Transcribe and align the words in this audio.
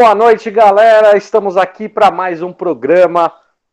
boa 0.00 0.14
noite, 0.14 0.50
galera. 0.50 1.14
Estamos 1.14 1.58
aqui 1.58 1.86
para 1.86 2.10
mais 2.10 2.40
um 2.40 2.54
programa 2.54 3.30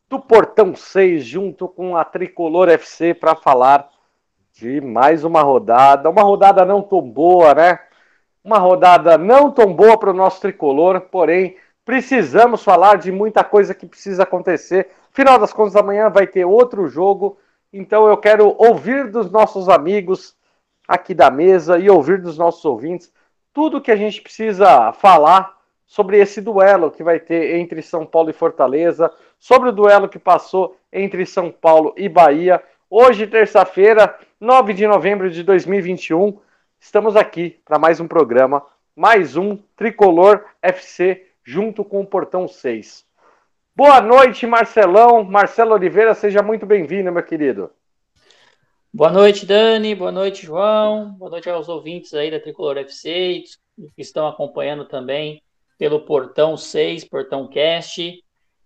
do 0.09 0.19
Portão 0.19 0.75
6, 0.75 1.23
junto 1.23 1.69
com 1.69 1.95
a 1.95 2.03
Tricolor 2.03 2.67
FC, 2.67 3.13
para 3.13 3.33
falar 3.33 3.87
de 4.51 4.81
mais 4.81 5.23
uma 5.23 5.41
rodada. 5.41 6.09
Uma 6.09 6.23
rodada 6.23 6.65
não 6.65 6.81
tão 6.81 6.99
boa, 7.01 7.53
né? 7.53 7.79
Uma 8.43 8.57
rodada 8.57 9.17
não 9.17 9.49
tão 9.49 9.73
boa 9.73 9.97
para 9.97 10.11
o 10.11 10.13
nosso 10.13 10.41
tricolor, 10.41 10.99
porém, 10.99 11.55
precisamos 11.85 12.61
falar 12.61 12.97
de 12.97 13.09
muita 13.09 13.41
coisa 13.41 13.73
que 13.73 13.85
precisa 13.85 14.23
acontecer. 14.23 14.89
Final 15.13 15.39
das 15.39 15.53
contas, 15.53 15.77
amanhã 15.77 16.09
vai 16.09 16.27
ter 16.27 16.43
outro 16.43 16.89
jogo, 16.89 17.37
então 17.71 18.05
eu 18.05 18.17
quero 18.17 18.53
ouvir 18.57 19.09
dos 19.09 19.31
nossos 19.31 19.69
amigos 19.69 20.35
aqui 20.85 21.13
da 21.13 21.31
mesa 21.31 21.79
e 21.79 21.89
ouvir 21.89 22.21
dos 22.21 22.37
nossos 22.37 22.65
ouvintes 22.65 23.13
tudo 23.57 23.81
que 23.81 23.89
a 23.89 23.95
gente 23.95 24.21
precisa 24.21 24.91
falar 24.91 25.56
sobre 25.87 26.19
esse 26.19 26.41
duelo 26.41 26.91
que 26.91 27.01
vai 27.01 27.19
ter 27.19 27.55
entre 27.55 27.81
São 27.81 28.05
Paulo 28.05 28.29
e 28.29 28.33
Fortaleza, 28.33 29.09
sobre 29.39 29.69
o 29.69 29.71
duelo 29.71 30.09
que 30.09 30.19
passou 30.19 30.77
entre 30.91 31.25
São 31.25 31.49
Paulo 31.49 31.93
e 31.97 32.09
Bahia. 32.09 32.61
Hoje, 32.89 33.25
terça-feira, 33.25 34.19
9 34.39 34.73
de 34.73 34.85
novembro 34.85 35.29
de 35.31 35.41
2021, 35.43 36.37
estamos 36.79 37.15
aqui 37.15 37.57
para 37.63 37.79
mais 37.79 38.01
um 38.01 38.07
programa, 38.07 38.63
mais 38.93 39.37
um 39.37 39.57
Tricolor 39.77 40.43
FC 40.61 41.25
junto 41.43 41.85
com 41.85 42.01
o 42.01 42.05
Portão 42.05 42.47
6. 42.47 43.05
Boa 43.73 44.01
noite, 44.01 44.45
Marcelão. 44.45 45.23
Marcelo 45.23 45.73
Oliveira, 45.73 46.13
seja 46.13 46.41
muito 46.43 46.65
bem-vindo, 46.65 47.11
meu 47.11 47.23
querido. 47.23 47.71
Boa 48.93 49.11
noite, 49.11 49.45
Dani. 49.45 49.95
Boa 49.95 50.11
noite, 50.11 50.45
João. 50.45 51.11
Boa 51.11 51.31
noite 51.31 51.49
aos 51.49 51.69
ouvintes 51.69 52.13
aí 52.13 52.29
da 52.31 52.39
Tricolor 52.39 52.77
FC 52.77 53.43
que 53.95 54.01
estão 54.01 54.27
acompanhando 54.27 54.85
também 54.85 55.41
pelo 55.77 56.01
Portão 56.01 56.57
6, 56.57 57.05
Portão 57.05 57.47
Cast. 57.47 58.23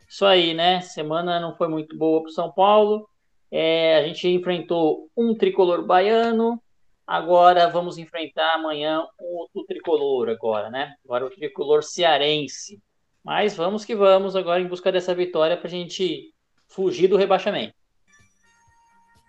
Isso 0.08 0.26
aí, 0.26 0.54
né? 0.54 0.82
Semana 0.82 1.40
não 1.40 1.56
foi 1.56 1.68
muito 1.68 1.98
boa 1.98 2.22
para 2.22 2.32
São 2.32 2.52
Paulo. 2.52 3.08
É, 3.52 3.98
a 3.98 4.04
gente 4.08 4.28
enfrentou 4.30 5.10
um 5.16 5.36
tricolor 5.36 5.86
baiano. 5.86 6.62
Agora 7.06 7.68
vamos 7.68 7.98
enfrentar 7.98 8.56
amanhã 8.56 9.06
outro 9.20 9.66
tricolor 9.66 10.30
agora, 10.30 10.70
né? 10.70 10.96
Agora 11.04 11.26
o 11.26 11.30
tricolor 11.30 11.84
cearense. 11.84 12.82
Mas 13.24 13.56
vamos 13.56 13.84
que 13.84 13.96
vamos 13.96 14.36
agora 14.36 14.62
em 14.62 14.68
busca 14.68 14.92
dessa 14.92 15.14
vitória 15.14 15.58
para 15.58 15.68
a 15.68 15.72
gente 15.72 16.34
fugir 16.68 17.08
do 17.08 17.18
rebaixamento. 17.18 17.76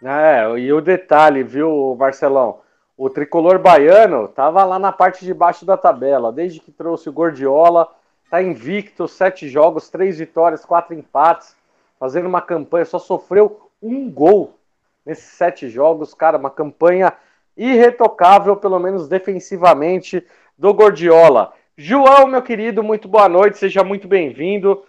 É, 0.02 0.58
e 0.58 0.72
o 0.72 0.80
detalhe, 0.80 1.44
viu, 1.44 1.94
Marcelão? 1.96 2.61
O 3.02 3.10
tricolor 3.10 3.58
baiano 3.58 4.26
estava 4.26 4.62
lá 4.62 4.78
na 4.78 4.92
parte 4.92 5.24
de 5.24 5.34
baixo 5.34 5.66
da 5.66 5.76
tabela, 5.76 6.30
desde 6.30 6.60
que 6.60 6.70
trouxe 6.70 7.08
o 7.08 7.12
Gordiola, 7.12 7.88
tá 8.30 8.40
invicto, 8.40 9.08
sete 9.08 9.48
jogos, 9.48 9.88
três 9.88 10.20
vitórias, 10.20 10.64
quatro 10.64 10.94
empates, 10.94 11.56
fazendo 11.98 12.28
uma 12.28 12.40
campanha, 12.40 12.84
só 12.84 13.00
sofreu 13.00 13.68
um 13.82 14.08
gol 14.08 14.56
nesses 15.04 15.24
sete 15.24 15.68
jogos, 15.68 16.14
cara, 16.14 16.38
uma 16.38 16.48
campanha 16.48 17.12
irretocável, 17.56 18.54
pelo 18.54 18.78
menos 18.78 19.08
defensivamente, 19.08 20.24
do 20.56 20.72
Gordiola. 20.72 21.52
João, 21.76 22.28
meu 22.28 22.40
querido, 22.40 22.84
muito 22.84 23.08
boa 23.08 23.28
noite, 23.28 23.58
seja 23.58 23.82
muito 23.82 24.06
bem-vindo. 24.06 24.80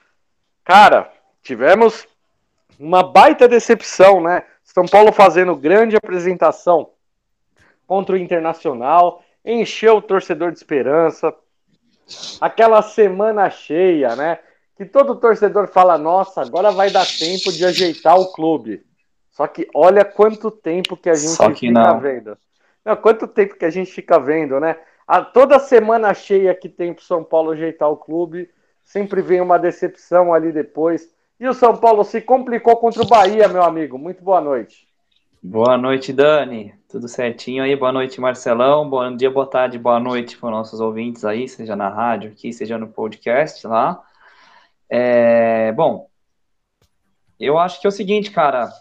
Cara, 0.64 1.12
tivemos 1.42 2.08
uma 2.80 3.02
baita 3.02 3.48
decepção, 3.48 4.22
né? 4.22 4.44
São 4.64 4.86
Paulo 4.86 5.12
fazendo 5.12 5.56
grande 5.56 5.96
apresentação 5.96 6.92
contra 7.94 8.16
o 8.16 8.18
Internacional, 8.18 9.24
encheu 9.46 9.98
o 9.98 10.02
torcedor 10.02 10.52
de 10.52 10.58
esperança. 10.58 11.32
Aquela 12.42 12.82
semana 12.82 13.52
cheia, 13.52 14.16
né? 14.16 14.40
Que 14.76 14.84
todo 14.84 15.20
torcedor 15.20 15.68
fala: 15.68 15.96
nossa, 15.96 16.42
agora 16.42 16.72
vai 16.72 16.90
dar 16.90 17.06
tempo 17.06 17.52
de 17.52 17.64
ajeitar 17.64 18.20
o 18.20 18.34
clube. 18.34 18.84
Só 19.30 19.46
que 19.46 19.70
olha 19.76 20.04
quanto 20.04 20.50
tempo 20.50 20.98
que 20.98 21.08
a 21.08 21.14
gente 21.14 21.36
Só 21.36 21.52
que 21.52 21.68
fica 21.68 21.72
não. 21.72 22.00
vendo. 22.00 22.36
Não, 22.84 22.96
quanto 22.96 23.28
tempo 23.28 23.56
que 23.56 23.66
a 23.66 23.70
gente 23.70 23.92
fica 23.92 24.20
vendo, 24.20 24.60
né? 24.60 24.76
A, 25.08 25.22
toda 25.22 25.60
semana 25.60 26.16
cheia 26.16 26.56
que 26.56 26.68
tem 26.68 26.96
pro 26.96 27.04
São 27.04 27.24
Paulo 27.24 27.52
ajeitar 27.52 27.92
o 27.92 27.98
clube, 27.98 28.50
sempre 28.84 29.22
vem 29.22 29.40
uma 29.40 29.60
decepção 29.60 30.34
ali 30.34 30.52
depois. 30.52 31.08
E 31.40 31.48
o 31.48 31.54
São 31.54 31.78
Paulo 31.78 32.04
se 32.04 32.22
complicou 32.22 32.76
contra 32.78 33.04
o 33.04 33.08
Bahia, 33.08 33.48
meu 33.48 33.62
amigo. 33.62 34.00
Muito 34.00 34.24
boa 34.24 34.42
noite. 34.42 34.92
Boa 35.46 35.78
noite, 35.78 36.14
Dani. 36.14 36.74
Tudo 36.88 37.06
certinho 37.10 37.64
aí? 37.64 37.76
Boa 37.76 37.92
noite, 37.92 38.22
Marcelão. 38.22 38.90
Bom 38.90 39.14
dia, 39.14 39.30
boa 39.30 39.46
tarde, 39.46 39.78
boa 39.78 40.00
noite 40.00 40.38
para 40.38 40.48
os 40.48 40.52
nossos 40.54 40.80
ouvintes 40.80 41.26
aí, 41.26 41.50
seja 41.50 41.76
na 41.76 41.90
rádio 41.90 42.32
aqui, 42.32 42.54
seja 42.54 42.78
no 42.78 42.88
podcast 42.88 43.68
lá. 43.68 44.02
É, 44.90 45.74
bom, 45.74 46.10
eu 47.38 47.58
acho 47.60 47.82
que 47.82 47.86
é 47.86 47.90
o 47.90 47.92
seguinte, 47.92 48.32
cara. 48.32 48.72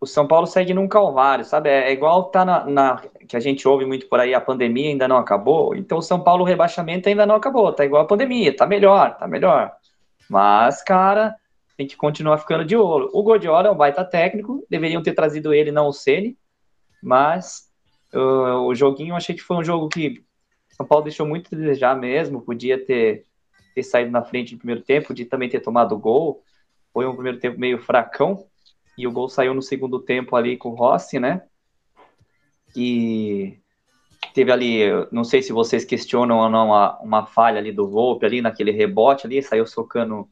O 0.00 0.06
São 0.06 0.28
Paulo 0.28 0.46
segue 0.46 0.72
num 0.72 0.86
calvário, 0.86 1.44
sabe? 1.44 1.68
É, 1.70 1.88
é 1.88 1.92
igual 1.92 2.24
tá 2.30 2.44
na, 2.44 2.64
na- 2.64 3.02
que 3.28 3.36
a 3.36 3.40
gente 3.40 3.66
ouve 3.66 3.84
muito 3.84 4.08
por 4.08 4.20
aí, 4.20 4.34
a 4.34 4.40
pandemia 4.40 4.90
ainda 4.90 5.08
não 5.08 5.16
acabou. 5.16 5.74
Então, 5.74 5.98
o 5.98 6.02
São 6.02 6.22
Paulo, 6.22 6.42
o 6.44 6.46
rebaixamento 6.46 7.08
ainda 7.08 7.26
não 7.26 7.34
acabou. 7.34 7.72
Tá 7.72 7.84
igual 7.84 8.02
a 8.02 8.06
pandemia, 8.06 8.56
tá 8.56 8.64
melhor, 8.64 9.16
tá 9.16 9.26
melhor. 9.26 9.72
Mas, 10.30 10.82
cara, 10.84 11.34
tem 11.76 11.86
que 11.86 11.96
continuar 11.96 12.38
ficando 12.38 12.64
de 12.64 12.76
olho. 12.76 13.08
O 13.12 13.22
Gordiola 13.22 13.68
é 13.68 13.70
um 13.70 13.76
baita 13.76 14.04
técnico, 14.04 14.64
deveriam 14.68 15.02
ter 15.02 15.14
trazido 15.14 15.52
ele, 15.52 15.72
não 15.72 15.88
o 15.88 15.92
Ceni, 15.92 16.36
mas 17.02 17.70
uh, 18.14 18.66
o 18.66 18.74
joguinho 18.74 19.12
eu 19.12 19.16
achei 19.16 19.34
que 19.34 19.42
foi 19.42 19.56
um 19.56 19.64
jogo 19.64 19.88
que 19.88 20.22
São 20.70 20.86
Paulo 20.86 21.04
deixou 21.04 21.26
muito 21.26 21.54
a 21.54 21.58
desejar 21.58 21.96
mesmo, 21.96 22.42
podia 22.42 22.84
ter, 22.84 23.24
ter 23.74 23.82
saído 23.82 24.10
na 24.10 24.22
frente 24.22 24.52
no 24.52 24.58
primeiro 24.58 24.82
tempo, 24.82 25.08
podia 25.08 25.26
também 25.26 25.48
ter 25.48 25.60
tomado 25.60 25.98
gol. 25.98 26.42
Foi 26.92 27.06
um 27.06 27.14
primeiro 27.14 27.38
tempo 27.38 27.58
meio 27.58 27.78
fracão, 27.78 28.46
e 28.96 29.06
o 29.06 29.12
gol 29.12 29.28
saiu 29.28 29.54
no 29.54 29.62
segundo 29.62 29.98
tempo 29.98 30.36
ali 30.36 30.56
com 30.56 30.70
o 30.70 30.74
Rossi, 30.74 31.18
né? 31.18 31.42
E 32.76 33.58
teve 34.34 34.52
ali, 34.52 34.84
não 35.10 35.24
sei 35.24 35.42
se 35.42 35.52
vocês 35.52 35.84
questionam 35.84 36.38
ou 36.38 36.48
não, 36.48 36.74
a- 36.74 36.98
uma 37.02 37.26
falha 37.26 37.58
ali 37.58 37.72
do 37.72 37.88
Volpe 37.88 38.26
ali 38.26 38.40
naquele 38.40 38.70
rebote 38.70 39.26
ali, 39.26 39.42
saiu 39.42 39.66
socando 39.66 40.28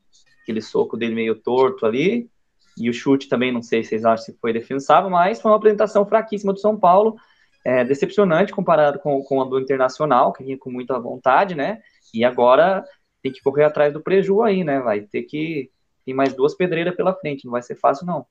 aquele 0.50 0.60
soco 0.60 0.96
dele 0.96 1.14
meio 1.14 1.36
torto 1.36 1.86
ali, 1.86 2.28
e 2.76 2.90
o 2.90 2.92
chute 2.92 3.28
também, 3.28 3.52
não 3.52 3.62
sei 3.62 3.82
se 3.82 3.90
vocês 3.90 4.04
acham 4.04 4.24
se 4.24 4.38
foi 4.40 4.52
defensável, 4.52 5.08
mas 5.08 5.40
foi 5.40 5.50
uma 5.50 5.56
apresentação 5.56 6.04
fraquíssima 6.04 6.52
do 6.52 6.58
São 6.58 6.78
Paulo, 6.78 7.16
é, 7.64 7.84
decepcionante 7.84 8.52
comparado 8.52 8.98
com, 8.98 9.22
com 9.22 9.40
a 9.40 9.44
do 9.44 9.60
Internacional, 9.60 10.32
que 10.32 10.42
vinha 10.42 10.58
com 10.58 10.70
muita 10.70 10.98
vontade, 10.98 11.54
né? 11.54 11.80
E 12.14 12.24
agora 12.24 12.84
tem 13.22 13.30
que 13.30 13.42
correr 13.42 13.64
atrás 13.64 13.92
do 13.92 14.00
preju 14.00 14.42
aí, 14.42 14.64
né? 14.64 14.80
Vai 14.80 15.02
ter 15.02 15.22
que. 15.24 15.70
Tem 16.06 16.14
mais 16.14 16.32
duas 16.32 16.54
pedreiras 16.54 16.96
pela 16.96 17.14
frente, 17.14 17.44
não 17.44 17.52
vai 17.52 17.60
ser 17.60 17.74
fácil, 17.74 18.06
não. 18.06 18.24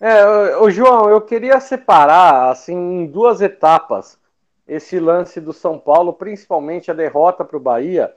É, 0.00 0.56
ô, 0.56 0.68
João, 0.68 1.08
eu 1.08 1.20
queria 1.20 1.60
separar 1.60 2.50
assim 2.50 2.74
em 2.74 3.06
duas 3.06 3.40
etapas 3.40 4.18
esse 4.66 4.98
lance 4.98 5.40
do 5.40 5.52
São 5.52 5.78
Paulo, 5.78 6.12
principalmente 6.12 6.90
a 6.90 6.94
derrota 6.94 7.44
para 7.44 7.56
o 7.56 7.60
Bahia 7.60 8.12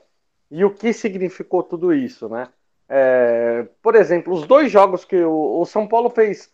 e 0.50 0.64
o 0.64 0.74
que 0.74 0.92
significou 0.92 1.62
tudo 1.62 1.92
isso, 1.92 2.28
né? 2.28 2.48
É, 2.88 3.64
por 3.82 3.94
exemplo, 3.94 4.32
os 4.32 4.46
dois 4.46 4.70
jogos 4.72 5.04
que 5.04 5.16
o, 5.22 5.60
o 5.60 5.66
São 5.66 5.86
Paulo 5.86 6.08
fez 6.10 6.50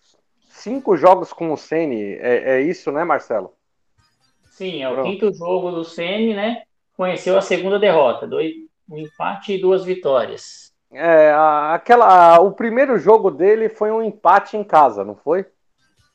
cinco 0.49 0.97
jogos 0.97 1.33
com 1.33 1.53
o 1.53 1.57
Ceni, 1.57 2.15
é, 2.15 2.57
é 2.59 2.61
isso, 2.63 2.91
né, 2.93 3.05
Marcelo? 3.05 3.57
Sim, 4.49 4.83
é 4.83 4.89
o 4.89 4.97
Pronto. 4.97 5.01
quinto 5.01 5.33
jogo 5.35 5.71
do 5.71 5.85
Ceni, 5.85 6.35
né? 6.35 6.63
Conheceu 6.97 7.37
a 7.37 7.41
segunda 7.43 7.79
derrota, 7.79 8.27
dois, 8.27 8.53
um 8.89 8.99
empate 8.99 9.53
e 9.55 9.61
duas 9.61 9.85
vitórias. 9.85 10.73
É, 10.93 11.31
a- 11.33 11.75
aquela, 11.75 12.37
a- 12.37 12.41
o 12.41 12.53
primeiro 12.53 12.99
jogo 12.99 13.31
dele 13.31 13.69
foi 13.69 13.91
um 13.91 14.03
empate 14.03 14.57
em 14.57 14.63
casa, 14.65 15.05
não 15.05 15.17
foi? 15.17 15.45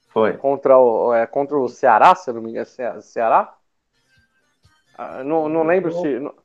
Foi. 0.08 0.32
Contra 0.38 0.78
o, 0.78 1.14
é, 1.14 1.28
contra 1.28 1.58
o 1.58 1.68
Ceará, 1.70 2.16
se 2.16 2.30
eu 2.30 2.34
não 2.34 2.42
me 2.42 2.50
engano, 2.52 2.66
Ce- 2.66 3.02
Ceará? 3.04 3.56
Ah, 4.94 5.24
não, 5.24 5.48
não 5.50 5.64
lembro 5.64 5.92
se 5.92 6.20
não, 6.20 6.36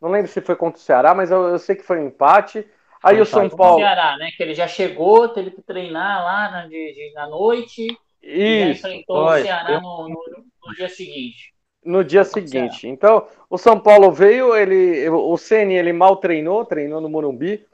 não 0.00 0.10
lembro 0.10 0.30
se 0.30 0.40
foi 0.40 0.56
contra 0.56 0.78
o 0.80 0.82
Ceará, 0.82 1.14
mas 1.14 1.30
eu, 1.30 1.48
eu 1.48 1.58
sei 1.58 1.76
que 1.76 1.82
foi 1.82 1.98
um 2.00 2.06
empate. 2.08 2.68
Aí 3.02 3.20
o 3.20 3.26
São 3.26 3.48
Paulo, 3.48 3.78
Ceará, 3.78 4.16
né? 4.18 4.30
Que 4.36 4.42
ele 4.42 4.54
já 4.54 4.68
chegou, 4.68 5.28
teve 5.28 5.50
que 5.50 5.62
treinar 5.62 6.24
lá 6.24 6.50
na, 6.50 6.62
de, 6.66 6.70
de- 6.70 7.12
na 7.14 7.26
noite 7.28 7.86
e 8.22 8.70
isso, 8.70 8.86
enfrentou 8.86 9.26
foi. 9.26 9.40
o 9.40 9.42
Ceará 9.44 9.80
no, 9.80 10.08
no, 10.08 10.44
no 10.66 10.74
dia 10.74 10.88
seguinte. 10.88 11.54
no 11.84 12.04
dia 12.04 12.24
seguinte. 12.24 12.86
Então, 12.86 13.26
o 13.48 13.56
São 13.56 13.80
Paulo 13.80 14.12
veio, 14.12 14.54
ele, 14.54 15.08
o 15.08 15.36
Ceni 15.38 15.74
ele 15.74 15.92
mal 15.92 16.16
treinou, 16.16 16.64
treinou 16.64 17.00
no 17.00 17.08
Morumbi, 17.08 17.66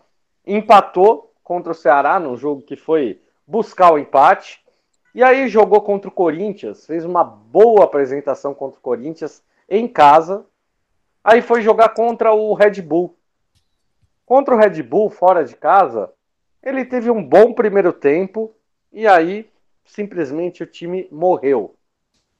empatou 0.47 1.33
contra 1.43 1.73
o 1.73 1.75
Ceará 1.75 2.21
num 2.21 2.37
jogo 2.37 2.63
que 2.63 2.77
foi 2.77 3.21
buscar 3.47 3.93
o 3.93 3.99
empate. 3.99 4.61
E 5.15 5.23
aí 5.23 5.49
jogou 5.49 5.81
contra 5.81 6.09
o 6.09 6.13
Corinthians, 6.13 6.87
fez 6.87 7.05
uma 7.05 7.25
boa 7.25 7.85
apresentação 7.85 8.55
contra 8.55 8.79
o 8.79 8.83
Corinthians 8.83 9.43
em 9.69 9.89
casa. 9.89 10.45
Aí 11.25 11.43
foi 11.43 11.63
jogar 11.63 11.89
contra 11.89 12.33
o 12.33 12.55
Red 12.55 12.83
Bull. 12.83 13.16
Contra 14.27 14.57
o 14.57 14.59
Red 14.59 14.83
Bull, 14.83 15.09
fora 15.09 15.45
de 15.45 15.55
casa, 15.55 16.13
ele 16.61 16.85
teve 16.85 17.09
um 17.09 17.23
bom 17.23 17.53
primeiro 17.53 17.93
tempo 17.93 18.53
e 18.93 19.07
aí 19.07 19.49
simplesmente 19.85 20.65
o 20.65 20.67
time 20.67 21.07
morreu. 21.13 21.77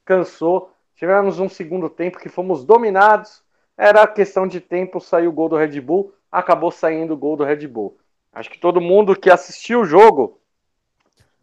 Cansou. 0.05 0.73
Tivemos 0.97 1.39
um 1.39 1.49
segundo 1.49 1.89
tempo 1.89 2.19
que 2.19 2.29
fomos 2.29 2.65
dominados. 2.65 3.41
Era 3.77 4.05
questão 4.07 4.49
de 4.49 4.61
tempo, 4.61 5.01
saiu 5.01 5.31
o 5.31 5.33
gol 5.33 5.49
do 5.49 5.57
Red 5.57 5.81
Bull, 5.81 6.13
acabou 6.33 6.73
saindo 6.73 7.15
o 7.15 7.17
gol 7.17 7.37
do 7.37 7.45
Red 7.45 7.67
Bull. 7.69 7.97
Acho 8.33 8.51
que 8.51 8.59
todo 8.59 8.81
mundo 8.81 9.15
que 9.15 9.31
assistiu 9.31 9.83
o 9.83 9.85
jogo 9.85 10.41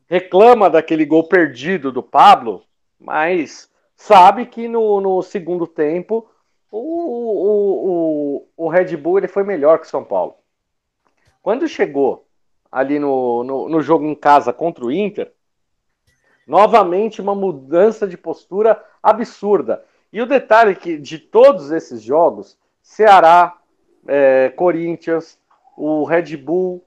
reclama 0.07 0.69
daquele 0.69 1.05
gol 1.05 1.27
perdido 1.27 1.91
do 1.91 2.03
Pablo, 2.03 2.63
mas 2.99 3.71
sabe 3.95 4.45
que 4.45 4.67
no, 4.67 4.99
no 4.99 5.21
segundo 5.21 5.65
tempo 5.65 6.27
o, 6.77 6.79
o, 6.79 8.45
o, 8.57 8.65
o, 8.65 8.67
Red 8.67 8.97
Bull 8.97 9.19
ele 9.19 9.27
foi 9.27 9.43
melhor 9.43 9.79
que 9.79 9.85
o 9.85 9.89
São 9.89 10.03
Paulo. 10.03 10.35
Quando 11.41 11.67
chegou 11.67 12.25
ali 12.71 12.97
no, 12.97 13.43
no, 13.43 13.69
no 13.69 13.81
jogo 13.81 14.05
em 14.05 14.15
casa 14.15 14.51
contra 14.51 14.83
o 14.83 14.91
Inter, 14.91 15.31
novamente 16.47 17.21
uma 17.21 17.35
mudança 17.35 18.07
de 18.07 18.17
postura 18.17 18.83
absurda. 19.03 19.85
E 20.11 20.19
o 20.19 20.25
detalhe 20.25 20.71
é 20.71 20.75
que 20.75 20.97
de 20.97 21.19
todos 21.19 21.71
esses 21.71 22.01
jogos, 22.01 22.57
Ceará, 22.81 23.55
é, 24.07 24.49
Corinthians, 24.49 25.39
o 25.77 26.03
Red 26.03 26.35
Bull, 26.37 26.83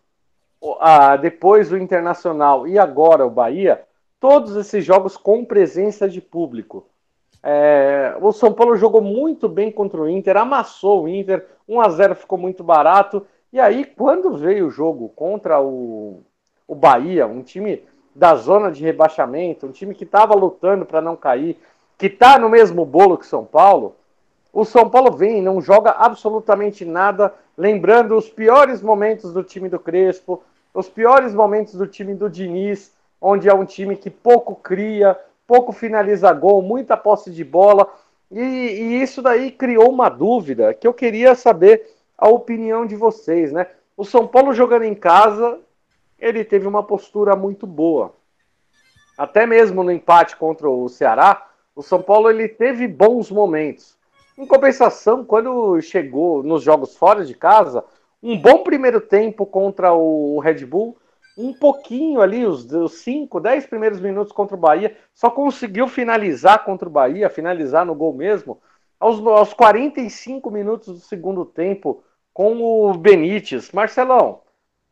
a, 0.80 1.16
depois 1.16 1.70
o 1.70 1.78
Internacional 1.78 2.66
e 2.66 2.76
agora 2.76 3.24
o 3.24 3.30
Bahia, 3.30 3.84
todos 4.18 4.56
esses 4.56 4.84
jogos 4.84 5.16
com 5.16 5.44
presença 5.44 6.08
de 6.08 6.20
público. 6.20 6.88
É, 7.48 8.16
o 8.20 8.32
São 8.32 8.52
Paulo 8.52 8.74
jogou 8.74 9.00
muito 9.00 9.48
bem 9.48 9.70
contra 9.70 10.00
o 10.00 10.08
Inter, 10.08 10.36
amassou 10.36 11.04
o 11.04 11.08
Inter, 11.08 11.46
1 11.68 11.80
a 11.80 11.88
0 11.88 12.16
ficou 12.16 12.36
muito 12.36 12.64
barato. 12.64 13.24
E 13.52 13.60
aí, 13.60 13.84
quando 13.84 14.36
veio 14.36 14.66
o 14.66 14.70
jogo 14.70 15.10
contra 15.10 15.60
o, 15.62 16.24
o 16.66 16.74
Bahia, 16.74 17.24
um 17.24 17.44
time 17.44 17.84
da 18.12 18.34
zona 18.34 18.72
de 18.72 18.82
rebaixamento, 18.82 19.64
um 19.64 19.70
time 19.70 19.94
que 19.94 20.02
estava 20.02 20.34
lutando 20.34 20.84
para 20.84 21.00
não 21.00 21.14
cair, 21.14 21.56
que 21.96 22.06
está 22.06 22.36
no 22.36 22.48
mesmo 22.48 22.84
bolo 22.84 23.16
que 23.16 23.24
São 23.24 23.44
Paulo, 23.44 23.94
o 24.52 24.64
São 24.64 24.90
Paulo 24.90 25.12
vem 25.12 25.38
e 25.38 25.42
não 25.42 25.60
joga 25.60 25.92
absolutamente 25.92 26.84
nada, 26.84 27.32
lembrando 27.56 28.16
os 28.16 28.28
piores 28.28 28.82
momentos 28.82 29.32
do 29.32 29.44
time 29.44 29.68
do 29.68 29.78
Crespo, 29.78 30.42
os 30.74 30.88
piores 30.88 31.32
momentos 31.32 31.74
do 31.74 31.86
time 31.86 32.12
do 32.12 32.28
Diniz, 32.28 32.92
onde 33.20 33.48
é 33.48 33.54
um 33.54 33.64
time 33.64 33.94
que 33.94 34.10
pouco 34.10 34.56
cria, 34.56 35.16
pouco 35.46 35.72
finaliza 35.72 36.32
gol, 36.32 36.62
muita 36.62 36.96
posse 36.96 37.30
de 37.30 37.44
bola. 37.44 37.88
E, 38.30 38.40
e, 38.40 39.02
isso 39.02 39.22
daí 39.22 39.50
criou 39.50 39.90
uma 39.90 40.08
dúvida 40.08 40.74
que 40.74 40.86
eu 40.86 40.92
queria 40.92 41.34
saber 41.34 41.94
a 42.18 42.28
opinião 42.28 42.86
de 42.86 42.96
vocês, 42.96 43.52
né? 43.52 43.66
O 43.96 44.04
São 44.04 44.26
Paulo 44.26 44.52
jogando 44.52 44.82
em 44.82 44.94
casa, 44.94 45.60
ele 46.18 46.44
teve 46.44 46.66
uma 46.66 46.82
postura 46.82 47.36
muito 47.36 47.66
boa. 47.66 48.14
Até 49.16 49.46
mesmo 49.46 49.82
no 49.82 49.90
empate 49.90 50.36
contra 50.36 50.68
o 50.68 50.88
Ceará, 50.88 51.46
o 51.74 51.82
São 51.82 52.02
Paulo 52.02 52.28
ele 52.28 52.48
teve 52.48 52.88
bons 52.88 53.30
momentos. 53.30 53.96
Em 54.36 54.46
compensação, 54.46 55.24
quando 55.24 55.80
chegou 55.80 56.42
nos 56.42 56.62
jogos 56.62 56.96
fora 56.96 57.24
de 57.24 57.34
casa, 57.34 57.82
um 58.22 58.36
bom 58.36 58.62
primeiro 58.62 59.00
tempo 59.00 59.46
contra 59.46 59.94
o 59.94 60.38
Red 60.40 60.66
Bull, 60.66 60.96
um 61.36 61.52
pouquinho 61.52 62.20
ali, 62.20 62.46
os 62.46 62.66
5, 62.90 63.40
10 63.40 63.66
primeiros 63.66 64.00
minutos 64.00 64.32
contra 64.32 64.56
o 64.56 64.60
Bahia, 64.60 64.96
só 65.12 65.28
conseguiu 65.28 65.86
finalizar 65.86 66.64
contra 66.64 66.88
o 66.88 66.92
Bahia, 66.92 67.28
finalizar 67.28 67.84
no 67.84 67.94
gol 67.94 68.14
mesmo, 68.14 68.60
aos, 68.98 69.24
aos 69.26 69.52
45 69.52 70.50
minutos 70.50 70.94
do 70.94 71.00
segundo 71.00 71.44
tempo, 71.44 72.02
com 72.32 72.56
o 72.62 72.94
Benítez. 72.94 73.70
Marcelão, 73.72 74.40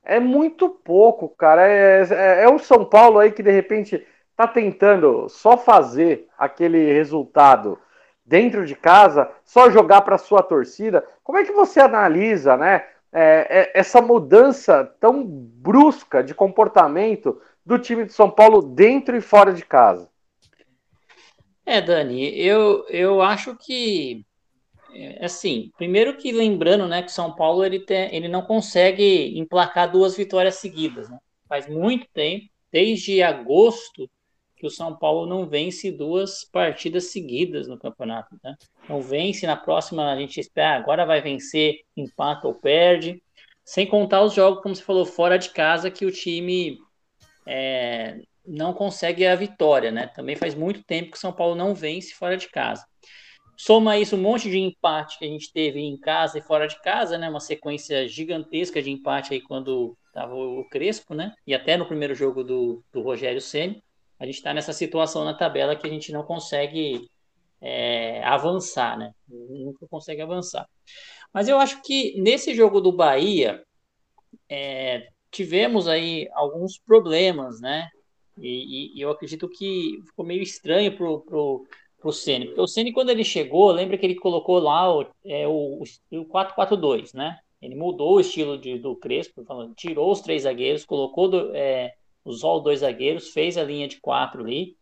é 0.04 0.20
muito 0.20 0.68
pouco, 0.68 1.28
cara. 1.30 1.66
É, 1.66 2.02
é, 2.02 2.44
é 2.44 2.48
o 2.48 2.58
São 2.58 2.84
Paulo 2.84 3.18
aí 3.18 3.32
que 3.32 3.42
de 3.42 3.50
repente 3.50 4.06
tá 4.36 4.46
tentando 4.46 5.28
só 5.28 5.56
fazer 5.56 6.28
aquele 6.36 6.92
resultado 6.92 7.78
dentro 8.24 8.64
de 8.64 8.74
casa, 8.74 9.30
só 9.44 9.70
jogar 9.70 10.02
para 10.02 10.18
sua 10.18 10.42
torcida. 10.42 11.04
Como 11.22 11.38
é 11.38 11.44
que 11.44 11.52
você 11.52 11.80
analisa, 11.80 12.56
né? 12.56 12.84
É, 13.14 13.46
é, 13.48 13.78
essa 13.78 14.02
mudança 14.02 14.84
tão 15.00 15.24
brusca 15.24 16.22
de 16.22 16.34
comportamento 16.34 17.40
do 17.64 17.78
time 17.78 18.04
de 18.04 18.12
São 18.12 18.28
Paulo 18.28 18.60
dentro 18.60 19.16
e 19.16 19.20
fora 19.20 19.52
de 19.52 19.64
casa? 19.64 20.10
É, 21.64 21.80
Dani, 21.80 22.36
eu, 22.36 22.84
eu 22.88 23.22
acho 23.22 23.56
que 23.56 24.26
é, 24.92 25.24
assim, 25.24 25.70
primeiro 25.76 26.16
que 26.16 26.32
lembrando, 26.32 26.88
né, 26.88 27.02
que 27.02 27.12
São 27.12 27.34
Paulo 27.34 27.64
ele, 27.64 27.80
tem, 27.80 28.14
ele 28.14 28.28
não 28.28 28.42
consegue 28.42 29.38
emplacar 29.38 29.90
duas 29.90 30.16
vitórias 30.16 30.56
seguidas, 30.56 31.08
né? 31.08 31.18
Faz 31.48 31.68
muito 31.68 32.06
tempo, 32.12 32.48
desde 32.70 33.22
agosto, 33.22 34.10
que 34.56 34.66
o 34.66 34.70
São 34.70 34.96
Paulo 34.96 35.26
não 35.26 35.46
vence 35.46 35.92
duas 35.92 36.44
partidas 36.44 37.12
seguidas 37.12 37.68
no 37.68 37.78
campeonato. 37.78 38.36
Né? 38.42 38.56
Não 38.88 39.00
vence, 39.00 39.46
na 39.46 39.56
próxima 39.56 40.12
a 40.12 40.16
gente 40.16 40.38
espera, 40.38 40.76
agora 40.76 41.06
vai 41.06 41.20
vencer, 41.20 41.80
empata 41.96 42.46
ou 42.46 42.54
perde. 42.54 43.22
Sem 43.64 43.86
contar 43.86 44.22
os 44.22 44.34
jogos, 44.34 44.62
como 44.62 44.74
você 44.74 44.82
falou, 44.82 45.06
fora 45.06 45.38
de 45.38 45.50
casa, 45.50 45.90
que 45.90 46.04
o 46.04 46.12
time 46.12 46.78
é, 47.46 48.18
não 48.46 48.74
consegue 48.74 49.26
a 49.26 49.34
vitória. 49.34 49.90
Né? 49.90 50.06
Também 50.08 50.36
faz 50.36 50.54
muito 50.54 50.82
tempo 50.84 51.10
que 51.10 51.16
o 51.16 51.20
São 51.20 51.32
Paulo 51.32 51.54
não 51.54 51.74
vence 51.74 52.14
fora 52.14 52.36
de 52.36 52.48
casa. 52.48 52.84
Soma 53.56 53.96
isso 53.96 54.16
um 54.16 54.20
monte 54.20 54.50
de 54.50 54.58
empate 54.58 55.18
que 55.18 55.24
a 55.24 55.28
gente 55.28 55.52
teve 55.52 55.80
em 55.80 55.96
casa 55.96 56.38
e 56.38 56.42
fora 56.42 56.66
de 56.66 56.80
casa, 56.82 57.16
né? 57.16 57.30
Uma 57.30 57.38
sequência 57.38 58.08
gigantesca 58.08 58.82
de 58.82 58.90
empate 58.90 59.32
aí 59.32 59.40
quando 59.40 59.96
estava 60.08 60.34
o 60.34 60.68
Crespo, 60.68 61.14
né? 61.14 61.32
E 61.46 61.54
até 61.54 61.76
no 61.76 61.86
primeiro 61.86 62.16
jogo 62.16 62.42
do, 62.42 62.82
do 62.92 63.00
Rogério 63.00 63.40
Ceni 63.40 63.80
a 64.18 64.26
gente 64.26 64.36
está 64.36 64.54
nessa 64.54 64.72
situação 64.72 65.24
na 65.24 65.34
tabela 65.34 65.76
que 65.76 65.86
a 65.86 65.90
gente 65.90 66.12
não 66.12 66.22
consegue 66.22 67.10
é, 67.64 68.22
avançar, 68.22 68.98
né? 68.98 69.12
Nunca 69.26 69.86
consegue 69.88 70.20
avançar. 70.20 70.68
Mas 71.32 71.48
eu 71.48 71.58
acho 71.58 71.80
que 71.82 72.20
nesse 72.20 72.54
jogo 72.54 72.78
do 72.78 72.92
Bahia 72.92 73.64
é, 74.48 75.08
tivemos 75.30 75.88
aí 75.88 76.28
alguns 76.34 76.78
problemas, 76.78 77.62
né? 77.62 77.88
E, 78.38 78.98
e, 78.98 79.00
eu 79.00 79.10
acredito 79.10 79.48
que 79.48 79.98
ficou 80.06 80.26
meio 80.26 80.42
estranho 80.42 80.94
pro, 80.94 81.20
pro, 81.20 81.66
pro 81.98 82.12
Ceni, 82.12 82.46
porque 82.46 82.60
o 82.60 82.66
Ceni 82.66 82.92
quando 82.92 83.10
ele 83.10 83.24
chegou, 83.24 83.70
lembra 83.70 83.96
que 83.96 84.04
ele 84.04 84.16
colocou 84.16 84.58
lá 84.58 84.94
o, 84.94 85.06
é, 85.24 85.48
o, 85.48 85.82
o 85.82 86.24
4-4-2, 86.26 87.14
né? 87.14 87.38
Ele 87.62 87.76
mudou 87.76 88.16
o 88.16 88.20
estilo 88.20 88.58
de, 88.58 88.78
do 88.78 88.94
Crespo, 88.94 89.42
falando, 89.44 89.74
tirou 89.74 90.12
os 90.12 90.20
três 90.20 90.42
zagueiros, 90.42 90.84
colocou 90.84 91.28
do, 91.28 91.56
é, 91.56 91.94
usou 92.24 92.60
dois 92.60 92.80
zagueiros, 92.80 93.30
fez 93.30 93.56
a 93.56 93.64
linha 93.64 93.88
de 93.88 94.00
quatro 94.00 94.42
ali, 94.42 94.76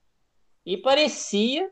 e 0.66 0.76
parecia 0.76 1.70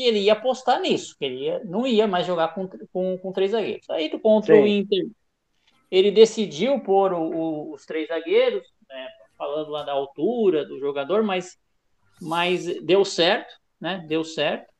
que 0.00 0.06
ele 0.06 0.20
ia 0.20 0.32
apostar 0.32 0.80
nisso, 0.80 1.14
que 1.18 1.26
ele 1.26 1.44
ia, 1.44 1.62
não 1.62 1.86
ia 1.86 2.06
mais 2.06 2.26
jogar 2.26 2.54
com, 2.54 2.66
com, 2.90 3.18
com 3.18 3.32
três 3.32 3.50
zagueiros. 3.50 3.88
Aí 3.90 4.08
contra 4.18 4.54
Sim. 4.54 4.62
o 4.62 4.66
Inter, 4.66 5.06
ele 5.90 6.10
decidiu 6.10 6.80
pôr 6.80 7.12
o, 7.12 7.20
o, 7.20 7.74
os 7.74 7.84
três 7.84 8.08
zagueiros, 8.08 8.66
né, 8.88 9.08
falando 9.36 9.70
lá 9.70 9.82
da 9.82 9.92
altura 9.92 10.64
do 10.64 10.80
jogador, 10.80 11.22
mas, 11.22 11.58
mas 12.18 12.64
deu 12.82 13.04
certo, 13.04 13.54
né? 13.78 14.02
Deu 14.08 14.24
certo. 14.24 14.72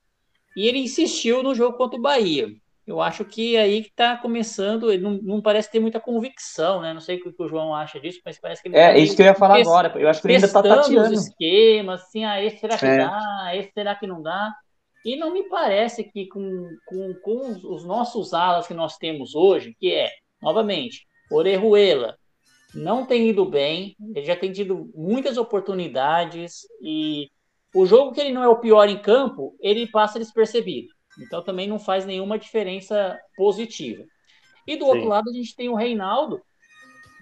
E 0.56 0.66
ele 0.66 0.78
insistiu 0.78 1.42
no 1.42 1.54
jogo 1.54 1.76
contra 1.76 1.98
o 1.98 2.02
Bahia. 2.02 2.48
Eu 2.86 3.02
acho 3.02 3.22
que 3.22 3.56
é 3.56 3.60
aí 3.60 3.82
que 3.82 3.90
está 3.90 4.16
começando, 4.16 4.90
ele 4.90 5.02
não, 5.02 5.12
não, 5.22 5.42
parece 5.42 5.70
ter 5.70 5.80
muita 5.80 6.00
convicção, 6.00 6.80
né? 6.80 6.94
Não 6.94 7.00
sei 7.00 7.16
o 7.16 7.20
que 7.20 7.42
o 7.42 7.46
João 7.46 7.74
acha 7.74 8.00
disso, 8.00 8.20
mas 8.24 8.40
parece 8.40 8.62
que 8.62 8.68
ele 8.68 8.76
É, 8.76 8.92
tá 8.92 8.98
isso 8.98 9.14
que 9.14 9.20
eu 9.20 9.26
ia 9.26 9.34
falar 9.34 9.60
agora. 9.60 9.92
Eu 9.96 10.08
acho 10.08 10.22
que 10.22 10.28
ele 10.28 10.34
ainda 10.36 10.46
está 10.46 10.62
tateando. 10.62 11.14
os 11.14 11.26
esquemas, 11.26 12.02
assim, 12.02 12.24
ah, 12.24 12.42
esse 12.42 12.56
será 12.58 12.78
que 12.78 12.86
é. 12.86 12.96
dá? 12.96 13.50
Esse 13.54 13.70
será 13.72 13.94
que 13.94 14.06
não 14.06 14.22
dá? 14.22 14.50
E 15.04 15.16
não 15.16 15.32
me 15.32 15.48
parece 15.48 16.04
que 16.04 16.26
com, 16.26 16.68
com, 16.86 17.14
com 17.22 17.50
os 17.74 17.84
nossos 17.84 18.34
alas 18.34 18.66
que 18.66 18.74
nós 18.74 18.96
temos 18.96 19.34
hoje, 19.34 19.74
que 19.78 19.92
é, 19.92 20.10
novamente, 20.42 21.06
Orejuela, 21.30 22.18
não 22.74 23.06
tem 23.06 23.28
ido 23.28 23.44
bem, 23.44 23.96
ele 24.14 24.26
já 24.26 24.36
tem 24.36 24.52
tido 24.52 24.90
muitas 24.94 25.36
oportunidades 25.36 26.66
e 26.82 27.28
o 27.74 27.86
jogo 27.86 28.12
que 28.12 28.20
ele 28.20 28.32
não 28.32 28.42
é 28.42 28.48
o 28.48 28.60
pior 28.60 28.88
em 28.88 29.00
campo, 29.00 29.56
ele 29.60 29.86
passa 29.86 30.18
despercebido. 30.18 30.88
Então 31.18 31.42
também 31.42 31.66
não 31.66 31.78
faz 31.78 32.04
nenhuma 32.04 32.38
diferença 32.38 33.18
positiva. 33.36 34.04
E 34.66 34.76
do 34.76 34.84
Sim. 34.84 34.90
outro 34.90 35.08
lado 35.08 35.30
a 35.30 35.32
gente 35.32 35.56
tem 35.56 35.68
o 35.68 35.74
Reinaldo, 35.74 36.40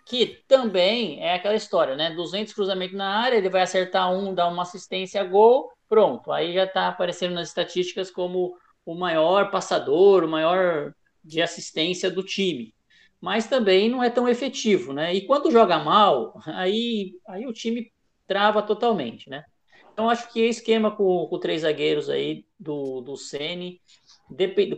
que 0.06 0.42
também 0.48 1.22
é 1.22 1.34
aquela 1.34 1.54
história, 1.54 1.94
né? 1.94 2.14
200 2.14 2.52
cruzamentos 2.52 2.96
na 2.96 3.20
área, 3.20 3.36
ele 3.36 3.50
vai 3.50 3.62
acertar 3.62 4.10
um, 4.12 4.34
dar 4.34 4.48
uma 4.48 4.62
assistência, 4.62 5.22
gol, 5.24 5.70
pronto. 5.88 6.30
Aí 6.30 6.52
já 6.52 6.64
está 6.64 6.88
aparecendo 6.88 7.34
nas 7.34 7.48
estatísticas 7.48 8.10
como 8.10 8.56
o 8.84 8.94
maior 8.94 9.50
passador, 9.50 10.24
o 10.24 10.28
maior 10.28 10.92
de 11.24 11.42
assistência 11.42 12.10
do 12.10 12.22
time. 12.22 12.74
Mas 13.20 13.46
também 13.46 13.88
não 13.88 14.02
é 14.02 14.10
tão 14.10 14.28
efetivo, 14.28 14.92
né? 14.92 15.14
E 15.14 15.26
quando 15.26 15.50
joga 15.50 15.78
mal, 15.78 16.38
aí, 16.46 17.14
aí 17.26 17.46
o 17.46 17.52
time 17.52 17.92
trava 18.26 18.62
totalmente, 18.62 19.28
né? 19.28 19.44
Então, 19.92 20.08
acho 20.08 20.32
que 20.32 20.40
esquema 20.40 20.94
com, 20.94 21.26
com 21.26 21.40
três 21.40 21.62
zagueiros 21.62 22.08
aí 22.08 22.44
do, 22.58 23.00
do 23.00 23.16
Sene, 23.16 23.80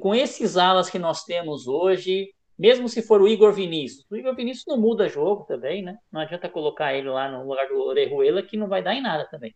com 0.00 0.14
esses 0.14 0.57
alas 0.57 0.88
que 0.88 0.99
nós 0.99 1.25
temos 1.25 1.69
hoje, 1.69 2.33
mesmo 2.59 2.88
se 2.88 3.02
for 3.02 3.21
o 3.21 3.29
Igor 3.29 3.52
Vinícius. 3.52 4.07
O 4.11 4.17
Igor 4.17 4.35
Vinícius 4.35 4.64
não 4.67 4.79
muda 4.79 5.11
jogo 5.11 5.45
também, 5.45 5.83
né? 5.83 5.99
Não 6.11 6.23
adianta 6.23 6.49
colocar 6.49 6.95
ele 6.95 7.11
lá 7.11 7.31
no 7.31 7.47
lugar 7.47 7.69
do 7.69 7.79
Orejuela, 7.83 8.43
que 8.43 8.57
não 8.57 8.67
vai 8.67 8.83
dar 8.83 8.95
em 8.95 9.02
nada 9.02 9.29
também. 9.31 9.55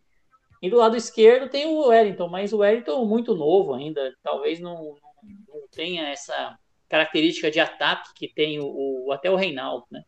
E 0.65 0.69
do 0.69 0.77
lado 0.77 0.97
esquerdo 0.97 1.47
tem 1.47 1.67
o 1.67 1.89
Wellington, 1.89 2.27
mas 2.27 2.51
o 2.51 2.57
Wellington 2.57 3.05
muito 3.05 3.35
novo 3.35 3.75
ainda, 3.75 4.15
talvez 4.23 4.59
não, 4.59 4.73
não, 4.73 4.99
não 5.47 5.67
tenha 5.71 6.09
essa 6.09 6.57
característica 6.89 7.51
de 7.51 7.59
ataque 7.59 8.09
que 8.15 8.27
tem 8.27 8.59
o, 8.59 8.65
o 9.05 9.11
até 9.11 9.29
o 9.29 9.35
Reinaldo, 9.35 9.85
né? 9.91 10.01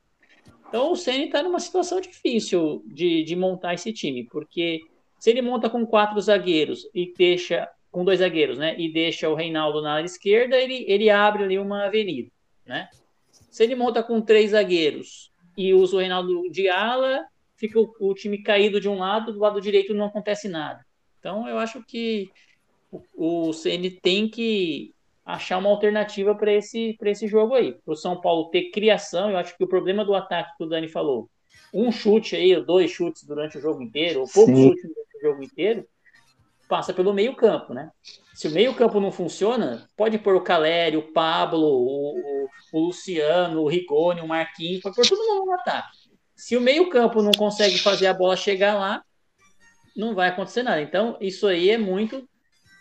Então 0.67 0.91
o 0.91 0.95
Ceni 0.95 1.25
está 1.25 1.43
numa 1.43 1.59
situação 1.59 2.01
difícil 2.01 2.81
de, 2.87 3.23
de 3.23 3.35
montar 3.35 3.75
esse 3.75 3.93
time, 3.93 4.23
porque 4.23 4.81
se 5.19 5.29
ele 5.29 5.43
monta 5.43 5.69
com 5.69 5.85
quatro 5.85 6.19
zagueiros 6.19 6.89
e 6.91 7.13
deixa 7.15 7.69
com 7.91 8.03
dois 8.03 8.17
zagueiros, 8.17 8.57
né? 8.57 8.73
E 8.79 8.91
deixa 8.91 9.29
o 9.29 9.35
Reinaldo 9.35 9.79
na 9.79 9.93
área 9.93 10.07
esquerda, 10.07 10.57
ele, 10.57 10.85
ele 10.87 11.07
abre 11.11 11.43
ali 11.43 11.59
uma 11.59 11.85
avenida, 11.85 12.31
né? 12.65 12.89
Se 13.51 13.63
ele 13.63 13.75
monta 13.75 14.01
com 14.01 14.19
três 14.19 14.49
zagueiros 14.49 15.31
e 15.55 15.71
usa 15.71 15.97
o 15.97 15.99
Reinaldo 15.99 16.49
de 16.49 16.67
ala, 16.67 17.27
fica 17.57 17.79
o, 17.79 17.93
o 17.99 18.13
time 18.13 18.37
caído 18.41 18.79
de 18.79 18.87
um 18.87 18.99
lado, 18.99 19.33
do 19.33 19.39
lado 19.39 19.59
direito 19.59 19.93
não 19.93 20.05
acontece 20.05 20.47
nada. 20.47 20.85
Então 21.19 21.47
eu 21.47 21.57
acho 21.57 21.83
que 21.83 22.29
o, 22.91 23.49
o 23.49 23.53
CN 23.53 23.89
tem 24.01 24.29
que 24.29 24.93
achar 25.25 25.57
uma 25.57 25.69
alternativa 25.69 26.33
para 26.33 26.53
esse, 26.53 26.97
esse 27.01 27.27
jogo 27.27 27.53
aí. 27.53 27.73
Para 27.73 27.93
o 27.93 27.97
São 27.97 28.21
Paulo 28.21 28.49
ter 28.49 28.71
criação, 28.71 29.29
eu 29.29 29.37
acho 29.37 29.57
que 29.57 29.63
o 29.63 29.67
problema 29.67 30.05
do 30.05 30.15
ataque 30.15 30.55
que 30.57 30.63
o 30.63 30.67
Dani 30.67 30.87
falou, 30.87 31.29
um 31.73 31.91
chute 31.91 32.35
aí, 32.35 32.55
dois 32.63 32.91
chutes 32.91 33.23
durante 33.23 33.57
o 33.57 33.61
jogo 33.61 33.81
inteiro, 33.81 34.21
ou 34.21 34.27
poucos 34.27 34.57
chutes 34.57 34.83
durante 34.83 35.17
o 35.17 35.21
jogo 35.21 35.43
inteiro, 35.43 35.85
passa 36.69 36.93
pelo 36.93 37.13
meio 37.13 37.35
campo, 37.35 37.73
né? 37.73 37.91
Se 38.33 38.47
o 38.47 38.51
meio 38.51 38.73
campo 38.73 38.99
não 39.01 39.11
funciona, 39.11 39.89
pode 39.97 40.17
pôr 40.17 40.35
o 40.35 40.41
Caleri, 40.41 40.95
o 40.95 41.11
Pablo, 41.11 41.65
o, 41.65 42.19
o, 42.19 42.49
o 42.71 42.79
Luciano, 42.85 43.63
o 43.63 43.67
Rigoni, 43.67 44.21
o 44.21 44.27
Marquinhos, 44.27 44.81
pode 44.81 44.95
pôr 44.95 45.07
todo 45.07 45.25
mundo 45.25 45.45
no 45.45 45.53
ataque. 45.53 46.06
Se 46.38 46.56
o 46.56 46.62
meio 46.62 46.89
campo 46.89 47.22
não 47.24 47.32
consegue 47.32 47.79
fazer 47.79 48.06
a 48.06 48.13
bola 48.13 48.36
chegar 48.36 48.75
lá, 48.75 49.03
não 49.96 50.13
vai 50.13 50.29
acontecer 50.29 50.62
nada. 50.62 50.79
Então, 50.79 51.17
isso 51.20 51.48
aí 51.48 51.72
é 51.72 51.77
muito 51.77 52.29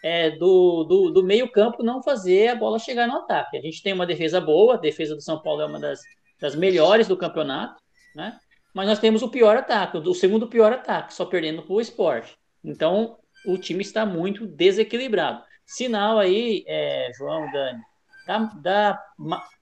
é, 0.04 0.30
do, 0.32 0.84
do, 0.84 1.10
do 1.10 1.24
meio-campo 1.24 1.82
não 1.82 2.02
fazer 2.02 2.48
a 2.48 2.54
bola 2.54 2.78
chegar 2.78 3.08
no 3.08 3.16
ataque. 3.16 3.56
A 3.56 3.62
gente 3.62 3.82
tem 3.82 3.94
uma 3.94 4.06
defesa 4.06 4.40
boa, 4.40 4.74
a 4.74 4.78
defesa 4.78 5.14
do 5.14 5.22
São 5.22 5.40
Paulo 5.40 5.62
é 5.62 5.66
uma 5.66 5.80
das, 5.80 6.00
das 6.38 6.54
melhores 6.54 7.08
do 7.08 7.16
campeonato, 7.16 7.82
né? 8.14 8.38
Mas 8.74 8.86
nós 8.86 8.98
temos 8.98 9.22
o 9.22 9.30
pior 9.30 9.56
ataque, 9.56 9.96
o 9.96 10.14
segundo 10.14 10.46
pior 10.46 10.70
ataque, 10.70 11.14
só 11.14 11.24
perdendo 11.24 11.62
para 11.62 11.72
o 11.72 11.80
esporte. 11.80 12.36
Então, 12.62 13.16
o 13.46 13.56
time 13.56 13.80
está 13.80 14.04
muito 14.04 14.46
desequilibrado. 14.46 15.42
Sinal 15.64 16.18
aí, 16.18 16.62
é, 16.66 17.10
João, 17.16 17.50
Dani, 17.50 17.80
da, 18.26 18.38
da 18.60 19.02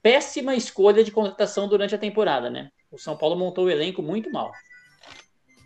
péssima 0.03 0.53
escolha 0.53 1.01
de 1.01 1.11
contratação 1.11 1.69
durante 1.69 1.95
a 1.95 1.97
temporada, 1.97 2.49
né? 2.49 2.69
O 2.95 2.97
São 2.97 3.17
Paulo 3.17 3.35
montou 3.35 3.65
o 3.65 3.69
elenco 3.69 4.01
muito 4.01 4.31
mal. 4.31 4.53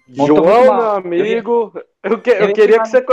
João, 0.07 0.63
meu 0.63 0.91
amigo, 0.91 1.71
eu, 2.01 2.19
que, 2.19 2.31
eu 2.31 2.51
queria 2.51 2.81
que 2.81 2.89
você 2.89 3.05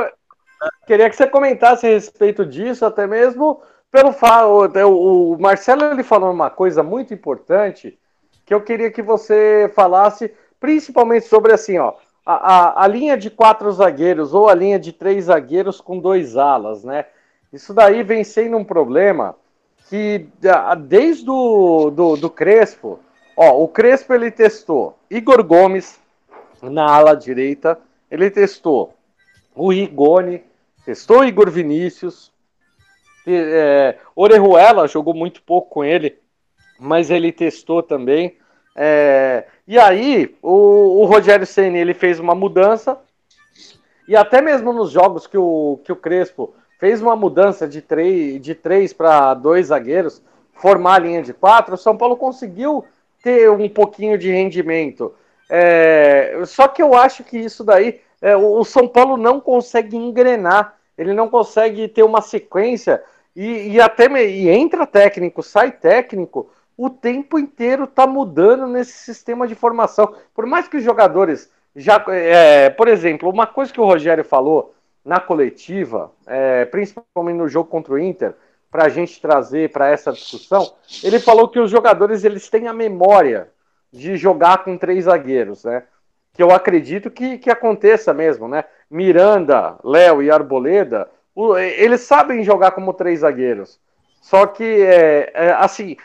Queria 0.86 1.10
que 1.10 1.16
você 1.16 1.26
comentasse 1.26 1.86
a 1.86 1.90
respeito 1.90 2.46
disso, 2.46 2.86
até 2.86 3.06
mesmo 3.06 3.60
pelo 3.92 4.12
fato. 4.12 4.48
O 4.88 5.36
Marcelo 5.38 5.84
ele 5.84 6.02
falou 6.02 6.32
uma 6.32 6.48
coisa 6.48 6.82
muito 6.82 7.12
importante 7.12 7.98
que 8.46 8.54
eu 8.54 8.62
queria 8.62 8.90
que 8.90 9.02
você 9.02 9.70
falasse, 9.74 10.32
principalmente 10.58 11.26
sobre 11.26 11.52
assim, 11.52 11.76
ó, 11.76 11.92
a, 12.24 12.54
a, 12.54 12.84
a 12.84 12.86
linha 12.86 13.18
de 13.18 13.28
quatro 13.28 13.70
zagueiros 13.70 14.32
ou 14.32 14.48
a 14.48 14.54
linha 14.54 14.78
de 14.78 14.92
três 14.94 15.26
zagueiros 15.26 15.78
com 15.78 15.98
dois 15.98 16.38
alas, 16.38 16.82
né? 16.82 17.04
Isso 17.52 17.74
daí 17.74 18.02
vem 18.02 18.24
sendo 18.24 18.56
um 18.56 18.64
problema 18.64 19.36
que 19.90 20.26
desde 20.86 21.28
o 21.28 21.90
do, 21.90 22.16
do 22.16 22.30
Crespo, 22.30 22.98
ó, 23.36 23.62
o 23.62 23.68
Crespo 23.68 24.14
ele 24.14 24.30
testou 24.30 24.98
Igor 25.10 25.42
Gomes 25.44 26.00
na 26.62 26.90
ala 26.90 27.14
direita, 27.14 27.78
ele 28.10 28.30
testou 28.30 28.94
o 29.54 29.70
Rigoni, 29.70 30.42
testou 30.84 31.20
o 31.20 31.24
Igor 31.24 31.50
Vinícius, 31.50 32.32
é, 33.26 33.96
Orejuela 34.14 34.86
jogou 34.86 35.14
muito 35.14 35.42
pouco 35.42 35.68
com 35.68 35.84
ele, 35.84 36.18
mas 36.78 37.10
ele 37.10 37.32
testou 37.32 37.82
também. 37.82 38.36
É, 38.74 39.46
e 39.66 39.78
aí, 39.78 40.36
o, 40.42 41.00
o 41.00 41.04
Rogério 41.06 41.46
Senna 41.46 41.78
ele 41.78 41.94
fez 41.94 42.20
uma 42.20 42.34
mudança, 42.34 42.98
e 44.06 44.14
até 44.14 44.40
mesmo 44.40 44.72
nos 44.72 44.90
jogos 44.90 45.26
que 45.26 45.36
o, 45.36 45.80
que 45.82 45.90
o 45.90 45.96
Crespo 45.96 46.54
fez 46.78 47.02
uma 47.02 47.16
mudança 47.16 47.66
de 47.66 47.80
três, 47.82 48.40
de 48.40 48.54
três 48.54 48.92
para 48.92 49.34
dois 49.34 49.68
zagueiros, 49.68 50.22
formar 50.54 50.94
a 50.94 50.98
linha 50.98 51.22
de 51.22 51.32
quatro, 51.32 51.74
o 51.74 51.78
São 51.78 51.96
Paulo 51.96 52.16
conseguiu 52.16 52.84
ter 53.26 53.50
um 53.50 53.68
pouquinho 53.68 54.16
de 54.16 54.30
rendimento. 54.30 55.12
É, 55.50 56.42
só 56.44 56.68
que 56.68 56.80
eu 56.80 56.94
acho 56.94 57.24
que 57.24 57.36
isso 57.36 57.64
daí 57.64 58.00
é, 58.22 58.36
o 58.36 58.62
São 58.62 58.86
Paulo 58.86 59.16
não 59.16 59.40
consegue 59.40 59.96
engrenar, 59.96 60.76
ele 60.96 61.12
não 61.12 61.28
consegue 61.28 61.88
ter 61.88 62.04
uma 62.04 62.20
sequência 62.20 63.02
e, 63.34 63.72
e 63.72 63.80
até 63.80 64.06
e 64.24 64.48
entra 64.48 64.86
técnico, 64.86 65.42
sai 65.42 65.72
técnico, 65.72 66.48
o 66.76 66.88
tempo 66.88 67.36
inteiro 67.36 67.82
está 67.82 68.06
mudando 68.06 68.68
nesse 68.68 68.92
sistema 68.92 69.48
de 69.48 69.56
formação. 69.56 70.14
Por 70.32 70.46
mais 70.46 70.68
que 70.68 70.76
os 70.76 70.84
jogadores 70.84 71.50
já, 71.74 72.04
é, 72.08 72.70
por 72.70 72.86
exemplo, 72.86 73.28
uma 73.28 73.46
coisa 73.46 73.72
que 73.72 73.80
o 73.80 73.84
Rogério 73.84 74.22
falou 74.22 74.72
na 75.04 75.18
coletiva, 75.18 76.12
é, 76.28 76.64
principalmente 76.66 77.38
no 77.38 77.48
jogo 77.48 77.68
contra 77.68 77.92
o 77.92 77.98
Inter, 77.98 78.34
para 78.70 78.84
a 78.84 78.88
gente 78.88 79.20
trazer 79.20 79.70
para 79.70 79.88
essa 79.88 80.12
discussão, 80.12 80.74
ele 81.02 81.18
falou 81.18 81.48
que 81.48 81.58
os 81.58 81.70
jogadores 81.70 82.24
eles 82.24 82.48
têm 82.48 82.68
a 82.68 82.72
memória 82.72 83.48
de 83.92 84.16
jogar 84.16 84.64
com 84.64 84.76
três 84.76 85.04
zagueiros, 85.04 85.64
né? 85.64 85.84
que 86.36 86.42
eu 86.42 86.50
acredito 86.50 87.10
que, 87.10 87.38
que 87.38 87.50
aconteça 87.50 88.12
mesmo, 88.12 88.46
né? 88.46 88.64
Miranda, 88.90 89.78
Léo 89.82 90.22
e 90.22 90.30
Arboleda, 90.30 91.08
o, 91.34 91.56
eles 91.56 92.02
sabem 92.02 92.44
jogar 92.44 92.72
como 92.72 92.92
três 92.92 93.20
zagueiros. 93.20 93.80
Só 94.20 94.46
que, 94.46 94.62
é, 94.62 95.32
é, 95.32 95.52
assim, 95.52 95.96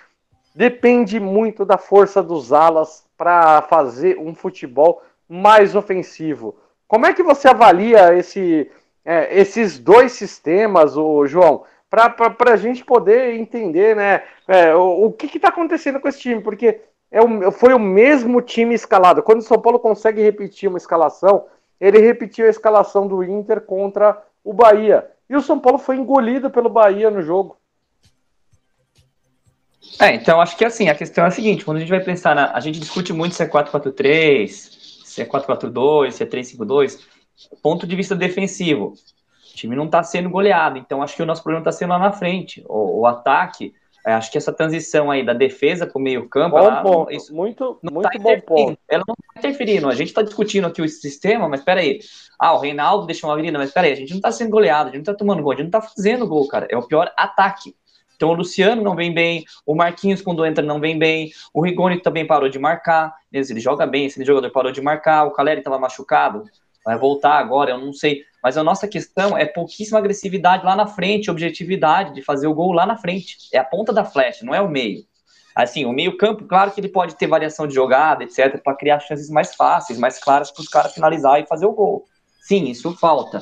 depende 0.55 1.19
muito 1.19 1.65
da 1.65 1.77
força 1.77 2.23
dos 2.23 2.53
alas 2.53 3.05
para 3.17 3.61
fazer 3.63 4.17
um 4.17 4.33
futebol 4.33 5.03
mais 5.27 5.75
ofensivo. 5.75 6.55
Como 6.87 7.05
é 7.05 7.13
que 7.13 7.23
você 7.23 7.49
avalia 7.49 8.15
esse, 8.15 8.71
é, 9.03 9.37
esses 9.37 9.77
dois 9.77 10.13
sistemas, 10.13 10.95
o 10.95 11.27
João, 11.27 11.65
para 11.91 12.53
a 12.53 12.55
gente 12.55 12.85
poder 12.85 13.33
entender 13.35 13.97
né, 13.97 14.23
é, 14.47 14.73
o, 14.73 15.07
o 15.07 15.11
que 15.11 15.35
está 15.35 15.49
acontecendo 15.49 15.99
com 15.99 16.07
esse 16.07 16.21
time? 16.21 16.39
Porque 16.39 16.79
é 17.11 17.21
o, 17.21 17.51
foi 17.51 17.73
o 17.73 17.79
mesmo 17.79 18.41
time 18.41 18.73
escalado. 18.73 19.21
Quando 19.21 19.39
o 19.39 19.43
São 19.43 19.59
Paulo 19.59 19.77
consegue 19.77 20.21
repetir 20.21 20.69
uma 20.69 20.77
escalação, 20.77 21.45
ele 21.79 21.99
repetiu 21.99 22.45
a 22.45 22.49
escalação 22.49 23.07
do 23.07 23.21
Inter 23.21 23.59
contra 23.59 24.23
o 24.41 24.53
Bahia. 24.53 25.05
E 25.29 25.35
o 25.35 25.41
São 25.41 25.59
Paulo 25.59 25.77
foi 25.77 25.97
engolido 25.97 26.49
pelo 26.49 26.69
Bahia 26.69 27.11
no 27.11 27.21
jogo. 27.21 27.57
É, 29.99 30.15
então 30.15 30.39
acho 30.39 30.55
que 30.55 30.63
assim, 30.63 30.87
a 30.87 30.95
questão 30.95 31.25
é 31.25 31.27
a 31.27 31.31
seguinte, 31.31 31.65
quando 31.65 31.77
a 31.77 31.79
gente 31.81 31.89
vai 31.89 31.99
pensar 31.99 32.33
na. 32.33 32.55
A 32.55 32.59
gente 32.61 32.79
discute 32.79 33.11
muito 33.11 33.35
se 33.35 33.43
é 33.43 33.47
4-4-3, 33.47 34.47
se 34.47 35.21
é 35.21 35.25
4-4-2, 35.25 36.11
se 36.11 36.23
é 36.23 36.25
3-5-2, 36.25 36.99
ponto 37.61 37.85
de 37.85 37.95
vista 37.95 38.15
defensivo. 38.15 38.93
O 39.51 39.55
time 39.55 39.75
não 39.75 39.85
está 39.85 40.01
sendo 40.01 40.29
goleado, 40.29 40.77
então 40.77 41.01
acho 41.01 41.15
que 41.15 41.21
o 41.21 41.25
nosso 41.25 41.43
problema 41.43 41.61
está 41.61 41.71
sendo 41.71 41.89
lá 41.89 41.99
na 41.99 42.11
frente. 42.11 42.63
O, 42.67 43.01
o 43.01 43.05
ataque 43.05 43.73
é, 44.05 44.13
acho 44.13 44.31
que 44.31 44.37
essa 44.37 44.51
transição 44.51 45.11
aí 45.11 45.23
da 45.23 45.33
defesa 45.33 45.85
para 45.85 45.99
o 45.99 46.01
meio-campo, 46.01 46.55
muito, 47.29 47.79
não 47.83 47.93
muito 47.93 48.09
tá 48.09 48.19
bom 48.19 48.39
ponto. 48.41 48.79
Ela 48.89 49.03
não 49.07 49.13
está 49.13 49.39
interferindo. 49.39 49.87
A 49.87 49.95
gente 49.95 50.07
está 50.07 50.23
discutindo 50.23 50.65
aqui 50.65 50.81
o 50.81 50.89
sistema, 50.89 51.47
mas 51.47 51.61
peraí. 51.61 51.99
Ah, 52.39 52.53
o 52.53 52.59
Reinaldo 52.59 53.05
deixou 53.05 53.29
uma 53.29 53.35
avenida, 53.35 53.59
mas 53.59 53.71
peraí, 53.71 53.91
a 53.91 53.95
gente 53.95 54.09
não 54.09 54.17
está 54.17 54.31
sendo 54.31 54.49
goleado, 54.49 54.89
a 54.89 54.91
gente 54.91 55.05
não 55.05 55.11
está 55.11 55.13
tomando 55.13 55.43
gol, 55.43 55.51
a 55.51 55.55
gente 55.55 55.71
não 55.71 55.79
está 55.79 55.81
fazendo 55.81 56.27
gol, 56.27 56.47
cara. 56.47 56.67
É 56.69 56.77
o 56.77 56.87
pior 56.87 57.11
ataque. 57.15 57.75
Então 58.15 58.29
o 58.29 58.33
Luciano 58.33 58.83
não 58.83 58.95
vem 58.95 59.13
bem, 59.13 59.43
o 59.65 59.75
Marquinhos 59.75 60.21
quando 60.21 60.45
entra 60.45 60.63
não 60.63 60.79
vem 60.79 60.97
bem, 60.97 61.31
o 61.51 61.63
Rigoni 61.63 61.99
também 61.99 62.25
parou 62.25 62.49
de 62.49 62.59
marcar, 62.59 63.15
ele 63.33 63.59
joga 63.59 63.87
bem, 63.87 64.05
esse 64.05 64.23
jogador 64.23 64.51
parou 64.51 64.71
de 64.71 64.79
marcar, 64.79 65.25
o 65.25 65.31
Caleri 65.31 65.61
estava 65.61 65.79
machucado, 65.79 66.43
vai 66.83 66.97
voltar 66.97 67.37
agora, 67.37 67.71
eu 67.71 67.77
não 67.77 67.93
sei. 67.93 68.23
Mas 68.43 68.57
a 68.57 68.63
nossa 68.63 68.87
questão 68.87 69.37
é 69.37 69.45
pouquíssima 69.45 69.99
agressividade 69.99 70.65
lá 70.65 70.75
na 70.75 70.87
frente, 70.87 71.29
objetividade 71.29 72.13
de 72.13 72.21
fazer 72.23 72.47
o 72.47 72.53
gol 72.53 72.71
lá 72.71 72.85
na 72.85 72.97
frente. 72.97 73.37
É 73.53 73.59
a 73.59 73.63
ponta 73.63 73.93
da 73.93 74.03
flecha, 74.03 74.43
não 74.43 74.55
é 74.55 74.61
o 74.61 74.69
meio. 74.69 75.03
Assim, 75.55 75.85
o 75.85 75.91
meio-campo, 75.91 76.45
claro 76.45 76.71
que 76.71 76.79
ele 76.79 76.87
pode 76.87 77.15
ter 77.15 77.27
variação 77.27 77.67
de 77.67 77.75
jogada, 77.75 78.23
etc., 78.23 78.61
para 78.63 78.75
criar 78.75 78.99
chances 78.99 79.29
mais 79.29 79.53
fáceis, 79.53 79.99
mais 79.99 80.17
claras 80.17 80.49
para 80.49 80.61
os 80.61 80.67
caras 80.67 80.93
finalizar 80.93 81.39
e 81.41 81.45
fazer 81.45 81.65
o 81.65 81.73
gol. 81.73 82.05
Sim, 82.41 82.69
isso 82.69 82.95
falta. 82.97 83.41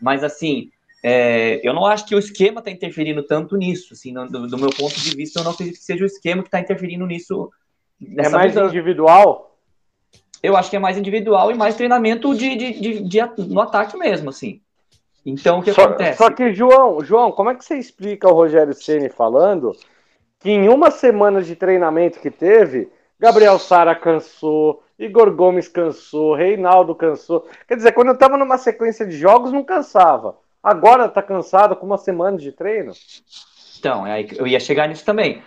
Mas, 0.00 0.24
assim, 0.24 0.70
é, 1.02 1.60
eu 1.66 1.72
não 1.72 1.86
acho 1.86 2.06
que 2.06 2.14
o 2.14 2.18
esquema 2.18 2.58
está 2.58 2.70
interferindo 2.70 3.22
tanto 3.22 3.56
nisso. 3.56 3.94
Assim, 3.94 4.12
do, 4.12 4.48
do, 4.48 4.58
meu 4.58 4.70
ponto 4.70 4.94
de 4.94 5.16
vista, 5.16 5.38
eu 5.40 5.44
não 5.44 5.52
acredito 5.52 5.76
que 5.76 5.84
seja 5.84 6.02
o 6.02 6.06
esquema 6.06 6.42
que 6.42 6.48
está 6.48 6.60
interferindo 6.60 7.06
nisso. 7.06 7.50
é 8.18 8.28
mais 8.28 8.54
mudança. 8.54 8.74
individual? 8.74 9.53
Eu 10.44 10.58
acho 10.58 10.68
que 10.68 10.76
é 10.76 10.78
mais 10.78 10.98
individual 10.98 11.50
e 11.50 11.54
mais 11.54 11.74
treinamento 11.74 12.34
de, 12.34 12.54
de, 12.54 12.72
de, 12.78 13.00
de 13.00 13.20
no 13.48 13.62
ataque 13.62 13.96
mesmo, 13.96 14.28
assim. 14.28 14.60
Então, 15.24 15.60
o 15.60 15.62
que 15.62 15.72
só, 15.72 15.84
acontece? 15.84 16.18
Só 16.18 16.30
que, 16.30 16.52
João, 16.52 17.02
João, 17.02 17.32
como 17.32 17.48
é 17.48 17.54
que 17.54 17.64
você 17.64 17.78
explica 17.78 18.28
o 18.28 18.34
Rogério 18.34 18.74
Ceni 18.74 19.08
falando 19.08 19.74
que 20.40 20.50
em 20.50 20.68
uma 20.68 20.90
semana 20.90 21.40
de 21.40 21.56
treinamento 21.56 22.20
que 22.20 22.30
teve, 22.30 22.90
Gabriel 23.18 23.58
Sara 23.58 23.94
cansou, 23.94 24.82
Igor 24.98 25.34
Gomes 25.34 25.66
cansou, 25.66 26.34
Reinaldo 26.34 26.94
cansou. 26.94 27.48
Quer 27.66 27.76
dizer, 27.76 27.92
quando 27.92 28.08
eu 28.08 28.14
estava 28.14 28.36
numa 28.36 28.58
sequência 28.58 29.06
de 29.06 29.16
jogos, 29.16 29.50
não 29.50 29.64
cansava. 29.64 30.36
Agora 30.62 31.08
tá 31.08 31.22
cansado 31.22 31.74
com 31.74 31.86
uma 31.86 31.96
semana 31.96 32.36
de 32.36 32.52
treino? 32.52 32.92
Então, 33.78 34.06
é 34.06 34.26
eu 34.36 34.46
ia 34.46 34.60
chegar 34.60 34.88
nisso 34.88 35.06
também. 35.06 35.42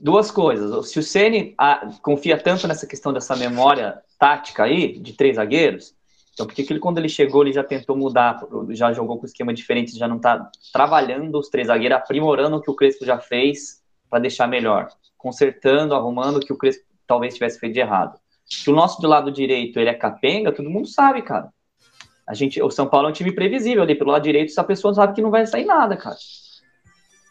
Duas 0.00 0.30
coisas. 0.30 0.90
Se 0.90 0.98
o 0.98 1.02
Ceni 1.02 1.54
ah, 1.58 1.90
confia 2.02 2.38
tanto 2.38 2.66
nessa 2.66 2.86
questão 2.86 3.12
dessa 3.12 3.36
memória 3.36 4.00
tática 4.18 4.64
aí, 4.64 4.98
de 4.98 5.12
três 5.12 5.36
zagueiros, 5.36 5.94
então 6.32 6.46
por 6.46 6.54
que 6.54 6.66
ele, 6.68 6.80
quando 6.80 6.98
ele 6.98 7.08
chegou, 7.08 7.42
ele 7.42 7.52
já 7.52 7.62
tentou 7.62 7.96
mudar, 7.96 8.40
já 8.70 8.92
jogou 8.92 9.18
com 9.18 9.26
esquema 9.26 9.52
diferente, 9.52 9.98
já 9.98 10.08
não 10.08 10.18
tá 10.18 10.50
trabalhando 10.72 11.38
os 11.38 11.48
três 11.48 11.66
zagueiros, 11.66 11.98
aprimorando 11.98 12.56
o 12.56 12.60
que 12.60 12.70
o 12.70 12.74
Crespo 12.74 13.04
já 13.04 13.18
fez 13.18 13.82
para 14.08 14.20
deixar 14.20 14.46
melhor, 14.46 14.88
consertando, 15.16 15.94
arrumando 15.94 16.36
o 16.36 16.40
que 16.40 16.52
o 16.52 16.56
Crespo 16.56 16.84
talvez 17.06 17.34
tivesse 17.34 17.58
feito 17.58 17.74
de 17.74 17.80
errado. 17.80 18.18
Que 18.46 18.70
o 18.70 18.74
nosso 18.74 19.00
do 19.00 19.08
lado 19.08 19.30
direito 19.30 19.78
ele 19.78 19.90
é 19.90 19.94
capenga, 19.94 20.52
todo 20.52 20.70
mundo 20.70 20.88
sabe, 20.88 21.22
cara. 21.22 21.52
A 22.26 22.34
gente, 22.34 22.62
o 22.62 22.70
São 22.70 22.86
Paulo 22.86 23.08
é 23.08 23.10
um 23.10 23.14
time 23.14 23.32
previsível 23.32 23.82
ali 23.82 23.94
pelo 23.94 24.10
lado 24.10 24.22
direito, 24.22 24.50
essa 24.50 24.64
pessoa 24.64 24.94
sabe 24.94 25.14
que 25.14 25.22
não 25.22 25.30
vai 25.30 25.46
sair 25.46 25.64
nada, 25.64 25.96
cara. 25.96 26.16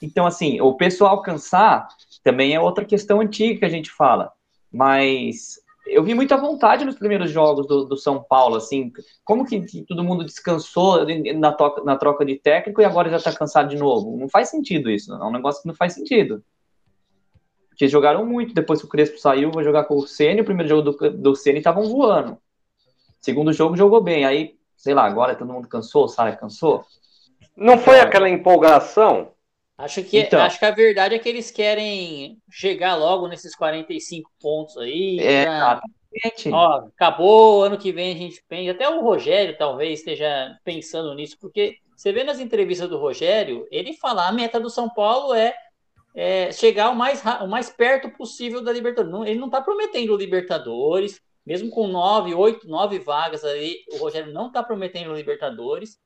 Então, 0.02 0.26
assim, 0.26 0.60
o 0.62 0.74
pessoal 0.74 1.12
alcançar 1.12 1.88
também 2.24 2.54
é 2.54 2.60
outra 2.60 2.86
questão 2.86 3.22
antiga 3.22 3.60
que 3.60 3.66
a 3.66 3.70
gente 3.70 3.92
fala. 3.92 4.32
Mas 4.72 5.60
eu 5.88 6.04
vi 6.04 6.14
muita 6.14 6.38
vontade 6.38 6.86
nos 6.86 6.96
primeiros 6.96 7.32
jogos 7.32 7.68
do, 7.68 7.86
do 7.86 7.98
São 7.98 8.24
Paulo, 8.24 8.56
assim. 8.56 8.92
Como 9.24 9.46
que, 9.46 9.62
que, 9.62 9.84
todo 9.84 10.04
mundo 10.04 10.24
descansou 10.24 11.06
na, 11.36 11.52
toca, 11.52 11.84
na 11.84 11.98
troca 11.98 12.26
de 12.26 12.36
técnico 12.36 12.82
e 12.82 12.86
agora 12.86 13.10
já 13.10 13.20
tá 13.20 13.34
cansado 13.34 13.70
de 13.70 13.78
novo? 13.78 14.18
Não 14.18 14.30
faz 14.30 14.50
sentido 14.50 14.90
isso. 14.90 15.14
É 15.14 15.26
um 15.26 15.32
negócio 15.32 15.62
que 15.62 15.68
não 15.68 15.76
faz 15.76 15.94
sentido. 15.94 16.44
Porque 17.70 17.88
jogaram 17.88 18.26
muito. 18.26 18.54
Depois 18.54 18.80
que 18.80 18.86
o 18.86 18.90
Crespo 18.90 19.18
saiu, 19.18 19.52
vou 19.52 19.64
jogar 19.64 19.86
com 19.86 19.96
o 19.96 20.08
Ceni. 20.08 20.42
O 20.42 20.46
primeiro 20.46 20.70
jogo 20.70 20.92
do, 20.92 21.12
do 21.12 21.36
Ceni 21.36 21.58
estavam 21.58 21.84
voando. 21.84 22.38
Segundo 23.20 23.54
jogo 23.54 23.76
jogou 23.76 24.02
bem. 24.02 24.26
Aí 24.26 24.56
sei 24.82 24.96
lá, 24.96 25.06
agora 25.06 25.36
todo 25.36 25.54
mundo 25.54 25.68
cansou, 25.68 26.08
Sara 26.08 26.36
cansou. 26.36 26.84
Não 27.56 27.78
foi 27.78 27.98
então, 27.98 28.08
aquela 28.08 28.28
empolgação? 28.28 29.32
Acho 29.82 30.04
que, 30.04 30.20
então, 30.20 30.40
acho 30.42 30.60
que 30.60 30.66
a 30.66 30.72
verdade 30.72 31.16
é 31.16 31.20
que 31.20 31.28
eles 31.28 31.50
querem 31.50 32.38
chegar 32.52 32.96
logo 32.96 33.28
nesses 33.28 33.56
45 33.56 34.30
pontos 34.40 34.78
aí. 34.78 35.20
É, 35.20 35.46
pra... 35.46 35.82
exatamente. 36.14 36.50
Ó, 36.52 36.86
acabou, 36.88 37.64
ano 37.64 37.78
que 37.78 37.92
vem 37.92 38.14
a 38.14 38.18
gente 38.18 38.44
pensa. 38.48 38.72
Até 38.72 38.88
o 38.88 39.02
Rogério 39.02 39.58
talvez 39.58 40.00
esteja 40.00 40.56
pensando 40.64 41.16
nisso, 41.16 41.36
porque 41.42 41.78
você 41.96 42.12
vê 42.12 42.24
nas 42.24 42.40
entrevistas 42.40 42.90
do 42.90 43.00
Rogério, 43.00 43.68
ele 43.72 43.94
fala 43.94 44.28
a 44.28 44.32
meta 44.32 44.60
do 44.60 44.70
São 44.70 44.88
Paulo 44.88 45.34
é, 45.34 45.54
é 46.14 46.52
chegar 46.52 46.92
o 46.92 46.96
mais, 46.96 47.24
o 47.42 47.48
mais 47.48 47.70
perto 47.70 48.10
possível 48.12 48.64
da 48.64 48.72
Libertadores. 48.72 49.30
Ele 49.30 49.40
não 49.40 49.48
está 49.48 49.62
prometendo 49.62 50.16
Libertadores, 50.16 51.20
mesmo 51.46 51.72
com 51.72 51.88
nove, 51.88 52.36
oito, 52.36 52.68
nove 52.68 53.00
vagas 53.00 53.44
aí, 53.44 53.78
o 53.94 53.98
Rogério 53.98 54.32
não 54.32 54.48
está 54.48 54.62
prometendo 54.62 55.14
Libertadores, 55.14 55.98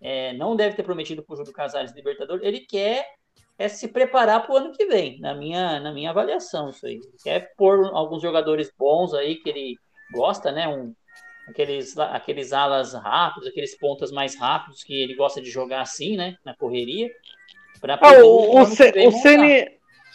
é, 0.00 0.32
não 0.34 0.54
deve 0.54 0.76
ter 0.76 0.82
prometido 0.82 1.22
para 1.22 1.34
o 1.34 1.36
Júlio 1.36 1.52
Casares 1.52 1.94
Libertadores, 1.94 2.44
ele 2.44 2.60
quer 2.60 3.06
é 3.58 3.68
se 3.68 3.88
preparar 3.88 4.42
para 4.42 4.52
o 4.52 4.56
ano 4.56 4.72
que 4.72 4.86
vem, 4.86 5.18
na 5.20 5.34
minha, 5.34 5.78
na 5.80 5.92
minha 5.92 6.10
avaliação, 6.10 6.70
isso 6.70 6.86
aí. 6.86 7.00
Quer 7.22 7.54
pôr 7.56 7.90
alguns 7.92 8.20
jogadores 8.20 8.72
bons 8.76 9.14
aí 9.14 9.36
que 9.36 9.48
ele 9.48 9.78
gosta, 10.12 10.50
né? 10.50 10.66
Um, 10.68 10.92
aqueles, 11.48 11.96
aqueles 11.98 12.52
alas 12.52 12.94
rápidos, 12.94 13.48
aqueles 13.48 13.76
pontas 13.78 14.10
mais 14.10 14.36
rápidos 14.36 14.82
que 14.82 14.94
ele 14.94 15.14
gosta 15.14 15.40
de 15.40 15.50
jogar 15.50 15.82
assim, 15.82 16.16
né? 16.16 16.36
Na 16.44 16.54
correria. 16.54 17.10
Ah, 18.00 18.24
o, 18.24 18.56
o, 18.56 18.62
o 18.62 18.66
Ceni, 18.66 19.68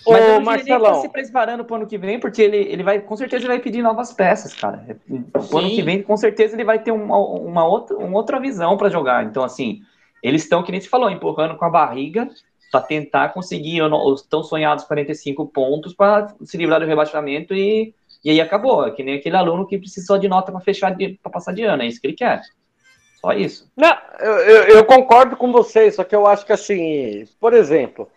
mas 0.08 0.38
Ô, 0.38 0.40
Marcelão. 0.40 0.92
Ele 0.94 1.02
se 1.02 1.10
preparando 1.10 1.66
pro 1.66 1.76
ano 1.76 1.88
que 1.88 1.98
vem, 1.98 2.20
porque 2.20 2.42
ele, 2.42 2.58
ele 2.58 2.84
vai, 2.84 3.00
com 3.00 3.16
certeza, 3.16 3.44
ele 3.44 3.54
vai 3.54 3.60
pedir 3.60 3.82
novas 3.82 4.14
peças, 4.14 4.54
cara. 4.54 4.98
O 5.52 5.58
ano 5.58 5.70
que 5.70 5.82
vem, 5.82 6.02
com 6.02 6.16
certeza, 6.16 6.56
ele 6.56 6.64
vai 6.64 6.80
ter 6.80 6.92
uma, 6.92 7.18
uma, 7.18 7.66
outra, 7.66 7.98
uma 7.98 8.18
outra 8.18 8.40
visão 8.40 8.78
para 8.78 8.90
jogar. 8.90 9.26
Então, 9.26 9.44
assim, 9.44 9.82
eles 10.24 10.44
estão, 10.44 10.64
que 10.64 10.72
nem 10.72 10.82
se 10.82 10.90
falou, 10.90 11.10
empurrando 11.10 11.58
com 11.58 11.66
a 11.66 11.70
barriga 11.70 12.30
para 12.72 12.82
tentar 12.82 13.30
conseguir 13.30 13.82
os 13.82 14.22
tão 14.22 14.44
sonhados 14.44 14.84
45 14.86 15.48
pontos 15.48 15.94
para 15.94 16.34
se 16.44 16.58
livrar 16.58 16.80
do 16.80 16.86
rebaixamento 16.86 17.54
e, 17.54 17.94
e 18.24 18.30
aí 18.30 18.42
acabou. 18.42 18.86
É 18.86 18.92
que 18.92 19.04
nem 19.04 19.16
aquele 19.16 19.36
aluno 19.36 19.68
que 19.68 19.78
precisou 19.78 20.18
de 20.18 20.28
nota 20.28 20.52
para 20.52 20.62
fechar, 20.62 20.96
para 21.22 21.32
passar 21.32 21.54
de 21.54 21.64
ano. 21.64 21.84
É 21.84 21.88
isso 21.88 22.00
que 22.00 22.08
ele 22.08 22.16
quer. 22.16 22.42
Só 23.20 23.34
isso. 23.34 23.70
Não, 23.76 23.98
eu, 24.20 24.64
eu, 24.76 24.86
concordo 24.86 25.36
com 25.36 25.52
vocês, 25.52 25.96
só 25.96 26.04
que 26.04 26.16
eu 26.16 26.26
acho 26.26 26.46
que, 26.46 26.54
assim, 26.54 27.26
por 27.40 27.54
exemplo 27.54 28.10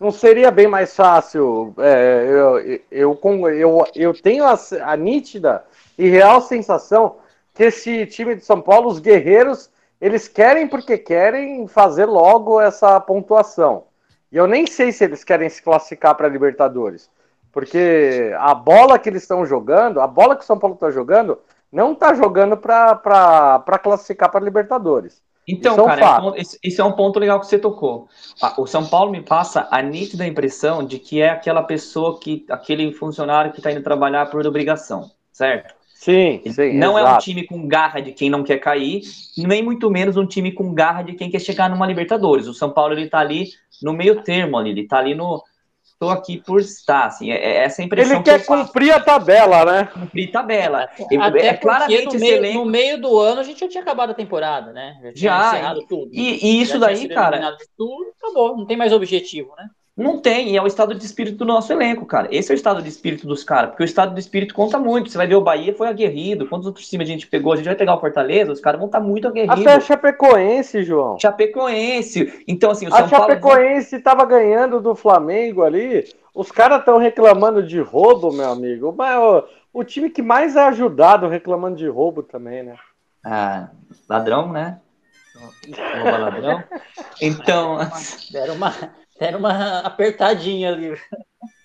não 0.00 0.10
seria 0.10 0.50
bem 0.50 0.66
mais 0.66 0.96
fácil? 0.96 1.74
É, 1.78 2.24
eu, 2.26 2.58
eu, 2.90 3.20
eu, 3.50 3.86
eu 3.94 4.14
tenho 4.14 4.44
a, 4.44 4.58
a, 4.84 4.96
nítida 4.96 5.62
e 5.98 6.08
real 6.08 6.40
sensação 6.40 7.18
que 7.54 7.64
esse 7.64 8.06
time 8.06 8.34
de 8.34 8.42
São 8.42 8.62
Paulo, 8.62 8.88
os 8.88 8.98
guerreiros, 8.98 9.70
eles 10.00 10.26
querem 10.26 10.66
porque 10.66 10.96
querem 10.96 11.68
fazer 11.68 12.06
logo 12.06 12.58
essa 12.58 12.98
pontuação. 12.98 13.84
E 14.32 14.36
eu 14.36 14.46
nem 14.46 14.66
sei 14.66 14.92
se 14.92 15.04
eles 15.04 15.24
querem 15.24 15.48
se 15.48 15.62
classificar 15.62 16.14
para 16.14 16.26
a 16.26 16.30
Libertadores. 16.30 17.10
Porque 17.52 18.32
a 18.38 18.54
bola 18.54 18.98
que 18.98 19.08
eles 19.08 19.22
estão 19.22 19.44
jogando, 19.44 20.00
a 20.00 20.06
bola 20.06 20.36
que 20.36 20.44
o 20.44 20.46
São 20.46 20.58
Paulo 20.58 20.74
está 20.74 20.90
jogando, 20.90 21.38
não 21.72 21.92
está 21.92 22.14
jogando 22.14 22.56
para 22.56 23.80
classificar 23.82 24.30
para 24.30 24.40
a 24.40 24.44
Libertadores. 24.44 25.22
Então, 25.48 25.74
isso 25.74 25.84
cara, 25.84 26.00
é 26.00 26.20
um 26.20 26.34
esse, 26.36 26.80
é 26.80 26.84
um 26.84 26.92
ponto 26.92 27.18
legal 27.18 27.40
que 27.40 27.46
você 27.46 27.58
tocou. 27.58 28.08
O 28.56 28.66
São 28.66 28.86
Paulo 28.86 29.10
me 29.10 29.20
passa 29.20 29.66
a 29.70 29.82
nítida 29.82 30.26
impressão 30.26 30.84
de 30.84 30.98
que 30.98 31.20
é 31.20 31.30
aquela 31.30 31.62
pessoa 31.62 32.20
que, 32.20 32.46
aquele 32.48 32.92
funcionário 32.92 33.50
que 33.50 33.58
está 33.58 33.72
indo 33.72 33.82
trabalhar 33.82 34.30
por 34.30 34.46
obrigação, 34.46 35.10
certo? 35.32 35.74
Sim, 36.00 36.40
sim 36.46 36.78
Não 36.78 36.98
exato. 36.98 37.12
é 37.12 37.16
um 37.16 37.18
time 37.18 37.46
com 37.46 37.68
garra 37.68 38.00
de 38.00 38.12
quem 38.12 38.30
não 38.30 38.42
quer 38.42 38.56
cair, 38.56 39.02
nem 39.36 39.62
muito 39.62 39.90
menos 39.90 40.16
um 40.16 40.24
time 40.24 40.50
com 40.50 40.72
garra 40.72 41.02
de 41.02 41.12
quem 41.12 41.30
quer 41.30 41.40
chegar 41.40 41.68
numa 41.68 41.86
Libertadores. 41.86 42.46
O 42.46 42.54
São 42.54 42.70
Paulo 42.70 42.94
ele 42.94 43.06
tá 43.06 43.18
ali 43.18 43.48
no 43.82 43.92
meio 43.92 44.22
termo 44.22 44.56
ali, 44.56 44.70
ele 44.70 44.88
tá 44.88 44.96
ali 44.96 45.14
no, 45.14 45.44
estou 45.92 46.08
aqui 46.08 46.38
por 46.38 46.58
estar, 46.58 47.04
assim, 47.04 47.30
é, 47.30 47.34
é 47.34 47.56
essa 47.64 47.82
impressão 47.82 48.14
Ele 48.14 48.24
quer 48.24 48.40
que 48.40 48.46
cumprir 48.46 48.92
a 48.92 48.98
tabela, 48.98 49.62
né? 49.66 49.84
Cumprir 49.92 50.30
tabela. 50.30 50.88
Até 51.20 51.48
é 51.48 51.54
claramente 51.54 52.14
no 52.14 52.18
meio, 52.18 52.36
elenco... 52.36 52.58
no 52.60 52.64
meio 52.64 52.98
do 52.98 53.18
ano 53.18 53.40
a 53.42 53.44
gente 53.44 53.60
já 53.60 53.68
tinha 53.68 53.82
acabado 53.82 54.08
a 54.08 54.14
temporada, 54.14 54.72
né? 54.72 54.98
Já, 55.14 55.60
já 55.60 55.74
tudo. 55.86 56.08
E, 56.14 56.46
e 56.46 56.62
isso 56.62 56.78
daí, 56.78 57.06
cara... 57.10 57.54
Tudo, 57.76 58.10
acabou, 58.18 58.56
não 58.56 58.64
tem 58.64 58.78
mais 58.78 58.90
objetivo, 58.90 59.52
né? 59.54 59.68
Não 59.96 60.18
tem, 60.18 60.50
e 60.50 60.56
é 60.56 60.62
o 60.62 60.66
estado 60.66 60.94
de 60.94 61.04
espírito 61.04 61.38
do 61.38 61.44
nosso 61.44 61.72
elenco, 61.72 62.06
cara. 62.06 62.28
Esse 62.30 62.50
é 62.50 62.54
o 62.54 62.56
estado 62.56 62.80
de 62.80 62.88
espírito 62.88 63.26
dos 63.26 63.44
caras, 63.44 63.70
porque 63.70 63.82
o 63.82 63.84
estado 63.84 64.14
de 64.14 64.20
espírito 64.20 64.54
conta 64.54 64.78
muito. 64.78 65.10
Você 65.10 65.18
vai 65.18 65.26
ver 65.26 65.34
o 65.34 65.42
Bahia 65.42 65.74
foi 65.74 65.88
aguerrido. 65.88 66.46
Quantos 66.46 66.66
outros 66.66 66.88
times 66.88 67.08
a 67.08 67.12
gente 67.12 67.26
pegou? 67.26 67.52
A 67.52 67.56
gente 67.56 67.66
vai 67.66 67.74
pegar 67.74 67.96
o 67.96 68.00
Fortaleza, 68.00 68.52
os 68.52 68.60
caras 68.60 68.78
vão 68.78 68.86
estar 68.86 69.00
tá 69.00 69.04
muito 69.04 69.28
aguerridos. 69.28 69.60
Até 69.60 69.74
a 69.74 69.80
Chapecoense, 69.80 70.82
João. 70.84 71.18
Chapecoense. 71.18 72.44
Então, 72.48 72.70
assim, 72.70 72.86
o 72.86 72.90
São 72.90 73.04
A 73.04 73.08
Chapecoense 73.08 73.96
estava 73.96 74.26
Paulo... 74.26 74.30
ganhando 74.30 74.80
do 74.80 74.94
Flamengo 74.94 75.62
ali. 75.62 76.08
Os 76.34 76.50
caras 76.50 76.78
estão 76.78 76.96
reclamando 76.96 77.62
de 77.62 77.80
roubo, 77.80 78.32
meu 78.32 78.50
amigo. 78.50 78.94
Mas 78.96 79.18
ó, 79.18 79.46
o 79.72 79.84
time 79.84 80.08
que 80.08 80.22
mais 80.22 80.56
é 80.56 80.60
ajudado 80.60 81.28
reclamando 81.28 81.76
de 81.76 81.88
roubo 81.88 82.22
também, 82.22 82.62
né? 82.62 82.76
Ah, 83.24 83.68
ladrão, 84.08 84.50
né? 84.50 84.80
Rouba 85.96 86.16
ladrão. 86.16 86.64
Então. 87.20 87.76
Deram 87.76 87.90
uma, 87.90 87.90
deram 88.32 88.54
uma 88.54 88.72
apertadinha 89.84 90.72
ali. 90.72 90.96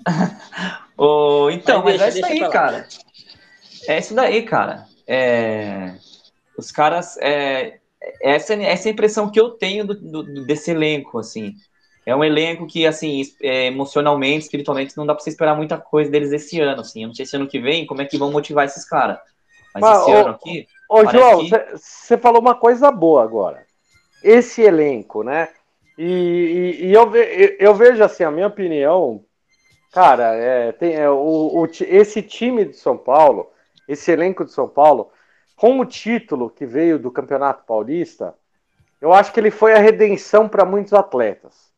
oh, 0.97 1.49
então, 1.49 1.83
mas, 1.83 1.99
mas 1.99 2.13
deixa, 2.13 2.27
é 2.27 2.33
isso 2.33 2.43
aí, 2.43 2.51
cara. 2.51 2.87
É 3.87 3.99
isso 3.99 4.15
daí, 4.15 4.41
cara. 4.43 4.85
É... 5.07 5.95
Os 6.57 6.71
caras. 6.71 7.17
É... 7.17 7.79
Essa, 8.21 8.53
essa 8.53 8.87
é 8.87 8.91
a 8.91 8.93
impressão 8.93 9.31
que 9.31 9.39
eu 9.39 9.51
tenho 9.51 9.85
do, 9.85 9.95
do, 9.95 10.45
desse 10.45 10.71
elenco, 10.71 11.17
assim. 11.17 11.55
É 12.05 12.15
um 12.15 12.23
elenco 12.23 12.67
que, 12.67 12.85
assim, 12.85 13.23
é, 13.41 13.65
emocionalmente, 13.65 14.45
espiritualmente, 14.45 14.95
não 14.95 15.07
dá 15.07 15.15
pra 15.15 15.23
você 15.23 15.31
esperar 15.31 15.55
muita 15.55 15.77
coisa 15.77 16.11
deles 16.11 16.31
esse 16.31 16.59
ano, 16.61 16.81
assim. 16.81 17.01
Eu 17.01 17.07
não 17.07 17.15
sei 17.15 17.25
se 17.25 17.35
ano 17.35 17.47
que 17.47 17.59
vem, 17.59 17.87
como 17.87 18.01
é 18.01 18.05
que 18.05 18.17
vão 18.17 18.31
motivar 18.31 18.65
esses 18.65 18.87
caras. 18.87 19.17
Mas, 19.73 19.81
Mas 19.81 20.01
esse 20.01 20.11
ô, 20.11 20.13
ano 20.13 20.29
aqui. 20.29 20.67
Ô, 20.87 21.05
João, 21.07 21.47
você 21.73 22.15
que... 22.15 22.21
falou 22.21 22.39
uma 22.39 22.53
coisa 22.53 22.91
boa 22.91 23.23
agora. 23.23 23.65
Esse 24.23 24.61
elenco, 24.61 25.23
né? 25.23 25.49
E, 25.97 26.03
e, 26.03 26.86
e 26.88 26.93
eu, 26.93 27.10
ve, 27.10 27.58
eu 27.60 27.73
vejo 27.73 28.03
assim, 28.03 28.23
a 28.23 28.31
minha 28.31 28.47
opinião, 28.47 29.23
cara, 29.91 30.36
é, 30.36 30.71
tem, 30.71 30.95
é, 30.95 31.10
o, 31.10 31.62
o, 31.63 31.65
esse 31.81 32.21
time 32.21 32.65
de 32.65 32.75
São 32.75 32.97
Paulo, 32.97 33.51
esse 33.88 34.12
elenco 34.12 34.43
de 34.43 34.51
São 34.51 34.67
Paulo, 34.67 35.12
com 35.55 35.79
o 35.79 35.86
título 35.86 36.49
que 36.49 36.65
veio 36.65 36.99
do 36.99 37.12
Campeonato 37.12 37.63
Paulista, 37.65 38.36
eu 38.99 39.13
acho 39.13 39.31
que 39.31 39.39
ele 39.39 39.51
foi 39.51 39.73
a 39.73 39.79
redenção 39.79 40.49
para 40.49 40.65
muitos 40.65 40.93
atletas. 40.93 41.73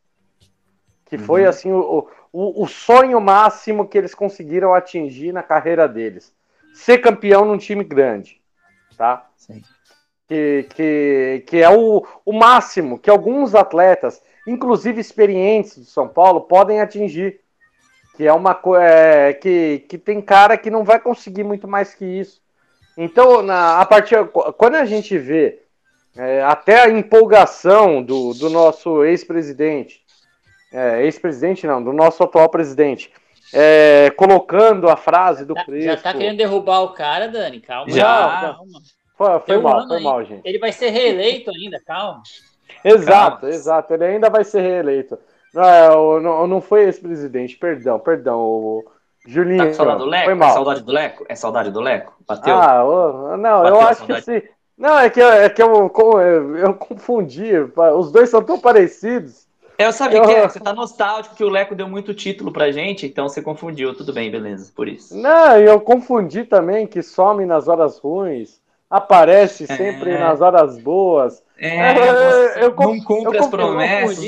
Que 1.06 1.18
foi 1.18 1.44
uhum. 1.44 1.50
assim 1.50 1.72
o, 1.72 2.10
o, 2.34 2.64
o 2.64 2.68
sonho 2.68 3.22
máximo 3.22 3.88
que 3.88 3.98
eles 3.98 4.14
conseguiram 4.14 4.74
atingir 4.74 5.32
na 5.32 5.42
carreira 5.42 5.88
deles. 5.88 6.36
Ser 6.74 6.98
campeão 6.98 7.46
num 7.46 7.58
time 7.58 7.84
grande. 7.84 8.42
Tá? 8.98 9.30
Sim 9.38 9.62
que, 10.28 10.68
que, 10.76 11.44
que 11.48 11.58
é 11.58 11.70
o, 11.70 12.06
o 12.26 12.34
máximo 12.34 13.00
que 13.00 13.10
alguns 13.10 13.56
atletas, 13.56 14.22
inclusive 14.46 15.00
experientes 15.00 15.78
do 15.78 15.86
São 15.86 16.08
Paulo, 16.08 16.42
podem 16.42 16.82
atingir. 16.82 17.40
que 18.16 18.28
é 18.28 18.34
uma 18.34 18.60
é, 18.82 19.34
que, 19.34 19.86
que 19.88 19.98
tem 19.98 20.22
cara 20.22 20.58
que 20.58 20.70
não 20.70 20.84
vai 20.84 21.00
conseguir 21.00 21.44
muito 21.44 21.68
mais 21.68 21.94
que 21.94 22.06
isso. 22.06 22.42
Então, 22.98 23.42
na, 23.42 23.80
a 23.80 23.86
partir 23.86 24.18
quando 24.58 24.76
a 24.76 24.86
gente 24.86 25.18
vê 25.18 25.62
é, 26.18 26.42
até 26.44 26.82
a 26.82 26.90
empolgação 26.90 28.02
do, 28.02 28.34
do 28.34 28.50
nosso 28.50 29.04
ex-presidente, 29.06 30.02
é, 30.74 31.04
ex-presidente 31.04 31.68
não, 31.68 31.82
do 31.82 31.94
nosso 31.94 32.24
atual 32.24 32.50
presidente, 32.50 33.12
é, 33.54 34.12
colocando 34.18 34.90
a 34.90 34.98
frase 34.98 35.46
do 35.46 35.54
tá, 35.54 35.64
Crespo. 35.64 35.86
Já 35.86 35.98
tá 35.98 36.14
querendo 36.14 36.38
derrubar 36.38 36.82
o 36.82 36.94
cara, 36.94 37.28
Dani, 37.28 37.62
calma. 37.62 37.90
Já. 37.92 38.56
Calma. 38.58 38.82
Foi, 39.18 39.40
foi 39.40 39.58
mal, 39.58 39.88
foi 39.88 39.98
aí. 39.98 40.04
mal, 40.04 40.24
gente. 40.24 40.42
Ele 40.46 40.60
vai 40.60 40.72
ser 40.72 40.90
reeleito 40.90 41.50
ainda, 41.50 41.82
calma. 41.86 42.22
Exato, 42.84 43.42
calma. 43.42 43.56
exato. 43.56 43.94
Ele 43.94 44.06
ainda 44.06 44.30
vai 44.30 44.44
ser 44.44 44.62
reeleito. 44.62 45.18
Não, 45.54 46.20
não, 46.20 46.48
não 46.48 46.62
foi 46.62 46.84
ex-presidente, 46.84 47.58
perdão, 47.58 48.00
perdão. 48.00 48.40
O 48.40 48.86
Julinho. 49.26 49.66
Tá 49.66 49.74
saudade 49.74 50.00
do 50.00 50.06
Leco? 50.06 50.26
Foi 50.26 50.36
mal. 50.36 50.50
É 50.50 50.54
saudade 50.54 50.82
do 50.84 50.92
Leco? 50.92 51.26
É 51.30 51.36
saudade 51.36 51.72
do 51.72 51.82
Leco? 51.82 52.14
Bateu? 52.28 52.56
Ah, 52.56 52.86
oh, 52.86 53.38
não, 53.38 53.64
Bateu 53.64 53.76
eu 53.76 53.82
acho 53.82 54.06
que 54.06 54.22
sim. 54.22 54.42
Não, 54.78 55.00
é 55.00 55.10
que, 55.10 55.20
é 55.20 55.50
que 55.50 55.62
eu, 55.62 55.92
eu, 56.22 56.58
eu 56.58 56.74
confundi. 56.76 57.52
Os 57.96 58.12
dois 58.12 58.30
são 58.30 58.44
tão 58.44 58.60
parecidos. 58.60 59.48
Eu 59.78 59.92
sabia 59.92 60.20
eu... 60.20 60.26
que 60.26 60.32
é, 60.32 60.48
você 60.48 60.60
tá 60.60 60.74
nostálgico 60.74 61.36
que 61.36 61.44
o 61.44 61.50
Leco 61.50 61.76
deu 61.76 61.88
muito 61.88 62.14
título 62.14 62.52
pra 62.52 62.72
gente, 62.72 63.06
então 63.06 63.28
você 63.28 63.42
confundiu. 63.42 63.96
Tudo 63.96 64.14
bem, 64.14 64.30
beleza, 64.30 64.72
por 64.76 64.88
isso. 64.88 65.16
Não, 65.18 65.58
eu 65.58 65.80
confundi 65.80 66.44
também 66.44 66.86
que 66.86 67.02
some 67.02 67.46
nas 67.46 67.68
horas 67.68 67.98
ruins, 67.98 68.60
aparece 68.90 69.68
sempre 69.68 70.12
é. 70.12 70.18
nas 70.18 70.42
horas 70.42 70.78
boas. 70.78 71.44
É, 71.60 71.78
é 71.78 72.64
eu, 72.64 72.76
não 72.76 73.00
cumpre 73.02 73.38
as 73.38 73.48
promessas. 73.48 74.20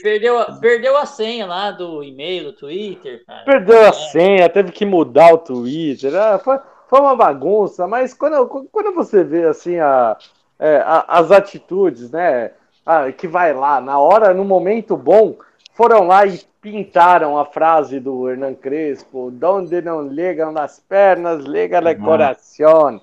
perdeu, 0.00 0.38
perdeu 0.60 0.96
a 0.96 1.04
senha 1.04 1.46
lá 1.46 1.70
do 1.70 2.02
e-mail, 2.02 2.44
do 2.44 2.52
Twitter, 2.52 3.24
cara. 3.26 3.44
Perdeu 3.44 3.80
a 3.80 3.88
é. 3.88 3.92
senha, 3.92 4.48
teve 4.48 4.72
que 4.72 4.86
mudar 4.86 5.34
o 5.34 5.38
Twitter. 5.38 6.14
Ah, 6.14 6.38
foi, 6.38 6.58
foi 6.88 7.00
uma 7.00 7.16
bagunça, 7.16 7.86
mas 7.86 8.14
quando, 8.14 8.46
quando 8.46 8.94
você 8.94 9.24
vê 9.24 9.46
assim 9.46 9.78
a, 9.78 10.16
é, 10.58 10.76
a, 10.76 11.04
as 11.08 11.30
atitudes, 11.30 12.10
né? 12.10 12.52
Ah, 12.86 13.12
que 13.12 13.28
vai 13.28 13.52
lá, 13.52 13.80
na 13.80 13.98
hora, 13.98 14.32
no 14.32 14.44
momento 14.44 14.96
bom, 14.96 15.36
foram 15.74 16.06
lá 16.06 16.24
e 16.26 16.40
pintaram 16.62 17.38
a 17.38 17.44
frase 17.44 18.00
do 18.00 18.28
Hernan 18.28 18.54
Crespo, 18.54 19.30
donde 19.30 19.80
não 19.82 20.02
ligam 20.02 20.52
nas 20.52 20.78
pernas, 20.78 21.44
liga 21.44 21.80
no 21.80 21.96
coração. 21.96 23.00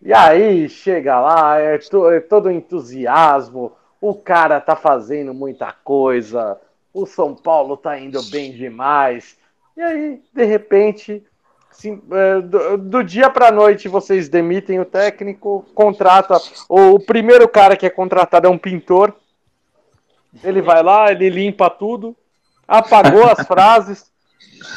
E 0.00 0.12
aí 0.12 0.68
chega 0.68 1.20
lá, 1.20 1.58
é, 1.58 1.78
to, 1.78 2.10
é 2.10 2.20
todo 2.20 2.50
entusiasmo, 2.50 3.72
o 4.00 4.14
cara 4.14 4.60
tá 4.60 4.76
fazendo 4.76 5.34
muita 5.34 5.72
coisa, 5.72 6.58
o 6.94 7.04
São 7.04 7.34
Paulo 7.34 7.76
tá 7.76 7.98
indo 7.98 8.22
bem 8.24 8.52
demais. 8.52 9.36
E 9.76 9.82
aí, 9.82 10.22
de 10.32 10.44
repente, 10.44 11.24
assim, 11.70 12.00
é, 12.10 12.40
do, 12.40 12.78
do, 12.78 13.02
dia 13.02 13.28
para 13.28 13.50
noite 13.50 13.88
vocês 13.88 14.28
demitem 14.28 14.80
o 14.80 14.84
técnico, 14.84 15.66
contrata 15.74 16.40
o, 16.68 16.94
o 16.94 17.00
primeiro 17.00 17.48
cara 17.48 17.76
que 17.76 17.86
é 17.86 17.90
contratado 17.90 18.46
é 18.46 18.50
um 18.50 18.58
pintor. 18.58 19.14
Ele 20.44 20.62
vai 20.62 20.82
lá, 20.82 21.10
ele 21.10 21.28
limpa 21.28 21.68
tudo, 21.68 22.16
apagou 22.66 23.24
as 23.24 23.40
frases. 23.46 24.12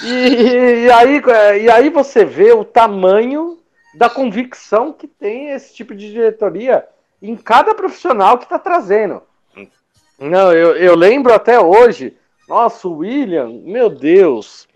E, 0.04 0.86
e, 0.86 0.92
aí, 0.92 1.22
e 1.62 1.70
aí 1.70 1.90
você 1.90 2.26
vê 2.26 2.52
o 2.54 2.66
tamanho 2.66 3.61
da 3.94 4.10
convicção 4.10 4.94
que 4.94 5.08
tem 5.08 5.50
esse 5.50 5.74
tipo 5.74 5.94
de 5.94 6.12
diretoria 6.12 6.88
em 7.22 7.36
cada 7.36 7.74
profissional 7.76 8.38
que 8.38 8.46
está 8.46 8.58
trazendo. 8.58 9.22
Não, 10.20 10.54
eu, 10.54 10.76
eu 10.76 10.96
lembro 10.96 11.34
até 11.34 11.60
hoje, 11.60 12.18
nossa, 12.48 12.88
William, 12.88 13.50
meu 13.50 13.90
Deus, 13.90 14.68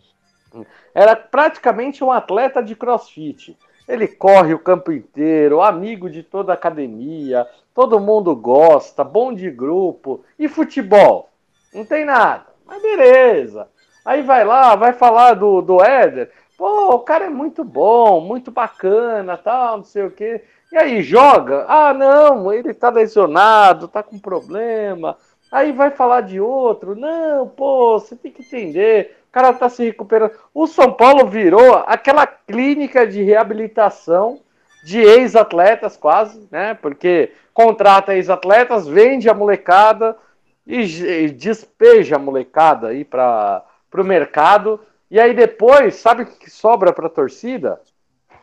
era 0.94 1.16
praticamente 1.16 2.04
um 2.04 2.12
atleta 2.12 2.64
de 2.64 2.76
crossfit. 2.76 3.58
Ele 3.88 4.08
corre 4.08 4.54
o 4.54 4.60
campo 4.60 4.92
inteiro, 4.92 5.62
amigo 5.62 6.10
de 6.10 6.24
toda 6.24 6.52
a 6.52 6.56
academia, 6.56 7.48
todo 7.74 8.00
mundo 8.00 8.36
gosta, 8.36 9.04
bom 9.04 9.34
de 9.34 9.52
grupo. 9.52 10.24
E 10.40 10.48
futebol? 10.48 11.30
Não 11.74 11.86
tem 11.86 12.06
nada. 12.06 12.46
Mas 12.66 12.82
beleza. 12.82 13.68
Aí 14.04 14.22
vai 14.22 14.44
lá, 14.44 14.76
vai 14.76 14.94
falar 14.94 15.34
do, 15.34 15.62
do 15.62 15.84
Éder. 15.84 16.32
Pô, 16.58 16.96
o 16.96 17.00
cara 17.00 17.26
é 17.26 17.30
muito 17.30 17.64
bom, 17.64 18.22
muito 18.22 18.50
bacana, 18.50 19.38
tal, 19.38 19.78
não 19.78 19.84
sei 19.84 20.04
o 20.04 20.12
quê. 20.12 20.44
E 20.72 20.78
aí, 20.78 21.02
joga? 21.02 21.66
Ah, 21.68 21.94
não, 21.94 22.52
ele 22.52 22.74
tá 22.74 22.90
lesionado, 22.90 23.88
tá 23.88 24.02
com 24.02 24.18
problema. 24.18 25.18
Aí 25.52 25.72
vai 25.72 25.92
falar 25.92 26.22
de 26.22 26.40
outro. 26.40 26.96
Não, 26.96 27.48
pô, 27.48 28.00
você 28.00 28.16
tem 28.16 28.32
que 28.32 28.42
entender. 28.42 29.18
O 29.30 29.32
cara 29.32 29.54
tá 29.54 29.68
se 29.70 29.84
recuperando. 29.84 30.32
O 30.54 30.66
São 30.66 30.94
Paulo 30.94 31.28
virou 31.28 31.84
aquela 31.86 32.26
clínica 32.26 33.06
de 33.06 33.22
reabilitação 33.22 34.40
de 34.84 35.00
ex-atletas, 35.00 35.98
quase, 35.98 36.48
né? 36.52 36.74
Porque 36.74 37.32
contrata 37.54 38.16
ex-atletas, 38.16 38.88
vende 38.88 39.30
a 39.30 39.34
molecada 39.34 40.18
e 40.66 41.30
despeja 41.30 42.16
a 42.16 42.20
molecada 42.20 42.88
aí 42.88 43.04
para 43.04 43.64
o 43.94 44.04
mercado 44.04 44.80
e 45.10 45.20
aí 45.20 45.34
depois, 45.34 45.96
sabe 45.96 46.24
o 46.24 46.26
que 46.26 46.50
sobra 46.50 46.92
para 46.92 47.08
a 47.08 47.10
torcida? 47.10 47.80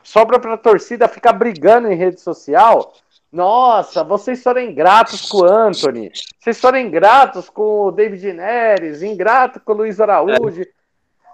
Sobra 0.02 0.38
para 0.38 0.54
a 0.54 0.58
torcida 0.58 1.08
ficar 1.08 1.32
brigando 1.32 1.90
em 1.90 1.96
rede 1.96 2.20
social. 2.20 2.92
Nossa, 3.30 4.04
vocês 4.04 4.42
foram 4.42 4.60
ingratos 4.60 5.28
com 5.30 5.38
o 5.38 5.44
Anthony, 5.44 6.12
vocês 6.38 6.60
foram 6.60 6.78
ingratos 6.78 7.48
com 7.48 7.86
o 7.86 7.90
David 7.90 8.32
Neres, 8.32 9.02
ingrato 9.02 9.58
com 9.60 9.72
o 9.72 9.76
Luiz 9.76 10.00
Araújo. 10.00 10.62
É. 10.62 10.82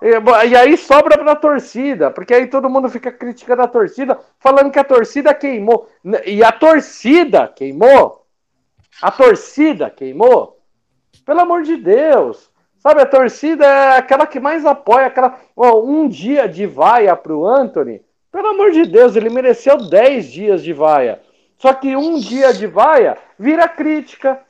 E, 0.00 0.50
e 0.50 0.56
aí 0.56 0.76
sobra 0.76 1.18
para 1.18 1.32
a 1.32 1.36
torcida, 1.36 2.08
porque 2.10 2.32
aí 2.32 2.46
todo 2.46 2.70
mundo 2.70 2.88
fica 2.88 3.10
criticando 3.10 3.62
a 3.62 3.68
torcida, 3.68 4.18
falando 4.38 4.70
que 4.70 4.78
a 4.78 4.84
torcida 4.84 5.34
queimou. 5.34 5.88
E 6.24 6.44
a 6.44 6.52
torcida 6.52 7.48
queimou? 7.48 8.24
A 9.02 9.10
torcida 9.10 9.90
queimou? 9.90 10.60
Pelo 11.24 11.40
amor 11.40 11.62
de 11.62 11.76
Deus. 11.76 12.47
Sabe, 12.78 13.00
a 13.00 13.06
torcida 13.06 13.66
é 13.66 13.98
aquela 13.98 14.26
que 14.26 14.38
mais 14.38 14.64
apoia, 14.64 15.06
aquela. 15.06 15.38
Um 15.56 16.08
dia 16.08 16.48
de 16.48 16.66
vaia 16.66 17.16
pro 17.16 17.44
Anthony. 17.44 18.00
Pelo 18.30 18.48
amor 18.48 18.70
de 18.70 18.86
Deus, 18.86 19.16
ele 19.16 19.30
mereceu 19.30 19.76
10 19.76 20.30
dias 20.30 20.62
de 20.62 20.72
vaia. 20.72 21.20
Só 21.58 21.72
que 21.72 21.96
um 21.96 22.18
dia 22.18 22.52
de 22.52 22.66
vaia 22.66 23.18
vira 23.38 23.68
crítica. 23.68 24.40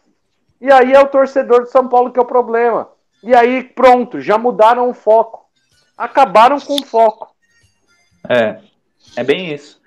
E 0.60 0.70
aí 0.70 0.92
é 0.92 1.00
o 1.00 1.08
torcedor 1.08 1.62
de 1.62 1.70
São 1.70 1.88
Paulo 1.88 2.10
que 2.10 2.18
é 2.18 2.22
o 2.22 2.26
problema. 2.26 2.88
E 3.22 3.34
aí, 3.34 3.62
pronto, 3.62 4.20
já 4.20 4.36
mudaram 4.36 4.90
o 4.90 4.94
foco. 4.94 5.46
Acabaram 5.96 6.60
com 6.60 6.74
o 6.74 6.84
foco. 6.84 7.34
É, 8.28 8.58
é 9.16 9.24
bem 9.24 9.52
isso. 9.52 9.80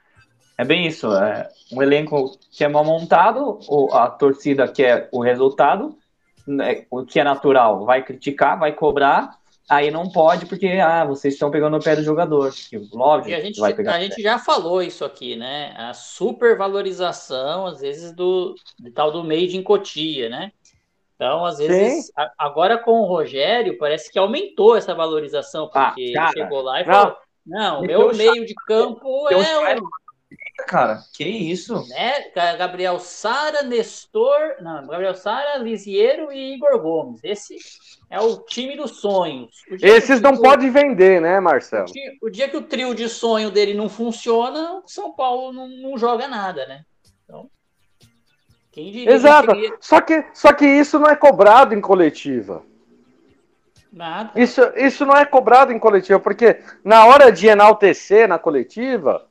É 0.57 0.65
bem 0.65 0.87
isso. 0.87 1.13
É 1.13 1.49
um 1.71 1.81
elenco 1.81 2.37
que 2.51 2.63
é 2.63 2.67
mal 2.67 2.83
montado, 2.83 3.59
a 3.93 4.09
torcida 4.09 4.67
quer 4.67 5.07
o 5.11 5.21
resultado, 5.21 5.97
o 6.89 7.05
que 7.05 7.19
é 7.19 7.23
natural, 7.23 7.85
vai 7.85 8.03
criticar, 8.03 8.59
vai 8.59 8.71
cobrar, 8.71 9.37
aí 9.69 9.89
não 9.91 10.09
pode 10.09 10.45
porque 10.45 10.67
ah, 10.67 11.05
vocês 11.05 11.33
estão 11.33 11.51
pegando 11.51 11.77
o 11.77 11.83
pé 11.83 11.95
do 11.95 12.03
jogador. 12.03 12.53
Lógico, 12.91 13.29
e 13.29 13.35
a 13.35 13.39
gente, 13.39 13.59
vai 13.59 13.73
pegar 13.73 13.95
a 13.95 13.99
gente 13.99 14.21
já 14.21 14.37
falou 14.37 14.81
isso 14.81 15.05
aqui, 15.05 15.35
né? 15.35 15.73
A 15.77 15.93
supervalorização, 15.93 17.65
às 17.65 17.81
vezes, 17.81 18.11
do, 18.13 18.55
do 18.79 18.91
tal 18.91 19.11
do 19.11 19.23
made 19.23 19.55
in 19.55 19.63
Cotia, 19.63 20.29
né? 20.29 20.51
Então, 21.15 21.45
às 21.45 21.59
vezes, 21.59 22.11
agora 22.35 22.79
com 22.79 23.01
o 23.01 23.05
Rogério, 23.05 23.77
parece 23.77 24.11
que 24.11 24.17
aumentou 24.17 24.75
essa 24.75 24.95
valorização, 24.95 25.69
ah, 25.71 25.89
porque 25.89 26.13
ah, 26.17 26.31
ele 26.33 26.43
chegou 26.43 26.61
lá 26.61 26.81
e 26.81 26.85
falou: 26.85 27.15
não, 27.45 27.81
meu 27.81 28.13
meio 28.15 28.43
de 28.45 28.55
campo 28.65 29.29
é 29.29 29.35
o 29.35 29.81
cara. 30.65 30.99
Que 31.13 31.23
isso? 31.23 31.87
Né? 31.87 32.29
Gabriel 32.57 32.99
Sara, 32.99 33.63
Nestor. 33.63 34.55
Não, 34.61 34.87
Gabriel 34.87 35.15
Sara, 35.15 35.57
Lisiero 35.57 36.31
e 36.31 36.55
Igor 36.55 36.79
Gomes. 36.79 37.21
Esse 37.23 37.57
é 38.09 38.19
o 38.19 38.37
time 38.37 38.75
dos 38.75 38.99
sonhos. 38.99 39.63
Esses 39.81 40.19
não 40.21 40.35
pode 40.35 40.69
vender, 40.69 41.21
né, 41.21 41.39
Marcelo? 41.39 41.85
O 41.85 41.93
dia, 41.93 42.11
o 42.21 42.29
dia, 42.29 42.49
que 42.49 42.57
o 42.57 42.61
trio 42.61 42.93
de 42.93 43.07
sonho 43.07 43.49
dele 43.49 43.73
não 43.73 43.87
funciona, 43.87 44.81
o 44.83 44.87
São 44.87 45.13
Paulo 45.13 45.53
não, 45.53 45.67
não 45.67 45.97
joga 45.97 46.27
nada, 46.27 46.65
né? 46.67 46.83
Então. 47.23 47.49
Quem 48.71 48.91
diria 48.91 49.13
Exato. 49.13 49.47
Que 49.47 49.53
queria... 49.53 49.77
só, 49.79 50.01
que, 50.01 50.25
só 50.33 50.53
que 50.53 50.65
isso 50.65 50.99
não 50.99 51.07
é 51.07 51.15
cobrado 51.15 51.73
em 51.73 51.81
coletiva. 51.81 52.63
Nada. 53.91 54.31
Isso, 54.39 54.61
isso 54.77 55.05
não 55.05 55.15
é 55.15 55.25
cobrado 55.25 55.73
em 55.73 55.79
coletiva, 55.79 56.19
porque 56.19 56.61
na 56.83 57.05
hora 57.05 57.29
de 57.29 57.47
enaltecer 57.47 58.27
na 58.27 58.39
coletiva, 58.39 59.27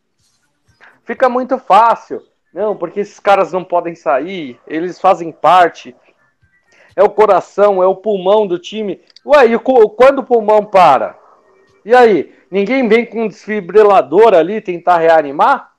fica 1.11 1.29
muito 1.29 1.59
fácil. 1.59 2.23
Não, 2.55 2.77
porque 2.77 3.01
esses 3.01 3.19
caras 3.19 3.53
não 3.53 3.65
podem 3.65 3.97
sair, 3.97 4.61
eles 4.65 5.01
fazem 5.01 5.33
parte. 5.33 5.95
É 6.95 7.03
o 7.03 7.11
coração, 7.11 7.83
é 7.83 7.87
o 7.87 7.97
pulmão 7.97 8.47
do 8.47 8.61
time. 8.61 9.01
Ué, 9.27 9.47
e 9.47 9.59
quando 9.59 10.21
o 10.21 10.25
pulmão 10.25 10.65
para? 10.65 11.17
E 11.85 11.93
aí? 11.93 12.33
Ninguém 12.49 12.87
vem 12.89 13.05
com 13.07 13.23
um 13.25 13.29
desfibrilador 13.29 14.35
ali 14.35 14.61
tentar 14.61 14.99
reanimar? 14.99 15.73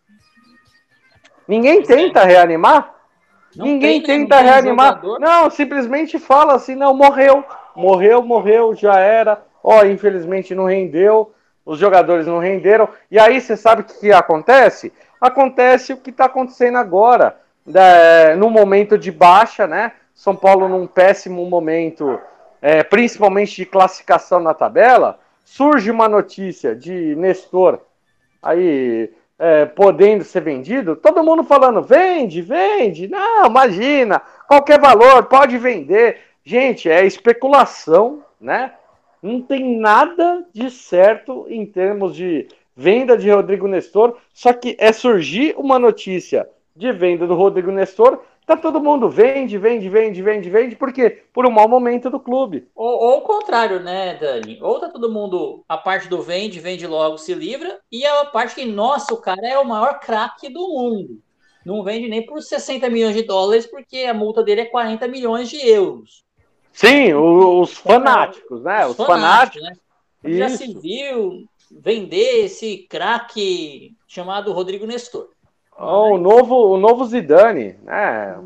Ninguém 1.47 1.81
tenta 1.81 2.23
reanimar? 2.25 2.93
Não 3.55 3.65
Ninguém 3.65 4.01
tem, 4.01 4.19
né? 4.19 4.23
tenta 4.23 4.35
não 4.37 4.43
reanimar. 4.43 5.01
Não, 5.19 5.49
simplesmente 5.49 6.19
fala 6.19 6.55
assim, 6.55 6.75
não, 6.75 6.93
morreu. 6.93 7.43
Morreu, 7.75 8.21
morreu, 8.21 8.75
já 8.75 8.99
era. 8.99 9.41
ó, 9.63 9.83
infelizmente 9.85 10.53
não 10.55 10.65
rendeu, 10.65 11.33
os 11.65 11.77
jogadores 11.79 12.27
não 12.27 12.39
renderam. 12.39 12.89
E 13.09 13.17
aí 13.19 13.39
você 13.39 13.55
sabe 13.55 13.81
o 13.81 13.85
que, 13.85 13.93
que 13.99 14.11
acontece? 14.11 14.91
Acontece 15.21 15.93
o 15.93 15.97
que 15.97 16.09
está 16.09 16.25
acontecendo 16.25 16.79
agora, 16.79 17.37
né, 17.63 18.35
no 18.35 18.49
momento 18.49 18.97
de 18.97 19.11
baixa, 19.11 19.67
né? 19.67 19.91
São 20.15 20.35
Paulo 20.35 20.67
num 20.67 20.87
péssimo 20.87 21.47
momento, 21.47 22.19
é, 22.59 22.83
principalmente 22.83 23.55
de 23.55 23.65
classificação 23.65 24.39
na 24.39 24.55
tabela. 24.55 25.19
Surge 25.45 25.91
uma 25.91 26.09
notícia 26.09 26.75
de 26.75 27.15
Nestor 27.15 27.79
aí 28.41 29.11
é, 29.37 29.65
podendo 29.65 30.23
ser 30.23 30.41
vendido, 30.41 30.95
todo 30.95 31.23
mundo 31.23 31.43
falando, 31.43 31.81
vende, 31.81 32.41
vende, 32.41 33.07
não, 33.07 33.47
imagina, 33.47 34.21
qualquer 34.47 34.79
valor, 34.79 35.25
pode 35.25 35.57
vender. 35.57 36.19
Gente, 36.43 36.89
é 36.89 37.05
especulação, 37.05 38.23
né? 38.39 38.73
Não 39.21 39.41
tem 39.41 39.79
nada 39.79 40.45
de 40.53 40.69
certo 40.71 41.45
em 41.47 41.65
termos 41.65 42.15
de 42.15 42.47
venda 42.75 43.17
de 43.17 43.29
Rodrigo 43.29 43.67
Nestor, 43.67 44.17
só 44.33 44.53
que 44.53 44.75
é 44.79 44.91
surgir 44.91 45.55
uma 45.57 45.77
notícia 45.77 46.47
de 46.75 46.91
venda 46.91 47.27
do 47.27 47.35
Rodrigo 47.35 47.71
Nestor 47.71 48.21
Tá 48.45 48.57
todo 48.57 48.81
mundo 48.81 49.07
vende, 49.07 49.57
vende, 49.57 49.87
vende, 49.87 50.21
vende, 50.21 50.49
vende, 50.49 50.75
por 50.75 50.91
quê? 50.91 51.23
Por 51.31 51.45
um 51.45 51.51
mau 51.51 51.69
momento 51.69 52.09
do 52.09 52.19
clube. 52.19 52.67
Ou, 52.75 52.99
ou 52.99 53.17
o 53.19 53.21
contrário, 53.21 53.79
né, 53.79 54.15
Dani? 54.15 54.59
Ou 54.61 54.79
tá 54.79 54.89
todo 54.89 55.11
mundo, 55.11 55.63
a 55.69 55.77
parte 55.77 56.09
do 56.09 56.21
vende, 56.21 56.59
vende 56.59 56.85
logo, 56.87 57.17
se 57.17 57.33
livra, 57.33 57.79
e 57.91 58.05
a 58.05 58.25
parte 58.25 58.55
que, 58.55 58.65
nossa, 58.65 59.13
o 59.13 59.21
cara 59.21 59.47
é 59.47 59.57
o 59.57 59.65
maior 59.65 59.99
craque 59.99 60.49
do 60.49 60.67
mundo. 60.67 61.21
Não 61.65 61.83
vende 61.83 62.09
nem 62.09 62.25
por 62.25 62.41
60 62.41 62.89
milhões 62.89 63.15
de 63.15 63.23
dólares, 63.23 63.67
porque 63.67 63.99
a 63.99 64.13
multa 64.13 64.43
dele 64.43 64.61
é 64.61 64.65
40 64.65 65.07
milhões 65.07 65.49
de 65.49 65.65
euros. 65.65 66.25
Sim, 66.73 67.13
os 67.13 67.73
fanáticos, 67.77 68.63
né? 68.63 68.85
Os, 68.85 68.99
os 68.99 69.05
fanáticos. 69.05 69.61
fanáticos. 69.61 69.83
Né? 70.23 70.37
Já 70.37 70.49
se 70.49 70.73
viu 70.79 71.45
vender 71.79 72.45
esse 72.45 72.85
craque 72.89 73.95
chamado 74.07 74.51
Rodrigo 74.51 74.85
Nestor. 74.85 75.29
Oh, 75.77 76.15
o, 76.15 76.17
novo, 76.17 76.55
o 76.73 76.77
novo 76.77 77.05
Zidane, 77.05 77.77
né? 77.83 78.37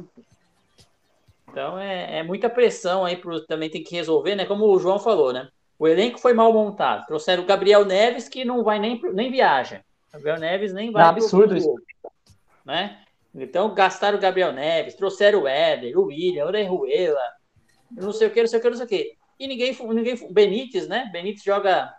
Então 1.49 1.79
é, 1.79 2.19
é 2.19 2.23
muita 2.23 2.49
pressão 2.49 3.03
aí 3.03 3.17
pro, 3.17 3.45
também 3.45 3.69
tem 3.69 3.83
que 3.83 3.95
resolver, 3.95 4.35
né? 4.35 4.45
Como 4.45 4.65
o 4.65 4.79
João 4.79 4.99
falou, 4.99 5.33
né? 5.33 5.49
O 5.77 5.87
elenco 5.87 6.19
foi 6.19 6.33
mal 6.33 6.53
montado. 6.53 7.05
Trouxeram 7.05 7.43
o 7.43 7.45
Gabriel 7.45 7.83
Neves, 7.83 8.29
que 8.29 8.45
não 8.45 8.63
vai 8.63 8.79
nem, 8.79 9.01
nem 9.13 9.31
viaja. 9.31 9.81
O 10.09 10.13
Gabriel 10.13 10.39
Neves 10.39 10.73
nem 10.73 10.91
vai. 10.91 11.03
Não, 11.03 11.09
absurdo 11.09 11.55
isso. 11.55 11.73
Né? 12.63 12.99
Então 13.33 13.73
gastaram 13.73 14.17
o 14.17 14.21
Gabriel 14.21 14.53
Neves, 14.53 14.95
trouxeram 14.95 15.43
o 15.43 15.47
Éder, 15.47 15.97
o 15.99 16.05
William, 16.05 16.45
o 16.45 16.47
Orejuela, 16.47 17.19
não 17.91 18.13
sei 18.13 18.27
o 18.27 18.31
que, 18.31 18.39
não 18.39 18.47
sei 18.47 18.59
o 18.59 18.61
que, 18.61 18.69
não 18.69 18.77
sei 18.77 18.85
o 18.85 18.89
que. 18.89 19.17
E 19.37 19.47
ninguém, 19.47 19.77
ninguém. 19.93 20.31
Benítez, 20.31 20.87
né? 20.87 21.09
Benítez 21.11 21.43
joga 21.43 21.93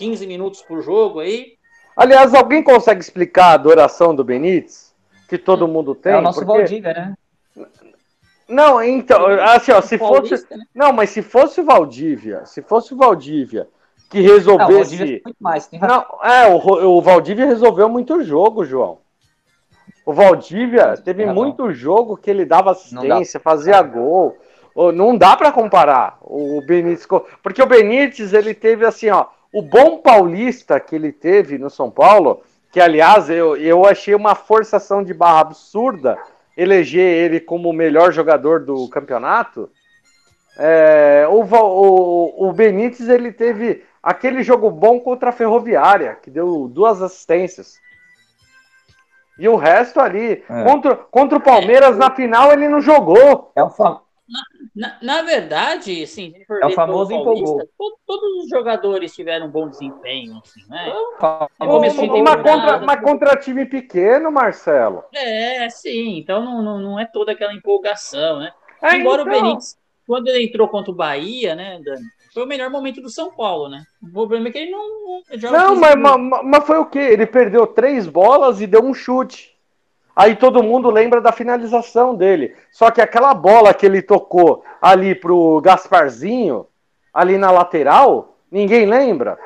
15 0.00 0.26
minutos 0.26 0.62
por 0.62 0.82
jogo 0.82 1.20
aí. 1.20 1.58
Aliás, 1.94 2.34
alguém 2.34 2.62
consegue 2.62 3.00
explicar 3.00 3.48
a 3.48 3.52
adoração 3.52 4.14
do 4.14 4.24
Benítez? 4.24 4.94
Que 5.28 5.36
todo 5.36 5.68
mundo 5.68 5.94
tem? 5.94 6.14
É 6.14 6.18
o 6.18 6.22
nosso 6.22 6.40
porque... 6.40 6.58
Valdívia, 6.58 6.94
né? 6.94 7.14
Não, 8.48 8.82
então, 8.82 9.26
assim, 9.26 9.70
ó, 9.70 9.80
se 9.80 9.98
fosse. 9.98 10.34
Né? 10.50 10.64
Não, 10.74 10.92
mas 10.92 11.10
se 11.10 11.22
fosse 11.22 11.60
o 11.60 11.64
Valdívia, 11.64 12.44
se 12.46 12.62
fosse 12.62 12.94
o 12.94 12.96
Valdívia 12.96 13.68
que 14.08 14.20
resolvesse. 14.20 14.96
Não, 14.96 15.04
o 15.04 15.10
muito 15.10 15.36
mais, 15.38 15.66
tem 15.68 15.78
não, 15.78 16.04
é, 16.24 16.48
o, 16.48 16.96
o 16.96 17.02
Valdívia 17.02 17.46
resolveu 17.46 17.88
muito 17.88 18.22
jogo, 18.24 18.64
João. 18.64 18.98
O 20.04 20.12
Valdívia 20.12 20.96
teve 20.96 21.26
muito 21.26 21.70
jogo 21.72 22.16
que 22.16 22.30
ele 22.30 22.44
dava 22.44 22.72
assistência, 22.72 23.38
fazia 23.38 23.80
gol. 23.82 24.36
Não 24.94 25.16
dá 25.16 25.36
para 25.36 25.52
comparar 25.52 26.18
o 26.22 26.60
Benítez, 26.66 27.06
porque 27.42 27.62
o 27.62 27.66
Benítez 27.66 28.32
ele 28.32 28.54
teve 28.54 28.84
assim, 28.84 29.10
ó, 29.10 29.26
o 29.52 29.62
bom 29.62 29.98
paulista 29.98 30.78
que 30.78 30.94
ele 30.94 31.12
teve 31.12 31.58
no 31.58 31.68
São 31.68 31.90
Paulo, 31.90 32.42
que 32.70 32.80
aliás 32.80 33.28
eu, 33.28 33.56
eu 33.56 33.84
achei 33.84 34.14
uma 34.14 34.34
forçação 34.34 35.02
de 35.02 35.12
barra 35.12 35.40
absurda 35.40 36.18
eleger 36.56 37.24
ele 37.24 37.40
como 37.40 37.68
o 37.68 37.72
melhor 37.72 38.12
jogador 38.12 38.60
do 38.60 38.88
campeonato. 38.88 39.70
É, 40.56 41.26
o, 41.28 41.42
o, 41.42 42.48
o 42.48 42.52
Benítez 42.52 43.08
ele 43.08 43.32
teve 43.32 43.82
aquele 44.02 44.42
jogo 44.42 44.70
bom 44.70 45.00
contra 45.00 45.30
a 45.30 45.32
Ferroviária, 45.32 46.16
que 46.22 46.30
deu 46.30 46.68
duas 46.68 47.02
assistências. 47.02 47.78
E 49.38 49.48
o 49.48 49.56
resto 49.56 50.00
ali, 50.00 50.44
é. 50.48 50.64
contra, 50.64 50.94
contra 50.94 51.38
o 51.38 51.42
Palmeiras 51.42 51.96
na 51.96 52.10
final, 52.10 52.52
ele 52.52 52.68
não 52.68 52.80
jogou. 52.80 53.50
É 53.56 53.62
o, 53.62 53.70
fam 53.70 54.00
na, 54.74 54.98
na, 55.02 55.22
verdade, 55.22 56.02
assim, 56.02 56.32
é 56.62 56.66
o 56.66 56.70
famoso 56.70 57.12
empolgou. 57.12 57.58
Todo, 57.76 57.96
todos 58.06 58.44
os 58.44 58.48
jogadores 58.48 59.14
tiveram 59.14 59.46
um 59.46 59.50
bom 59.50 59.68
desempenho, 59.68 60.40
assim, 60.44 60.60
né? 60.68 60.92
Mas, 62.22 62.36
contra, 62.36 62.78
mas 62.78 63.00
contra 63.00 63.36
time 63.36 63.66
pequeno, 63.66 64.30
Marcelo. 64.30 65.04
É, 65.12 65.68
sim. 65.68 66.18
Então 66.18 66.44
não, 66.44 66.62
não, 66.62 66.78
não 66.78 67.00
é 67.00 67.04
toda 67.04 67.32
aquela 67.32 67.52
empolgação, 67.52 68.38
né? 68.38 68.52
É, 68.82 68.96
Embora 68.96 69.22
então... 69.22 69.36
o 69.36 69.42
Benítez, 69.42 69.76
quando 70.06 70.28
ele 70.28 70.44
entrou 70.44 70.68
contra 70.68 70.90
o 70.90 70.94
Bahia, 70.94 71.54
né, 71.54 71.80
Dani? 71.84 72.06
Foi 72.32 72.44
o 72.44 72.46
melhor 72.46 72.70
momento 72.70 73.00
do 73.00 73.10
São 73.10 73.32
Paulo, 73.32 73.68
né? 73.68 73.84
O 74.00 74.08
problema 74.08 74.48
é 74.48 74.52
que 74.52 74.58
ele 74.58 74.70
não. 74.70 75.22
Não, 75.50 75.76
mas, 75.76 75.96
mas, 75.96 76.44
mas 76.44 76.66
foi 76.66 76.78
o 76.78 76.86
quê? 76.86 76.98
Ele 76.98 77.26
perdeu 77.26 77.66
três 77.66 78.06
bolas 78.06 78.60
e 78.60 78.66
deu 78.66 78.84
um 78.84 78.94
chute. 78.94 79.49
Aí 80.20 80.36
todo 80.36 80.62
mundo 80.62 80.90
lembra 80.90 81.18
da 81.18 81.32
finalização 81.32 82.14
dele. 82.14 82.54
Só 82.70 82.90
que 82.90 83.00
aquela 83.00 83.32
bola 83.32 83.72
que 83.72 83.86
ele 83.86 84.02
tocou 84.02 84.62
ali 84.82 85.14
pro 85.14 85.62
Gasparzinho, 85.62 86.66
ali 87.12 87.38
na 87.38 87.50
lateral, 87.50 88.36
ninguém 88.52 88.84
lembra. 88.84 89.38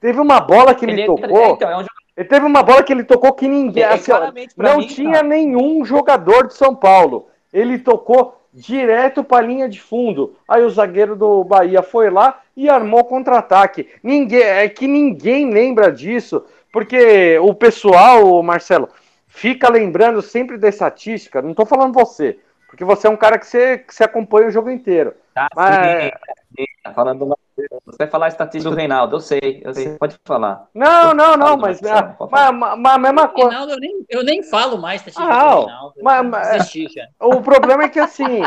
Teve 0.00 0.18
uma 0.18 0.40
bola 0.40 0.74
que 0.74 0.86
ele, 0.86 1.02
ele 1.02 1.04
tocou. 1.04 1.44
É, 1.44 1.50
então, 1.50 1.70
é 1.70 1.76
um... 1.76 1.84
Ele 2.16 2.26
teve 2.26 2.46
uma 2.46 2.62
bola 2.62 2.82
que 2.82 2.90
ele 2.90 3.04
tocou 3.04 3.34
que 3.34 3.46
ninguém. 3.46 3.82
É, 3.82 3.92
assim, 3.92 4.12
não 4.56 4.78
mim, 4.78 4.86
tinha 4.86 5.22
nenhum 5.22 5.84
jogador 5.84 6.46
de 6.46 6.54
São 6.54 6.74
Paulo. 6.74 7.26
Ele 7.52 7.78
tocou 7.78 8.40
direto 8.54 9.22
para 9.22 9.44
a 9.44 9.46
linha 9.46 9.68
de 9.68 9.78
fundo. 9.78 10.36
Aí 10.48 10.64
o 10.64 10.70
zagueiro 10.70 11.14
do 11.14 11.44
Bahia 11.44 11.82
foi 11.82 12.08
lá 12.08 12.40
e 12.56 12.70
armou 12.70 13.04
contra-ataque. 13.04 13.90
Ninguém, 14.02 14.40
é 14.42 14.66
que 14.70 14.86
ninguém 14.86 15.50
lembra 15.50 15.92
disso, 15.92 16.46
porque 16.72 17.38
o 17.42 17.52
pessoal, 17.52 18.42
Marcelo, 18.42 18.88
fica 19.36 19.70
lembrando 19.70 20.22
sempre 20.22 20.56
da 20.56 20.68
estatística, 20.68 21.42
não 21.42 21.50
estou 21.50 21.66
falando 21.66 21.92
você, 21.92 22.38
porque 22.68 22.84
você 22.84 23.06
é 23.06 23.10
um 23.10 23.16
cara 23.16 23.38
que 23.38 23.46
você, 23.46 23.78
que 23.78 23.94
você 23.94 24.02
acompanha 24.02 24.48
o 24.48 24.50
jogo 24.50 24.70
inteiro. 24.70 25.14
Tá, 25.34 25.46
mas... 25.54 26.10
sim, 26.56 26.64
tá 26.82 26.92
falando 26.94 27.22
uma... 27.22 27.36
Você 27.84 27.96
vai 27.98 28.06
falar 28.06 28.26
a 28.26 28.28
estatística 28.28 28.70
do 28.70 28.76
Reinaldo, 28.76 29.16
eu 29.16 29.20
sei, 29.20 29.62
eu 29.64 29.74
sei, 29.74 29.90
pode 29.98 30.18
falar. 30.24 30.66
Não, 30.74 31.14
não, 31.14 31.36
não, 31.36 31.56
mas, 31.56 31.80
mas, 31.80 32.54
mas, 32.78 32.94
a 32.94 32.98
mesma 32.98 33.28
coisa. 33.28 33.50
Reinaldo, 33.50 33.72
eu 33.72 33.78
nem, 33.78 34.06
eu 34.08 34.24
nem 34.24 34.42
falo 34.42 34.78
mais 34.78 35.00
estatística 35.00 35.34
ah, 35.34 35.54
do 35.54 35.60
Reinaldo. 35.60 35.94
Mas, 36.02 36.26
mas, 36.26 36.74
o 37.20 37.40
problema 37.42 37.84
é 37.84 37.88
que 37.90 38.00
assim, 38.00 38.40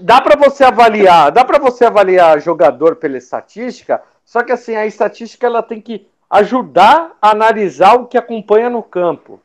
dá 0.00 0.20
para 0.20 0.36
você 0.36 0.64
avaliar, 0.64 1.30
dá 1.30 1.44
para 1.44 1.58
você 1.58 1.84
avaliar 1.84 2.40
jogador 2.40 2.96
pela 2.96 3.16
estatística, 3.16 4.02
só 4.24 4.42
que 4.42 4.52
assim, 4.52 4.74
a 4.74 4.86
estatística 4.86 5.46
ela 5.46 5.62
tem 5.62 5.80
que 5.80 6.06
ajudar 6.30 7.16
a 7.20 7.30
analisar 7.30 7.94
o 7.94 8.06
que 8.06 8.18
acompanha 8.18 8.70
no 8.70 8.82
campo. 8.82 9.40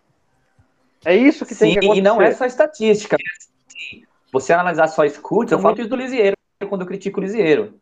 É 1.05 1.15
isso 1.15 1.45
que 1.45 1.55
tem 1.55 1.73
Sim, 1.73 1.79
que 1.79 1.86
acontecer. 1.86 1.99
E 1.99 2.03
não 2.03 2.21
é 2.21 2.31
só 2.33 2.45
estatística. 2.45 3.17
Você 4.31 4.53
analisar 4.53 4.88
só 4.88 5.07
scouts, 5.07 5.51
eu 5.51 5.60
falo 5.60 5.79
isso 5.79 5.89
do 5.89 5.95
Lisieiro 5.95 6.36
quando 6.67 6.81
eu 6.81 6.88
critico 6.88 7.19
o 7.19 7.23
Lisieiro. 7.23 7.79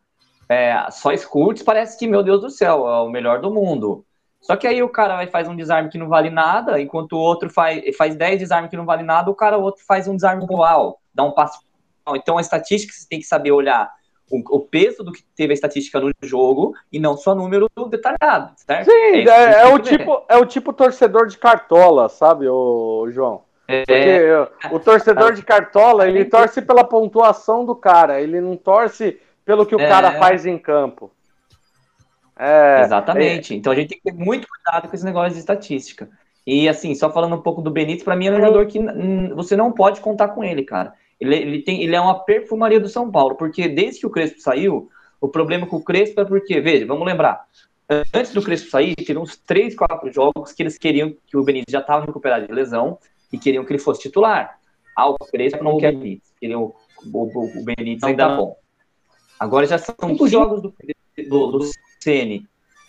É, 0.48 0.88
só 0.90 1.16
scouts 1.16 1.62
parece 1.62 1.98
que, 1.98 2.06
meu 2.06 2.22
Deus 2.22 2.40
do 2.40 2.50
céu, 2.50 2.88
é 2.88 3.00
o 3.00 3.08
melhor 3.08 3.40
do 3.40 3.52
mundo. 3.52 4.04
Só 4.40 4.54
que 4.54 4.66
aí 4.66 4.80
o 4.80 4.88
cara 4.88 5.16
vai 5.16 5.26
faz 5.26 5.48
um 5.48 5.56
desarme 5.56 5.90
que 5.90 5.98
não 5.98 6.08
vale 6.08 6.30
nada, 6.30 6.80
enquanto 6.80 7.14
o 7.14 7.18
outro 7.18 7.50
faz, 7.50 7.96
faz 7.96 8.14
10 8.14 8.38
desarmes 8.38 8.70
que 8.70 8.76
não 8.76 8.84
vale 8.84 9.02
nada, 9.02 9.28
o 9.28 9.34
cara 9.34 9.58
o 9.58 9.62
outro 9.62 9.84
faz 9.84 10.06
um 10.06 10.14
desarme 10.14 10.44
igual, 10.44 11.00
dá 11.12 11.24
um 11.24 11.32
passo. 11.32 11.58
Então 12.14 12.38
a 12.38 12.40
estatística 12.40 12.92
você 12.92 13.08
tem 13.08 13.18
que 13.18 13.26
saber 13.26 13.50
olhar 13.50 13.90
o, 14.30 14.56
o, 14.56 14.60
peso 14.60 15.04
do 15.04 15.12
que 15.12 15.22
teve 15.36 15.52
a 15.52 15.54
estatística 15.54 16.00
no 16.00 16.12
jogo 16.22 16.74
e 16.92 16.98
não 16.98 17.16
só 17.16 17.34
número 17.34 17.68
detalhado, 17.88 18.52
certo? 18.56 18.90
Sim, 18.90 18.92
é, 18.92 19.28
é, 19.28 19.62
é 19.62 19.74
o 19.74 19.78
tipo, 19.78 20.24
é 20.28 20.36
o 20.36 20.44
tipo 20.44 20.72
torcedor 20.72 21.26
de 21.26 21.38
cartola, 21.38 22.08
sabe, 22.08 22.48
o 22.48 23.08
João? 23.10 23.42
É. 23.68 23.84
O 24.70 24.78
torcedor 24.78 25.32
de 25.32 25.42
cartola, 25.42 26.08
ele 26.08 26.24
torce 26.24 26.62
pela 26.62 26.84
pontuação 26.84 27.64
do 27.64 27.74
cara, 27.74 28.20
ele 28.20 28.40
não 28.40 28.56
torce 28.56 29.20
pelo 29.44 29.66
que 29.66 29.74
o 29.74 29.80
é. 29.80 29.88
cara 29.88 30.12
faz 30.12 30.46
em 30.46 30.58
campo. 30.58 31.10
É, 32.38 32.82
Exatamente. 32.82 33.54
Então 33.54 33.72
a 33.72 33.76
gente 33.76 33.88
tem 33.88 33.98
que 33.98 34.04
ter 34.04 34.12
muito 34.12 34.46
cuidado 34.46 34.88
com 34.88 34.94
esse 34.94 35.04
negócio 35.04 35.32
de 35.32 35.38
estatística. 35.38 36.08
E 36.46 36.68
assim, 36.68 36.94
só 36.94 37.10
falando 37.10 37.34
um 37.34 37.42
pouco 37.42 37.60
do 37.60 37.70
Benítez, 37.70 38.04
para 38.04 38.14
mim 38.14 38.26
é 38.26 38.30
um 38.30 38.36
jogador 38.36 38.66
que 38.66 38.78
você 39.34 39.56
não 39.56 39.72
pode 39.72 40.00
contar 40.00 40.28
com 40.28 40.44
ele, 40.44 40.62
cara. 40.62 40.94
Ele, 41.20 41.34
ele, 41.34 41.62
tem, 41.62 41.82
ele 41.82 41.96
é 41.96 42.00
uma 42.00 42.24
perfumaria 42.24 42.80
do 42.80 42.88
São 42.88 43.10
Paulo, 43.10 43.36
porque 43.36 43.68
desde 43.68 44.00
que 44.00 44.06
o 44.06 44.10
Crespo 44.10 44.40
saiu, 44.40 44.90
o 45.20 45.28
problema 45.28 45.66
com 45.66 45.76
o 45.76 45.84
Crespo 45.84 46.20
é 46.20 46.24
porque, 46.24 46.60
veja, 46.60 46.86
vamos 46.86 47.06
lembrar, 47.06 47.46
antes 48.14 48.32
do 48.32 48.42
Crespo 48.42 48.70
sair, 48.70 48.94
tiveram 48.94 49.22
uns 49.22 49.36
três, 49.36 49.74
quatro 49.74 50.12
jogos 50.12 50.52
que 50.52 50.62
eles 50.62 50.76
queriam 50.76 51.14
que 51.26 51.36
o 51.36 51.42
Benítez 51.44 51.72
já 51.72 51.80
estava 51.80 52.04
recuperado 52.04 52.46
de 52.46 52.52
lesão 52.52 52.98
e 53.32 53.38
queriam 53.38 53.64
que 53.64 53.72
ele 53.72 53.78
fosse 53.78 54.02
titular. 54.02 54.58
Ah, 54.96 55.08
o 55.08 55.16
Crespo 55.16 55.64
não 55.64 55.78
quer 55.78 55.92
Benítez, 55.92 56.32
queriam 56.38 56.74
o, 57.12 57.18
o, 57.18 57.60
o 57.60 57.64
Benítez 57.64 58.02
ainda 58.02 58.36
bom. 58.36 58.56
Agora 59.38 59.66
já 59.66 59.78
são 59.78 59.94
cinco 60.02 60.28
jogos 60.28 60.62
do 60.62 60.74
do, 61.24 61.46
do 61.52 61.70
Ceni, 62.00 62.46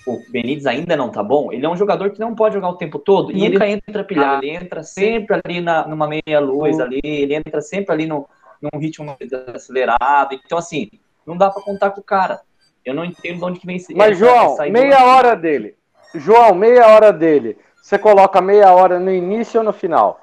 o 0.07 0.23
Benítez 0.29 0.65
ainda 0.65 0.95
não 0.95 1.09
tá 1.09 1.21
bom, 1.21 1.51
ele 1.51 1.65
é 1.65 1.69
um 1.69 1.75
jogador 1.75 2.11
que 2.11 2.19
não 2.19 2.33
pode 2.33 2.55
jogar 2.55 2.69
o 2.69 2.77
tempo 2.77 2.97
todo 2.97 3.31
e 3.31 3.43
ele 3.43 3.55
nunca 3.55 3.67
entra 3.67 4.03
pilhado, 4.03 4.43
ele 4.43 4.55
entra 4.55 4.81
sempre 4.81 5.39
ali 5.43 5.59
na, 5.61 5.87
numa 5.87 6.07
meia 6.07 6.39
luz 6.39 6.79
ali, 6.79 7.01
ele 7.03 7.35
entra 7.35 7.61
sempre 7.61 7.93
ali 7.93 8.05
no, 8.07 8.27
num 8.61 8.79
ritmo 8.79 9.15
acelerado. 9.53 10.33
Então, 10.33 10.57
assim, 10.57 10.89
não 11.25 11.37
dá 11.37 11.49
para 11.49 11.61
contar 11.61 11.91
com 11.91 12.01
o 12.01 12.03
cara. 12.03 12.41
Eu 12.85 12.93
não 12.93 13.03
entendo 13.03 13.39
de 13.39 13.43
onde 13.43 13.59
que 13.59 13.65
vem 13.65 13.75
esse. 13.75 13.93
Mas, 13.93 14.17
João, 14.17 14.55
meia 14.71 15.05
hora 15.05 15.35
dele. 15.35 15.75
João, 16.15 16.55
meia 16.55 16.87
hora 16.87 17.11
dele. 17.11 17.57
Você 17.81 17.97
coloca 17.97 18.41
meia 18.41 18.73
hora 18.73 18.99
no 18.99 19.11
início 19.11 19.59
ou 19.59 19.65
no 19.65 19.73
final? 19.73 20.21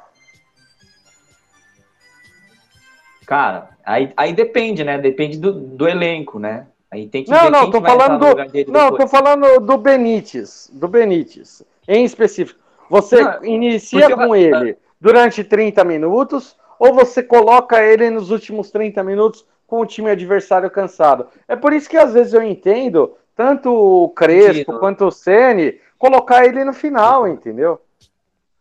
Cara, 3.26 3.70
aí, 3.84 4.12
aí 4.16 4.32
depende, 4.32 4.84
né? 4.84 4.98
Depende 4.98 5.38
do, 5.38 5.52
do 5.52 5.88
elenco, 5.88 6.38
né? 6.38 6.66
Aí 6.94 7.08
tem 7.08 7.24
que 7.24 7.30
não, 7.30 7.50
não, 7.50 7.72
tô 7.72 7.82
falando 7.82 8.20
do, 8.20 8.36
não, 8.36 8.46
depois. 8.46 8.96
tô 9.00 9.08
falando 9.08 9.58
do 9.58 9.76
Benítez, 9.76 10.70
do 10.72 10.86
Benítez, 10.86 11.60
em 11.88 12.04
específico. 12.04 12.60
Você 12.88 13.20
não, 13.20 13.44
inicia 13.44 14.14
com 14.14 14.36
eu... 14.36 14.36
ele 14.36 14.78
durante 15.00 15.42
30 15.42 15.82
minutos 15.82 16.56
ou 16.78 16.94
você 16.94 17.20
coloca 17.20 17.82
ele 17.82 18.10
nos 18.10 18.30
últimos 18.30 18.70
30 18.70 19.02
minutos 19.02 19.44
com 19.66 19.80
o 19.80 19.86
time 19.86 20.08
adversário 20.08 20.70
cansado. 20.70 21.26
É 21.48 21.56
por 21.56 21.72
isso 21.72 21.90
que 21.90 21.96
às 21.96 22.14
vezes 22.14 22.32
eu 22.32 22.44
entendo 22.44 23.16
tanto 23.34 23.74
o 23.74 24.10
Crespo 24.10 24.78
quanto 24.78 25.06
o 25.06 25.10
Ceni 25.10 25.80
colocar 25.98 26.46
ele 26.46 26.64
no 26.64 26.72
final, 26.72 27.26
entendeu? 27.26 27.80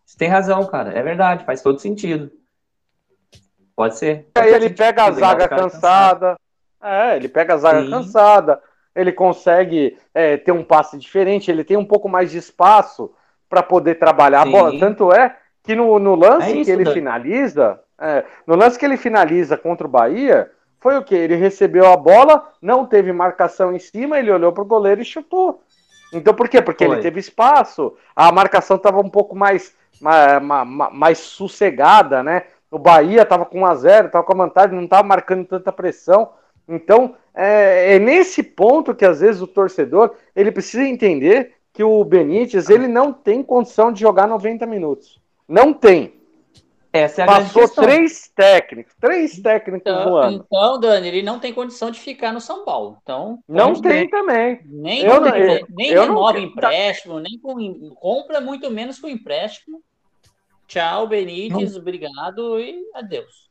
Você 0.04 0.17
tem 0.17 0.28
razão, 0.28 0.65
cara. 0.65 0.91
É 0.91 1.04
verdade, 1.04 1.46
faz 1.46 1.62
todo 1.62 1.78
sentido. 1.78 2.32
Pode 3.76 3.96
ser. 3.96 4.28
Aí 4.34 4.52
ele 4.52 4.72
pega 4.72 5.04
a 5.04 5.12
zaga 5.12 5.48
cansada. 5.48 6.36
É, 6.84 7.15
ele 7.15 7.30
pega 7.30 7.54
a 7.54 7.58
zaga 7.58 7.84
Sim. 7.84 7.89
cansada. 7.89 8.62
Ele 8.96 9.12
consegue 9.12 9.98
é, 10.13 10.38
ter 10.38 10.52
um 10.52 10.63
passe 10.63 10.98
diferente. 10.98 11.50
Ele 11.50 11.63
tem 11.63 11.78
um 11.78 11.86
pouco 11.86 12.10
mais 12.10 12.32
de 12.32 12.38
espaço 12.38 13.12
para 13.50 13.63
poder 13.63 13.96
trabalhar 13.96 14.43
Sim. 14.43 14.50
a 14.50 14.52
bola. 14.52 14.80
Tanto 14.80 15.12
é 15.12 15.36
que 15.63 15.76
no, 15.76 15.98
no 15.98 16.15
lance 16.15 16.48
é 16.48 16.56
isso, 16.56 16.65
que 16.65 16.72
ele 16.72 16.84
Dan. 16.84 16.93
finaliza, 16.93 17.80
é, 18.00 18.26
no 18.46 18.56
lance 18.56 18.78
que 18.78 18.86
ele 18.86 18.98
finaliza 18.98 19.58
contra 19.58 19.88
o 19.88 19.89
Bahia, 19.89 20.52
foi 20.80 20.98
o 20.98 21.04
que? 21.04 21.15
Ele 21.15 21.36
recebeu 21.36 21.89
a 21.89 21.96
bola, 21.96 22.50
não 22.62 22.86
teve 22.86 23.13
marcação 23.13 23.74
em 23.74 23.80
cima, 23.80 24.19
ele 24.19 24.30
olhou 24.30 24.52
para 24.52 24.63
o 24.63 24.67
goleiro 24.67 25.02
e 25.02 25.06
chutou. 25.06 25.62
Então 26.13 26.34
por 26.34 26.50
quê? 26.50 26.62
Porque 26.62 26.86
foi. 26.86 26.96
ele 26.96 27.02
teve 27.02 27.19
espaço, 27.19 27.96
a 28.13 28.32
marcação 28.32 28.76
estava 28.76 29.00
um 29.00 29.10
pouco 29.10 29.36
mais, 29.36 29.74
mais, 30.02 30.43
mais, 30.91 31.19
sossegada, 31.19 32.22
né? 32.22 32.43
O 32.69 32.78
Bahia 32.78 33.22
estava 33.22 33.46
com 33.46 33.62
1 33.62 33.65
a 33.65 33.76
0 33.76 34.08
estava 34.08 34.26
com 34.26 34.34
a 34.34 34.46
vantagem, 34.46 34.76
não 34.76 34.84
estava 34.84 35.08
marcando 35.08 35.46
tanta 35.46 35.72
pressão. 35.72 36.32
Então, 36.67 37.15
é, 37.36 37.95
é, 37.95 37.99
nesse 37.99 38.43
ponto 38.43 38.93
que 38.93 39.06
às 39.06 39.19
vezes 39.19 39.41
o 39.41 39.47
torcedor 39.47 40.15
ele 40.36 40.52
precisa 40.52 40.84
entender 40.84 41.54
que 41.73 41.84
o 41.84 42.04
Benítez 42.04 42.69
ele 42.69 42.88
não 42.88 43.12
tem 43.12 43.41
condição 43.41 43.91
de 43.91 43.99
jogar 43.99 44.28
90 44.28 44.65
minutos. 44.65 45.19
Não 45.47 45.73
tem. 45.73 46.13
Essa 46.93 47.21
é 47.21 47.23
a 47.23 47.28
Passou 47.28 47.67
três 47.67 48.32
técnicos, 48.36 48.93
três 49.02 49.41
técnicos 49.41 49.82
então, 49.82 50.12
voando. 50.12 50.45
Então, 50.45 50.80
Dani, 50.80 51.08
ele 51.08 51.23
não 51.23 51.39
tem 51.39 51.52
condição 51.52 51.89
de 51.89 51.99
ficar 51.99 52.32
no 52.32 52.39
São 52.39 52.63
Paulo. 52.63 52.99
Então, 53.02 53.39
não 53.47 53.73
tem 53.73 54.08
também. 54.08 54.60
Nem, 54.65 55.02
eu, 55.02 55.19
não, 55.19 55.36
eu, 55.36 55.65
nem 55.71 55.89
eu 55.89 56.04
renova 56.04 56.34
não, 56.34 56.39
empréstimo, 56.39 57.19
nem 57.19 57.39
com, 57.39 57.89
compra, 57.95 58.39
muito 58.39 58.69
menos 58.69 58.99
com 58.99 59.08
empréstimo. 59.10 59.82
Tchau, 60.67 61.08
Benítez, 61.08 61.73
não. 61.73 61.82
obrigado 61.82 62.60
e 62.60 62.80
adeus. 62.93 63.49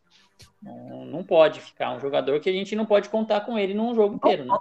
Não, 0.62 1.04
não, 1.04 1.24
pode 1.24 1.60
ficar 1.60 1.92
um 1.92 2.00
jogador 2.00 2.38
que 2.40 2.48
a 2.48 2.52
gente 2.52 2.76
não 2.76 2.86
pode 2.86 3.08
contar 3.08 3.40
com 3.40 3.58
ele 3.58 3.74
num 3.74 3.94
jogo 3.94 4.14
inteiro, 4.14 4.44
né? 4.44 4.56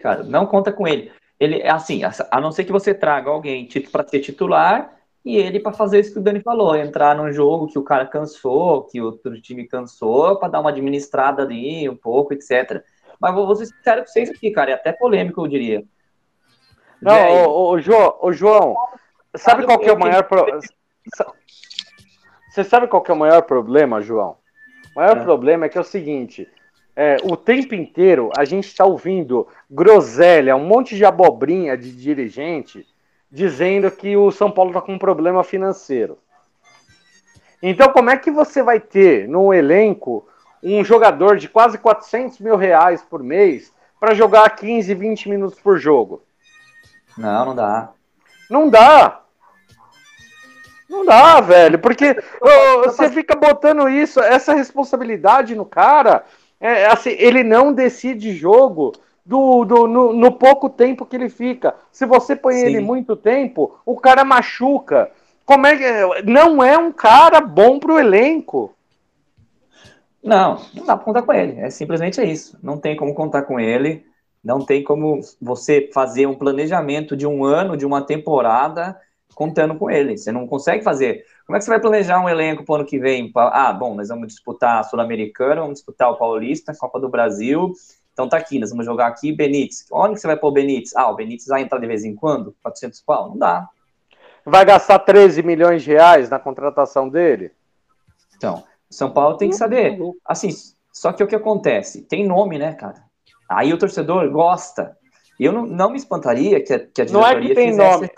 Cara, 0.00 0.22
não 0.22 0.46
conta 0.46 0.72
com 0.72 0.86
ele. 0.86 1.10
Ele 1.40 1.60
é 1.60 1.70
assim, 1.70 2.02
a 2.04 2.40
não 2.40 2.52
ser 2.52 2.64
que 2.64 2.70
você 2.70 2.94
traga 2.94 3.28
alguém 3.28 3.68
para 3.90 4.06
ser 4.06 4.20
titular 4.20 4.94
e 5.24 5.36
ele 5.36 5.58
para 5.58 5.72
fazer 5.72 6.00
isso 6.00 6.12
que 6.12 6.18
o 6.18 6.22
Dani 6.22 6.40
falou, 6.40 6.76
entrar 6.76 7.16
num 7.16 7.32
jogo 7.32 7.66
que 7.66 7.78
o 7.78 7.82
cara 7.82 8.06
cansou, 8.06 8.84
que 8.84 9.00
outro 9.00 9.40
time 9.40 9.66
cansou, 9.66 10.36
para 10.36 10.48
dar 10.48 10.60
uma 10.60 10.70
administrada 10.70 11.42
ali 11.42 11.88
um 11.88 11.96
pouco, 11.96 12.32
etc. 12.32 12.84
Mas 13.20 13.34
vou, 13.34 13.46
vou 13.46 13.56
ser 13.56 13.66
sincero 13.66 14.02
com 14.02 14.08
vocês 14.08 14.30
aqui, 14.30 14.50
cara, 14.50 14.72
é 14.72 14.74
até 14.74 14.92
polêmico, 14.92 15.40
eu 15.40 15.48
diria. 15.48 15.84
Não, 17.00 17.48
o, 17.48 17.70
o, 17.70 17.80
João, 17.80 18.18
o 18.20 18.32
João, 18.32 18.76
sabe 19.36 19.64
qual 19.64 19.78
que 19.78 19.88
é 19.88 19.92
o 19.92 19.98
maior 19.98 20.22
problema? 20.24 20.60
Você 22.50 22.62
sabe 22.64 22.86
qual 22.86 23.02
que 23.02 23.10
é 23.10 23.14
o 23.14 23.18
maior 23.18 23.42
problema, 23.42 24.00
João? 24.00 24.36
O 24.94 25.00
maior 25.00 25.16
é. 25.16 25.22
problema 25.22 25.66
é 25.66 25.68
que 25.68 25.78
é 25.78 25.80
o 25.80 25.84
seguinte: 25.84 26.48
é, 26.94 27.16
o 27.24 27.36
tempo 27.36 27.74
inteiro 27.74 28.30
a 28.36 28.44
gente 28.44 28.66
está 28.66 28.84
ouvindo 28.84 29.48
groselha, 29.70 30.56
um 30.56 30.66
monte 30.66 30.96
de 30.96 31.04
abobrinha 31.04 31.76
de 31.76 31.92
dirigente 31.92 32.86
dizendo 33.30 33.90
que 33.90 34.14
o 34.14 34.30
São 34.30 34.50
Paulo 34.50 34.70
está 34.70 34.82
com 34.82 34.92
um 34.92 34.98
problema 34.98 35.42
financeiro. 35.42 36.18
Então, 37.62 37.90
como 37.90 38.10
é 38.10 38.16
que 38.18 38.30
você 38.30 38.62
vai 38.62 38.78
ter 38.78 39.26
no 39.26 39.54
elenco 39.54 40.28
um 40.62 40.84
jogador 40.84 41.38
de 41.38 41.48
quase 41.48 41.78
400 41.78 42.38
mil 42.40 42.56
reais 42.56 43.02
por 43.02 43.22
mês 43.22 43.72
para 43.98 44.14
jogar 44.14 44.50
15, 44.50 44.92
20 44.94 45.28
minutos 45.30 45.58
por 45.58 45.78
jogo? 45.78 46.22
Não, 47.16 47.46
não 47.46 47.54
dá. 47.54 47.92
Não 48.50 48.68
dá. 48.68 49.21
Não 50.92 51.06
dá, 51.06 51.40
velho, 51.40 51.78
porque 51.78 52.14
oh, 52.38 52.82
você 52.82 53.08
fica 53.08 53.34
botando 53.34 53.88
isso, 53.88 54.20
essa 54.20 54.52
responsabilidade 54.52 55.56
no 55.56 55.64
cara. 55.64 56.22
É, 56.60 56.84
assim, 56.84 57.16
ele 57.18 57.42
não 57.42 57.72
decide 57.72 58.36
jogo 58.36 58.92
do, 59.24 59.64
do 59.64 59.86
no, 59.86 60.12
no, 60.12 60.32
pouco 60.32 60.68
tempo 60.68 61.06
que 61.06 61.16
ele 61.16 61.30
fica. 61.30 61.74
Se 61.90 62.04
você 62.04 62.36
põe 62.36 62.56
Sim. 62.56 62.66
ele 62.66 62.80
muito 62.80 63.16
tempo, 63.16 63.80
o 63.86 63.98
cara 63.98 64.22
machuca. 64.22 65.10
Como 65.46 65.66
é 65.66 65.76
que 65.78 66.30
não 66.30 66.62
é 66.62 66.76
um 66.76 66.92
cara 66.92 67.40
bom 67.40 67.78
pro 67.78 67.98
elenco? 67.98 68.74
Não, 70.22 70.60
não 70.74 70.84
dá 70.84 70.94
para 70.94 71.04
contar 71.06 71.22
com 71.22 71.32
ele. 71.32 71.58
É 71.58 71.70
simplesmente 71.70 72.20
é 72.20 72.24
isso. 72.26 72.58
Não 72.62 72.76
tem 72.76 72.94
como 72.94 73.14
contar 73.14 73.42
com 73.42 73.58
ele. 73.58 74.04
Não 74.44 74.60
tem 74.60 74.84
como 74.84 75.20
você 75.40 75.88
fazer 75.92 76.26
um 76.26 76.34
planejamento 76.34 77.16
de 77.16 77.26
um 77.26 77.44
ano, 77.44 77.78
de 77.78 77.86
uma 77.86 78.02
temporada, 78.02 79.00
contando 79.34 79.74
com 79.74 79.90
ele. 79.90 80.16
Você 80.16 80.30
não 80.30 80.46
consegue 80.46 80.82
fazer. 80.82 81.24
Como 81.46 81.56
é 81.56 81.58
que 81.58 81.64
você 81.64 81.70
vai 81.70 81.80
planejar 81.80 82.20
um 82.20 82.28
elenco 82.28 82.64
para 82.64 82.72
o 82.72 82.76
ano 82.76 82.86
que 82.86 82.98
vem? 82.98 83.30
Ah, 83.34 83.72
bom, 83.72 83.94
nós 83.94 84.08
vamos 84.08 84.28
disputar 84.28 84.80
a 84.80 84.82
Sul-Americana, 84.82 85.60
vamos 85.60 85.74
disputar 85.74 86.10
o 86.10 86.16
Paulista, 86.16 86.72
a 86.72 86.76
Copa 86.76 87.00
do 87.00 87.08
Brasil, 87.08 87.72
então 88.12 88.28
tá 88.28 88.36
aqui, 88.36 88.58
nós 88.58 88.70
vamos 88.70 88.84
jogar 88.84 89.06
aqui 89.06 89.32
Benítez. 89.32 89.86
Onde 89.90 90.14
que 90.14 90.20
você 90.20 90.26
vai 90.26 90.36
pôr 90.36 90.48
o 90.48 90.52
Benítez? 90.52 90.94
Ah, 90.94 91.10
o 91.10 91.16
Benítez 91.16 91.46
vai 91.46 91.62
entrar 91.62 91.78
de 91.78 91.86
vez 91.86 92.04
em 92.04 92.14
quando? 92.14 92.54
400 92.62 93.00
pau? 93.00 93.30
Não 93.30 93.38
dá. 93.38 93.68
Vai 94.44 94.64
gastar 94.64 94.98
13 94.98 95.42
milhões 95.42 95.82
de 95.82 95.92
reais 95.92 96.28
na 96.28 96.38
contratação 96.38 97.08
dele? 97.08 97.52
Então, 98.36 98.62
São 98.90 99.10
Paulo 99.10 99.36
tem 99.36 99.48
que 99.48 99.56
saber. 99.56 99.98
Assim, 100.24 100.50
só 100.92 101.12
que 101.12 101.22
o 101.22 101.26
que 101.26 101.36
acontece? 101.36 102.02
Tem 102.02 102.26
nome, 102.26 102.58
né, 102.58 102.74
cara? 102.74 103.02
Aí 103.48 103.72
o 103.72 103.78
torcedor 103.78 104.28
gosta. 104.30 104.96
Eu 105.38 105.52
não, 105.52 105.66
não 105.66 105.90
me 105.90 105.96
espantaria 105.96 106.62
que 106.62 106.72
a, 106.72 106.78
que 106.78 107.02
a 107.02 107.04
diretoria 107.04 107.12
Não 107.12 107.26
é 107.26 107.40
que 107.40 107.54
tem 107.54 107.70
fizesse... 107.70 107.94
nome. 107.94 108.10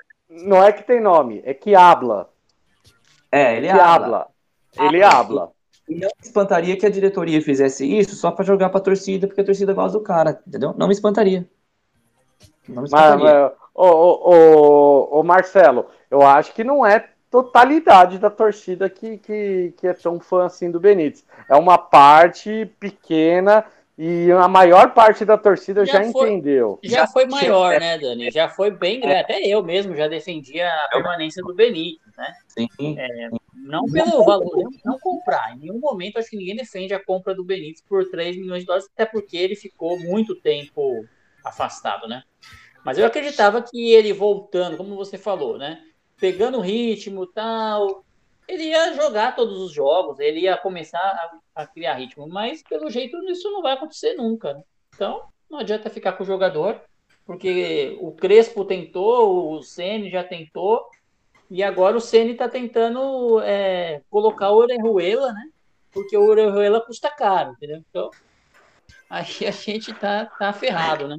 Não 0.42 0.62
é 0.62 0.72
que 0.72 0.82
tem 0.82 1.00
nome, 1.00 1.40
é 1.44 1.54
que 1.54 1.74
habla. 1.74 2.28
É, 3.30 3.56
ele 3.56 3.68
que 3.68 3.72
habla. 3.72 3.94
habla. 3.94 4.28
Ele 4.76 5.02
habla. 5.02 5.52
E 5.88 5.94
não 5.94 6.08
me 6.08 6.26
espantaria 6.26 6.76
que 6.76 6.86
a 6.86 6.90
diretoria 6.90 7.40
fizesse 7.40 7.86
isso 7.86 8.16
só 8.16 8.30
para 8.30 8.44
jogar 8.44 8.70
para 8.70 8.78
a 8.78 8.82
torcida, 8.82 9.26
porque 9.26 9.42
a 9.42 9.44
torcida 9.44 9.72
gosta 9.72 9.98
do 9.98 10.04
cara, 10.04 10.40
entendeu? 10.46 10.74
Não 10.76 10.88
me 10.88 10.92
espantaria. 10.92 11.46
Não 12.68 12.82
me 12.82 12.88
espantaria. 12.88 13.24
Mas, 13.24 13.52
ô, 13.74 13.86
ô, 13.86 14.30
ô, 14.30 15.20
ô, 15.20 15.22
Marcelo, 15.22 15.86
eu 16.10 16.22
acho 16.22 16.52
que 16.54 16.64
não 16.64 16.84
é 16.84 17.08
totalidade 17.30 18.18
da 18.18 18.30
torcida 18.30 18.88
que, 18.88 19.18
que, 19.18 19.74
que 19.76 19.86
é 19.86 19.92
tão 19.92 20.18
fã 20.18 20.46
assim 20.46 20.70
do 20.70 20.80
Benítez. 20.80 21.24
É 21.48 21.54
uma 21.54 21.76
parte 21.76 22.66
pequena 22.80 23.64
e 23.96 24.30
a 24.32 24.48
maior 24.48 24.92
parte 24.92 25.24
da 25.24 25.38
torcida 25.38 25.86
já, 25.86 26.02
já 26.02 26.10
foi, 26.10 26.32
entendeu. 26.32 26.80
Já, 26.82 27.06
foi 27.06 27.26
maior, 27.26 27.78
né, 27.78 27.96
Dani? 27.96 28.28
Já 28.30 28.48
foi 28.48 28.72
bem 28.72 29.00
grande. 29.00 29.20
Até 29.20 29.40
eu 29.46 29.62
mesmo 29.62 29.94
já 29.94 30.08
defendia 30.08 30.68
a 30.68 30.88
permanência 30.88 31.40
do 31.42 31.54
Benítez, 31.54 32.00
né? 32.16 32.34
Sim. 32.48 32.98
É, 32.98 33.30
não 33.54 33.84
pelo 33.84 34.24
valor, 34.24 34.64
não, 34.64 34.70
não, 34.84 34.98
comprar. 34.98 35.54
Em 35.54 35.60
nenhum 35.60 35.78
momento 35.78 36.18
acho 36.18 36.28
que 36.28 36.36
ninguém 36.36 36.56
defende 36.56 36.92
a 36.92 37.04
compra 37.04 37.34
do 37.34 37.44
Benítez 37.44 37.82
por 37.88 38.04
3 38.10 38.36
milhões 38.36 38.60
de 38.60 38.66
dólares, 38.66 38.88
até 38.92 39.06
porque 39.06 39.36
ele 39.36 39.54
ficou 39.54 39.96
muito 40.00 40.34
tempo 40.34 41.04
afastado, 41.44 42.08
né? 42.08 42.24
Mas 42.84 42.98
eu 42.98 43.06
acreditava 43.06 43.62
que 43.62 43.92
ele 43.92 44.12
voltando, 44.12 44.76
como 44.76 44.96
você 44.96 45.16
falou, 45.16 45.56
né? 45.56 45.80
Pegando 46.18 46.58
o 46.58 46.60
ritmo 46.60 47.26
tal, 47.26 48.04
ele 48.48 48.64
ia 48.64 48.94
jogar 48.94 49.34
todos 49.34 49.60
os 49.60 49.72
jogos, 49.72 50.18
ele 50.18 50.40
ia 50.40 50.56
começar 50.56 50.98
a, 50.98 51.62
a 51.62 51.66
criar 51.66 51.94
ritmo, 51.94 52.26
mas 52.28 52.62
pelo 52.62 52.90
jeito 52.90 53.16
isso 53.30 53.50
não 53.50 53.62
vai 53.62 53.74
acontecer 53.74 54.14
nunca. 54.14 54.54
Né? 54.54 54.62
Então, 54.94 55.22
não 55.50 55.58
adianta 55.58 55.90
ficar 55.90 56.12
com 56.12 56.22
o 56.22 56.26
jogador, 56.26 56.80
porque 57.26 57.96
o 58.00 58.12
Crespo 58.12 58.64
tentou, 58.64 59.52
o 59.52 59.62
Ceni 59.62 60.10
já 60.10 60.22
tentou, 60.22 60.86
e 61.50 61.62
agora 61.62 61.96
o 61.96 62.00
Ceni 62.00 62.32
está 62.32 62.48
tentando 62.48 63.40
é, 63.40 64.02
colocar 64.10 64.50
o 64.50 64.56
Orejuela, 64.56 65.32
né? 65.32 65.48
Porque 65.92 66.16
o 66.16 66.24
Orejuela 66.24 66.80
custa 66.80 67.10
caro, 67.10 67.52
entendeu? 67.52 67.82
Então, 67.88 68.10
aí 69.08 69.46
a 69.46 69.50
gente 69.50 69.92
tá, 69.94 70.26
tá 70.26 70.52
ferrado, 70.52 71.06
né? 71.06 71.18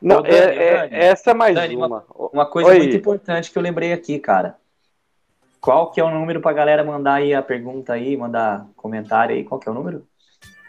Não, 0.00 0.22
Dani, 0.22 0.34
é, 0.34 0.40
Dani, 0.40 0.94
é, 0.94 1.04
essa 1.06 1.30
é 1.30 1.34
mais 1.34 1.54
Dani, 1.54 1.76
uma. 1.76 1.86
uma. 1.86 2.04
Uma 2.32 2.46
coisa 2.46 2.70
Oi. 2.70 2.78
muito 2.78 2.96
importante 2.96 3.50
que 3.50 3.58
eu 3.58 3.62
lembrei 3.62 3.92
aqui, 3.92 4.18
cara. 4.18 4.56
Qual 5.60 5.90
que 5.90 6.00
é 6.00 6.04
o 6.04 6.10
número 6.10 6.40
pra 6.40 6.52
galera 6.52 6.82
mandar 6.82 7.14
aí 7.14 7.34
a 7.34 7.42
pergunta 7.42 7.92
aí, 7.92 8.16
mandar 8.16 8.66
comentário 8.76 9.34
aí? 9.34 9.44
Qual 9.44 9.60
que 9.60 9.68
é 9.68 9.72
o 9.72 9.74
número? 9.74 10.06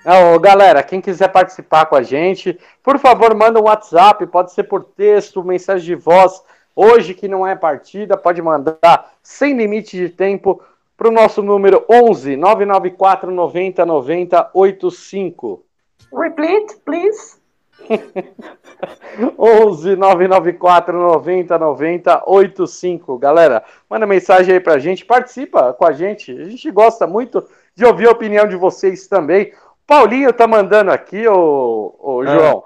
Não, 0.04 0.38
galera, 0.40 0.82
quem 0.82 1.00
quiser 1.00 1.28
participar 1.30 1.86
com 1.86 1.96
a 1.96 2.02
gente, 2.02 2.60
por 2.84 2.98
favor, 2.98 3.36
manda 3.36 3.60
um 3.60 3.66
WhatsApp, 3.66 4.26
pode 4.28 4.52
ser 4.52 4.64
por 4.64 4.84
texto, 4.84 5.44
mensagem 5.44 5.86
de 5.86 5.96
voz. 5.96 6.44
Hoje, 6.76 7.14
que 7.14 7.28
não 7.28 7.46
é 7.46 7.56
partida, 7.56 8.18
pode 8.18 8.42
mandar 8.42 9.14
sem 9.22 9.56
limite 9.56 9.96
de 9.96 10.10
tempo 10.10 10.62
para 10.98 11.08
o 11.08 11.12
nosso 11.12 11.42
número 11.42 11.86
11 11.90 12.36
994 12.36 13.32
90 13.32 13.86
90 13.86 14.52
85. 14.54 15.66
Repeat, 16.14 16.78
please. 16.84 17.41
11 19.38 19.96
994 19.96 20.98
90 20.98 21.58
90 21.58 22.24
85. 22.26 23.18
Galera, 23.18 23.64
manda 23.90 24.06
mensagem 24.06 24.54
aí 24.54 24.60
pra 24.60 24.80
gente, 24.80 25.06
participa 25.06 25.74
com 25.74 25.86
a 25.86 25.92
gente. 25.92 26.32
A 26.32 26.46
gente 26.46 26.70
gosta 26.72 27.06
muito 27.06 27.44
de 27.76 27.86
ouvir 27.86 28.08
a 28.08 28.12
opinião 28.12 28.48
de 28.48 28.56
vocês 28.56 29.08
também. 29.08 29.54
Paulinho 29.86 30.32
tá 30.32 30.48
mandando 30.48 30.92
aqui, 30.92 31.28
ô, 31.28 31.96
ô 32.00 32.24
é. 32.24 32.28
João. 32.28 32.64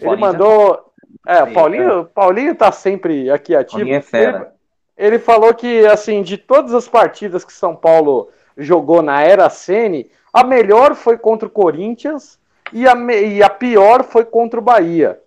Ele 0.00 0.16
mandou. 0.16 0.86
É, 1.26 1.42
o 1.42 1.52
Paulinho, 1.52 2.04
Paulinho 2.14 2.54
tá 2.54 2.72
sempre 2.72 3.30
aqui 3.30 3.54
ativo. 3.54 3.78
Paulinho 3.78 3.96
é 3.96 4.00
fera. 4.00 4.52
Ele, 4.96 5.16
ele 5.16 5.18
falou 5.18 5.52
que, 5.52 5.84
assim, 5.86 6.22
de 6.22 6.38
todas 6.38 6.72
as 6.72 6.88
partidas 6.88 7.44
que 7.44 7.52
São 7.52 7.74
Paulo 7.74 8.30
jogou 8.56 9.02
na 9.02 9.22
era 9.22 9.50
Sene, 9.50 10.10
a 10.32 10.44
melhor 10.44 10.94
foi 10.94 11.18
contra 11.18 11.48
o 11.48 11.50
Corinthians 11.50 12.39
e 12.72 12.86
a, 12.86 12.94
e 12.94 13.42
a 13.42 13.50
pior 13.50 14.04
foi 14.04 14.24
contra 14.24 14.60
o 14.60 14.62
Bahia. 14.62 15.20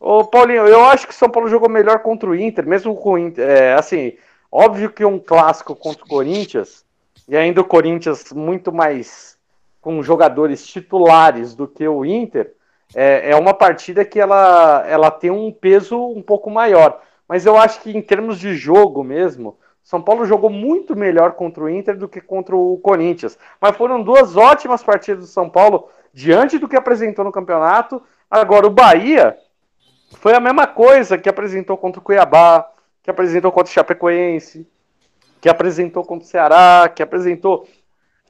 Ô, 0.00 0.24
Paulinho, 0.24 0.66
eu 0.66 0.84
acho 0.84 1.06
que 1.06 1.14
São 1.14 1.30
Paulo 1.30 1.48
jogou 1.48 1.68
melhor 1.68 2.00
contra 2.00 2.28
o 2.28 2.34
Inter, 2.34 2.66
mesmo 2.66 2.94
com 2.94 3.12
o 3.12 3.18
Inter. 3.18 3.48
É, 3.48 3.74
assim, 3.74 4.12
óbvio 4.52 4.90
que 4.90 5.04
um 5.04 5.18
clássico 5.18 5.74
contra 5.74 6.04
o 6.04 6.08
Corinthians, 6.08 6.84
e 7.26 7.36
ainda 7.36 7.60
o 7.60 7.64
Corinthians 7.64 8.32
muito 8.32 8.72
mais 8.72 9.38
com 9.80 10.02
jogadores 10.02 10.66
titulares 10.66 11.54
do 11.54 11.66
que 11.66 11.86
o 11.88 12.04
Inter, 12.04 12.52
é, 12.94 13.30
é 13.30 13.36
uma 13.36 13.54
partida 13.54 14.04
que 14.04 14.20
ela, 14.20 14.84
ela 14.86 15.10
tem 15.10 15.30
um 15.30 15.50
peso 15.50 15.98
um 15.98 16.22
pouco 16.22 16.50
maior. 16.50 17.00
Mas 17.28 17.46
eu 17.46 17.56
acho 17.56 17.80
que 17.80 17.96
em 17.96 18.02
termos 18.02 18.38
de 18.38 18.54
jogo 18.54 19.02
mesmo, 19.02 19.56
São 19.82 20.02
Paulo 20.02 20.26
jogou 20.26 20.50
muito 20.50 20.94
melhor 20.94 21.32
contra 21.32 21.64
o 21.64 21.68
Inter 21.68 21.96
do 21.96 22.08
que 22.08 22.20
contra 22.20 22.54
o 22.54 22.78
Corinthians. 22.78 23.38
Mas 23.60 23.76
foram 23.76 24.02
duas 24.02 24.36
ótimas 24.36 24.82
partidas 24.82 25.24
do 25.24 25.30
São 25.30 25.48
Paulo 25.48 25.88
diante 26.14 26.58
do 26.58 26.68
que 26.68 26.76
apresentou 26.76 27.24
no 27.24 27.32
campeonato. 27.32 28.00
Agora, 28.30 28.66
o 28.66 28.70
Bahia 28.70 29.36
foi 30.12 30.34
a 30.34 30.40
mesma 30.40 30.66
coisa 30.66 31.18
que 31.18 31.28
apresentou 31.28 31.76
contra 31.76 32.00
o 32.00 32.02
Cuiabá, 32.02 32.70
que 33.02 33.10
apresentou 33.10 33.50
contra 33.50 33.70
o 33.70 33.74
Chapecoense, 33.74 34.66
que 35.40 35.48
apresentou 35.48 36.04
contra 36.04 36.24
o 36.24 36.28
Ceará, 36.28 36.88
que 36.88 37.02
apresentou 37.02 37.68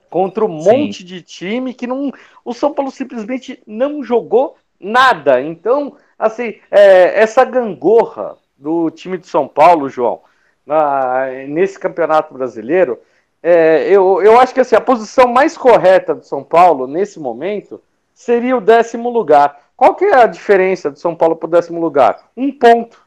contra 0.09 0.45
um 0.45 0.61
Sim. 0.61 0.71
monte 0.71 1.05
de 1.05 1.21
time 1.21 1.75
que 1.75 1.87
não, 1.87 2.11
o 2.45 2.55
São 2.55 2.73
Paulo 2.73 2.91
simplesmente 2.91 3.63
não 3.67 4.03
jogou 4.03 4.57
nada. 4.81 5.41
Então, 5.43 5.97
assim, 6.19 6.59
é, 6.71 7.21
essa 7.21 7.45
gangorra 7.45 8.37
do 8.57 8.91
time 8.91 9.19
de 9.19 9.27
São 9.27 9.47
Paulo, 9.47 9.89
João, 9.89 10.23
na, 10.65 11.27
nesse 11.49 11.79
campeonato 11.79 12.33
brasileiro, 12.33 12.99
é, 13.47 13.87
eu, 13.91 14.23
eu 14.23 14.41
acho 14.41 14.55
que 14.55 14.61
assim, 14.61 14.75
a 14.75 14.81
posição 14.81 15.29
mais 15.29 15.55
correta 15.55 16.15
do 16.15 16.25
São 16.25 16.43
Paulo 16.43 16.87
nesse 16.87 17.21
momento 17.21 17.79
seria 18.15 18.57
o 18.57 18.61
décimo 18.61 19.11
lugar. 19.11 19.61
Qual 19.77 19.95
que 19.95 20.07
é 20.07 20.23
a 20.23 20.27
diferença 20.27 20.91
do 20.91 20.99
São 20.99 21.15
Paulo 21.15 21.37
para 21.37 21.47
o 21.47 21.51
décimo 21.51 21.79
lugar? 21.79 22.31
Um 22.35 22.51
ponto, 22.51 22.99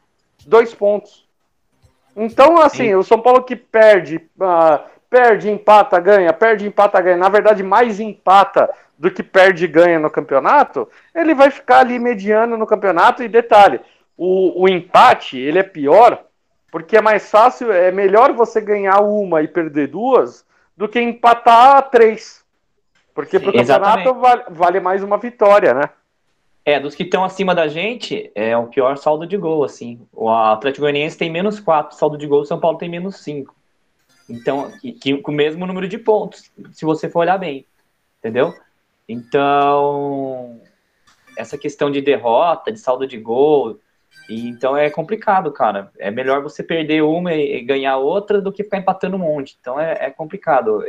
dois 0.46 0.76
pontos. 0.76 1.28
Então, 2.16 2.62
assim, 2.62 2.90
Sim. 2.90 2.96
o 2.96 3.04
São 3.04 3.20
Paulo 3.20 3.42
que 3.42 3.56
perde, 3.56 4.18
uh, 4.40 4.80
perde, 5.10 5.50
empata, 5.50 6.00
ganha, 6.00 6.32
perde, 6.32 6.68
empata, 6.68 7.02
ganha. 7.02 7.18
Na 7.18 7.30
verdade, 7.30 7.64
mais 7.64 8.00
empata 8.00 8.70
do 8.96 9.10
que 9.10 9.24
perde 9.24 9.66
e 9.66 9.68
ganha 9.68 9.98
no 9.98 10.10
campeonato, 10.12 10.88
ele 11.16 11.34
vai 11.34 11.50
ficar 11.50 11.80
ali 11.80 11.98
mediano 11.98 12.56
no 12.58 12.68
campeonato. 12.68 13.24
E 13.24 13.28
detalhe, 13.28 13.80
o, 14.16 14.66
o 14.66 14.70
empate 14.70 15.40
ele 15.40 15.58
é 15.58 15.64
pior 15.64 16.27
porque 16.78 16.96
é 16.96 17.02
mais 17.02 17.32
fácil, 17.32 17.72
é 17.72 17.92
melhor 17.92 18.34
você 18.34 18.62
ganhar 18.62 19.00
uma 19.00 19.42
e 19.42 19.48
perder 19.48 19.88
duas 19.88 20.46
do 20.76 20.88
que 20.88 21.02
empatar 21.02 21.90
três. 21.90 22.46
Porque 23.16 23.40
para 23.40 23.50
o 23.50 23.54
campeonato 23.54 24.14
vale, 24.14 24.44
vale, 24.52 24.80
mais 24.80 25.02
uma 25.02 25.18
vitória, 25.18 25.74
né? 25.74 25.90
É, 26.64 26.80
dos 26.80 26.94
que 26.94 27.02
estão 27.02 27.24
acima 27.24 27.56
da 27.56 27.68
gente, 27.68 28.32
é 28.36 28.56
o 28.56 28.68
pior 28.68 28.96
saldo 28.96 29.26
de 29.26 29.36
gol, 29.38 29.64
assim. 29.64 30.08
O 30.14 30.30
Atlético 30.30 30.82
Goianiense 30.82 31.18
tem 31.18 31.32
menos 31.32 31.60
quatro 31.60 31.98
saldo 31.98 32.16
de 32.16 32.28
gol, 32.28 32.42
o 32.42 32.46
São 32.46 32.60
Paulo 32.60 32.78
tem 32.78 32.88
menos 32.88 33.24
cinco. 33.24 33.56
Então, 34.30 34.72
que, 34.80 34.92
que, 34.92 35.18
com 35.18 35.32
o 35.32 35.36
mesmo 35.36 35.66
número 35.66 35.88
de 35.88 35.98
pontos, 35.98 36.52
se 36.74 36.86
você 36.86 37.10
for 37.10 37.22
olhar 37.22 37.40
bem, 37.40 37.66
entendeu? 38.20 38.54
Então, 39.10 40.62
essa 41.36 41.58
questão 41.58 41.90
de 41.90 42.02
derrota, 42.02 42.72
de 42.72 42.80
saldo 42.80 43.08
de 43.08 43.18
gol, 43.18 43.80
então 44.30 44.76
é 44.76 44.90
complicado, 44.90 45.52
cara. 45.52 45.92
É 45.98 46.12
melhor 46.12 46.42
você 46.42 46.62
perder 46.62 47.04
uma 47.04 47.34
e, 47.34 47.62
ganhar 47.62 47.98
outra 47.98 48.42
do 48.42 48.52
que 48.52 48.64
ficar 48.64 48.78
empatando 48.78 49.16
um 49.16 49.20
monte. 49.20 49.58
Então 49.60 49.80
é, 49.80 49.98
é, 50.00 50.10
complicado. 50.12 50.84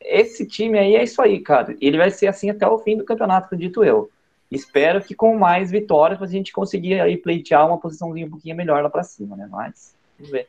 Esse 0.00 0.46
time 0.46 0.78
aí 0.78 0.96
é 0.96 1.04
isso 1.04 1.22
aí, 1.22 1.40
cara. 1.40 1.76
Ele 1.80 1.96
vai 1.96 2.10
ser 2.10 2.26
assim 2.26 2.50
até 2.50 2.66
o 2.66 2.78
fim 2.78 2.96
do 2.96 3.04
campeonato, 3.04 3.46
acredito 3.46 3.84
eu. 3.84 4.10
Espero 4.50 5.02
que 5.02 5.14
com 5.14 5.38
mais 5.38 5.70
vitórias 5.70 6.22
a 6.22 6.26
gente 6.26 6.52
conseguir 6.52 7.00
aí 7.00 7.16
pleitear 7.16 7.66
uma 7.66 7.78
posiçãozinha 7.78 8.26
um 8.26 8.30
pouquinho 8.30 8.56
melhor 8.56 8.82
lá 8.82 8.90
para 8.90 9.02
cima, 9.02 9.36
né? 9.36 9.48
Mas 9.50 9.96
vamos 10.18 10.30
ver. 10.30 10.48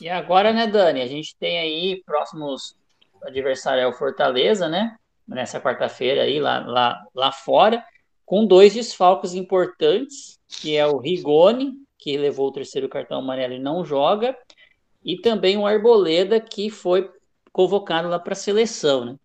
E 0.00 0.08
agora, 0.08 0.52
né, 0.52 0.66
Dani? 0.66 1.00
A 1.02 1.06
gente 1.06 1.34
tem 1.36 1.58
aí 1.58 2.02
próximos 2.06 2.76
adversário 3.24 3.82
é 3.82 3.86
o 3.86 3.92
Fortaleza, 3.92 4.68
né? 4.68 4.96
Nessa 5.26 5.60
quarta-feira 5.60 6.22
aí 6.22 6.38
lá, 6.38 6.60
lá, 6.60 7.04
lá 7.12 7.32
fora, 7.32 7.82
com 8.24 8.46
dois 8.46 8.74
desfalques 8.74 9.34
importantes 9.34 10.35
que 10.48 10.76
é 10.76 10.86
o 10.86 10.98
Rigoni, 10.98 11.74
que 11.98 12.16
levou 12.16 12.48
o 12.48 12.52
terceiro 12.52 12.88
cartão 12.88 13.18
amarelo 13.18 13.54
e 13.54 13.58
não 13.58 13.84
joga, 13.84 14.36
e 15.04 15.16
também 15.16 15.56
o 15.56 15.66
Arboleda, 15.66 16.40
que 16.40 16.70
foi 16.70 17.10
convocado 17.52 18.08
lá 18.08 18.18
para 18.18 18.32
a 18.32 18.36
seleção, 18.36 19.04
né? 19.04 19.16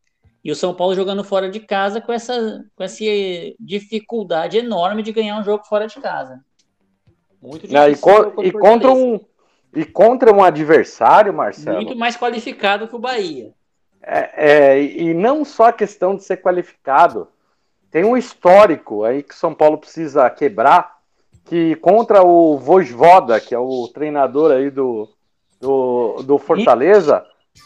E 0.44 0.52
o 0.52 0.56
São 0.56 0.74
Paulo 0.74 0.96
jogando 0.96 1.24
fora 1.24 1.50
de 1.50 1.60
casa 1.60 2.02
com 2.02 2.12
essa, 2.12 2.66
com 2.76 2.84
essa 2.84 3.04
dificuldade 3.60 4.58
enorme 4.58 5.04
de 5.04 5.12
ganhar 5.12 5.40
um 5.40 5.44
jogo 5.44 5.64
fora 5.66 5.88
de 5.88 6.00
casa. 6.00 6.44
Muito 7.42 7.68
difícil. 7.68 7.92
e, 7.92 7.98
co 7.98 8.44
e 8.44 8.52
contra 8.52 8.92
um, 8.92 9.20
e 9.76 9.86
contra 9.86 10.34
um 10.34 10.44
adversário, 10.44 11.34
Marcelo. 11.34 11.78
Muito 11.78 11.96
mais 11.96 12.18
qualificado 12.18 12.88
que 12.88 12.96
o 12.96 13.00
Bahia. 13.00 13.54
É, 14.02 14.74
é, 14.74 14.82
e 14.82 15.14
não 15.14 15.46
só 15.46 15.66
a 15.66 15.74
questão 15.74 16.16
de 16.16 16.24
ser 16.24 16.38
qualificado, 16.38 17.28
tem 17.92 18.04
um 18.04 18.18
histórico 18.18 19.04
aí 19.04 19.22
que 19.22 19.36
São 19.36 19.54
Paulo 19.54 19.78
precisa 19.78 20.30
quebrar, 20.30 21.01
que 21.46 21.76
contra 21.76 22.24
o 22.24 22.58
Vojvoda, 22.58 23.40
que 23.40 23.54
é 23.54 23.60
o 23.60 23.88
treinador 23.88 24.52
aí 24.52 24.70
do, 24.70 25.10
do, 25.60 26.24
do 26.24 26.38
Fortaleza, 26.38 27.26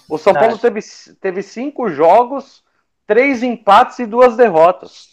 o 0.10 0.18
São 0.18 0.34
Paulo 0.34 0.58
teve, 0.58 0.80
teve 1.22 1.44
cinco 1.44 1.90
jogos, 1.90 2.64
três 3.06 3.44
empates 3.44 4.00
e 4.00 4.06
duas 4.06 4.36
derrotas. 4.36 5.10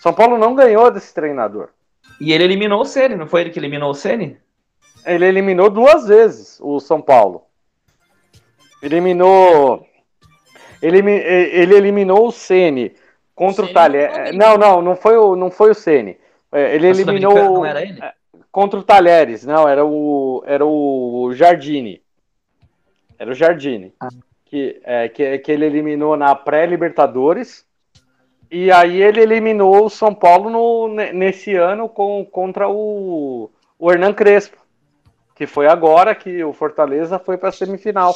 São 0.00 0.12
Paulo 0.12 0.38
não 0.38 0.54
ganhou 0.54 0.90
desse 0.90 1.12
treinador. 1.14 1.68
E 2.20 2.32
ele 2.32 2.44
eliminou 2.44 2.80
o 2.80 2.84
Ceni, 2.84 3.16
não 3.16 3.26
foi 3.26 3.42
ele 3.42 3.50
que 3.50 3.58
eliminou 3.58 3.90
o 3.90 3.94
Ceni? 3.94 4.38
Ele 5.04 5.26
eliminou 5.26 5.70
duas 5.70 6.06
vezes 6.06 6.58
o 6.60 6.80
São 6.80 7.00
Paulo. 7.00 7.42
Eliminou. 8.82 9.86
Ele, 10.82 10.98
ele 10.98 11.74
eliminou 11.74 12.26
o 12.28 12.32
Ceni 12.32 12.94
contra 13.34 13.64
o, 13.64 13.68
o 13.68 13.72
Talher. 13.72 14.34
Não, 14.34 14.56
não, 14.56 14.82
não 14.82 14.96
foi 14.96 15.16
o, 15.16 15.36
não 15.36 15.50
foi 15.50 15.70
o 15.70 15.74
Ceni. 15.74 16.18
É, 16.56 16.74
ele 16.74 16.88
eliminou. 16.88 17.34
Não 17.34 17.66
era 17.66 17.82
ele? 17.82 18.02
É, 18.02 18.14
contra 18.50 18.80
o 18.80 18.82
Talheres, 18.82 19.44
não, 19.44 19.68
era 19.68 19.84
o, 19.84 20.42
era 20.46 20.64
o 20.64 21.30
Jardine. 21.34 22.00
Era 23.18 23.30
o 23.30 23.34
Jardine. 23.34 23.92
Ah. 24.00 24.08
Que, 24.46 24.80
é, 24.84 25.08
que, 25.08 25.38
que 25.38 25.52
ele 25.52 25.66
eliminou 25.66 26.16
na 26.16 26.34
pré-Libertadores. 26.34 27.66
E 28.50 28.70
aí 28.72 29.02
ele 29.02 29.20
eliminou 29.20 29.84
o 29.84 29.90
São 29.90 30.14
Paulo 30.14 30.48
no, 30.48 30.88
nesse 30.88 31.54
ano 31.54 31.90
com, 31.90 32.24
contra 32.24 32.68
o, 32.68 33.50
o 33.78 33.92
Hernan 33.92 34.14
Crespo. 34.14 34.56
Que 35.34 35.46
foi 35.46 35.66
agora 35.66 36.14
que 36.14 36.42
o 36.42 36.54
Fortaleza 36.54 37.18
foi 37.18 37.36
para 37.36 37.50
a 37.50 37.52
semifinal. 37.52 38.14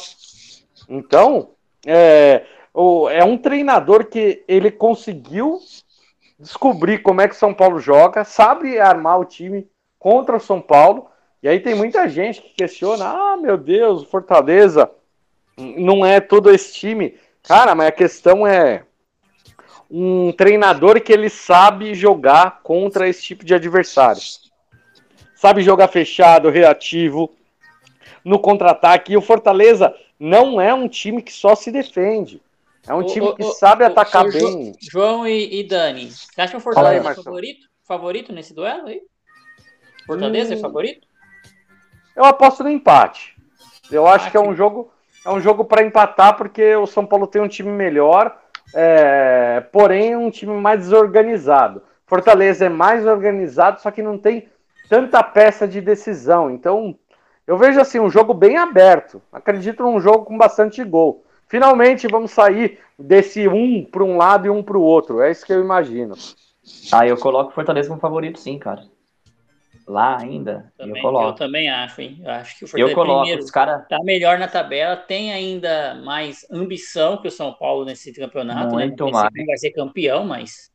Então, 0.89 1.49
é, 1.85 2.43
o, 2.73 3.07
é 3.07 3.23
um 3.23 3.37
treinador 3.37 4.05
que 4.05 4.43
ele 4.47 4.71
conseguiu 4.71 5.59
descobrir 6.41 6.99
como 6.99 7.21
é 7.21 7.27
que 7.27 7.35
São 7.35 7.53
Paulo 7.53 7.79
joga, 7.79 8.23
sabe 8.23 8.79
armar 8.79 9.19
o 9.19 9.25
time 9.25 9.69
contra 9.99 10.35
o 10.35 10.39
São 10.39 10.59
Paulo. 10.59 11.07
E 11.41 11.47
aí 11.47 11.59
tem 11.59 11.75
muita 11.75 12.09
gente 12.09 12.41
que 12.41 12.49
questiona: 12.49 13.05
ah, 13.05 13.37
meu 13.37 13.57
Deus, 13.57 14.03
Fortaleza 14.05 14.89
não 15.57 16.05
é 16.05 16.19
todo 16.19 16.51
esse 16.51 16.73
time. 16.73 17.15
Cara, 17.43 17.75
mas 17.75 17.87
a 17.87 17.91
questão 17.91 18.45
é 18.45 18.83
um 19.89 20.31
treinador 20.31 21.01
que 21.01 21.11
ele 21.11 21.29
sabe 21.29 21.93
jogar 21.93 22.61
contra 22.63 23.07
esse 23.07 23.21
tipo 23.21 23.45
de 23.45 23.53
adversário. 23.53 24.21
sabe 25.35 25.61
jogar 25.61 25.87
fechado, 25.87 26.49
reativo, 26.49 27.35
no 28.23 28.39
contra-ataque. 28.39 29.13
E 29.13 29.17
o 29.17 29.21
Fortaleza 29.21 29.93
não 30.19 30.61
é 30.61 30.73
um 30.73 30.87
time 30.87 31.21
que 31.21 31.33
só 31.33 31.55
se 31.55 31.71
defende. 31.71 32.41
É 32.87 32.93
um 32.93 33.05
time 33.05 33.35
que 33.35 33.43
sabe 33.53 33.83
atacar 33.83 34.29
bem. 34.29 34.73
João 34.91 35.27
e, 35.27 35.59
e, 35.59 35.63
Dani, 35.67 36.11
você 36.11 36.41
acha 36.41 36.51
que 36.51 36.57
o 36.57 36.61
Fortaleza 36.61 37.07
aí, 37.07 37.13
é 37.13 37.15
favorito? 37.15 37.67
Favorito 37.87 38.33
nesse 38.33 38.53
duelo 38.53 38.87
aí? 38.87 39.01
Fortaleza 40.05 40.53
é 40.53 40.55
hum... 40.55 40.59
é 40.59 40.61
favorito? 40.61 41.07
Eu 42.15 42.25
aposto 42.25 42.63
no 42.63 42.69
empate. 42.69 43.35
Eu 43.91 44.07
acho 44.07 44.31
que 44.31 44.37
é 44.37 44.39
um 44.39 44.55
jogo 44.55 44.91
é 45.25 45.29
um 45.29 45.39
jogo 45.39 45.63
para 45.63 45.83
empatar 45.83 46.35
porque 46.35 46.75
o 46.75 46.87
São 46.87 47.05
Paulo 47.05 47.27
tem 47.27 47.41
um 47.41 47.47
time 47.47 47.69
melhor, 47.69 48.35
é, 48.73 49.63
porém 49.71 50.15
um 50.15 50.31
time 50.31 50.53
mais 50.53 50.79
desorganizado. 50.79 51.83
Fortaleza 52.07 52.65
é 52.65 52.69
mais 52.69 53.05
organizado, 53.05 53.79
só 53.79 53.91
que 53.91 54.01
não 54.01 54.17
tem 54.17 54.49
tanta 54.89 55.23
peça 55.23 55.67
de 55.67 55.79
decisão. 55.79 56.49
Então, 56.49 56.97
eu 57.45 57.55
vejo 57.55 57.79
assim 57.79 57.99
um 57.99 58.09
jogo 58.09 58.33
bem 58.33 58.57
aberto. 58.57 59.21
Acredito 59.31 59.83
num 59.83 60.01
jogo 60.01 60.25
com 60.25 60.37
bastante 60.37 60.83
gol. 60.83 61.23
Finalmente 61.51 62.07
vamos 62.07 62.31
sair 62.31 62.79
desse 62.97 63.47
um 63.47 63.83
para 63.83 64.03
um 64.03 64.17
lado 64.17 64.47
e 64.47 64.49
um 64.49 64.63
para 64.63 64.77
o 64.77 64.81
outro. 64.81 65.21
É 65.21 65.29
isso 65.29 65.45
que 65.45 65.53
eu 65.53 65.59
imagino. 65.59 66.15
Ah, 66.91 67.05
eu 67.05 67.17
coloco 67.17 67.51
Fortaleza 67.51 67.89
como 67.89 67.99
favorito, 67.99 68.39
sim, 68.39 68.57
cara 68.57 68.83
lá 69.91 70.17
ainda. 70.17 70.71
Também, 70.77 70.95
eu, 70.95 71.01
coloco. 71.01 71.27
eu 71.27 71.35
também 71.35 71.69
acho, 71.69 72.01
hein? 72.01 72.21
Eu 72.23 72.31
acho 72.31 72.57
que 72.57 72.63
o 72.63 72.67
Fortaleza 72.67 72.91
eu 72.91 72.95
coloco, 72.95 73.19
primeiro, 73.21 73.43
os 73.43 73.51
cara... 73.51 73.79
tá 73.79 73.97
melhor 74.03 74.39
na 74.39 74.47
tabela, 74.47 74.95
tem 74.95 75.33
ainda 75.33 75.95
mais 75.95 76.45
ambição 76.49 77.17
que 77.17 77.27
o 77.27 77.31
São 77.31 77.53
Paulo 77.53 77.83
nesse 77.83 78.13
campeonato, 78.13 78.75
né? 78.75 78.85
Muito 78.85 79.05
né? 79.05 79.11
mais. 79.11 79.45
vai 79.45 79.57
ser 79.57 79.71
campeão, 79.71 80.23
mas 80.23 80.71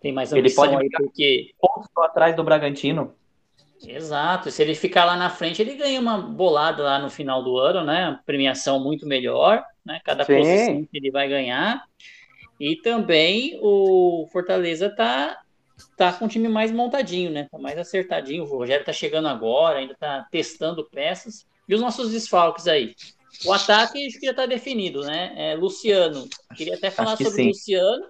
tem 0.00 0.12
mais 0.12 0.32
ambição 0.32 0.64
ele 0.64 0.72
pode 0.74 0.84
aí 0.84 0.90
porque 0.90 1.50
pontos 1.58 1.88
atrás 1.98 2.36
do 2.36 2.44
Bragantino. 2.44 3.14
Exato. 3.86 4.50
Se 4.50 4.62
ele 4.62 4.74
ficar 4.74 5.04
lá 5.04 5.16
na 5.16 5.30
frente, 5.30 5.62
ele 5.62 5.74
ganha 5.74 6.00
uma 6.00 6.18
bolada 6.18 6.82
lá 6.82 6.98
no 6.98 7.08
final 7.08 7.42
do 7.42 7.56
ano, 7.56 7.84
né? 7.84 8.18
Premiação 8.26 8.78
muito 8.78 9.06
melhor, 9.06 9.64
né? 9.84 10.00
Cada 10.04 10.24
Sim. 10.24 10.36
posição 10.36 10.84
que 10.84 10.98
ele 10.98 11.10
vai 11.10 11.28
ganhar. 11.28 11.82
E 12.58 12.76
também 12.76 13.58
o 13.62 14.28
Fortaleza 14.30 14.94
tá 14.94 15.40
tá 15.96 16.12
com 16.12 16.26
o 16.26 16.28
time 16.28 16.46
mais 16.46 16.70
montadinho, 16.70 17.30
né? 17.30 17.48
Tá 17.50 17.58
mais 17.58 17.78
acertadinho. 17.78 18.44
O 18.44 18.46
Rogério 18.46 18.84
tá 18.84 18.92
chegando 18.92 19.28
agora, 19.28 19.78
ainda 19.78 19.94
tá 19.98 20.26
testando 20.30 20.84
peças. 20.84 21.46
E 21.66 21.74
os 21.74 21.80
nossos 21.80 22.10
desfalques 22.10 22.68
aí? 22.68 22.94
O 23.46 23.52
ataque 23.52 24.06
acho 24.06 24.20
que 24.20 24.26
já 24.26 24.34
tá 24.34 24.44
definido, 24.44 25.00
né? 25.02 25.32
É, 25.36 25.54
Luciano. 25.54 26.28
Queria 26.54 26.74
até 26.74 26.90
falar 26.90 27.16
sobre 27.16 27.42
o 27.42 27.46
Luciano, 27.46 28.04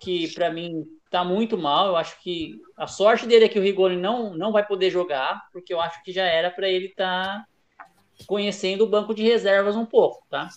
que 0.00 0.32
para 0.32 0.50
mim 0.50 0.86
tá 1.12 1.22
muito 1.22 1.58
mal. 1.58 1.88
Eu 1.88 1.96
acho 1.96 2.18
que 2.20 2.60
a 2.76 2.86
sorte 2.86 3.26
dele 3.26 3.44
é 3.44 3.48
que 3.48 3.58
o 3.58 3.62
Rigoni 3.62 3.96
não, 3.96 4.34
não 4.34 4.50
vai 4.50 4.66
poder 4.66 4.90
jogar, 4.90 5.42
porque 5.52 5.72
eu 5.72 5.80
acho 5.80 6.02
que 6.02 6.10
já 6.10 6.24
era 6.24 6.50
para 6.50 6.68
ele 6.68 6.86
estar 6.86 7.44
tá 7.44 7.46
conhecendo 8.26 8.84
o 8.84 8.88
banco 8.88 9.14
de 9.14 9.22
reservas 9.22 9.76
um 9.76 9.84
pouco, 9.84 10.24
tá? 10.30 10.48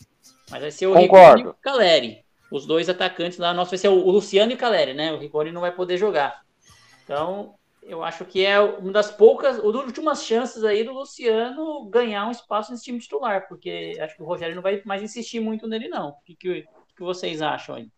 Mas 0.50 0.62
vai 0.62 0.72
ser 0.72 0.88
o 0.88 0.94
Concordo. 0.94 1.38
Rigoni 1.38 1.44
e 1.44 1.48
o 1.48 1.54
Caleri. 1.62 2.26
Os 2.50 2.66
dois 2.66 2.88
atacantes 2.88 3.38
lá, 3.38 3.54
nosso 3.54 3.72
vai 3.72 3.78
ser 3.78 3.90
o 3.90 4.10
Luciano 4.10 4.52
e 4.52 4.56
o 4.56 4.58
Caleri, 4.58 4.94
né? 4.94 5.12
O 5.12 5.18
Rigoni 5.18 5.52
não 5.52 5.62
vai 5.62 5.72
poder 5.72 5.98
jogar. 5.98 6.42
Então, 7.04 7.56
eu 7.84 8.04
acho 8.04 8.24
que 8.24 8.46
é 8.46 8.60
uma 8.60 8.92
das 8.92 9.12
poucas, 9.12 9.60
uma 9.60 9.74
das 9.74 9.86
últimas 9.88 10.24
chances 10.24 10.64
aí 10.64 10.84
do 10.84 10.94
Luciano 10.94 11.86
ganhar 11.90 12.26
um 12.28 12.32
espaço 12.32 12.72
nesse 12.72 12.86
time 12.86 13.00
titular, 13.00 13.48
porque 13.50 13.98
acho 14.00 14.16
que 14.16 14.24
o 14.24 14.26
Rogério 14.26 14.56
não 14.56 14.64
vai 14.64 14.82
mais 14.86 15.04
insistir 15.04 15.40
muito 15.42 15.68
nele, 15.68 15.90
não. 15.90 16.10
O 16.10 16.22
que, 16.24 16.36
que, 16.36 16.66
que 16.96 17.04
vocês 17.04 17.42
acham 17.42 17.76
aí? 17.76 17.90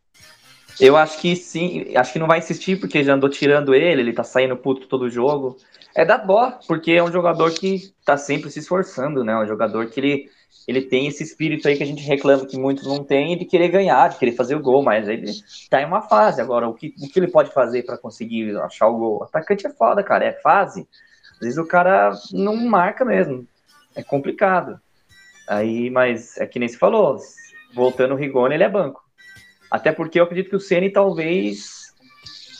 Eu 0.80 0.96
acho 0.96 1.20
que 1.20 1.36
sim, 1.36 1.96
acho 1.96 2.14
que 2.14 2.20
não 2.20 2.28
vai 2.28 2.40
insistir, 2.40 2.80
porque 2.80 3.04
já 3.04 3.14
andou 3.14 3.30
tirando 3.30 3.74
ele, 3.74 4.02
ele 4.02 4.14
tá 4.14 4.24
saindo 4.24 4.56
puto 4.56 4.88
todo 4.88 5.10
jogo. 5.10 5.58
É 5.96 6.06
da 6.06 6.18
dó, 6.18 6.60
porque 6.68 6.92
é 6.92 7.04
um 7.04 7.12
jogador 7.12 7.52
que 7.52 7.92
tá 8.06 8.16
sempre 8.16 8.52
se 8.52 8.60
esforçando, 8.60 9.24
né? 9.24 9.36
Um 9.36 9.48
jogador 9.48 9.88
que 9.88 10.00
ele 10.00 10.30
ele 10.68 10.82
tem 10.82 11.08
esse 11.08 11.24
espírito 11.24 11.66
aí 11.66 11.78
que 11.78 11.84
a 11.84 11.86
gente 11.86 12.04
reclama 12.04 12.46
que 12.46 12.60
muitos 12.60 12.86
não 12.86 13.02
têm 13.02 13.38
de 13.38 13.46
querer 13.46 13.70
ganhar, 13.70 14.10
de 14.10 14.18
querer 14.18 14.34
fazer 14.34 14.54
o 14.56 14.60
gol, 14.60 14.84
mas 14.84 15.08
ele 15.08 15.30
está 15.30 15.82
em 15.82 15.86
uma 15.86 16.02
fase. 16.02 16.42
Agora, 16.42 16.68
o 16.68 16.74
que, 16.74 16.94
o 17.02 17.08
que 17.08 17.18
ele 17.18 17.30
pode 17.30 17.52
fazer 17.52 17.84
para 17.84 17.98
conseguir 17.98 18.58
achar 18.58 18.88
o 18.88 18.98
gol? 18.98 19.20
O 19.20 19.24
atacante 19.24 19.66
é 19.66 19.70
foda, 19.70 20.04
cara, 20.04 20.26
é 20.26 20.34
fase. 20.34 20.86
Às 21.36 21.40
vezes 21.40 21.58
o 21.58 21.66
cara 21.66 22.12
não 22.34 22.58
marca 22.58 23.06
mesmo. 23.06 23.48
É 23.96 24.04
complicado. 24.04 24.78
Aí, 25.48 25.90
mas 25.90 26.38
é 26.38 26.46
que 26.46 26.60
nem 26.60 26.68
se 26.68 26.78
falou, 26.78 27.18
voltando 27.74 28.14
o 28.14 28.18
Rigoni, 28.18 28.56
ele 28.56 28.64
é 28.66 28.70
banco. 28.70 29.07
Até 29.70 29.92
porque 29.92 30.20
eu 30.20 30.24
acredito 30.24 30.50
que 30.50 30.56
o 30.56 30.60
Ceni 30.60 30.90
talvez 30.90 31.94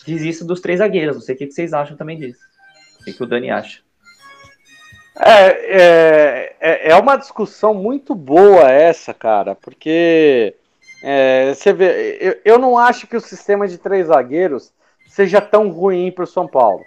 desista 0.06 0.44
dos 0.44 0.60
três 0.60 0.78
zagueiros. 0.78 1.16
Não 1.16 1.22
sei 1.22 1.34
o 1.34 1.38
que 1.38 1.50
vocês 1.50 1.72
acham 1.72 1.96
também 1.96 2.18
disso. 2.18 2.40
O 3.00 3.04
que 3.04 3.22
o 3.22 3.26
Dani 3.26 3.50
acha. 3.50 3.80
É, 5.20 5.46
é, 5.80 6.56
é, 6.60 6.90
é 6.90 6.96
uma 6.96 7.16
discussão 7.16 7.74
muito 7.74 8.14
boa 8.14 8.70
essa, 8.70 9.12
cara, 9.12 9.56
porque 9.56 10.54
é, 11.02 11.52
você 11.52 11.72
vê, 11.72 12.18
eu, 12.20 12.36
eu 12.44 12.58
não 12.58 12.78
acho 12.78 13.06
que 13.06 13.16
o 13.16 13.20
sistema 13.20 13.66
de 13.66 13.78
três 13.78 14.06
zagueiros 14.06 14.72
seja 15.08 15.40
tão 15.40 15.70
ruim 15.70 16.12
para 16.12 16.22
o 16.22 16.26
São 16.26 16.46
Paulo. 16.46 16.84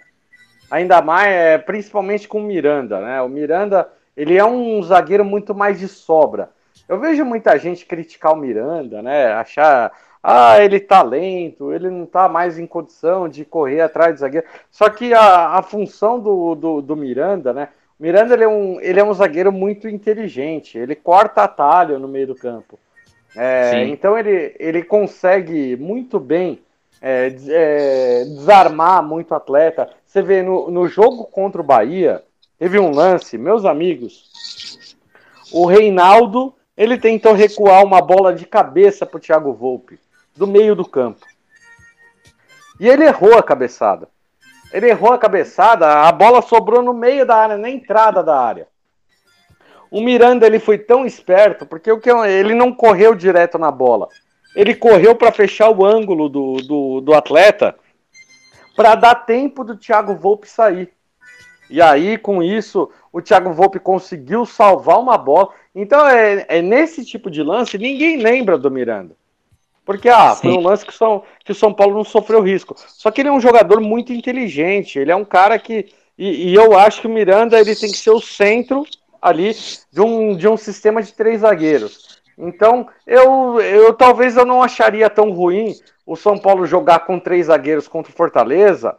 Ainda 0.70 1.02
mais, 1.02 1.28
é, 1.28 1.58
principalmente 1.58 2.26
com 2.26 2.40
o 2.40 2.44
Miranda, 2.44 2.98
né? 3.00 3.20
O 3.20 3.28
Miranda, 3.28 3.86
ele 4.16 4.38
é 4.38 4.44
um 4.44 4.82
zagueiro 4.82 5.24
muito 5.24 5.54
mais 5.54 5.78
de 5.78 5.86
sobra. 5.86 6.50
Eu 6.88 6.98
vejo 6.98 7.26
muita 7.26 7.58
gente 7.58 7.84
criticar 7.84 8.32
o 8.32 8.36
Miranda, 8.36 9.02
né? 9.02 9.32
Achar, 9.34 9.92
ah, 10.22 10.62
ele 10.62 10.78
tá 10.78 11.02
lento, 11.02 11.72
ele 11.72 11.90
não 11.90 12.06
tá 12.06 12.28
mais 12.28 12.58
em 12.58 12.66
condição 12.66 13.28
de 13.28 13.44
correr 13.44 13.80
atrás 13.80 14.14
do 14.14 14.20
zagueiro. 14.20 14.46
Só 14.70 14.88
que 14.88 15.12
a, 15.12 15.58
a 15.58 15.62
função 15.62 16.20
do, 16.20 16.54
do, 16.54 16.80
do 16.80 16.96
Miranda, 16.96 17.52
né? 17.52 17.68
Miranda 17.98 18.34
ele 18.34 18.44
é, 18.44 18.48
um, 18.48 18.80
ele 18.80 19.00
é 19.00 19.04
um 19.04 19.14
zagueiro 19.14 19.52
muito 19.52 19.88
inteligente, 19.88 20.78
ele 20.78 20.94
corta 20.94 21.42
atalho 21.42 21.98
no 21.98 22.08
meio 22.08 22.28
do 22.28 22.34
campo. 22.34 22.78
É, 23.36 23.84
então 23.84 24.18
ele, 24.18 24.54
ele 24.58 24.82
consegue 24.82 25.76
muito 25.76 26.20
bem 26.20 26.60
é, 27.00 27.34
é, 27.48 28.24
desarmar 28.24 29.02
muito 29.02 29.34
atleta. 29.34 29.88
Você 30.06 30.22
vê 30.22 30.42
no, 30.42 30.70
no 30.70 30.86
jogo 30.86 31.24
contra 31.24 31.60
o 31.60 31.64
Bahia, 31.64 32.22
teve 32.58 32.78
um 32.78 32.90
lance, 32.90 33.38
meus 33.38 33.64
amigos. 33.64 34.96
O 35.52 35.66
Reinaldo 35.66 36.54
ele 36.76 36.98
tentou 36.98 37.32
recuar 37.32 37.84
uma 37.84 38.00
bola 38.00 38.34
de 38.34 38.46
cabeça 38.46 39.04
para 39.04 39.16
o 39.18 39.20
Thiago 39.20 39.52
Volpe, 39.52 39.98
do 40.36 40.46
meio 40.46 40.74
do 40.74 40.84
campo. 40.84 41.26
E 42.80 42.88
ele 42.88 43.04
errou 43.04 43.38
a 43.38 43.42
cabeçada. 43.42 44.08
Ele 44.72 44.88
errou 44.88 45.12
a 45.12 45.18
cabeçada, 45.18 45.86
a 45.86 46.10
bola 46.10 46.40
sobrou 46.40 46.82
no 46.82 46.94
meio 46.94 47.26
da 47.26 47.36
área, 47.36 47.58
na 47.58 47.68
entrada 47.68 48.22
da 48.22 48.38
área. 48.38 48.66
O 49.90 50.00
Miranda 50.00 50.46
ele 50.46 50.58
foi 50.58 50.78
tão 50.78 51.04
esperto, 51.04 51.66
porque 51.66 51.92
o 51.92 52.00
que 52.00 52.10
ele 52.10 52.54
não 52.54 52.72
correu 52.72 53.14
direto 53.14 53.58
na 53.58 53.70
bola. 53.70 54.08
Ele 54.56 54.74
correu 54.74 55.14
para 55.14 55.30
fechar 55.30 55.68
o 55.68 55.84
ângulo 55.84 56.30
do, 56.30 56.56
do, 56.56 57.00
do 57.02 57.14
atleta 57.14 57.76
para 58.74 58.94
dar 58.94 59.14
tempo 59.14 59.62
do 59.62 59.76
Thiago 59.76 60.14
Volpe 60.14 60.48
sair. 60.48 60.90
E 61.68 61.80
aí, 61.80 62.16
com 62.16 62.42
isso, 62.42 62.90
o 63.12 63.20
Thiago 63.20 63.52
Volpe 63.52 63.78
conseguiu 63.78 64.46
salvar 64.46 64.98
uma 64.98 65.16
bola. 65.18 65.50
Então, 65.74 66.06
é, 66.08 66.46
é 66.48 66.62
nesse 66.62 67.04
tipo 67.04 67.30
de 67.30 67.42
lance, 67.42 67.76
ninguém 67.76 68.16
lembra 68.16 68.56
do 68.56 68.70
Miranda. 68.70 69.14
Porque, 69.84 70.08
ah, 70.08 70.34
Sim. 70.34 70.42
foi 70.42 70.52
um 70.52 70.62
lance 70.62 70.86
que, 70.86 70.94
São, 70.94 71.22
que 71.44 71.52
o 71.52 71.54
São 71.54 71.72
Paulo 71.72 71.94
não 71.94 72.04
sofreu 72.04 72.40
risco. 72.40 72.74
Só 72.76 73.10
que 73.10 73.20
ele 73.20 73.28
é 73.28 73.32
um 73.32 73.40
jogador 73.40 73.80
muito 73.80 74.12
inteligente. 74.12 74.98
Ele 74.98 75.10
é 75.10 75.16
um 75.16 75.24
cara 75.24 75.58
que. 75.58 75.92
E, 76.16 76.50
e, 76.50 76.54
eu 76.54 76.78
acho 76.78 77.00
que 77.00 77.06
o 77.06 77.10
Miranda 77.10 77.58
ele 77.58 77.74
tem 77.74 77.90
que 77.90 77.96
ser 77.96 78.10
o 78.10 78.20
centro 78.20 78.84
ali 79.20 79.56
de 79.90 80.00
um, 80.00 80.36
de 80.36 80.46
um 80.46 80.56
sistema 80.56 81.02
de 81.02 81.12
três 81.12 81.40
zagueiros. 81.40 82.20
Então, 82.38 82.86
eu, 83.06 83.60
eu 83.60 83.92
talvez 83.94 84.36
eu 84.36 84.44
não 84.44 84.62
acharia 84.62 85.08
tão 85.10 85.30
ruim 85.30 85.74
o 86.06 86.16
São 86.16 86.38
Paulo 86.38 86.66
jogar 86.66 87.00
com 87.00 87.18
três 87.18 87.46
zagueiros 87.46 87.88
contra 87.88 88.12
o 88.12 88.14
Fortaleza. 88.14 88.96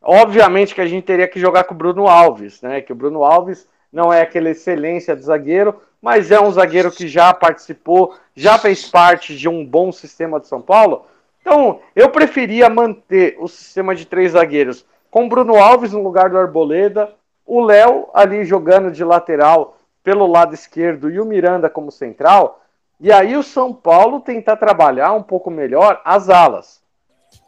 Obviamente 0.00 0.74
que 0.74 0.80
a 0.80 0.86
gente 0.86 1.04
teria 1.04 1.28
que 1.28 1.40
jogar 1.40 1.64
com 1.64 1.74
o 1.74 1.76
Bruno 1.76 2.06
Alves, 2.06 2.60
né? 2.62 2.80
Que 2.80 2.92
o 2.92 2.96
Bruno 2.96 3.24
Alves 3.24 3.66
não 3.92 4.12
é 4.12 4.22
aquela 4.22 4.50
excelência 4.50 5.16
de 5.16 5.22
zagueiro, 5.22 5.80
mas 6.00 6.30
é 6.30 6.40
um 6.40 6.50
zagueiro 6.50 6.90
que 6.90 7.08
já 7.08 7.32
participou, 7.34 8.14
já 8.34 8.58
fez 8.58 8.88
parte 8.88 9.36
de 9.36 9.48
um 9.48 9.64
bom 9.64 9.90
sistema 9.90 10.38
de 10.38 10.46
São 10.46 10.60
Paulo. 10.60 11.06
Então, 11.40 11.80
eu 11.96 12.08
preferia 12.10 12.68
manter 12.68 13.36
o 13.40 13.48
sistema 13.48 13.94
de 13.94 14.06
três 14.06 14.32
zagueiros 14.32 14.84
com 15.10 15.28
Bruno 15.28 15.56
Alves 15.56 15.92
no 15.92 16.02
lugar 16.02 16.30
do 16.30 16.38
Arboleda, 16.38 17.10
o 17.46 17.60
Léo 17.60 18.08
ali 18.12 18.44
jogando 18.44 18.90
de 18.90 19.02
lateral 19.02 19.78
pelo 20.04 20.26
lado 20.26 20.54
esquerdo 20.54 21.10
e 21.10 21.18
o 21.18 21.24
Miranda 21.24 21.70
como 21.70 21.90
central. 21.90 22.62
E 23.00 23.10
aí 23.10 23.36
o 23.36 23.42
São 23.42 23.72
Paulo 23.72 24.20
tentar 24.20 24.56
trabalhar 24.56 25.12
um 25.12 25.22
pouco 25.22 25.50
melhor 25.50 26.00
as 26.04 26.28
alas. 26.28 26.82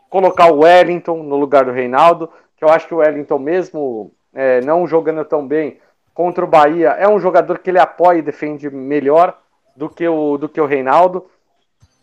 Colocar 0.09 0.51
o 0.51 0.61
Wellington 0.61 1.23
no 1.23 1.37
lugar 1.37 1.65
do 1.65 1.73
Reinaldo, 1.73 2.31
que 2.57 2.65
eu 2.65 2.69
acho 2.69 2.87
que 2.87 2.95
o 2.95 2.99
Wellington, 2.99 3.39
mesmo 3.39 4.13
é, 4.35 4.61
não 4.63 4.87
jogando 4.87 5.25
tão 5.25 5.47
bem, 5.47 5.79
contra 6.21 6.45
o 6.45 6.49
Bahia 6.49 6.91
é 6.91 7.09
um 7.09 7.19
jogador 7.19 7.61
que 7.61 7.71
ele 7.71 7.79
apoia 7.79 8.19
e 8.19 8.23
defende 8.23 8.69
melhor 8.69 9.39
do 9.75 9.89
que 9.89 10.07
o, 10.07 10.37
do 10.37 10.51
que 10.51 10.61
o 10.61 10.67
Reinaldo. 10.67 11.25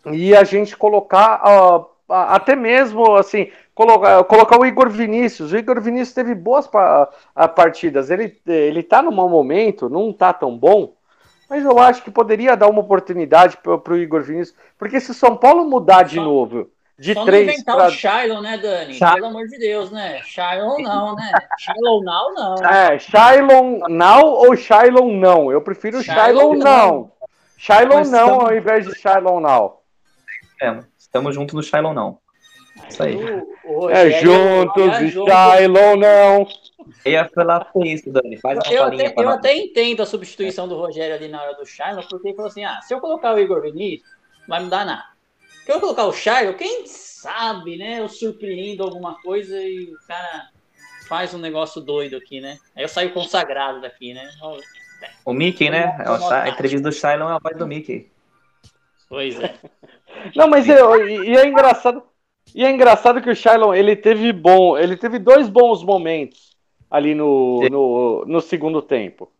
E 0.06 0.34
a 0.34 0.42
gente 0.42 0.76
colocar, 0.76 1.40
uh, 1.46 1.86
até 2.08 2.56
mesmo 2.56 3.14
assim 3.14 3.52
colocar, 3.76 4.24
colocar 4.24 4.58
o 4.58 4.66
Igor 4.66 4.90
Vinícius. 4.90 5.52
O 5.52 5.56
Igor 5.56 5.80
Vinícius 5.80 6.14
teve 6.14 6.34
boas 6.34 6.68
partidas. 7.54 8.10
Ele 8.10 8.36
ele 8.44 8.82
tá 8.82 9.00
num 9.00 9.12
mau 9.12 9.28
momento, 9.28 9.88
não 9.88 10.12
tá 10.12 10.32
tão 10.32 10.58
bom, 10.58 10.94
mas 11.48 11.64
eu 11.64 11.78
acho 11.78 12.02
que 12.02 12.10
poderia 12.10 12.56
dar 12.56 12.66
uma 12.66 12.80
oportunidade 12.80 13.56
para 13.58 13.92
o 13.92 13.96
Igor 13.96 14.22
Vinícius, 14.22 14.58
porque 14.76 14.98
se 14.98 15.12
o 15.12 15.14
São 15.14 15.36
Paulo 15.36 15.64
mudar 15.64 16.02
de 16.02 16.16
novo 16.16 16.68
de 16.98 17.14
Só 17.14 17.24
três. 17.24 17.46
Não 17.46 17.52
inventar 17.52 17.76
pra... 17.76 17.86
o 17.86 17.90
Shylon, 17.90 18.40
né, 18.40 18.58
Dani? 18.58 18.94
Shy... 18.94 19.14
Pelo 19.14 19.26
amor 19.26 19.46
de 19.46 19.58
Deus, 19.58 19.90
né? 19.92 20.20
Shylon 20.24 20.82
não, 20.82 21.14
né? 21.14 21.32
Shylon 21.58 22.02
now 22.02 22.34
não. 22.34 22.54
É, 22.66 22.98
Shylon 22.98 23.88
now 23.88 24.26
ou 24.26 24.56
Shylon 24.56 25.16
não? 25.16 25.52
Eu 25.52 25.60
prefiro 25.60 26.02
Shylon, 26.02 26.54
não. 26.54 27.12
Shylon 27.56 28.04
não 28.04 28.40
ao 28.40 28.54
invés 28.54 28.84
de 28.84 28.98
Shylon 28.98 29.40
now. 29.40 29.82
É, 30.60 30.80
estamos 30.98 31.34
juntos 31.34 31.54
no 31.54 31.62
Shylon 31.62 31.94
não. 31.94 32.18
Isso 32.88 33.02
aí. 33.02 33.16
O, 33.64 33.84
o 33.84 33.90
é 33.90 34.10
juntos 34.20 35.00
e 35.00 35.10
Shylon 35.10 35.96
não. 35.96 36.48
Ia 37.04 37.28
falar 37.32 37.66
com 37.66 37.84
isso, 37.84 38.10
Dani. 38.10 38.36
Faz 38.38 38.58
eu, 38.70 38.84
até, 38.84 39.14
eu 39.16 39.28
até 39.28 39.56
entendo 39.56 40.02
a 40.02 40.06
substituição 40.06 40.66
do 40.66 40.76
Rogério 40.76 41.14
ali 41.14 41.28
na 41.28 41.40
hora 41.40 41.54
do 41.54 41.64
Shylon, 41.64 42.02
porque 42.10 42.28
ele 42.28 42.36
falou 42.36 42.50
assim: 42.50 42.64
ah, 42.64 42.80
se 42.82 42.92
eu 42.92 43.00
colocar 43.00 43.34
o 43.34 43.38
Igor 43.38 43.62
Vinícius, 43.62 44.10
não 44.40 44.48
vai 44.48 44.62
mudar 44.64 44.84
nada. 44.84 45.17
Se 45.68 45.74
eu 45.74 45.80
colocar 45.80 46.06
o 46.06 46.14
Shylon, 46.14 46.54
quem 46.54 46.86
sabe, 46.86 47.76
né? 47.76 48.00
Eu 48.00 48.08
surpreendo 48.08 48.82
alguma 48.82 49.20
coisa 49.20 49.60
e 49.60 49.92
o 49.92 49.98
cara 50.08 50.48
faz 51.06 51.34
um 51.34 51.38
negócio 51.38 51.78
doido 51.78 52.16
aqui, 52.16 52.40
né? 52.40 52.56
Aí 52.74 52.84
eu 52.84 52.88
saio 52.88 53.12
consagrado 53.12 53.78
daqui, 53.78 54.14
né? 54.14 54.30
O 55.26 55.34
Mickey, 55.34 55.68
né? 55.68 55.94
A 56.32 56.48
entrevista 56.48 56.88
do 56.88 56.90
Shylon 56.90 57.28
é 57.28 57.34
a 57.34 57.38
voz 57.38 57.54
do 57.58 57.66
Mickey. 57.66 58.10
Pois 59.10 59.38
é. 59.38 59.56
Não, 60.34 60.48
mas 60.48 60.66
eu, 60.66 61.06
e 61.06 61.36
é 61.36 61.46
engraçado. 61.46 62.02
E 62.54 62.64
é 62.64 62.70
engraçado 62.70 63.20
que 63.20 63.28
o 63.28 63.36
Shylon, 63.36 63.74
ele 63.74 63.94
teve 63.94 64.32
bom, 64.32 64.78
ele 64.78 64.96
teve 64.96 65.18
dois 65.18 65.50
bons 65.50 65.84
momentos 65.84 66.56
ali 66.90 67.14
no, 67.14 67.68
no, 67.68 68.24
no 68.24 68.40
segundo 68.40 68.80
tempo. 68.80 69.30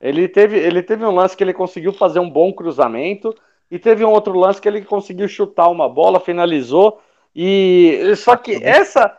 Ele 0.00 0.28
teve, 0.28 0.56
ele 0.56 0.82
teve 0.82 1.04
um 1.04 1.14
lance 1.14 1.36
que 1.36 1.44
ele 1.44 1.52
conseguiu 1.52 1.92
fazer 1.92 2.20
um 2.20 2.30
bom 2.30 2.54
cruzamento 2.54 3.36
e 3.74 3.78
teve 3.80 4.04
um 4.04 4.10
outro 4.10 4.38
lance 4.38 4.60
que 4.60 4.68
ele 4.68 4.82
conseguiu 4.82 5.26
chutar 5.26 5.68
uma 5.68 5.88
bola, 5.88 6.20
finalizou. 6.20 7.02
E 7.34 8.14
só 8.16 8.36
que 8.36 8.62
essa, 8.62 9.18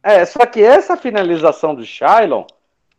é, 0.00 0.24
só 0.24 0.46
que 0.46 0.62
essa 0.62 0.96
finalização 0.96 1.74
do 1.74 1.84
Shailon, 1.84 2.44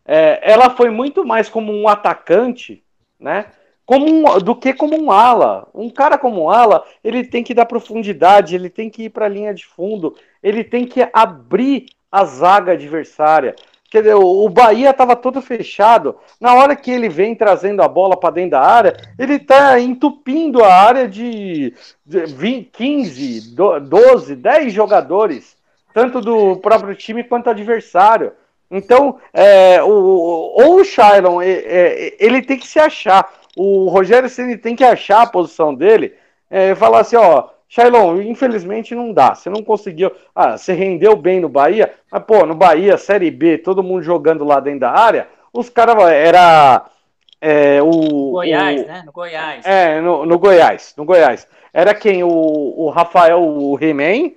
é, 0.06 0.42
ela 0.44 0.70
foi 0.72 0.90
muito 0.90 1.26
mais 1.26 1.48
como 1.48 1.72
um 1.72 1.88
atacante, 1.88 2.84
né? 3.18 3.46
Como 3.86 4.06
um, 4.06 4.38
do 4.40 4.54
que 4.54 4.74
como 4.74 5.02
um 5.02 5.10
ala. 5.10 5.70
Um 5.74 5.90
cara 5.90 6.18
como 6.18 6.44
um 6.44 6.50
ala, 6.50 6.84
ele 7.02 7.24
tem 7.24 7.42
que 7.42 7.54
dar 7.54 7.66
profundidade, 7.66 8.54
ele 8.54 8.70
tem 8.70 8.90
que 8.90 9.04
ir 9.04 9.10
para 9.10 9.28
a 9.28 9.30
linha 9.30 9.54
de 9.54 9.66
fundo, 9.66 10.14
ele 10.44 10.62
tem 10.62 10.86
que 10.86 11.08
abrir 11.14 11.86
a 12.12 12.26
zaga 12.26 12.74
adversária. 12.74 13.56
Quer 13.90 14.00
dizer, 14.00 14.16
o 14.16 14.50
Bahia 14.50 14.90
estava 14.90 15.16
todo 15.16 15.42
fechado. 15.42 16.18
Na 16.42 16.54
hora 16.54 16.76
que 16.76 16.92
ele 16.92 17.08
vem 17.08 17.34
trazendo 17.34 17.82
a 17.82 17.88
bola 17.88 18.18
para 18.18 18.34
dentro 18.34 18.52
da 18.52 18.62
área, 18.62 18.98
ele 19.18 19.36
está 19.36 19.80
entupindo 19.80 20.62
a 20.64 20.74
área 20.74 21.08
de 21.08 21.74
20, 22.06 22.70
15, 22.72 23.56
12, 23.56 24.36
10 24.36 24.74
jogadores, 24.74 25.56
tanto 25.94 26.20
do 26.20 26.58
próprio 26.58 26.96
time 26.96 27.24
quanto 27.24 27.50
adversário. 27.50 28.34
Então, 28.70 29.20
é, 29.34 29.82
o, 29.82 29.90
ou 29.90 30.82
o 30.82 30.84
Shailon, 30.84 31.42
é, 31.42 31.50
é, 31.50 32.18
ele 32.20 32.42
tem 32.42 32.58
que 32.58 32.68
se 32.68 32.80
achar. 32.80 33.32
O 33.56 33.88
Rogério 33.88 34.30
Ceni 34.30 34.58
tem 34.58 34.76
que 34.76 34.84
achar 34.84 35.22
a 35.22 35.28
posição 35.28 35.74
dele 35.74 36.14
é, 36.50 36.76
falar 36.76 37.00
assim: 37.00 37.16
ó, 37.16 37.48
Shailon, 37.70 38.22
infelizmente 38.22 38.96
não 38.96 39.12
dá. 39.12 39.36
Você 39.36 39.50
não 39.50 39.64
conseguiu. 39.64 40.12
Ah, 40.34 40.58
você 40.58 40.74
rendeu 40.74 41.16
bem 41.16 41.40
no 41.40 41.50
Bahia, 41.50 41.94
mas, 42.12 42.24
pô, 42.24 42.46
no 42.46 42.56
Bahia, 42.56 42.98
Série 42.98 43.30
B, 43.30 43.58
todo 43.58 43.84
mundo 43.84 44.02
jogando 44.02 44.46
lá 44.46 44.60
dentro 44.60 44.82
da 44.82 44.92
área, 44.92 45.28
os 45.52 45.70
caras. 45.70 45.98
Era. 46.10 46.86
É, 47.40 47.80
o, 47.84 48.32
Goiás, 48.32 48.82
o, 48.82 48.88
né? 48.88 49.04
No 49.06 49.12
Goiás. 49.12 49.66
É, 49.66 50.02
no, 50.02 50.26
no, 50.26 50.40
Goiás. 50.40 50.94
No 50.98 51.06
Goiás. 51.06 51.48
Era 51.72 51.94
quem? 51.94 52.24
O, 52.24 52.30
o 52.30 52.90
Rafael 52.90 53.40
o 53.40 53.78
He-Man 53.80 54.32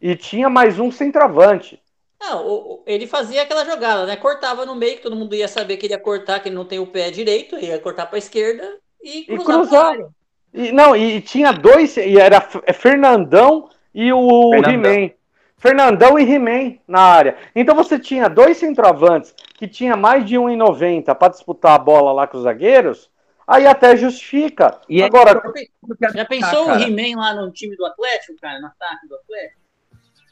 e 0.00 0.14
tinha 0.14 0.48
mais 0.48 0.78
um 0.78 0.92
centroavante. 0.92 1.82
Não, 2.20 2.82
ele 2.86 3.06
fazia 3.06 3.42
aquela 3.42 3.64
jogada, 3.64 4.06
né? 4.06 4.16
Cortava 4.16 4.66
no 4.66 4.74
meio, 4.74 4.96
que 4.96 5.02
todo 5.02 5.16
mundo 5.16 5.34
ia 5.34 5.48
saber 5.48 5.76
que 5.76 5.86
ele 5.86 5.94
ia 5.94 6.00
cortar, 6.00 6.40
que 6.40 6.48
ele 6.48 6.56
não 6.56 6.64
tem 6.64 6.78
o 6.78 6.86
pé 6.86 7.10
direito, 7.10 7.56
ia 7.56 7.78
cortar 7.78 8.06
para 8.06 8.16
a 8.16 8.18
esquerda 8.18 8.76
e 9.02 9.24
cruzar. 9.24 9.96
E 9.96 10.06
e, 10.52 10.72
não, 10.72 10.96
e 10.96 11.20
tinha 11.20 11.52
dois, 11.52 11.96
e 11.96 12.18
era 12.18 12.46
é 12.64 12.72
Fernandão 12.72 13.68
e 13.94 14.12
o 14.12 14.54
He-Man. 14.54 15.10
Fernandão 15.56 16.18
e 16.18 16.22
He-Man 16.22 16.78
na 16.86 17.00
área. 17.00 17.36
Então 17.54 17.74
você 17.74 17.98
tinha 17.98 18.28
dois 18.28 18.56
centroavantes 18.56 19.34
que 19.54 19.66
tinha 19.66 19.96
mais 19.96 20.24
de 20.24 20.36
1,90 20.36 21.14
para 21.14 21.32
disputar 21.32 21.74
a 21.74 21.78
bola 21.78 22.12
lá 22.12 22.26
com 22.26 22.36
os 22.36 22.44
zagueiros, 22.44 23.10
aí 23.46 23.66
até 23.66 23.96
justifica. 23.96 24.80
E 24.88 25.02
Agora, 25.02 25.42
é... 25.56 26.12
já 26.14 26.24
pensou 26.24 26.70
ah, 26.70 26.76
o 26.76 26.80
He-Man 26.80 27.20
lá 27.20 27.34
no 27.34 27.50
time 27.50 27.76
do 27.76 27.84
Atlético, 27.84 28.36
cara, 28.40 28.60
no 28.60 28.68
ataque 28.68 29.08
do 29.08 29.16
Atlético? 29.16 29.58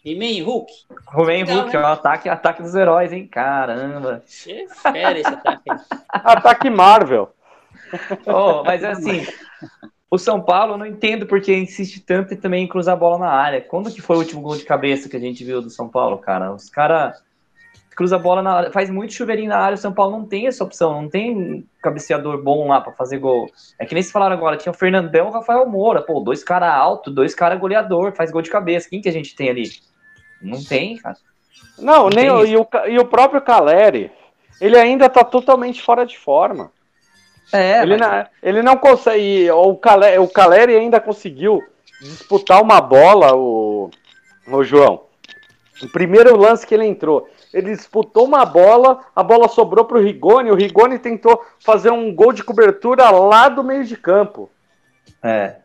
He-Man 0.04 0.26
e 0.26 0.42
Hulk? 0.42 0.72
He-Man 1.12 1.38
e 1.38 1.42
Hulk, 1.42 1.72
né? 1.74 1.82
é 1.82 1.84
o 1.84 1.86
ataque, 1.86 2.28
ataque 2.28 2.62
dos 2.62 2.74
heróis, 2.76 3.12
hein? 3.12 3.26
Caramba. 3.26 4.22
Fera 4.24 5.18
esse 5.18 5.28
ataque. 5.28 5.70
ataque 6.08 6.70
Marvel. 6.70 7.34
Oh, 8.26 8.62
mas 8.64 8.84
assim, 8.84 9.26
o 10.10 10.18
São 10.18 10.40
Paulo, 10.40 10.74
eu 10.74 10.78
não 10.78 10.86
entendo 10.86 11.26
porque 11.26 11.54
insiste 11.54 12.00
tanto 12.00 12.34
em 12.34 12.36
também 12.36 12.66
cruzar 12.68 12.94
a 12.94 12.98
bola 12.98 13.18
na 13.18 13.30
área. 13.30 13.60
Quando 13.60 13.92
que 13.92 14.00
foi 14.00 14.16
o 14.16 14.20
último 14.20 14.40
gol 14.40 14.56
de 14.56 14.64
cabeça 14.64 15.08
que 15.08 15.16
a 15.16 15.20
gente 15.20 15.44
viu 15.44 15.60
do 15.60 15.70
São 15.70 15.88
Paulo, 15.88 16.18
cara? 16.18 16.52
Os 16.52 16.70
caras 16.70 17.20
cruza 17.96 18.16
a 18.16 18.18
bola 18.18 18.42
na 18.42 18.52
área, 18.52 18.70
faz 18.70 18.90
muito 18.90 19.14
chuveirinho 19.14 19.48
na 19.48 19.58
área, 19.58 19.74
o 19.74 19.78
São 19.78 19.92
Paulo 19.92 20.18
não 20.18 20.26
tem 20.26 20.46
essa 20.46 20.62
opção, 20.62 21.00
não 21.00 21.08
tem 21.08 21.66
cabeceador 21.82 22.42
bom 22.42 22.68
lá 22.68 22.78
para 22.80 22.92
fazer 22.92 23.18
gol. 23.18 23.50
É 23.80 23.86
que 23.86 23.94
nem 23.94 24.02
se 24.02 24.12
falaram 24.12 24.36
agora, 24.36 24.58
tinha 24.58 24.70
o 24.70 24.76
Fernandão 24.76 25.26
e 25.26 25.30
o 25.30 25.32
Rafael 25.32 25.66
Moura, 25.66 26.02
pô, 26.02 26.20
dois 26.20 26.44
caras 26.44 26.74
alto, 26.74 27.10
dois 27.10 27.34
caras 27.34 27.58
goleador, 27.58 28.12
faz 28.14 28.30
gol 28.30 28.42
de 28.42 28.50
cabeça. 28.50 28.90
Quem 28.90 29.00
que 29.00 29.08
a 29.08 29.12
gente 29.12 29.34
tem 29.34 29.48
ali? 29.48 29.70
Não 30.42 30.62
tem, 30.62 30.98
cara. 30.98 31.16
Não, 31.78 32.02
não 32.02 32.10
nem 32.10 32.30
o, 32.30 32.44
e, 32.44 32.56
o, 32.56 32.68
e 32.86 32.98
o 32.98 33.06
próprio 33.06 33.40
Caleri, 33.40 34.12
ele 34.60 34.76
ainda 34.76 35.08
tá 35.08 35.24
totalmente 35.24 35.82
fora 35.82 36.04
de 36.04 36.18
forma. 36.18 36.70
É, 37.52 37.82
ele, 37.82 37.96
mas... 37.96 38.00
não, 38.00 38.26
ele 38.42 38.62
não 38.62 38.76
consegue. 38.76 39.50
O 39.50 39.76
Caleri, 39.76 40.18
o 40.18 40.28
Caleri 40.28 40.74
ainda 40.74 41.00
conseguiu 41.00 41.62
disputar 42.00 42.62
uma 42.62 42.80
bola, 42.80 43.34
o, 43.34 43.90
o 44.48 44.64
João. 44.64 45.02
O 45.82 45.88
primeiro 45.88 46.36
lance 46.36 46.66
que 46.66 46.74
ele 46.74 46.86
entrou. 46.86 47.28
Ele 47.52 47.74
disputou 47.74 48.24
uma 48.24 48.44
bola, 48.44 49.00
a 49.14 49.22
bola 49.22 49.48
sobrou 49.48 49.84
para 49.84 49.98
o 49.98 50.02
Rigoni. 50.02 50.50
O 50.50 50.54
Rigoni 50.54 50.98
tentou 50.98 51.42
fazer 51.58 51.90
um 51.90 52.14
gol 52.14 52.32
de 52.32 52.42
cobertura 52.42 53.10
lá 53.10 53.48
do 53.48 53.62
meio 53.62 53.84
de 53.84 53.96
campo. 53.96 54.50
É. 55.22 55.56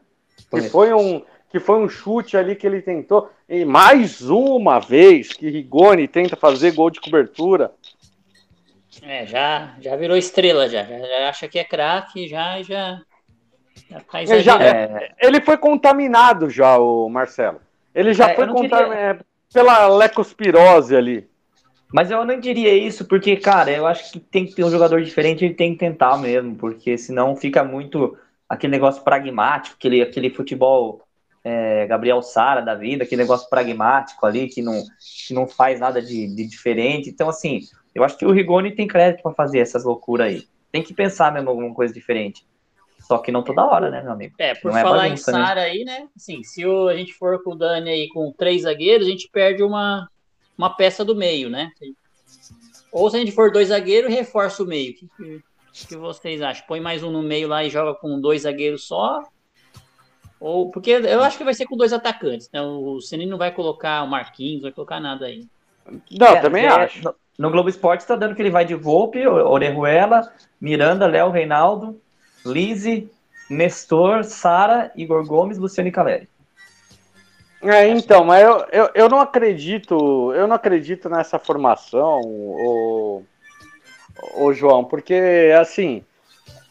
Que 0.50 0.62
foi 0.70 0.94
um, 0.94 1.22
que 1.50 1.60
foi 1.60 1.80
um 1.80 1.90
chute 1.90 2.38
ali 2.38 2.56
que 2.56 2.68
ele 2.68 2.82
tentou. 2.82 3.30
E 3.48 3.66
mais 3.66 4.22
uma 4.22 4.80
vez 4.80 5.34
que 5.34 5.50
Rigoni 5.50 6.08
tenta 6.08 6.36
fazer 6.36 6.72
gol 6.72 6.90
de 6.90 7.02
cobertura. 7.02 7.72
É, 9.02 9.26
já, 9.26 9.76
já 9.80 9.96
virou 9.96 10.18
estrela, 10.18 10.68
já. 10.68 10.84
Já, 10.84 11.00
já 11.00 11.30
acha 11.30 11.48
que 11.48 11.60
é 11.60 11.64
craque, 11.64 12.28
já, 12.28 12.62
já. 12.62 13.02
Já 13.90 14.22
ele, 14.22 14.42
já, 14.42 14.62
é, 14.62 15.14
ele 15.20 15.42
foi 15.42 15.58
contaminado 15.58 16.50
já, 16.50 16.78
o 16.78 17.10
Marcelo. 17.10 17.62
Ele 17.94 18.14
já 18.14 18.30
é, 18.30 18.36
foi 18.36 18.48
contaminado 18.48 18.90
diria... 18.90 19.00
É, 19.00 19.20
pela 19.54 19.88
lecospirose 19.88 20.96
ali. 20.96 21.30
Mas 21.94 22.10
eu 22.10 22.24
não 22.24 22.40
diria 22.40 22.74
isso, 22.74 23.06
porque, 23.06 23.36
cara, 23.36 23.70
eu 23.70 23.86
acho 23.86 24.14
que 24.14 24.20
tem 24.20 24.46
que 24.46 24.56
ter 24.56 24.64
um 24.64 24.72
jogador 24.72 25.02
diferente, 25.02 25.44
ele 25.44 25.54
tem 25.54 25.74
que 25.74 25.80
tentar 25.80 26.18
mesmo, 26.18 26.56
porque 26.56 26.98
senão 26.98 27.36
fica 27.36 27.64
muito 27.64 28.18
aquele 28.48 28.72
negócio 28.72 29.04
pragmático, 29.04 29.76
aquele, 29.78 30.02
aquele 30.02 30.30
futebol 30.30 31.02
é, 31.44 31.86
Gabriel 31.88 32.22
Sara 32.22 32.62
da 32.62 32.76
vida, 32.76 33.04
aquele 33.04 33.24
negócio 33.24 33.50
pragmático 33.50 34.26
ali, 34.26 34.48
que 34.48 34.62
não, 34.62 34.82
que 35.28 35.34
não 35.34 35.48
faz 35.48 35.82
nada 35.82 36.02
de, 36.02 36.34
de 36.34 36.48
diferente. 36.48 37.10
Então, 37.10 37.28
assim, 37.28 37.60
eu 37.94 38.04
acho 38.04 38.18
que 38.18 38.26
o 38.26 38.32
Rigoni 38.32 38.74
tem 38.74 38.88
crédito 38.88 39.22
para 39.22 39.34
fazer 39.34 39.60
essas 39.60 39.84
loucuras 39.84 40.28
aí. 40.28 40.48
Tem 40.72 40.82
que 40.82 40.94
pensar 40.94 41.32
mesmo 41.34 41.50
alguma 41.50 41.74
coisa 41.74 41.94
diferente. 41.94 42.46
Só 43.00 43.18
que 43.18 43.32
não 43.32 43.44
toda 43.44 43.66
hora, 43.66 43.90
né, 43.90 44.02
meu 44.02 44.14
amigo? 44.14 44.36
É, 44.38 44.56
por 44.56 44.72
não 44.72 44.78
é 44.78 44.82
falar 44.82 45.06
é 45.06 45.10
bagunça, 45.10 45.32
em 45.32 45.34
né? 45.34 45.46
Sara 45.46 45.62
né? 45.62 45.68
aí, 45.68 45.84
né? 45.84 46.08
Assim, 46.16 46.44
se 46.44 46.66
o, 46.66 46.88
a 46.88 46.96
gente 46.96 47.14
for 47.14 47.44
com 47.44 47.52
o 47.52 47.56
Dani 47.56 47.90
aí 47.90 48.08
com 48.10 48.32
três 48.32 48.62
zagueiros, 48.62 49.08
a 49.08 49.10
gente 49.10 49.28
perde 49.30 49.64
uma, 49.64 50.08
uma 50.58 50.70
peça 50.70 51.04
do 51.04 51.16
meio, 51.16 51.50
né? 51.50 51.72
Ou 52.92 53.10
se 53.10 53.18
a 53.18 53.20
gente 53.20 53.32
for 53.32 53.52
dois 53.52 53.70
zagueiros, 53.70 54.14
reforça 54.14 54.64
o 54.64 54.66
meio. 54.66 54.92
O 54.92 54.96
que, 54.96 55.10
que, 55.18 55.88
que, 55.88 55.96
vocês 55.98 56.42
acham? 56.42 56.66
Põe 56.68 56.80
mais 56.80 57.04
um 57.04 57.12
no 57.12 57.22
meio 57.22 57.48
lá 57.48 57.64
e 57.64 57.70
joga 57.70 57.94
com 57.96 58.20
dois 58.20 58.44
zagueiros 58.44 58.88
só? 58.88 59.24
Ou 60.40 60.72
porque 60.72 60.92
eu 60.92 61.22
acho 61.22 61.38
que 61.38 61.44
vai 61.44 61.54
ser 61.54 61.66
com 61.66 61.78
dois 61.78 61.94
atacantes. 61.94 62.50
Né? 62.52 62.62
O 62.62 63.00
Senino 63.02 63.32
não 63.32 63.38
vai 63.38 63.52
colocar 63.52 64.04
o 64.04 64.08
Marquinhos, 64.08 64.62
vai 64.62 64.72
colocar 64.72 65.00
nada 65.00 65.26
aí. 65.26 65.48
Não, 66.12 66.28
é, 66.28 66.42
também 66.42 66.66
é, 66.66 66.70
acho. 66.70 67.14
No 67.42 67.50
Globo 67.50 67.70
Esporte 67.70 68.02
está 68.02 68.16
dando 68.16 68.36
que 68.36 68.42
ele 68.44 68.52
vai 68.52 68.64
de 68.64 68.76
Volpe, 68.76 69.26
Orejuela, 69.26 70.32
Miranda, 70.62 71.08
Léo, 71.08 71.32
Reinaldo, 71.32 72.00
Lise, 72.46 73.10
Nestor, 73.50 74.24
Sara, 74.24 74.92
Igor 74.96 75.26
Gomes, 75.26 75.58
Luciano 75.58 75.90
e 75.90 75.92
Caleri. 75.92 76.30
É, 77.64 77.88
então, 77.88 78.24
mas 78.24 78.44
eu, 78.44 78.66
eu, 78.72 78.90
eu 78.94 79.10
não 79.10 79.20
acredito, 79.20 80.32
eu 80.36 80.48
não 80.48 80.56
acredito 80.56 81.10
nessa 81.10 81.40
formação, 81.40 82.22
o, 82.22 83.24
o 84.36 84.54
João, 84.54 84.84
porque 84.84 85.52
assim, 85.60 86.04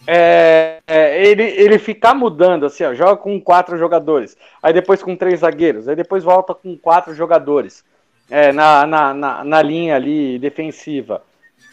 é, 0.07 0.79
é, 0.87 1.27
ele, 1.27 1.43
ele 1.43 1.81
ficar 1.81 2.15
mudando, 2.15 2.67
assim, 2.67 2.85
ó, 2.85 2.95
joga 2.95 3.17
com 3.17 3.41
quatro 3.41 3.77
jogadores, 3.77 4.37
aí 4.63 4.73
depois 4.73 5.03
com 5.03 5.17
três 5.17 5.41
zagueiros, 5.41 5.89
aí 5.89 5.97
depois 5.97 6.23
volta 6.23 6.55
com 6.55 6.79
quatro 6.79 7.13
jogadores 7.13 7.85
é, 8.31 8.53
na, 8.53 8.87
na, 8.87 9.13
na, 9.13 9.45
na, 9.45 9.63
linha 9.63 9.97
ali 9.97 10.39
defensiva. 10.39 11.23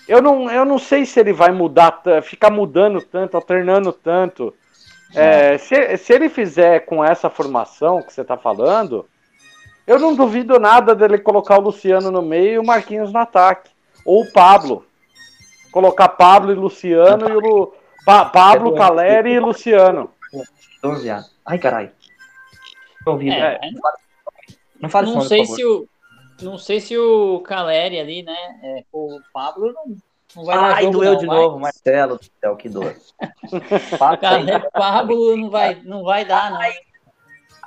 Eu 0.07 0.21
não, 0.21 0.49
eu 0.49 0.65
não 0.65 0.79
sei 0.79 1.05
se 1.05 1.19
ele 1.19 1.31
vai 1.31 1.51
mudar, 1.51 2.01
ficar 2.23 2.49
mudando 2.49 3.01
tanto, 3.01 3.35
alternando 3.35 3.93
tanto. 3.93 4.53
É, 5.13 5.57
se, 5.57 5.97
se 5.97 6.13
ele 6.13 6.29
fizer 6.29 6.81
com 6.81 7.03
essa 7.03 7.29
formação 7.29 8.01
que 8.01 8.11
você 8.11 8.21
está 8.21 8.37
falando, 8.37 9.07
eu 9.85 9.99
não 9.99 10.15
duvido 10.15 10.59
nada 10.59 10.95
dele 10.95 11.17
colocar 11.19 11.59
o 11.59 11.61
Luciano 11.61 12.09
no 12.09 12.21
meio 12.21 12.53
e 12.53 12.59
o 12.59 12.65
Marquinhos 12.65 13.13
no 13.13 13.19
ataque. 13.19 13.69
Ou 14.03 14.23
o 14.23 14.31
Pablo. 14.31 14.85
Colocar 15.71 16.09
Pablo 16.09 16.51
e 16.51 16.55
Luciano 16.55 17.29
e 17.29 17.33
o 17.33 17.39
Lu, 17.39 17.73
pa, 18.05 18.25
Pablo, 18.25 18.73
Caleri 18.73 19.33
e 19.33 19.39
Luciano. 19.39 20.09
Ai, 21.45 21.59
caralho. 21.59 21.91
É, 23.31 23.59
não 24.81 24.89
fale 24.89 25.11
Não 25.11 25.21
sei 25.21 25.45
se 25.45 25.63
o 25.63 25.87
não 26.41 26.57
sei 26.57 26.79
se 26.79 26.97
o 26.97 27.39
Caleri 27.41 27.99
ali, 27.99 28.23
né? 28.23 28.35
É, 28.63 28.83
o 28.91 29.19
Pablo 29.33 29.73
não, 29.73 29.95
não 30.35 30.45
vai 30.45 30.57
Ai, 30.57 30.83
jogo, 30.83 30.97
doeu 30.97 31.13
não, 31.13 31.19
de 31.19 31.25
vai. 31.25 31.37
novo, 31.37 31.59
Marcelo. 31.59 32.19
Céu, 32.39 32.55
que 32.55 32.69
dor. 32.69 32.95
o 34.67 34.71
Pablo 34.71 35.37
não 35.37 35.49
vai, 35.49 35.81
não 35.83 36.03
vai 36.03 36.25
dar, 36.25 36.51
não. 36.51 36.61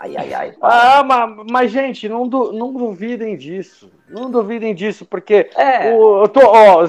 Ai, 0.00 0.16
ai, 0.16 0.32
ai. 0.32 0.54
Ah, 0.62 1.02
mas, 1.02 1.46
mas 1.50 1.70
gente, 1.70 2.08
não, 2.08 2.26
du, 2.26 2.52
não 2.52 2.72
duvidem 2.72 3.36
disso. 3.36 3.90
Não 4.08 4.30
duvidem 4.30 4.74
disso, 4.74 5.04
porque 5.04 5.50
é. 5.54 5.92
o, 5.94 6.22
eu 6.22 6.28
tô, 6.28 6.40
ó, 6.40 6.84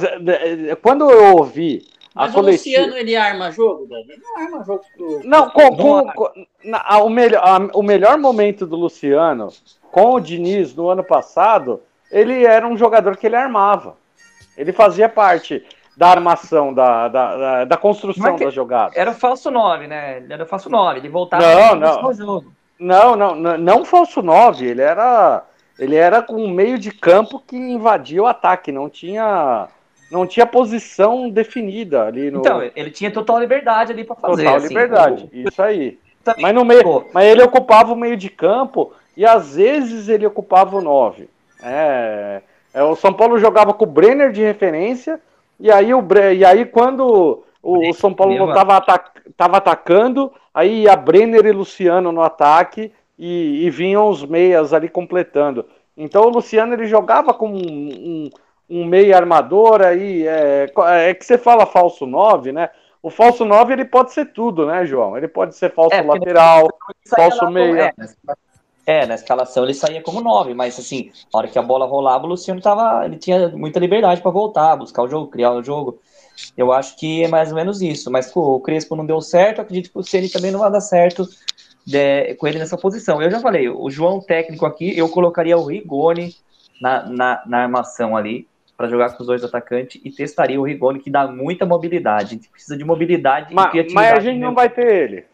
quando 0.82 1.10
eu 1.12 1.36
ouvi 1.36 1.91
mas 2.14 2.36
o 2.36 2.42
Luciano, 2.42 2.98
ele 2.98 3.16
arma 3.16 3.52
jogo, 3.52 3.88
Ele 3.90 4.22
não 4.22 4.38
arma 4.38 4.64
jogo 4.66 4.84
pro... 4.96 5.22
Não, 5.24 5.50
com, 5.50 5.76
com, 5.76 6.06
com 6.12 6.46
na, 6.64 6.98
o, 7.00 7.10
melhor, 7.10 7.42
a, 7.44 7.78
o 7.78 7.82
melhor 7.82 8.18
momento 8.18 8.66
do 8.66 8.76
Luciano 8.76 9.50
com 9.92 10.14
o 10.14 10.20
Diniz 10.20 10.76
no 10.76 10.90
ano 10.90 11.04
passado, 11.04 11.82
ele 12.12 12.46
era 12.46 12.68
um 12.68 12.78
jogador 12.78 13.16
que 13.16 13.28
ele 13.28 13.36
armava. 13.36 13.96
Ele 14.58 14.74
fazia 14.74 15.08
parte 15.08 15.66
da 15.96 16.10
armação, 16.10 16.74
da, 16.74 17.08
da, 17.08 17.38
da, 17.38 17.66
da 17.66 17.78
construção 17.78 18.36
da 18.36 18.50
jogada. 18.50 18.94
Era 18.96 19.12
o 19.12 19.16
falso 19.16 19.50
9, 19.50 19.88
né? 19.88 20.18
Ele 20.18 20.34
era 20.34 20.44
o 20.44 20.48
falso 20.48 20.70
9, 20.70 21.00
ele 21.00 21.10
voltava 21.10 21.76
não, 21.76 21.76
não. 21.76 22.44
Não, 22.80 23.16
não, 23.16 23.36
não, 23.36 23.58
não 23.58 23.86
falso 23.86 24.22
9, 24.22 24.66
ele 24.66 24.82
era 24.82 25.44
ele 25.78 25.96
era 25.96 26.22
com 26.22 26.36
um 26.36 26.50
meio 26.50 26.78
de 26.78 26.92
campo 26.92 27.40
que 27.40 27.56
invadia 27.56 28.22
o 28.22 28.28
ataque, 28.28 28.72
não 28.72 28.90
tinha 28.90 29.68
não 30.12 30.28
tinha 30.28 30.46
posição 30.46 31.30
definida 31.30 32.04
ali 32.06 32.30
no. 32.30 32.40
Então, 32.40 32.62
ele 32.76 32.92
tinha 32.92 33.10
total 33.10 33.40
liberdade 33.40 33.94
ali 33.94 34.04
para 34.04 34.16
fazer. 34.16 34.44
Total 34.44 34.58
assim, 34.58 34.68
liberdade, 34.68 35.30
o... 35.34 35.48
isso 35.48 35.62
aí. 35.62 35.98
Também, 36.24 36.44
mas 36.44 36.54
no 36.54 36.66
meio, 36.66 36.84
pô. 36.84 37.04
mas 37.14 37.26
ele 37.26 37.42
ocupava 37.42 37.94
o 37.94 37.96
meio 37.96 38.18
de 38.18 38.30
campo 38.30 38.94
e 39.16 39.26
às 39.26 39.56
vezes 39.56 40.10
ele 40.10 40.26
ocupava 40.26 40.78
o 40.78 40.82
9. 40.82 41.28
É, 41.64 42.42
é, 42.74 42.84
o 42.84 42.96
São 42.96 43.14
Paulo 43.14 43.40
jogava 43.40 43.74
com 43.74 43.86
o 43.86 43.88
Brenner 43.88 44.32
de 44.32 44.42
referência 44.42 45.20
e 45.60 45.72
aí 45.72 45.94
o 45.94 46.06
e 46.34 46.46
aí 46.46 46.66
quando 46.66 47.44
o, 47.64 47.90
o 47.90 47.94
São 47.94 48.14
Paulo 48.14 48.50
estava 48.50 48.78
atac, 48.78 49.12
atacando, 49.38 50.32
aí 50.54 50.84
ia 50.84 50.96
Brenner 50.96 51.46
e 51.46 51.52
Luciano 51.52 52.12
no 52.12 52.22
ataque 52.22 52.92
e, 53.18 53.66
e 53.66 53.70
vinham 53.70 54.10
os 54.10 54.24
meias 54.26 54.74
ali 54.74 54.90
completando. 54.90 55.66
Então 55.96 56.24
o 56.24 56.30
Luciano 56.30 56.74
ele 56.74 56.86
jogava 56.86 57.34
como 57.34 57.56
um, 57.56 57.60
um 57.60 58.30
um 58.72 58.86
meio 58.86 59.14
armador 59.16 59.82
aí, 59.82 60.26
é, 60.26 60.72
é 61.10 61.14
que 61.14 61.26
você 61.26 61.38
fala 61.38 61.66
falso 61.66 62.06
9, 62.06 62.54
né? 62.54 62.70
O 63.04 63.10
falso 63.10 63.44
9 63.44 63.74
ele 63.74 63.84
pode 63.84 64.14
ser 64.14 64.32
tudo, 64.32 64.66
né, 64.66 64.86
João? 64.86 65.18
Ele 65.18 65.28
pode 65.28 65.56
ser 65.56 65.74
falso 65.74 65.94
é, 65.94 66.02
lateral, 66.02 66.70
falso 67.14 67.50
meia. 67.50 67.94
É, 68.88 69.02
é, 69.02 69.06
na 69.06 69.16
escalação 69.16 69.66
ele 69.66 69.74
saía 69.74 70.02
como 70.02 70.22
9, 70.22 70.54
mas 70.54 70.80
assim, 70.80 71.12
na 71.34 71.40
hora 71.40 71.48
que 71.50 71.60
a 71.60 71.62
bola 71.62 71.86
rolava, 71.86 72.26
o 72.26 72.30
Luciano 72.30 72.62
tava, 72.62 73.06
ele 73.06 73.18
tinha 73.18 73.50
muita 73.50 73.80
liberdade 73.80 74.22
para 74.22 74.32
voltar, 74.32 74.78
buscar 74.78 75.04
o 75.04 75.08
jogo, 75.08 75.28
criar 75.28 75.52
o 75.52 75.64
jogo. 75.64 76.00
Eu 76.56 76.72
acho 76.72 76.96
que 76.96 77.26
é 77.26 77.28
mais 77.28 77.50
ou 77.50 77.56
menos 77.56 77.82
isso. 77.82 78.10
Mas 78.10 78.32
pô, 78.32 78.56
o 78.56 78.60
Crespo 78.62 78.96
não 78.96 79.06
deu 79.06 79.20
certo, 79.20 79.62
acredito 79.62 79.92
que 79.92 80.00
o 80.00 80.04
Ceni 80.04 80.30
também 80.30 80.50
não 80.50 80.62
vai 80.62 80.72
dar 80.72 80.82
certo 80.82 81.28
de, 81.86 82.36
com 82.36 82.48
ele 82.48 82.60
nessa 82.60 82.78
posição. 82.78 83.22
Eu 83.22 83.30
já 83.30 83.42
falei, 83.42 83.68
o 83.68 83.90
João 83.90 84.22
técnico 84.22 84.66
aqui, 84.66 84.98
eu 84.98 85.10
colocaria 85.10 85.58
o 85.58 85.66
Rigoni 85.66 86.34
na, 86.82 87.06
na, 87.10 87.44
na 87.46 87.58
armação 87.64 88.16
ali 88.16 88.48
para 88.82 88.90
jogar 88.90 89.16
com 89.16 89.22
os 89.22 89.28
dois 89.28 89.44
atacantes 89.44 90.02
e 90.04 90.10
testaria 90.10 90.60
o 90.60 90.64
Rigoni, 90.64 91.00
que 91.00 91.12
dá 91.12 91.28
muita 91.28 91.68
mobilidade. 91.68 92.26
A 92.26 92.30
gente 92.30 92.50
precisa 92.50 92.76
de 92.76 92.84
mobilidade 92.84 93.54
mas, 93.54 93.68
e 93.68 93.70
criatividade. 93.70 94.10
Mas 94.10 94.18
a 94.18 94.22
gente 94.28 94.40
não 94.40 94.56
vai 94.56 94.70
ter 94.70 94.88
ele. 94.88 95.26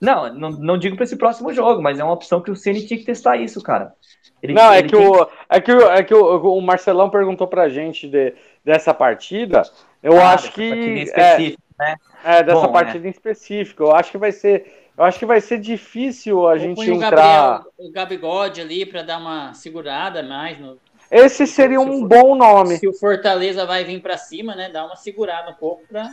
Não, 0.00 0.34
não, 0.34 0.50
não 0.50 0.76
digo 0.76 0.96
para 0.96 1.04
esse 1.04 1.16
próximo 1.16 1.52
jogo, 1.52 1.80
mas 1.80 2.00
é 2.00 2.04
uma 2.04 2.12
opção 2.12 2.40
que 2.40 2.50
o 2.50 2.56
Ceni 2.56 2.84
tinha 2.84 2.98
que 2.98 3.06
testar 3.06 3.36
isso, 3.36 3.62
cara. 3.62 3.94
Ele, 4.42 4.52
não, 4.52 4.72
é, 4.72 4.82
que 4.82 4.96
o, 4.96 5.28
é 5.48 5.60
que, 5.60 5.72
o, 5.72 5.90
é 5.90 6.02
que 6.02 6.14
o, 6.14 6.58
o 6.58 6.60
Marcelão 6.60 7.08
perguntou 7.08 7.46
pra 7.46 7.68
gente 7.68 8.08
de, 8.08 8.34
dessa 8.64 8.92
partida. 8.92 9.62
Eu 10.02 10.20
ah, 10.20 10.34
acho 10.34 10.52
que. 10.52 11.08
É, 11.14 11.38
né? 11.78 11.96
é, 12.24 12.42
dessa 12.42 12.66
Bom, 12.66 12.72
partida 12.72 13.06
é. 13.06 13.08
em 13.08 13.10
específico. 13.10 13.84
Eu 13.84 13.94
acho 13.94 14.10
que 14.10 14.18
vai 14.18 14.32
ser. 14.32 14.90
Eu 14.98 15.04
acho 15.04 15.18
que 15.18 15.26
vai 15.26 15.40
ser 15.40 15.58
difícil 15.58 16.46
a 16.46 16.58
gente 16.58 16.90
entrar. 16.90 17.60
O 17.60 17.62
Gabriel, 17.62 17.72
o 17.78 17.92
Gabigode 17.92 18.60
ali 18.60 18.84
para 18.84 19.02
dar 19.02 19.18
uma 19.18 19.54
segurada 19.54 20.22
mais 20.22 20.58
no, 20.58 20.78
esse 21.14 21.46
seria 21.46 21.80
um 21.80 22.04
bom 22.04 22.34
nome. 22.34 22.76
Se 22.76 22.88
o 22.88 22.92
Fortaleza 22.92 23.64
vai 23.64 23.84
vir 23.84 24.02
para 24.02 24.18
cima, 24.18 24.56
né? 24.56 24.68
Dá 24.68 24.84
uma 24.84 24.96
segurada 24.96 25.52
um 25.52 25.54
pouco 25.54 25.84
para. 25.86 26.12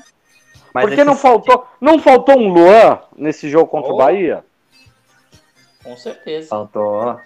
Porque 0.72 1.04
não 1.04 1.16
faltou, 1.16 1.66
não 1.82 1.97
faltou 1.97 2.38
um 2.38 2.54
Luan 2.54 2.99
nesse 3.18 3.49
jogo 3.49 3.66
contra 3.66 3.91
oh. 3.91 3.95
o 3.95 3.97
Bahia? 3.97 4.45
Com 5.84 5.97
certeza. 5.97 6.49
Faltou. 6.49 7.20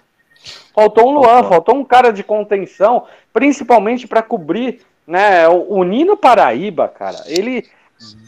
Faltou 0.74 1.06
um 1.06 1.12
Luan, 1.12 1.26
faltou, 1.26 1.50
faltou 1.50 1.76
um 1.76 1.84
cara 1.84 2.10
de 2.12 2.24
contenção, 2.24 3.04
principalmente 3.30 4.08
para 4.08 4.22
cobrir, 4.22 4.80
né? 5.06 5.46
O, 5.46 5.74
o 5.74 5.84
Nino 5.84 6.16
Paraíba, 6.16 6.88
cara, 6.88 7.24
ele 7.26 7.68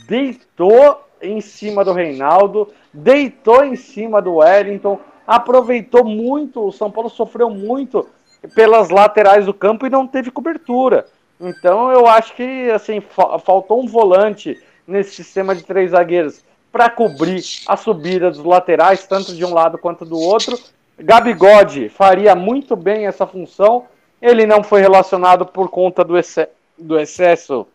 deitou 0.06 1.02
em 1.22 1.40
cima 1.40 1.82
do 1.82 1.94
Reinaldo, 1.94 2.70
deitou 2.92 3.64
em 3.64 3.76
cima 3.76 4.20
do 4.20 4.36
Wellington, 4.36 5.00
aproveitou 5.26 6.04
muito. 6.04 6.66
O 6.66 6.72
São 6.72 6.90
Paulo 6.90 7.08
sofreu 7.08 7.48
muito 7.48 8.06
pelas 8.54 8.90
laterais 8.90 9.46
do 9.46 9.54
campo 9.54 9.86
e 9.86 9.90
não 9.90 10.06
teve 10.06 10.30
cobertura. 10.30 11.06
Então 11.40 11.90
eu 11.92 12.06
acho 12.06 12.34
que 12.34 12.70
assim 12.70 13.00
fa 13.00 13.38
faltou 13.38 13.82
um 13.82 13.86
volante 13.86 14.60
nesse 14.86 15.14
sistema 15.14 15.54
de 15.54 15.62
três 15.62 15.92
zagueiros 15.92 16.42
para 16.72 16.90
cobrir 16.90 17.42
a 17.66 17.76
subida 17.76 18.30
dos 18.30 18.44
laterais, 18.44 19.06
tanto 19.06 19.34
de 19.34 19.44
um 19.44 19.54
lado 19.54 19.78
quanto 19.78 20.04
do 20.04 20.18
outro. 20.18 20.58
Gabigode 20.98 21.88
faria 21.88 22.34
muito 22.34 22.74
bem 22.74 23.06
essa 23.06 23.26
função. 23.26 23.86
Ele 24.20 24.46
não 24.46 24.64
foi 24.64 24.80
relacionado 24.80 25.46
por 25.46 25.68
conta 25.70 26.04
do, 26.04 26.16
ex 26.16 26.36
do 26.76 26.98
excesso 26.98 27.66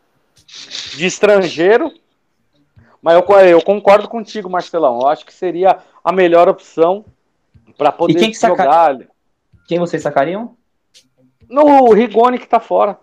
de 0.96 1.06
estrangeiro. 1.06 1.92
Mas 3.02 3.16
eu, 3.16 3.40
eu, 3.40 3.62
concordo 3.62 4.08
contigo, 4.08 4.50
Marcelão. 4.50 5.02
Eu 5.02 5.08
acho 5.08 5.26
que 5.26 5.34
seria 5.34 5.80
a 6.04 6.12
melhor 6.12 6.48
opção 6.48 7.04
para 7.78 7.92
poder 7.92 8.16
quem 8.16 8.32
que 8.32 8.40
jogar. 8.40 8.94
Saca... 8.94 9.08
Quem 9.68 9.80
vocês 9.80 10.02
sacariam? 10.02 10.56
No 11.54 11.94
Rigoni 11.94 12.40
que 12.40 12.48
tá 12.48 12.60
fora. 12.60 12.98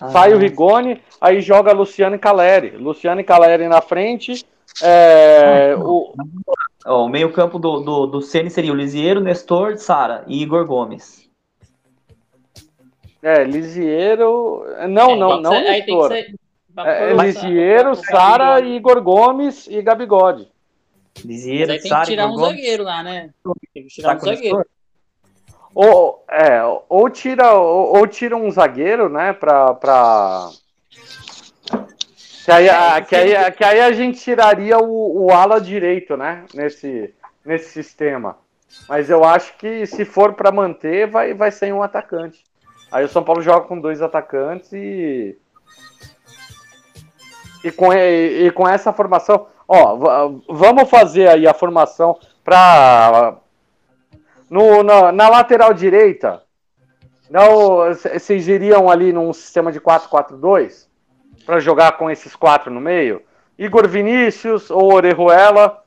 Ah. 0.00 0.10
Sai 0.10 0.32
o 0.32 0.38
Rigoni, 0.38 1.02
aí 1.20 1.40
joga 1.40 1.72
Luciano 1.72 2.14
e 2.14 2.18
Caleri. 2.20 2.76
Luciano 2.76 3.20
e 3.20 3.24
Caleri 3.24 3.66
na 3.66 3.80
frente. 3.80 4.46
É, 4.80 5.74
ah, 5.76 5.80
o... 5.80 6.14
o 6.86 7.08
meio-campo 7.08 7.58
do, 7.58 7.80
do, 7.80 8.06
do 8.06 8.22
Ceni 8.22 8.48
seria 8.48 8.72
o 8.72 8.76
Lisieiro, 8.76 9.20
Nestor, 9.20 9.76
Sara 9.76 10.22
e 10.28 10.40
Igor 10.40 10.64
Gomes. 10.66 11.28
É, 13.20 13.42
Lisieiro. 13.42 14.64
Não, 14.88 15.10
é, 15.10 15.16
não, 15.16 15.40
não, 15.40 15.50
ser, 15.50 15.62
Nestor. 15.62 16.08
Ser... 16.10 16.34
É, 16.78 17.12
Lisieiro, 17.12 17.96
Sara, 17.96 18.60
Igor 18.60 19.02
Gomes 19.02 19.66
e 19.66 19.82
Gabigode. 19.82 20.48
Lisieiro, 21.24 21.72
Sara. 21.72 21.82
Tem 21.82 21.90
que 21.90 22.06
tirar 22.06 22.28
um 22.28 22.36
zagueiro 22.36 22.84
lá, 22.84 23.02
né? 23.02 23.30
Tem 23.72 23.82
que 23.82 23.88
tirar 23.88 24.16
um 24.16 24.20
zagueiro. 24.20 24.64
Ou, 25.74 26.24
é, 26.30 26.62
ou, 26.88 27.10
tira, 27.10 27.52
ou, 27.54 27.96
ou 27.96 28.06
tira 28.06 28.36
um 28.36 28.50
zagueiro, 28.50 29.08
né, 29.08 29.32
pra. 29.32 29.74
pra... 29.74 30.48
Que, 32.44 32.52
aí, 32.52 32.68
a, 32.68 33.00
que, 33.00 33.16
aí, 33.16 33.52
que 33.52 33.64
aí 33.64 33.80
a 33.80 33.92
gente 33.92 34.20
tiraria 34.20 34.78
o, 34.78 35.24
o 35.24 35.32
ala 35.32 35.60
direito, 35.60 36.16
né, 36.16 36.44
nesse, 36.54 37.12
nesse 37.44 37.70
sistema. 37.70 38.36
Mas 38.88 39.08
eu 39.08 39.24
acho 39.24 39.56
que 39.56 39.86
se 39.86 40.04
for 40.04 40.34
para 40.34 40.52
manter, 40.52 41.08
vai, 41.08 41.34
vai 41.34 41.50
ser 41.50 41.72
um 41.72 41.82
atacante. 41.82 42.44
Aí 42.92 43.04
o 43.04 43.08
São 43.08 43.24
Paulo 43.24 43.42
joga 43.42 43.66
com 43.66 43.80
dois 43.80 44.02
atacantes 44.02 44.72
e. 44.72 45.36
E 47.64 47.72
com, 47.72 47.92
e, 47.92 48.46
e 48.46 48.50
com 48.52 48.68
essa 48.68 48.92
formação. 48.92 49.46
Ó, 49.66 50.30
vamos 50.48 50.90
fazer 50.90 51.28
aí 51.28 51.46
a 51.46 51.54
formação 51.54 52.18
para 52.44 53.38
No, 54.48 54.82
na, 54.82 55.10
na 55.10 55.28
lateral 55.28 55.72
direita, 55.72 56.42
não, 57.30 57.92
vocês 57.92 58.46
iriam 58.48 58.90
ali 58.90 59.12
num 59.12 59.32
sistema 59.32 59.72
de 59.72 59.80
4-4-2 59.80 60.86
para 61.46 61.58
jogar 61.58 61.92
com 61.92 62.10
esses 62.10 62.36
quatro 62.36 62.70
no 62.70 62.80
meio? 62.80 63.22
Igor 63.58 63.88
Vinícius 63.88 64.70
ou 64.70 64.92
Orejuela, 64.92 65.82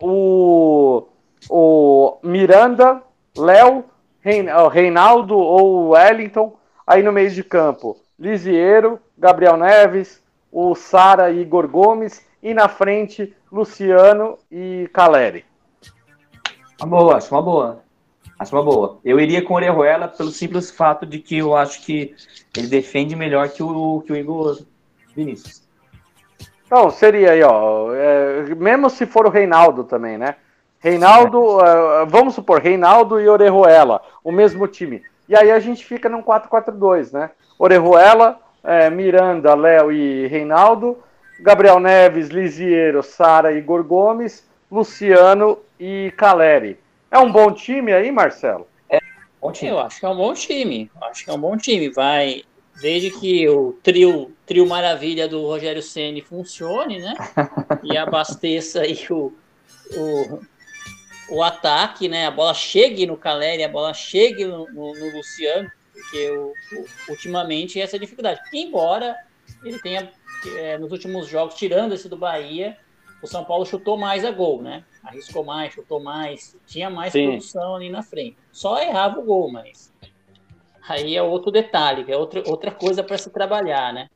o, 0.00 1.06
o 1.48 2.18
Miranda, 2.22 3.02
Léo, 3.36 3.84
Reinaldo 4.72 5.36
ou 5.36 5.90
Wellington, 5.90 6.56
aí 6.86 7.02
no 7.02 7.12
meio 7.12 7.30
de 7.30 7.42
campo, 7.42 7.96
Lisiero, 8.18 9.00
Gabriel 9.16 9.56
Neves, 9.56 10.22
o 10.52 10.74
Sara 10.74 11.30
e 11.30 11.40
Igor 11.40 11.68
Gomes, 11.68 12.24
e 12.42 12.52
na 12.52 12.68
frente, 12.68 13.34
Luciano 13.50 14.38
e 14.50 14.88
Caleri. 14.92 15.44
Uma 16.80 16.86
boa, 16.86 17.16
acho 17.16 17.34
uma 17.34 17.42
boa. 17.42 17.82
Acho 18.38 18.56
uma 18.56 18.62
boa. 18.62 18.98
Eu 19.04 19.20
iria 19.20 19.42
com 19.42 19.52
o 19.52 19.56
Orejuela 19.56 20.08
pelo 20.08 20.30
simples 20.30 20.70
fato 20.70 21.04
de 21.04 21.18
que 21.18 21.38
eu 21.38 21.54
acho 21.54 21.82
que 21.82 22.14
ele 22.56 22.68
defende 22.68 23.14
melhor 23.14 23.50
que 23.50 23.62
o, 23.62 24.02
que 24.06 24.12
o 24.12 24.16
Igor 24.16 24.58
Vinícius. 25.14 25.62
Não, 26.70 26.90
seria 26.90 27.32
aí, 27.32 27.42
ó. 27.42 27.92
É, 27.94 28.54
mesmo 28.54 28.88
se 28.88 29.04
for 29.04 29.26
o 29.26 29.30
Reinaldo 29.30 29.84
também, 29.84 30.16
né? 30.16 30.36
Reinaldo, 30.78 31.60
é. 31.60 32.02
uh, 32.02 32.06
vamos 32.06 32.34
supor, 32.34 32.60
Reinaldo 32.60 33.20
e 33.20 33.28
Orejuela, 33.28 34.00
o 34.24 34.32
mesmo 34.32 34.66
time. 34.66 35.02
E 35.28 35.36
aí 35.36 35.50
a 35.50 35.60
gente 35.60 35.84
fica 35.84 36.08
num 36.08 36.22
4-4-2, 36.22 37.12
né? 37.12 37.30
Orejuela, 37.58 38.40
é, 38.64 38.88
Miranda, 38.88 39.54
Léo 39.54 39.92
e 39.92 40.26
Reinaldo, 40.28 40.96
Gabriel 41.40 41.78
Neves, 41.78 42.28
Lisiero, 42.28 43.02
Sara 43.02 43.52
e 43.52 43.58
Igor 43.58 43.84
Gomes, 43.84 44.48
Luciano 44.70 45.58
e 45.78 46.12
Caleri. 46.16 46.78
É 47.10 47.18
um 47.18 47.32
bom 47.32 47.52
time 47.52 47.92
aí, 47.92 48.12
Marcelo? 48.12 48.68
É, 48.88 49.00
bom 49.40 49.50
time. 49.50 49.70
Eu 49.72 49.80
acho 49.80 49.98
que 49.98 50.06
é 50.06 50.08
um 50.08 50.16
bom 50.16 50.32
time. 50.32 50.90
Acho 51.02 51.24
que 51.24 51.30
é 51.30 51.34
um 51.34 51.40
bom 51.40 51.56
time. 51.56 51.88
Vai, 51.90 52.44
desde 52.80 53.10
que 53.10 53.48
o 53.48 53.72
trio, 53.82 54.32
trio 54.46 54.66
maravilha 54.66 55.26
do 55.26 55.42
Rogério 55.42 55.82
Ceni 55.82 56.22
funcione, 56.22 57.00
né? 57.00 57.14
e 57.82 57.96
abasteça 57.96 58.82
aí 58.82 59.04
o, 59.10 59.32
o, 59.96 60.40
o 61.30 61.42
ataque, 61.42 62.08
né? 62.08 62.26
A 62.26 62.30
bola 62.30 62.54
chegue 62.54 63.06
no 63.06 63.16
Caleri, 63.16 63.64
a 63.64 63.68
bola 63.68 63.92
chegue 63.92 64.44
no, 64.44 64.70
no, 64.72 64.94
no 64.94 65.16
Luciano, 65.16 65.68
porque 65.92 66.30
o, 66.30 66.52
o, 66.76 66.86
ultimamente 67.10 67.80
essa 67.80 67.96
é 67.96 67.98
a 67.98 68.00
dificuldade. 68.00 68.40
Embora 68.54 69.16
ele 69.64 69.80
tenha, 69.80 70.12
é, 70.58 70.78
nos 70.78 70.92
últimos 70.92 71.26
jogos, 71.26 71.56
tirando 71.56 71.92
esse 71.92 72.08
do 72.08 72.16
Bahia, 72.16 72.78
o 73.22 73.26
São 73.26 73.44
Paulo 73.44 73.66
chutou 73.66 73.98
mais 73.98 74.24
a 74.24 74.30
gol, 74.30 74.62
né? 74.62 74.84
Arriscou 75.02 75.44
mais, 75.44 75.74
chutou 75.74 76.00
mais, 76.00 76.56
tinha 76.66 76.88
mais 76.88 77.12
Sim. 77.12 77.26
produção 77.26 77.76
ali 77.76 77.90
na 77.90 78.02
frente. 78.02 78.36
Só 78.52 78.80
errava 78.80 79.20
o 79.20 79.24
gol, 79.24 79.50
mas 79.50 79.92
aí 80.88 81.16
é 81.16 81.22
outro 81.22 81.50
detalhe, 81.50 82.10
é 82.10 82.16
outra, 82.16 82.42
outra 82.46 82.70
coisa 82.70 83.02
para 83.02 83.18
se 83.18 83.30
trabalhar, 83.30 83.92
né? 83.92 84.08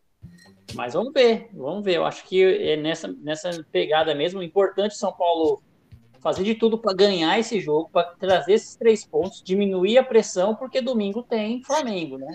Mas 0.74 0.94
vamos 0.94 1.12
ver, 1.12 1.48
vamos 1.52 1.84
ver. 1.84 1.96
Eu 1.96 2.04
acho 2.04 2.26
que 2.26 2.42
é 2.42 2.76
nessa, 2.76 3.08
nessa 3.08 3.64
pegada 3.70 4.14
mesmo, 4.14 4.42
importante 4.42 4.96
São 4.96 5.12
Paulo 5.12 5.62
fazer 6.20 6.42
de 6.42 6.54
tudo 6.54 6.78
para 6.78 6.94
ganhar 6.94 7.38
esse 7.38 7.60
jogo, 7.60 7.90
para 7.92 8.04
trazer 8.18 8.54
esses 8.54 8.74
três 8.76 9.04
pontos, 9.04 9.42
diminuir 9.42 9.98
a 9.98 10.02
pressão, 10.02 10.54
porque 10.54 10.80
domingo 10.80 11.22
tem 11.22 11.62
Flamengo, 11.62 12.16
né? 12.16 12.32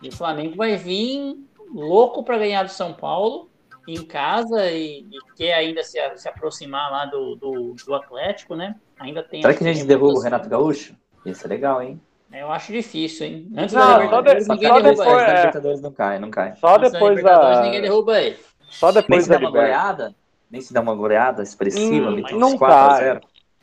E 0.00 0.08
o 0.08 0.12
Flamengo 0.12 0.54
vai 0.54 0.76
vir 0.76 1.36
louco 1.72 2.22
para 2.22 2.38
ganhar 2.38 2.62
do 2.62 2.70
São 2.70 2.92
Paulo 2.92 3.50
em 3.86 4.02
casa 4.04 4.70
e, 4.70 5.00
e 5.00 5.18
quer 5.36 5.54
ainda 5.54 5.82
se, 5.82 5.98
se 6.16 6.28
aproximar 6.28 6.90
lá 6.90 7.06
do, 7.06 7.36
do, 7.36 7.74
do, 7.86 7.94
Atlético, 7.94 8.54
né? 8.54 8.74
Ainda 8.98 9.22
tem. 9.22 9.42
Será 9.42 9.54
que 9.54 9.64
a 9.66 9.72
gente 9.72 9.86
derruba 9.86 10.18
o 10.18 10.22
Renato 10.22 10.48
Gaúcho? 10.48 10.94
Isso 11.24 11.44
é 11.44 11.48
legal, 11.48 11.82
hein? 11.82 12.00
Eu 12.32 12.50
acho 12.50 12.72
difícil, 12.72 13.26
hein? 13.26 13.52
Antes 13.56 13.74
não, 13.74 13.86
da 13.86 13.98
Libertadores, 13.98 14.48
ninguém 14.48 14.68
só 14.68 14.80
derruba 14.80 15.04
depois, 15.04 15.22
ele. 15.22 15.30
É... 15.30 15.36
Libertadores 15.36 15.80
não 15.80 15.92
cai, 15.92 16.18
não 16.18 16.30
cai. 16.30 16.56
Só 16.56 16.76
Antes 16.76 16.92
depois 16.92 17.22
da... 17.22 17.62
ninguém 17.62 17.82
derruba 17.82 18.20
ele. 18.20 18.38
Só 18.68 18.90
depois 18.90 19.08
Nem 19.08 19.20
se 19.20 19.28
da 19.28 19.34
dá 19.34 19.40
uma 19.40 19.50
goleada? 19.50 20.14
Nem 20.50 20.60
se 20.60 20.74
dá 20.74 20.80
uma 20.80 20.94
goleada 20.94 21.42
expressiva, 21.42 22.10
hum, 22.10 22.22
não 22.32 22.58
cai. 22.58 23.20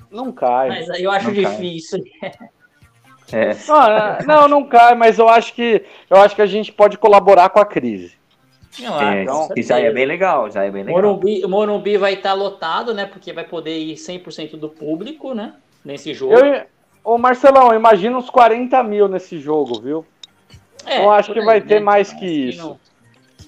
Não 0.10 0.32
cai. 0.32 0.70
Mas 0.70 0.90
aí 0.90 1.04
eu 1.04 1.12
acho 1.12 1.28
não 1.28 1.34
difícil. 1.34 2.04
É. 3.34 3.56
Não, 3.66 3.84
é, 3.84 4.24
não, 4.26 4.48
não 4.48 4.66
cai, 4.66 4.94
mas 4.94 5.18
eu 5.18 5.30
acho 5.30 5.54
que 5.54 5.86
eu 6.10 6.18
acho 6.18 6.36
que 6.36 6.42
a 6.42 6.46
gente 6.46 6.70
pode 6.70 6.98
colaborar 6.98 7.50
com 7.50 7.60
a 7.60 7.66
crise. 7.66 8.20
Não, 8.80 9.02
é, 9.02 9.24
então, 9.24 9.50
que 9.50 9.62
já 9.62 9.80
é 9.80 9.92
bem 9.92 10.06
legal, 10.06 10.50
já 10.50 10.64
é 10.64 10.72
bem 10.72 10.84
legal. 10.84 11.02
Morumbi, 11.02 11.46
Morumbi 11.46 11.98
vai 11.98 12.14
estar 12.14 12.30
tá 12.30 12.36
lotado, 12.36 12.94
né? 12.94 13.06
Porque 13.06 13.34
vai 13.34 13.44
poder 13.44 13.78
ir 13.78 13.96
100% 13.96 14.58
do 14.58 14.70
público, 14.70 15.34
né? 15.34 15.54
Nesse 15.84 16.14
jogo. 16.14 16.36
Eu, 16.36 16.66
ô 17.04 17.18
Marcelão, 17.18 17.74
imagina 17.74 18.18
uns 18.18 18.30
40 18.30 18.82
mil 18.84 19.08
nesse 19.08 19.40
jogo, 19.40 19.82
viu? 19.82 20.06
É, 20.86 21.04
eu 21.04 21.12
acho 21.12 21.34
que 21.34 21.40
aí, 21.40 21.46
vai 21.46 21.60
né? 21.60 21.66
ter 21.66 21.80
mais 21.80 22.14
que 22.14 22.26
isso. 22.26 22.80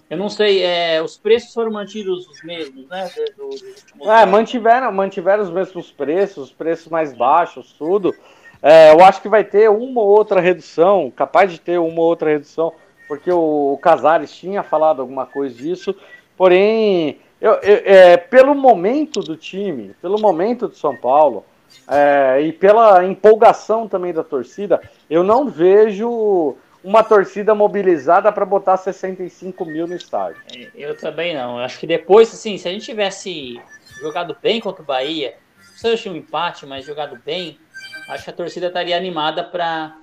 Eu 0.10 0.18
não 0.18 0.30
sei, 0.30 0.62
é, 0.62 1.02
os 1.02 1.18
preços 1.18 1.54
foram 1.54 1.72
mantidos 1.72 2.28
os 2.28 2.44
mesmos, 2.44 2.88
né? 2.88 3.10
Do, 3.38 3.50
do 3.98 4.12
é, 4.12 4.26
mantiveram, 4.26 4.92
mantiveram 4.92 5.42
os 5.42 5.50
mesmos 5.50 5.90
preços, 5.90 6.46
os 6.46 6.52
preços 6.52 6.88
mais 6.88 7.14
baixos, 7.14 7.74
tudo. 7.74 8.14
É, 8.62 8.92
eu 8.92 9.04
acho 9.04 9.22
que 9.22 9.30
vai 9.30 9.44
ter 9.44 9.70
uma 9.70 10.02
ou 10.02 10.08
outra 10.08 10.40
redução, 10.40 11.12
capaz 11.16 11.52
de 11.52 11.60
ter 11.60 11.80
uma 11.80 12.00
ou 12.00 12.08
outra 12.08 12.30
redução 12.30 12.74
porque 13.14 13.32
o, 13.32 13.74
o 13.74 13.78
Casares 13.78 14.36
tinha 14.36 14.64
falado 14.64 15.00
alguma 15.00 15.28
coisa 15.28 15.54
disso, 15.54 15.96
porém, 16.36 17.20
eu, 17.40 17.52
eu, 17.62 17.82
é, 17.86 18.18
pelo 18.18 18.56
momento 18.56 19.20
do 19.20 19.38
time, 19.38 19.96
pelo 20.02 20.20
momento 20.20 20.68
do 20.68 20.76
São 20.76 20.98
Paulo, 20.98 21.46
é, 21.88 22.42
e 22.42 22.52
pela 22.52 23.06
empolgação 23.06 23.88
também 23.88 24.12
da 24.12 24.24
torcida, 24.24 24.82
eu 25.08 25.24
não 25.24 25.48
vejo 25.48 26.56
uma 26.84 27.04
torcida 27.04 27.54
mobilizada 27.54 28.32
para 28.32 28.46
botar 28.46 28.78
65 28.78 29.64
mil 29.64 29.86
no 29.86 29.96
estádio. 29.96 30.42
Eu 30.74 30.98
também 30.98 31.36
não. 31.36 31.60
Eu 31.60 31.64
acho 31.64 31.78
que 31.78 31.86
depois, 31.86 32.34
assim, 32.34 32.58
se 32.58 32.68
a 32.68 32.72
gente 32.72 32.84
tivesse 32.84 33.62
jogado 34.02 34.36
bem 34.42 34.60
contra 34.60 34.82
o 34.82 34.86
Bahia, 34.86 35.36
seja 35.76 36.10
um 36.10 36.16
empate, 36.16 36.66
mas 36.66 36.84
jogado 36.84 37.16
bem, 37.24 37.60
acho 38.10 38.24
que 38.24 38.32
a 38.32 38.34
torcida 38.34 38.68
estaria 38.68 38.98
animada 38.98 39.44
para 39.44 39.98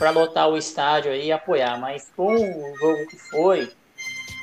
para 0.00 0.10
lotar 0.10 0.48
o 0.48 0.56
estádio 0.56 1.12
aí 1.12 1.26
e 1.26 1.32
apoiar. 1.32 1.78
Mas 1.78 2.10
com 2.16 2.32
o 2.34 2.76
jogo 2.76 3.06
que 3.06 3.18
foi, 3.18 3.70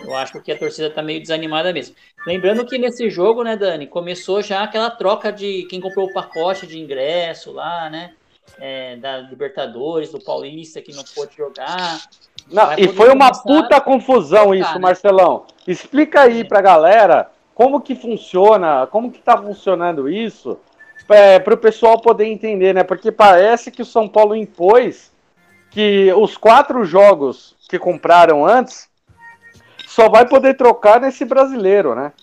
eu 0.06 0.16
acho 0.16 0.40
que 0.40 0.52
a 0.52 0.58
torcida 0.58 0.88
tá 0.92 1.02
meio 1.02 1.20
desanimada 1.20 1.74
mesmo. 1.74 1.96
Lembrando 2.28 2.64
que 2.64 2.78
nesse 2.78 3.10
jogo, 3.10 3.44
né, 3.44 3.58
Dani, 3.58 3.88
começou 3.88 4.44
já 4.44 4.62
aquela 4.62 4.92
troca 4.92 5.32
de 5.34 5.64
quem 5.64 5.82
comprou 5.82 6.06
o 6.06 6.14
pacote 6.14 6.68
de 6.68 6.80
ingresso 6.80 7.52
lá, 7.52 7.90
né? 7.90 8.14
É, 8.60 8.96
da 8.98 9.18
Libertadores, 9.18 10.12
do 10.12 10.20
Paulista, 10.20 10.82
que 10.82 10.96
não 10.96 11.04
pôde 11.16 11.36
jogar. 11.36 12.02
Não, 12.52 12.74
e 12.78 12.88
foi 12.88 13.10
uma 13.12 13.32
puta 13.32 13.82
confusão 13.82 14.54
isso, 14.54 14.74
né? 14.76 14.80
Marcelão. 14.80 15.46
Explica 15.68 16.22
aí 16.22 16.42
é. 16.42 16.44
pra 16.44 16.62
galera 16.62 17.32
como 17.54 17.82
que 17.82 17.96
funciona, 17.96 18.88
como 18.88 19.12
que 19.12 19.20
tá 19.20 19.38
funcionando 19.38 20.08
isso, 20.08 20.60
é, 21.10 21.40
para 21.40 21.56
o 21.56 21.58
pessoal 21.58 22.00
poder 22.00 22.26
entender, 22.26 22.74
né? 22.74 22.84
Porque 22.84 23.12
parece 23.12 23.72
que 23.72 23.82
o 23.82 23.86
São 23.86 24.08
Paulo 24.08 24.36
impôs 24.36 25.12
que 25.78 26.12
os 26.12 26.36
quatro 26.36 26.84
jogos 26.84 27.56
que 27.70 27.78
compraram 27.78 28.44
antes 28.44 28.90
só 29.86 30.10
vai 30.10 30.28
poder 30.28 30.58
trocar 30.58 31.00
nesse 31.00 31.24
brasileiro, 31.24 31.94
né? 31.94 32.14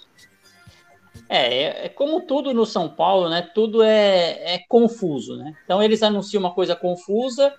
É, 1.29 1.63
é, 1.63 1.87
é 1.87 1.89
como 1.89 2.23
tudo 2.23 2.53
no 2.53 2.67
São 2.67 2.89
Paulo, 2.89 3.29
né? 3.29 3.49
Tudo 3.55 3.81
é, 3.81 4.55
é 4.55 4.65
confuso, 4.69 5.37
né? 5.37 5.55
Então 5.65 5.81
eles 5.81 6.03
anunciam 6.03 6.41
uma 6.41 6.53
coisa 6.53 6.75
confusa, 6.75 7.55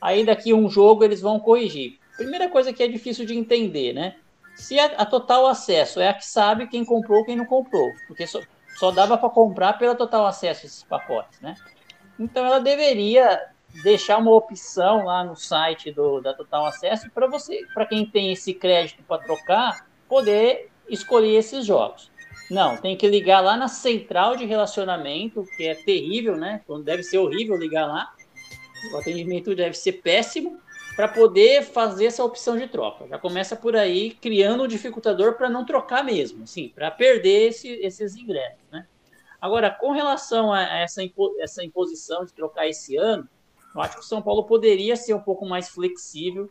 aí 0.00 0.24
daqui 0.24 0.54
um 0.54 0.70
jogo 0.70 1.02
eles 1.02 1.20
vão 1.20 1.40
corrigir. 1.40 1.98
Primeira 2.16 2.48
coisa 2.48 2.72
que 2.72 2.84
é 2.84 2.86
difícil 2.86 3.26
de 3.26 3.36
entender, 3.36 3.92
né? 3.92 4.14
Se 4.54 4.78
a, 4.78 4.84
a 4.98 5.04
total 5.04 5.48
acesso 5.48 5.98
é 5.98 6.10
a 6.10 6.14
que 6.14 6.24
sabe 6.24 6.68
quem 6.68 6.84
comprou 6.84 7.24
quem 7.24 7.34
não 7.34 7.44
comprou, 7.44 7.90
porque 8.06 8.24
só, 8.24 8.38
só 8.78 8.92
dava 8.92 9.18
para 9.18 9.28
comprar 9.28 9.72
pela 9.72 9.96
total 9.96 10.26
acesso 10.26 10.64
esses 10.64 10.84
pacotes, 10.84 11.40
né? 11.40 11.56
Então 12.20 12.46
ela 12.46 12.60
deveria 12.60 13.50
deixar 13.82 14.18
uma 14.18 14.32
opção 14.32 15.04
lá 15.04 15.24
no 15.24 15.36
site 15.36 15.92
do, 15.92 16.20
da 16.20 16.34
Total 16.34 16.66
Acesso 16.66 17.10
para 17.10 17.26
você, 17.26 17.64
para 17.72 17.86
quem 17.86 18.04
tem 18.04 18.32
esse 18.32 18.52
crédito 18.52 19.02
para 19.02 19.22
trocar, 19.22 19.86
poder 20.08 20.70
escolher 20.88 21.36
esses 21.36 21.64
jogos. 21.64 22.10
Não, 22.50 22.76
tem 22.76 22.96
que 22.96 23.06
ligar 23.06 23.40
lá 23.40 23.56
na 23.56 23.68
central 23.68 24.34
de 24.34 24.44
relacionamento, 24.44 25.46
que 25.56 25.68
é 25.68 25.74
terrível, 25.74 26.36
né? 26.36 26.60
Deve 26.82 27.04
ser 27.04 27.18
horrível 27.18 27.56
ligar 27.56 27.86
lá. 27.86 28.12
O 28.92 28.96
atendimento 28.96 29.54
deve 29.54 29.76
ser 29.76 29.92
péssimo 29.92 30.58
para 30.96 31.06
poder 31.06 31.62
fazer 31.62 32.06
essa 32.06 32.24
opção 32.24 32.58
de 32.58 32.66
troca. 32.66 33.06
Já 33.06 33.18
começa 33.18 33.54
por 33.54 33.76
aí 33.76 34.10
criando 34.10 34.64
um 34.64 34.68
dificultador 34.68 35.34
para 35.34 35.48
não 35.48 35.64
trocar 35.64 36.02
mesmo, 36.02 36.42
assim, 36.42 36.70
para 36.74 36.90
perder 36.90 37.50
esse, 37.50 37.68
esses 37.68 38.16
ingressos, 38.16 38.68
né? 38.72 38.84
Agora, 39.40 39.70
com 39.70 39.92
relação 39.92 40.52
a 40.52 40.62
essa, 40.62 41.02
impo 41.02 41.34
essa 41.40 41.64
imposição 41.64 42.24
de 42.24 42.34
trocar 42.34 42.68
esse 42.68 42.96
ano, 42.96 43.26
eu 43.74 43.80
acho 43.80 43.94
que 43.94 44.00
o 44.00 44.04
São 44.04 44.20
Paulo 44.20 44.44
poderia 44.44 44.96
ser 44.96 45.14
um 45.14 45.20
pouco 45.20 45.46
mais 45.46 45.68
flexível 45.68 46.48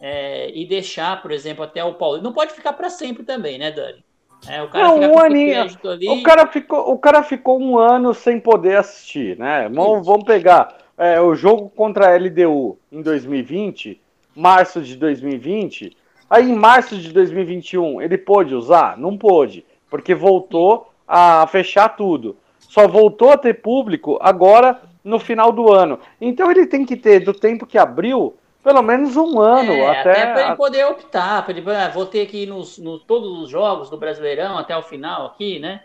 é, 0.00 0.50
e 0.54 0.66
deixar, 0.66 1.20
por 1.22 1.30
exemplo, 1.30 1.64
até 1.64 1.84
o 1.84 1.94
Paulo. 1.94 2.22
Não 2.22 2.32
pode 2.32 2.52
ficar 2.52 2.72
para 2.72 2.90
sempre 2.90 3.22
também, 3.22 3.58
né, 3.58 3.70
Dani? 3.70 4.04
É, 4.48 4.62
o 4.62 4.68
cara 4.68 4.88
não, 4.88 5.14
um 5.14 5.18
aninho. 5.18 5.66
O 6.10 6.22
cara, 6.22 6.46
ficou, 6.46 6.92
o 6.92 6.98
cara 6.98 7.22
ficou 7.22 7.58
um 7.58 7.78
ano 7.78 8.12
sem 8.12 8.38
poder 8.38 8.76
assistir, 8.76 9.38
né? 9.38 9.68
Vamos, 9.68 10.06
vamos 10.06 10.24
pegar 10.24 10.76
é, 10.98 11.20
o 11.20 11.34
jogo 11.34 11.70
contra 11.70 12.08
a 12.08 12.16
LDU 12.18 12.78
em 12.92 13.00
2020, 13.00 14.00
março 14.34 14.82
de 14.82 14.96
2020. 14.96 15.96
Aí 16.28 16.50
em 16.50 16.54
março 16.54 16.96
de 16.98 17.12
2021 17.12 18.02
ele 18.02 18.18
pôde 18.18 18.54
usar? 18.54 18.98
Não 18.98 19.16
pôde, 19.16 19.64
porque 19.88 20.14
voltou 20.14 20.90
a 21.06 21.46
fechar 21.46 21.90
tudo. 21.90 22.36
Só 22.60 22.88
voltou 22.88 23.30
a 23.30 23.38
ter 23.38 23.54
público 23.54 24.18
agora 24.20 24.80
no 25.04 25.18
final 25.18 25.52
do 25.52 25.70
ano. 25.70 26.00
Então 26.18 26.50
ele 26.50 26.66
tem 26.66 26.84
que 26.84 26.96
ter, 26.96 27.20
do 27.20 27.34
tempo 27.34 27.66
que 27.66 27.76
abriu, 27.76 28.34
pelo 28.62 28.82
menos 28.82 29.14
um 29.16 29.38
ano. 29.38 29.72
É, 29.72 30.00
até 30.00 30.10
até 30.10 30.32
para 30.32 30.46
ele 30.46 30.56
poder 30.56 30.86
optar. 30.86 31.44
Para 31.44 31.56
ele, 31.56 31.70
ah, 31.70 31.90
vou 31.90 32.06
ter 32.06 32.26
que 32.26 32.44
ir 32.44 32.46
nos, 32.46 32.78
nos, 32.78 33.04
todos 33.04 33.38
os 33.40 33.50
jogos 33.50 33.90
do 33.90 33.98
Brasileirão 33.98 34.56
até 34.56 34.76
o 34.76 34.82
final 34.82 35.26
aqui, 35.26 35.58
né? 35.58 35.82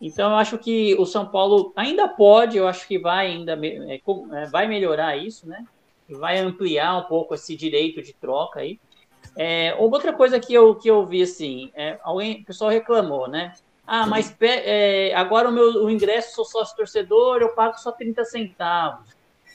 Então 0.00 0.30
eu 0.30 0.36
acho 0.36 0.56
que 0.56 0.94
o 0.98 1.04
São 1.04 1.26
Paulo 1.26 1.72
ainda 1.76 2.08
pode, 2.08 2.56
eu 2.56 2.66
acho 2.66 2.86
que 2.88 2.98
vai 2.98 3.26
ainda 3.26 3.58
é, 3.62 3.96
é, 3.96 4.46
vai 4.46 4.66
melhorar 4.66 5.16
isso, 5.16 5.46
né? 5.48 5.64
Vai 6.08 6.38
ampliar 6.38 6.96
um 6.96 7.02
pouco 7.02 7.34
esse 7.34 7.54
direito 7.54 8.00
de 8.00 8.14
troca 8.14 8.60
aí. 8.60 8.80
É, 9.36 9.74
outra 9.78 10.12
coisa 10.12 10.40
que 10.40 10.54
eu, 10.54 10.74
que 10.74 10.88
eu 10.88 11.04
vi 11.06 11.22
assim, 11.22 11.70
é, 11.74 11.98
alguém, 12.02 12.40
o 12.40 12.44
pessoal 12.44 12.70
reclamou, 12.70 13.28
né? 13.28 13.52
Ah, 13.92 14.06
mas 14.06 14.32
é, 14.40 15.12
agora 15.16 15.48
o 15.48 15.52
meu 15.52 15.82
o 15.82 15.90
ingresso, 15.90 16.36
sou 16.36 16.44
sócio 16.44 16.76
torcedor, 16.76 17.38
eu 17.40 17.48
pago 17.48 17.76
só 17.76 17.90
30 17.90 18.24
centavos. 18.24 19.04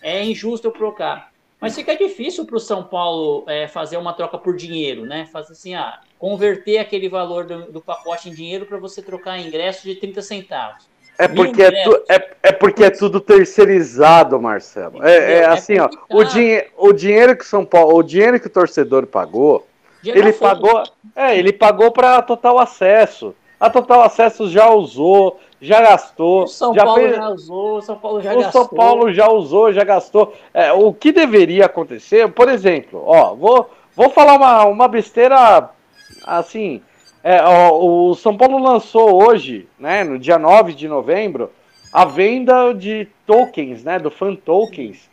É 0.03 0.21
injusto 0.25 0.67
eu 0.67 0.73
trocar. 0.73 1.31
Mas 1.57 1.73
fica 1.73 1.95
difícil 1.95 2.45
para 2.45 2.57
o 2.57 2.59
São 2.59 2.83
Paulo 2.83 3.45
é, 3.47 3.65
fazer 3.65 3.95
uma 3.95 4.11
troca 4.11 4.37
por 4.37 4.53
dinheiro, 4.57 5.05
né? 5.05 5.25
Fazer 5.31 5.53
assim, 5.53 5.73
ah, 5.73 6.01
converter 6.19 6.79
aquele 6.79 7.07
valor 7.07 7.45
do, 7.45 7.71
do 7.71 7.79
pacote 7.79 8.27
em 8.27 8.33
dinheiro 8.33 8.65
para 8.65 8.77
você 8.77 9.01
trocar 9.01 9.39
ingresso 9.39 9.83
de 9.87 9.95
30 9.95 10.21
centavos. 10.21 10.85
É 11.17 11.29
porque 11.29 11.63
é, 11.63 11.83
tu, 11.85 12.03
é, 12.09 12.31
é, 12.43 12.51
porque 12.51 12.83
é 12.83 12.89
tudo 12.89 13.21
terceirizado, 13.21 14.37
Marcelo. 14.37 15.01
É, 15.01 15.15
é, 15.15 15.31
é 15.37 15.45
assim, 15.45 15.79
ó. 15.79 15.89
O, 16.09 16.25
dinhe, 16.25 16.65
o 16.75 16.91
dinheiro 16.91 17.37
que 17.37 17.45
São 17.45 17.63
Paulo, 17.63 17.95
o 17.95 18.03
dinheiro 18.03 18.37
que 18.37 18.47
o 18.47 18.49
torcedor 18.49 19.07
pagou, 19.07 19.65
ele 20.03 20.33
pagou, 20.33 20.83
é, 21.15 21.39
ele 21.39 21.53
pagou 21.53 21.89
para 21.89 22.21
total 22.21 22.59
acesso. 22.59 23.33
A 23.59 23.69
Total 23.69 24.01
Acesso 24.01 24.49
já 24.49 24.69
usou, 24.69 25.39
já 25.61 25.81
gastou. 25.81 26.43
O 26.43 26.47
São 26.47 26.73
já 26.73 26.83
Paulo 26.83 27.01
fez... 27.01 27.15
já 27.15 27.29
usou, 27.29 27.77
o 27.77 27.81
São 27.81 27.97
Paulo 27.97 28.21
já 28.21 28.33
o 28.33 28.41
gastou. 28.41 28.61
O 28.61 28.65
São 28.65 28.77
Paulo 28.77 29.13
já 29.13 29.29
usou, 29.29 29.73
já 29.73 29.83
gastou. 29.83 30.33
É, 30.53 30.73
o 30.73 30.93
que 30.93 31.11
deveria 31.11 31.65
acontecer, 31.65 32.31
por 32.31 32.49
exemplo, 32.49 33.03
ó, 33.05 33.33
vou, 33.33 33.69
vou 33.95 34.09
falar 34.09 34.35
uma, 34.35 34.65
uma 34.65 34.87
besteira 34.87 35.69
assim. 36.25 36.81
É, 37.23 37.41
ó, 37.41 37.71
o 37.79 38.13
São 38.15 38.37
Paulo 38.37 38.59
lançou 38.59 39.23
hoje, 39.23 39.67
né, 39.79 40.03
no 40.03 40.19
dia 40.19 40.37
9 40.37 40.73
de 40.73 40.87
novembro, 40.87 41.49
a 41.91 42.05
venda 42.05 42.73
de 42.73 43.07
tokens, 43.25 43.83
né, 43.83 43.97
do 43.97 44.11
Fan 44.11 44.35
Tokens, 44.35 45.09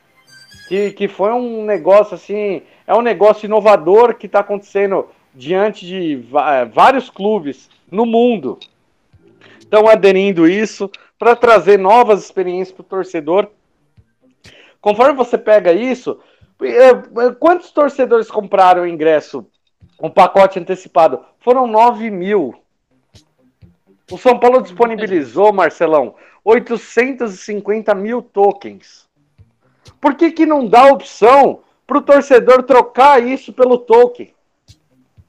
que, 0.69 0.91
que 0.91 1.09
foi 1.09 1.33
um 1.33 1.65
negócio 1.65 2.15
assim, 2.15 2.63
é 2.87 2.95
um 2.95 3.01
negócio 3.01 3.47
inovador 3.47 4.15
que 4.15 4.27
está 4.27 4.41
acontecendo 4.41 5.07
diante 5.35 5.87
de 5.87 6.25
vários 6.73 7.09
clubes 7.09 7.69
no 7.91 8.05
mundo. 8.05 8.59
Estão 9.59 9.89
aderindo 9.89 10.47
isso 10.47 10.91
para 11.19 11.37
trazer 11.37 11.79
novas 11.79 12.25
experiências 12.25 12.73
para 12.75 12.83
o 12.83 12.85
torcedor. 12.85 13.49
Conforme 14.81 15.15
você 15.15 15.39
pega 15.39 15.73
isso, 15.73 16.19
é, 16.61 16.89
é, 16.89 17.33
quantos 17.39 17.71
torcedores 17.71 18.31
compraram 18.31 18.83
o 18.83 18.87
ingresso, 18.87 19.47
um 20.01 20.11
pacote 20.11 20.59
antecipado? 20.59 21.25
Foram 21.39 21.67
9 21.67 22.11
mil. 22.11 22.55
O 24.11 24.19
São 24.19 24.39
Paulo 24.39 24.61
disponibilizou, 24.61 25.53
Marcelão, 25.53 26.15
850 26.45 27.95
mil 27.95 28.21
tokens. 28.21 29.09
Por 30.01 30.15
que, 30.15 30.33
que 30.33 30.45
não 30.45 30.67
dá 30.67 30.87
opção 30.87 31.61
para 31.87 31.99
o 31.99 32.03
torcedor 32.03 32.65
trocar 32.65 33.23
isso 33.23 33.53
pelo 33.53 33.79
token? 33.79 34.35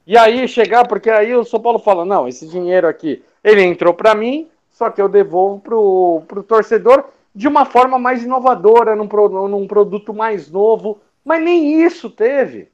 E 0.06 0.18
aí 0.18 0.48
chegar, 0.48 0.88
porque 0.88 1.10
aí 1.10 1.36
o 1.36 1.46
São 1.46 1.60
Paulo 1.60 1.80
fala: 1.80 2.04
não, 2.04 2.28
esse 2.28 2.48
dinheiro 2.48 2.88
aqui, 2.88 3.24
ele 3.44 3.62
entrou 3.64 3.94
para 3.94 4.14
mim, 4.14 4.50
só 4.72 4.90
que 4.90 5.02
eu 5.02 5.08
devolvo 5.08 5.60
pro, 5.62 6.24
pro 6.28 6.44
torcedor 6.44 7.06
de 7.34 7.48
uma 7.48 7.66
forma 7.66 7.98
mais 7.98 8.24
inovadora, 8.24 8.96
num, 8.96 9.08
num 9.48 9.68
produto 9.68 10.14
mais 10.14 10.50
novo. 10.52 11.00
Mas 11.24 11.42
nem 11.42 11.82
isso 11.84 12.10
teve. 12.10 12.70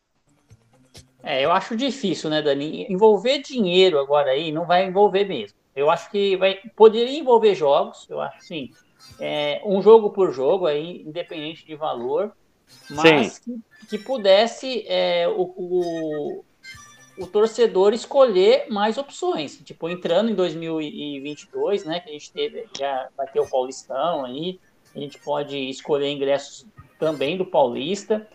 É, 1.24 1.44
eu 1.44 1.52
acho 1.52 1.76
difícil, 1.76 2.30
né, 2.30 2.42
Dani? 2.42 2.86
Envolver 2.90 3.40
dinheiro 3.40 4.00
agora 4.00 4.32
aí 4.32 4.52
não 4.52 4.66
vai 4.66 4.86
envolver 4.86 5.26
mesmo. 5.26 5.58
Eu 5.76 5.90
acho 5.90 6.10
que 6.10 6.36
vai 6.38 6.60
poderia 6.76 7.18
envolver 7.18 7.56
jogos, 7.56 8.08
eu 8.10 8.20
acho 8.20 8.42
sim. 8.42 8.72
É, 9.20 9.62
um 9.66 9.82
jogo 9.82 10.10
por 10.10 10.32
jogo 10.34 10.66
aí, 10.66 11.04
independente 11.06 11.66
de 11.66 11.76
valor, 11.76 12.34
mas 12.90 13.40
que, 13.40 13.60
que, 13.90 13.98
pudesse 13.98 14.86
é, 14.88 15.28
o, 15.28 15.42
o, 15.42 16.46
o 17.20 17.28
torcedor 17.28 17.94
escolher 17.94 18.66
mais 18.70 18.98
opções. 18.98 19.60
Tipo, 19.64 19.90
entrando 19.90 20.32
em 20.32 20.36
2022, 20.36 21.84
né, 21.84 22.00
que 22.00 22.10
a 22.10 22.14
gente 22.14 22.32
teve, 22.32 22.66
já 22.78 23.10
vai 23.16 23.28
ter 23.28 23.40
o 23.40 23.50
Paulistão 23.50 24.26
aí, 24.26 24.60
a 24.96 25.00
gente 25.00 25.20
pode 25.20 25.58
escolher 25.70 26.10
ingressos 26.10 26.66
também 26.98 27.38
do 27.38 27.46
Paulista 27.46 28.26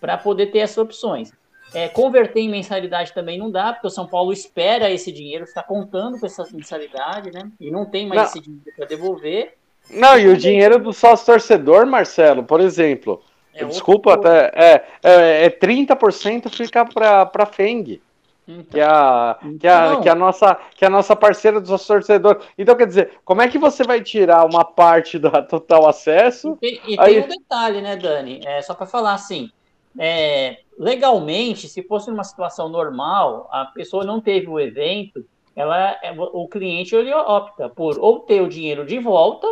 para 0.00 0.18
poder 0.18 0.46
ter 0.46 0.58
essas 0.58 0.78
opções. 0.78 1.32
É, 1.72 1.88
converter 1.88 2.40
em 2.40 2.48
mensalidade 2.48 3.12
também 3.12 3.38
não 3.38 3.50
dá, 3.50 3.72
porque 3.72 3.86
o 3.86 3.90
São 3.90 4.06
Paulo 4.06 4.32
espera 4.32 4.90
esse 4.90 5.10
dinheiro, 5.10 5.44
está 5.44 5.62
contando 5.62 6.20
com 6.20 6.26
essa 6.26 6.46
mensalidade, 6.52 7.32
né? 7.32 7.50
E 7.58 7.70
não 7.70 7.86
tem 7.86 8.06
mais 8.06 8.20
não. 8.20 8.28
esse 8.28 8.40
dinheiro 8.40 8.72
para 8.76 8.86
devolver. 8.86 9.54
Não, 9.90 10.18
e 10.18 10.28
o 10.28 10.36
dinheiro 10.36 10.78
do 10.78 10.92
sócio 10.92 11.26
torcedor, 11.26 11.86
Marcelo, 11.86 12.44
por 12.44 12.60
exemplo. 12.60 13.22
É 13.52 13.64
desculpa, 13.64 14.10
outro... 14.10 14.28
até, 14.28 14.50
é, 14.54 14.84
é, 15.02 15.46
é 15.46 15.50
30% 15.50 16.48
fica 16.48 16.84
para 16.84 17.30
a 17.32 17.46
FENG. 17.46 18.00
Então, 18.46 18.64
que, 18.70 18.80
a, 18.80 19.38
que, 19.58 19.66
a, 19.66 20.00
que, 20.02 20.08
a 20.08 20.14
nossa, 20.14 20.58
que 20.76 20.84
a 20.84 20.90
nossa 20.90 21.16
parceira 21.16 21.60
do 21.60 21.70
nosso 21.70 21.86
torcedor. 21.86 22.42
Então, 22.58 22.76
quer 22.76 22.86
dizer, 22.86 23.12
como 23.24 23.40
é 23.40 23.48
que 23.48 23.58
você 23.58 23.82
vai 23.84 24.02
tirar 24.02 24.44
uma 24.44 24.64
parte 24.64 25.18
da 25.18 25.42
total 25.42 25.88
acesso? 25.88 26.58
E, 26.60 26.80
e 26.86 27.00
aí... 27.00 27.14
tem 27.14 27.24
um 27.24 27.28
detalhe, 27.28 27.80
né, 27.80 27.96
Dani? 27.96 28.40
É, 28.44 28.60
só 28.60 28.74
para 28.74 28.86
falar 28.86 29.14
assim: 29.14 29.50
é, 29.98 30.58
legalmente, 30.78 31.68
se 31.68 31.82
fosse 31.82 32.10
uma 32.10 32.24
situação 32.24 32.68
normal, 32.68 33.48
a 33.50 33.64
pessoa 33.66 34.04
não 34.04 34.20
teve 34.20 34.48
o 34.48 34.60
evento, 34.60 35.24
ela, 35.56 35.98
é, 36.02 36.14
o 36.16 36.46
cliente 36.48 36.94
ele 36.94 37.14
opta 37.14 37.68
por 37.68 37.98
ou 37.98 38.20
ter 38.20 38.42
o 38.42 38.48
dinheiro 38.48 38.84
de 38.84 38.98
volta 38.98 39.46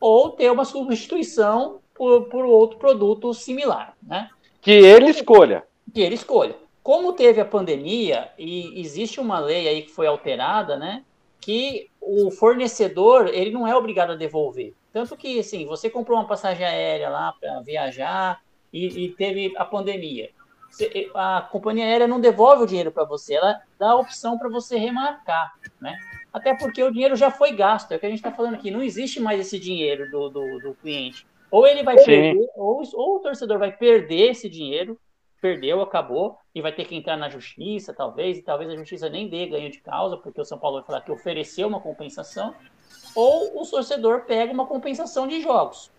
ou 0.00 0.30
ter 0.30 0.50
uma 0.50 0.64
substituição 0.64 1.80
por, 1.94 2.24
por 2.24 2.44
outro 2.44 2.78
produto 2.78 3.32
similar, 3.34 3.94
né? 4.02 4.28
Que 4.60 4.72
ele 4.72 5.10
escolha. 5.10 5.64
Que 5.92 6.00
ele 6.00 6.14
escolha. 6.14 6.56
Como 6.82 7.12
teve 7.12 7.40
a 7.40 7.44
pandemia 7.44 8.30
e 8.36 8.80
existe 8.80 9.20
uma 9.20 9.38
lei 9.38 9.68
aí 9.68 9.82
que 9.82 9.92
foi 9.92 10.06
alterada, 10.06 10.76
né? 10.76 11.04
Que 11.40 11.88
o 12.00 12.30
fornecedor 12.30 13.28
ele 13.28 13.50
não 13.50 13.66
é 13.66 13.76
obrigado 13.76 14.12
a 14.12 14.16
devolver. 14.16 14.74
Tanto 14.92 15.16
que, 15.16 15.38
assim, 15.38 15.64
você 15.64 15.88
comprou 15.88 16.18
uma 16.18 16.26
passagem 16.26 16.66
aérea 16.66 17.08
lá 17.08 17.34
para 17.40 17.60
viajar 17.60 18.42
e, 18.72 19.04
e, 19.04 19.08
teve 19.10 19.52
a 19.56 19.64
pandemia. 19.64 20.30
A 21.14 21.48
companhia 21.50 21.84
aérea 21.84 22.06
não 22.06 22.20
devolve 22.20 22.64
o 22.64 22.66
dinheiro 22.66 22.90
para 22.90 23.04
você, 23.04 23.34
ela 23.34 23.60
dá 23.78 23.90
a 23.90 23.96
opção 23.96 24.38
para 24.38 24.48
você 24.48 24.76
remarcar, 24.76 25.52
né? 25.80 25.96
Até 26.32 26.54
porque 26.56 26.82
o 26.82 26.90
dinheiro 26.90 27.14
já 27.14 27.30
foi 27.30 27.52
gasto, 27.52 27.92
é 27.92 27.96
o 27.96 28.00
que 28.00 28.06
a 28.06 28.08
gente 28.08 28.18
está 28.18 28.32
falando 28.32 28.54
aqui. 28.54 28.70
Não 28.70 28.82
existe 28.82 29.20
mais 29.20 29.38
esse 29.38 29.58
dinheiro 29.58 30.10
do, 30.10 30.30
do, 30.30 30.58
do 30.60 30.74
cliente. 30.74 31.26
Ou 31.50 31.66
ele 31.66 31.82
vai 31.82 31.98
Sim. 31.98 32.06
perder, 32.06 32.48
ou, 32.56 32.82
ou 32.94 33.16
o 33.16 33.20
torcedor 33.20 33.58
vai 33.58 33.70
perder 33.70 34.30
esse 34.30 34.48
dinheiro, 34.48 34.98
perdeu, 35.42 35.82
acabou, 35.82 36.38
e 36.54 36.62
vai 36.62 36.70
ter 36.70 36.84
que 36.84 36.94
entrar 36.94 37.16
na 37.16 37.28
justiça, 37.28 37.92
talvez, 37.92 38.38
e 38.38 38.42
talvez 38.42 38.70
a 38.70 38.76
justiça 38.76 39.08
nem 39.08 39.28
dê 39.28 39.46
ganho 39.46 39.68
de 39.68 39.80
causa, 39.80 40.16
porque 40.16 40.40
o 40.40 40.44
São 40.44 40.56
Paulo 40.56 40.76
vai 40.76 40.86
falar 40.86 41.00
que 41.00 41.10
ofereceu 41.10 41.66
uma 41.66 41.80
compensação, 41.80 42.54
ou 43.14 43.60
o 43.60 43.66
torcedor 43.66 44.20
pega 44.20 44.52
uma 44.52 44.64
compensação 44.64 45.26
de 45.26 45.40
jogos. 45.42 45.90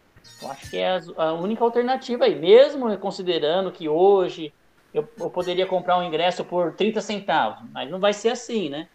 Eu 0.41 0.49
acho 0.49 0.69
que 0.69 0.77
é 0.77 0.97
a 1.17 1.33
única 1.33 1.61
alternativa 1.61 2.23
aí, 2.23 2.35
mesmo 2.35 2.97
considerando 2.97 3.69
que 3.69 3.89
hoje 3.89 4.53
eu, 4.93 5.05
eu 5.19 5.29
poderia 5.29 5.65
comprar 5.65 5.99
um 5.99 6.03
ingresso 6.03 6.45
por 6.45 6.73
30 6.73 7.01
centavos, 7.01 7.69
mas 7.73 7.91
não 7.91 7.99
vai 7.99 8.13
ser 8.13 8.29
assim, 8.29 8.69
né? 8.69 8.87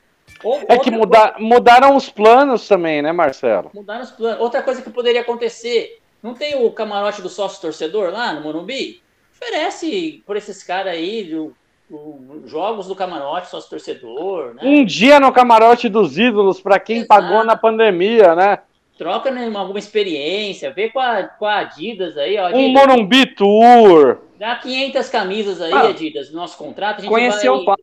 Ou, 0.42 0.60
é 0.66 0.78
que 0.78 0.90
muda, 0.90 1.32
coisa... 1.32 1.38
mudaram 1.38 1.94
os 1.94 2.08
planos 2.08 2.66
também, 2.66 3.02
né, 3.02 3.12
Marcelo? 3.12 3.70
Mudaram 3.74 4.02
os 4.02 4.10
planos. 4.10 4.40
Outra 4.40 4.62
coisa 4.62 4.80
que 4.80 4.90
poderia 4.90 5.20
acontecer, 5.20 6.00
não 6.22 6.32
tem 6.32 6.64
o 6.64 6.70
camarote 6.72 7.20
do 7.20 7.28
sócio 7.28 7.60
torcedor 7.60 8.10
lá 8.10 8.32
no 8.32 8.40
Morumbi? 8.40 9.02
Oferece 9.38 10.22
por 10.26 10.36
esses 10.36 10.62
caras 10.62 10.92
aí, 10.92 11.34
o, 11.34 11.54
o, 11.90 12.42
jogos 12.46 12.86
do 12.88 12.96
camarote, 12.96 13.48
sócio 13.48 13.70
torcedor, 13.70 14.54
né? 14.54 14.62
Um 14.64 14.84
dia 14.84 15.20
no 15.20 15.32
camarote 15.32 15.88
dos 15.88 16.18
ídolos, 16.18 16.60
para 16.60 16.78
quem 16.78 16.98
Exato. 16.98 17.08
pagou 17.08 17.44
na 17.44 17.56
pandemia, 17.56 18.34
né? 18.34 18.58
Troca 18.98 19.30
né, 19.30 19.50
alguma 19.54 19.78
experiência, 19.78 20.72
vê 20.72 20.90
com 20.90 20.98
a, 20.98 21.22
com 21.22 21.46
a 21.46 21.58
Adidas 21.58 22.16
aí, 22.18 22.36
ó. 22.36 22.46
Adidas, 22.46 22.64
um 22.64 22.72
Morumbi 22.72 23.26
Tour. 23.26 24.18
Dá 24.36 24.56
500 24.56 25.08
camisas 25.08 25.60
aí, 25.60 25.72
ah, 25.72 25.88
Adidas, 25.88 26.30
do 26.30 26.36
nosso 26.36 26.58
contrato. 26.58 26.98
A 26.98 27.00
gente 27.02 27.10
conheceu 27.10 27.64
vai, 27.64 27.76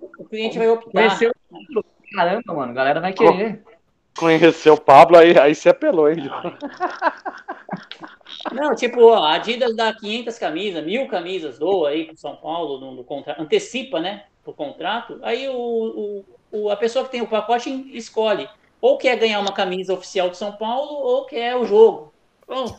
o 0.00 0.22
O 0.22 0.24
cliente 0.24 0.58
vai 0.58 0.68
optar. 0.68 0.90
Conheceu 0.90 1.30
caramba, 2.14 2.54
mano. 2.54 2.72
A 2.72 2.74
galera 2.74 3.00
vai 3.00 3.12
querer. 3.12 3.62
Conheceu 4.16 4.74
o 4.74 4.80
Pablo, 4.80 5.18
aí, 5.18 5.36
aí 5.38 5.54
você 5.54 5.68
apelou, 5.68 6.08
hein, 6.08 6.22
João? 6.22 6.54
Não, 8.52 8.74
tipo, 8.74 9.12
a 9.12 9.34
Adidas 9.34 9.74
dá 9.74 9.92
500 9.92 10.38
camisas, 10.38 10.84
mil 10.84 11.08
camisas, 11.08 11.58
doa 11.58 11.90
aí 11.90 12.06
pro 12.06 12.16
São 12.16 12.36
Paulo 12.36 12.78
no, 12.78 12.92
no 12.92 13.04
contrato, 13.04 13.40
antecipa, 13.40 14.00
né, 14.00 14.24
pro 14.42 14.52
contrato. 14.52 15.18
Aí 15.22 15.48
o, 15.48 16.24
o, 16.52 16.70
a 16.70 16.76
pessoa 16.76 17.04
que 17.04 17.10
tem 17.10 17.22
o 17.22 17.26
pacote 17.26 17.70
escolhe 17.92 18.48
ou 18.80 18.98
quer 18.98 19.16
ganhar 19.16 19.40
uma 19.40 19.52
camisa 19.52 19.94
oficial 19.94 20.30
de 20.30 20.36
São 20.36 20.52
Paulo 20.52 20.92
ou 20.92 21.24
quer 21.24 21.56
o 21.56 21.64
jogo. 21.64 22.12
Pronto. 22.46 22.78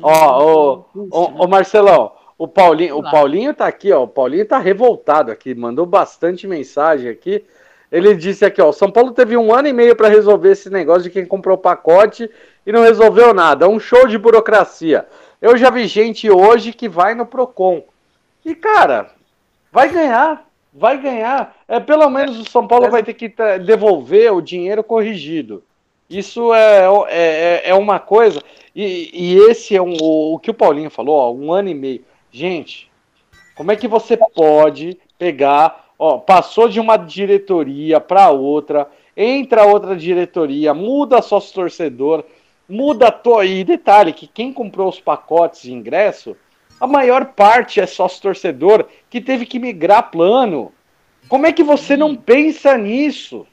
Ó, 0.00 0.44
ô, 0.44 0.84
ô, 0.94 1.44
ô, 1.44 1.48
Marcelão, 1.48 2.12
o 2.36 2.46
Paulinho, 2.46 2.98
o 2.98 3.02
Paulinho 3.02 3.52
tá 3.52 3.66
aqui, 3.66 3.90
ó. 3.92 4.04
O 4.04 4.08
Paulinho 4.08 4.46
tá 4.46 4.58
revoltado 4.58 5.32
aqui, 5.32 5.54
mandou 5.54 5.84
bastante 5.86 6.46
mensagem 6.46 7.10
aqui. 7.10 7.44
Ele 7.90 8.14
disse 8.14 8.44
aqui, 8.44 8.60
ó, 8.60 8.70
São 8.70 8.90
Paulo 8.90 9.12
teve 9.12 9.36
um 9.36 9.52
ano 9.52 9.68
e 9.68 9.72
meio 9.72 9.96
para 9.96 10.08
resolver 10.08 10.50
esse 10.50 10.68
negócio 10.68 11.04
de 11.04 11.10
quem 11.10 11.24
comprou 11.24 11.56
o 11.56 11.60
pacote 11.60 12.30
e 12.66 12.72
não 12.72 12.82
resolveu 12.82 13.32
nada. 13.32 13.68
Um 13.68 13.80
show 13.80 14.06
de 14.06 14.18
burocracia. 14.18 15.06
Eu 15.40 15.56
já 15.56 15.70
vi 15.70 15.86
gente 15.86 16.30
hoje 16.30 16.72
que 16.72 16.88
vai 16.88 17.14
no 17.14 17.24
Procon. 17.24 17.84
E, 18.44 18.54
cara, 18.54 19.10
vai 19.72 19.88
ganhar. 19.88 20.46
Vai 20.72 21.00
ganhar. 21.00 21.56
É, 21.66 21.80
pelo 21.80 22.08
menos 22.10 22.38
o 22.38 22.50
São 22.50 22.66
Paulo 22.66 22.90
vai 22.90 23.02
ter 23.02 23.14
que 23.14 23.32
devolver 23.64 24.32
o 24.32 24.42
dinheiro 24.42 24.84
corrigido. 24.84 25.62
Isso 26.08 26.54
é, 26.54 26.86
é, 27.08 27.62
é, 27.66 27.70
é 27.70 27.74
uma 27.74 27.98
coisa. 27.98 28.42
E, 28.74 29.10
e 29.12 29.38
esse 29.50 29.76
é 29.76 29.82
um, 29.82 29.96
o, 30.00 30.34
o, 30.34 30.38
que 30.38 30.50
o 30.50 30.54
Paulinho 30.54 30.90
falou, 30.90 31.16
ó, 31.16 31.32
um 31.32 31.52
ano 31.52 31.68
e 31.68 31.74
meio. 31.74 32.04
Gente, 32.30 32.90
como 33.54 33.72
é 33.72 33.76
que 33.76 33.88
você 33.88 34.16
pode 34.16 34.98
pegar, 35.18 35.87
ó, 35.98 36.18
passou 36.18 36.68
de 36.68 36.78
uma 36.78 36.96
diretoria 36.96 38.00
para 38.00 38.30
outra, 38.30 38.88
entra 39.16 39.66
outra 39.66 39.96
diretoria, 39.96 40.72
muda 40.72 41.20
sócio 41.20 41.54
torcedor, 41.54 42.24
muda 42.68 43.10
to... 43.10 43.42
e 43.42 43.64
detalhe 43.64 44.12
que 44.12 44.26
quem 44.26 44.52
comprou 44.52 44.88
os 44.88 45.00
pacotes 45.00 45.62
de 45.62 45.72
ingresso, 45.72 46.36
a 46.80 46.86
maior 46.86 47.26
parte 47.26 47.80
é 47.80 47.86
sócio 47.86 48.22
torcedor 48.22 48.86
que 49.10 49.20
teve 49.20 49.44
que 49.44 49.58
migrar 49.58 50.10
plano. 50.10 50.72
Como 51.28 51.46
é 51.46 51.52
que 51.52 51.64
você 51.64 51.96
não 51.96 52.14
pensa 52.14 52.78
nisso? 52.78 53.46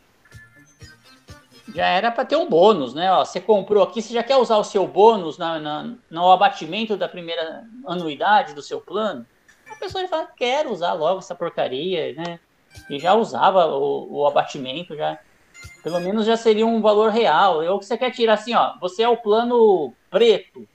Já 1.73 1.87
era 1.87 2.11
para 2.11 2.23
ter 2.23 2.35
um 2.35 2.47
bônus, 2.47 2.93
né? 2.93 3.11
Ó, 3.11 3.25
você 3.25 3.41
comprou 3.41 3.83
aqui, 3.83 4.01
você 4.01 4.13
já 4.13 4.23
quer 4.23 4.37
usar 4.37 4.57
o 4.57 4.63
seu 4.63 4.87
bônus 4.87 5.37
na, 5.37 5.59
na, 5.59 5.95
no 6.09 6.31
abatimento 6.31 6.95
da 6.95 7.09
primeira 7.09 7.63
anuidade 7.85 8.53
do 8.53 8.61
seu 8.61 8.79
plano? 8.79 9.25
A 9.85 9.87
pessoa 9.87 10.03
já 10.03 10.09
fala, 10.09 10.27
quero 10.35 10.71
usar 10.71 10.93
logo 10.93 11.19
essa 11.19 11.35
porcaria, 11.35 12.13
né? 12.13 12.39
E 12.89 12.97
já 12.97 13.13
usava 13.13 13.67
o, 13.67 14.07
o 14.11 14.27
abatimento, 14.27 14.95
já. 14.95 15.19
Pelo 15.83 15.99
menos 15.99 16.25
já 16.25 16.35
seria 16.35 16.65
um 16.65 16.81
valor 16.81 17.11
real. 17.11 17.63
Ou 17.63 17.77
que 17.77 17.85
você 17.85 17.95
quer 17.95 18.09
tirar 18.09 18.33
assim, 18.33 18.55
ó, 18.55 18.73
você 18.79 19.03
é 19.03 19.09
o 19.09 19.17
plano 19.17 19.93
preto. 20.09 20.67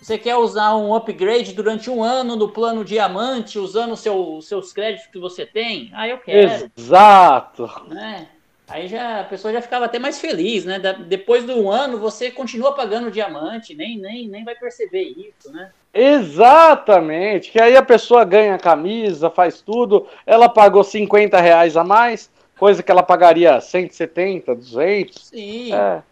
Você 0.00 0.16
quer 0.16 0.36
usar 0.36 0.76
um 0.76 0.94
upgrade 0.94 1.52
durante 1.52 1.90
um 1.90 2.04
ano 2.04 2.36
no 2.36 2.48
plano 2.48 2.84
diamante, 2.84 3.58
usando 3.58 3.96
seu, 3.96 4.40
seus 4.40 4.72
créditos 4.72 5.10
que 5.10 5.18
você 5.18 5.44
tem? 5.44 5.90
Ah, 5.92 6.06
eu 6.06 6.18
quero. 6.18 6.70
Exato. 6.76 7.68
Né? 7.88 8.28
Aí 8.68 8.86
já 8.86 9.22
a 9.22 9.24
pessoa 9.24 9.52
já 9.52 9.60
ficava 9.60 9.86
até 9.86 9.98
mais 9.98 10.20
feliz, 10.20 10.64
né? 10.64 10.78
Da, 10.78 10.92
depois 10.92 11.44
do 11.44 11.68
ano 11.68 11.98
você 11.98 12.30
continua 12.30 12.72
pagando 12.72 13.10
diamante, 13.10 13.74
nem, 13.74 13.98
nem, 13.98 14.28
nem 14.28 14.44
vai 14.44 14.54
perceber 14.54 15.02
isso, 15.02 15.50
né? 15.52 15.72
Exatamente, 15.94 17.52
que 17.52 17.60
aí 17.60 17.76
a 17.76 17.82
pessoa 17.82 18.24
ganha 18.24 18.56
a 18.56 18.58
camisa, 18.58 19.30
faz 19.30 19.60
tudo, 19.60 20.08
ela 20.26 20.48
pagou 20.48 20.82
50 20.82 21.40
reais 21.40 21.76
a 21.76 21.84
mais, 21.84 22.28
coisa 22.58 22.82
que 22.82 22.90
ela 22.90 23.02
pagaria 23.02 23.60
170, 23.60 24.56
200. 24.56 25.26
Sim. 25.26 25.72
É, 25.72 26.02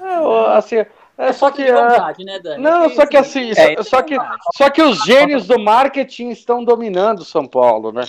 é 0.00 0.56
assim, 0.56 0.76
é, 0.76 0.86
é 1.16 1.32
só 1.32 1.52
que 1.52 1.70
vontade, 1.70 2.24
né, 2.24 2.40
Dani? 2.40 2.62
não, 2.62 2.90
só 2.90 3.06
que 3.06 3.16
assim, 3.16 3.52
é, 3.52 3.76
só, 3.76 3.82
só 3.84 4.02
que 4.02 4.16
só 4.56 4.70
que 4.70 4.82
os 4.82 5.04
gênios 5.04 5.46
do 5.46 5.56
marketing 5.56 6.30
estão 6.30 6.64
dominando 6.64 7.24
São 7.24 7.46
Paulo, 7.46 7.92
né? 7.92 8.02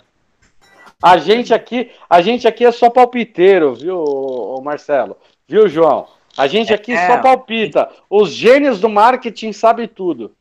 A 1.01 1.17
gente 1.17 1.53
aqui, 1.53 1.91
a 2.09 2.21
gente 2.21 2.47
aqui 2.47 2.65
é 2.65 2.71
só 2.71 2.89
palpiteiro, 2.89 3.75
viu, 3.75 4.59
Marcelo? 4.63 5.15
Viu, 5.47 5.69
João? 5.69 6.07
A 6.37 6.47
gente 6.47 6.73
aqui 6.73 6.91
é, 6.91 7.07
só 7.07 7.17
palpita. 7.19 7.89
Os 8.09 8.31
gênios 8.31 8.79
do 8.79 8.89
marketing 8.89 9.53
sabem 9.53 9.87
tudo. 9.87 10.35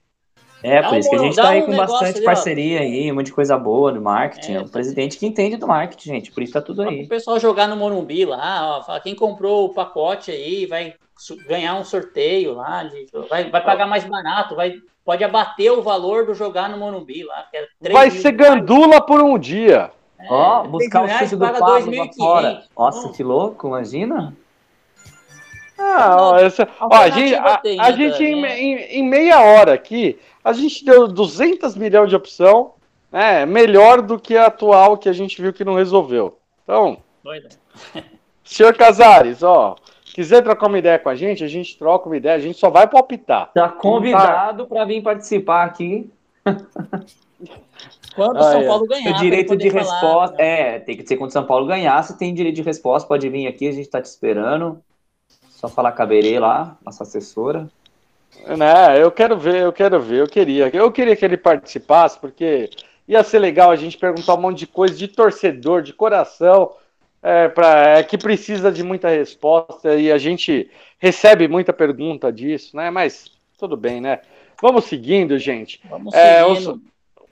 É, 0.63 0.83
por 0.83 0.99
isso 0.99 1.09
que 1.09 1.17
a 1.17 1.19
gente 1.19 1.37
tá 1.37 1.51
aí 1.51 1.63
com 1.63 1.77
bastante 1.77 2.17
ali, 2.17 2.25
parceria 2.25 2.81
aí, 2.81 3.11
um 3.13 3.15
monte 3.15 3.27
de 3.27 3.33
coisa 3.33 3.57
boa 3.57 3.93
no 3.93 4.01
marketing. 4.01 4.55
É, 4.55 4.61
o 4.61 4.69
presidente 4.69 5.17
que 5.17 5.27
entende 5.27 5.57
do 5.57 5.67
marketing, 5.67 6.09
gente. 6.09 6.33
Por 6.33 6.43
isso 6.43 6.53
tá 6.53 6.61
tudo 6.61 6.83
aí. 6.83 7.05
O 7.05 7.09
pessoal 7.09 7.39
jogar 7.39 7.69
no 7.69 7.77
Morumbi 7.77 8.25
lá, 8.25 8.79
ó, 8.79 8.83
fala, 8.83 9.01
quem 9.01 9.15
comprou 9.15 9.67
o 9.67 9.75
pacote 9.75 10.31
aí 10.31 10.67
vai 10.67 10.95
ganhar 11.49 11.75
um 11.75 11.85
sorteio 11.85 12.55
lá, 12.55 12.85
de, 12.85 13.07
vai, 13.29 13.51
vai 13.51 13.65
pagar 13.65 13.87
mais 13.87 14.05
barato, 14.05 14.55
vai, 14.55 14.75
pode 15.05 15.25
abater 15.25 15.73
o 15.73 15.83
valor 15.83 16.27
do 16.27 16.35
jogar 16.35 16.69
no 16.69 16.77
Morumbi 16.77 17.25
lá. 17.25 17.47
É 17.53 17.93
vai 17.93 18.11
ser 18.11 18.33
gandula 18.33 19.01
por 19.01 19.21
um 19.21 19.39
dia. 19.39 19.91
Ó, 20.29 20.65
é, 20.65 20.69
buscar 20.69 21.05
o 21.05 21.09
sítio 21.09 21.39
do 21.39 21.49
Pablo 21.49 21.97
lá 21.97 22.09
fora. 22.17 22.63
Nossa, 22.77 23.13
que 23.13 23.23
louco, 23.23 23.69
imagina. 23.69 24.37
Ah, 25.79 26.17
ó, 26.19 26.39
essa, 26.39 26.69
ó, 26.81 26.93
a 26.93 27.09
gente, 27.09 27.35
a, 27.35 27.61
a 27.81 27.93
gente 27.93 28.25
em, 28.25 28.45
em, 28.45 28.75
em, 28.99 29.03
meia 29.03 29.41
hora 29.41 29.75
aqui, 29.75 30.19
a 30.43 30.53
gente 30.53 30.85
deu 30.85 31.07
200 31.07 31.77
milhões 31.77 32.09
de 32.09 32.17
opção, 32.17 32.73
né, 33.13 33.47
melhor 33.47 34.03
do 34.03 34.19
que 34.19 34.37
a 34.37 34.47
atual 34.47 34.99
que 34.99 35.09
a 35.09 35.13
gente 35.13 35.41
viu 35.41 35.53
que 35.53 35.65
não 35.65 35.75
resolveu. 35.75 36.39
Então, 36.65 36.99
Doida. 37.23 37.49
senhor 38.43 38.75
Casares, 38.75 39.43
ó, 39.43 39.77
quiser 40.05 40.43
trocar 40.43 40.67
uma 40.67 40.79
ideia 40.79 40.99
com 40.99 41.09
a 41.09 41.15
gente, 41.15 41.45
a 41.45 41.49
gente 41.49 41.79
troca 41.79 42.09
uma 42.09 42.17
ideia, 42.17 42.35
a 42.35 42.41
gente 42.41 42.59
só 42.59 42.69
vai 42.69 42.89
palpitar. 42.89 43.53
Tá 43.55 43.69
convidado 43.69 44.67
para 44.67 44.85
vir 44.85 45.01
participar 45.01 45.65
aqui. 45.65 46.11
Quando 48.17 48.37
o 48.37 48.41
ah, 48.41 48.51
São 48.51 48.61
é. 48.63 48.67
Paulo 48.67 48.87
ganhar. 48.87 49.15
O 49.15 49.19
direito 49.21 49.57
de 49.57 49.71
falar, 49.71 49.83
resposta. 49.83 50.37
Né? 50.37 50.75
É, 50.75 50.79
tem 50.81 50.97
que 50.97 51.07
ser 51.07 51.17
quando 51.17 51.31
o 51.31 51.33
São 51.33 51.47
Paulo 51.47 51.67
ganhar. 51.67 52.03
Se 52.03 52.19
tem 52.19 52.35
direito 52.35 52.57
de 52.57 52.63
resposta, 52.63 53.07
pode 53.07 53.29
vir 53.29 53.47
aqui, 53.47 53.69
a 53.69 53.73
gente 53.73 53.89
tá 53.89 54.03
te 54.03 54.07
esperando. 54.07 54.83
Só 55.59 55.67
falar 55.67 55.91
com 55.91 56.03
a 56.03 56.07
Berê 56.07 56.39
lá, 56.39 56.77
nossa 56.87 57.03
assessora. 57.03 57.69
Né, 58.47 59.03
eu 59.03 59.11
quero 59.11 59.37
ver, 59.37 59.57
eu 59.63 59.73
quero 59.73 60.01
ver, 60.01 60.21
eu 60.21 60.29
queria. 60.29 60.71
Eu 60.73 60.93
queria 60.93 61.17
que 61.17 61.25
ele 61.25 61.37
participasse, 61.37 62.17
porque 62.17 62.71
ia 63.09 63.25
ser 63.25 63.41
legal 63.41 63.73
a 63.73 63.75
gente 63.75 63.99
perguntar 63.99 64.35
um 64.35 64.41
monte 64.41 64.61
de 64.61 64.69
coisa 64.69 64.95
de 64.95 65.09
torcedor, 65.09 65.83
de 65.83 65.93
coração, 65.93 66.71
é, 67.21 67.49
pra, 67.49 67.99
é, 67.99 68.05
que 68.05 68.17
precisa 68.17 68.71
de 68.71 68.85
muita 68.85 69.09
resposta 69.09 69.97
e 69.97 70.13
a 70.13 70.17
gente 70.17 70.71
recebe 70.97 71.49
muita 71.49 71.73
pergunta 71.73 72.33
disso, 72.33 72.77
né? 72.77 72.89
Mas 72.89 73.25
tudo 73.59 73.77
bem, 73.77 74.01
né? 74.01 74.21
Vamos 74.63 74.85
seguindo, 74.85 75.37
gente. 75.41 75.81
Vamos 75.91 76.15
é, 76.15 76.45
seguindo 76.45 76.81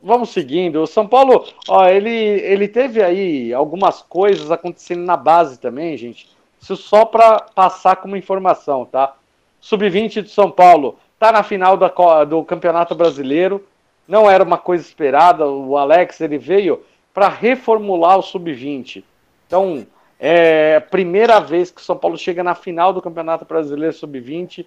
vamos 0.03 0.31
seguindo. 0.31 0.82
O 0.82 0.86
São 0.86 1.07
Paulo, 1.07 1.44
ó, 1.69 1.89
ele, 1.89 2.11
ele 2.11 2.69
teve 2.69 3.03
aí 3.03 3.53
algumas 3.53 4.03
coisas 4.03 4.51
acontecendo 4.51 5.05
na 5.05 5.16
base 5.16 5.59
também, 5.59 5.97
gente. 5.97 6.28
Isso 6.61 6.77
só 6.77 7.05
para 7.05 7.41
passar 7.41 7.97
como 7.97 8.16
informação, 8.16 8.85
tá? 8.85 9.15
Sub-20 9.61 10.23
de 10.23 10.31
São 10.31 10.51
Paulo 10.51 10.99
tá 11.19 11.33
na 11.33 11.43
final 11.43 11.77
da, 11.77 11.89
do 12.24 12.45
Campeonato 12.45 12.95
Brasileiro. 12.95 13.66
Não 14.07 14.31
era 14.31 14.43
uma 14.43 14.59
coisa 14.59 14.85
esperada. 14.85 15.47
O 15.47 15.77
Alex 15.77 16.20
ele 16.20 16.39
veio 16.39 16.85
para 17.12 17.28
reformular 17.28 18.19
o 18.19 18.23
Sub-20. 18.23 19.03
Então, 19.47 19.87
é 20.19 20.77
a 20.77 20.81
primeira 20.81 21.41
vez 21.41 21.70
que 21.70 21.81
o 21.81 21.85
São 21.85 21.97
Paulo 21.97 22.16
chega 22.16 22.43
na 22.43 22.55
final 22.55 22.93
do 22.93 23.03
Campeonato 23.03 23.45
Brasileiro 23.45 23.93
Sub-20 23.93 24.66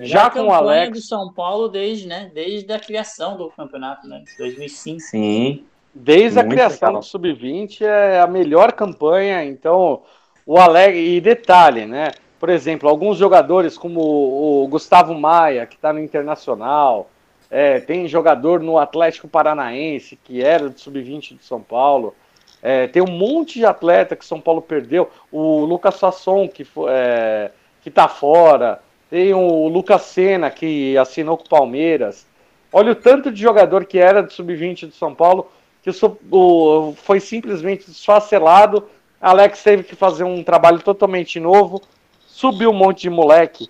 já 0.00 0.30
com 0.30 0.46
o 0.46 0.52
Alex. 0.52 0.98
do 0.98 1.04
São 1.04 1.32
Paulo 1.32 1.68
desde, 1.68 2.06
né, 2.06 2.30
desde 2.34 2.72
a 2.72 2.78
criação 2.78 3.36
do 3.36 3.50
campeonato, 3.50 4.06
né, 4.08 4.24
2005. 4.38 5.00
Sim. 5.00 5.64
Desde 5.94 6.38
Muito 6.38 6.46
a 6.46 6.50
criação 6.50 6.88
legal. 6.88 7.00
do 7.00 7.06
Sub-20 7.06 7.82
é 7.82 8.20
a 8.20 8.26
melhor 8.26 8.72
campanha, 8.72 9.44
então 9.44 10.02
o 10.46 10.58
Alex 10.58 10.96
e 10.96 11.20
detalhe, 11.20 11.84
né? 11.84 12.12
Por 12.38 12.48
exemplo, 12.48 12.88
alguns 12.88 13.18
jogadores 13.18 13.76
como 13.76 14.00
o 14.00 14.68
Gustavo 14.68 15.12
Maia, 15.12 15.66
que 15.66 15.74
está 15.74 15.92
no 15.92 15.98
Internacional, 15.98 17.10
é, 17.50 17.80
tem 17.80 18.06
jogador 18.06 18.60
no 18.60 18.78
Atlético 18.78 19.26
Paranaense, 19.26 20.16
que 20.16 20.42
era 20.42 20.68
do 20.68 20.78
Sub-20 20.78 21.36
de 21.38 21.44
São 21.44 21.60
Paulo. 21.60 22.14
É, 22.62 22.86
tem 22.86 23.02
um 23.02 23.10
monte 23.10 23.58
de 23.58 23.66
atleta 23.66 24.16
que 24.16 24.24
São 24.24 24.40
Paulo 24.40 24.62
perdeu. 24.62 25.10
O 25.30 25.64
Lucas 25.64 25.96
Sasson, 25.96 26.48
que, 26.48 26.66
é, 26.88 27.50
que 27.82 27.90
tá 27.90 28.08
fora. 28.08 28.80
Tem 29.08 29.32
o 29.32 29.68
Lucas 29.68 30.02
Senna, 30.02 30.50
que 30.50 30.96
assinou 30.98 31.36
com 31.36 31.44
o 31.44 31.48
Palmeiras. 31.48 32.26
Olha 32.72 32.92
o 32.92 32.96
tanto 32.96 33.30
de 33.30 33.40
jogador 33.40 33.86
que 33.86 33.98
era 33.98 34.22
do 34.22 34.32
Sub-20 34.32 34.86
do 34.86 34.94
São 34.94 35.14
Paulo, 35.14 35.50
que 35.82 35.90
o, 36.30 36.94
foi 36.96 37.20
simplesmente 37.20 37.86
desfacelado. 37.86 38.88
Alex 39.20 39.62
teve 39.62 39.82
que 39.82 39.94
fazer 39.94 40.24
um 40.24 40.42
trabalho 40.42 40.80
totalmente 40.80 41.40
novo. 41.40 41.82
Subiu 42.26 42.70
um 42.70 42.74
monte 42.74 43.02
de 43.02 43.10
moleque 43.10 43.68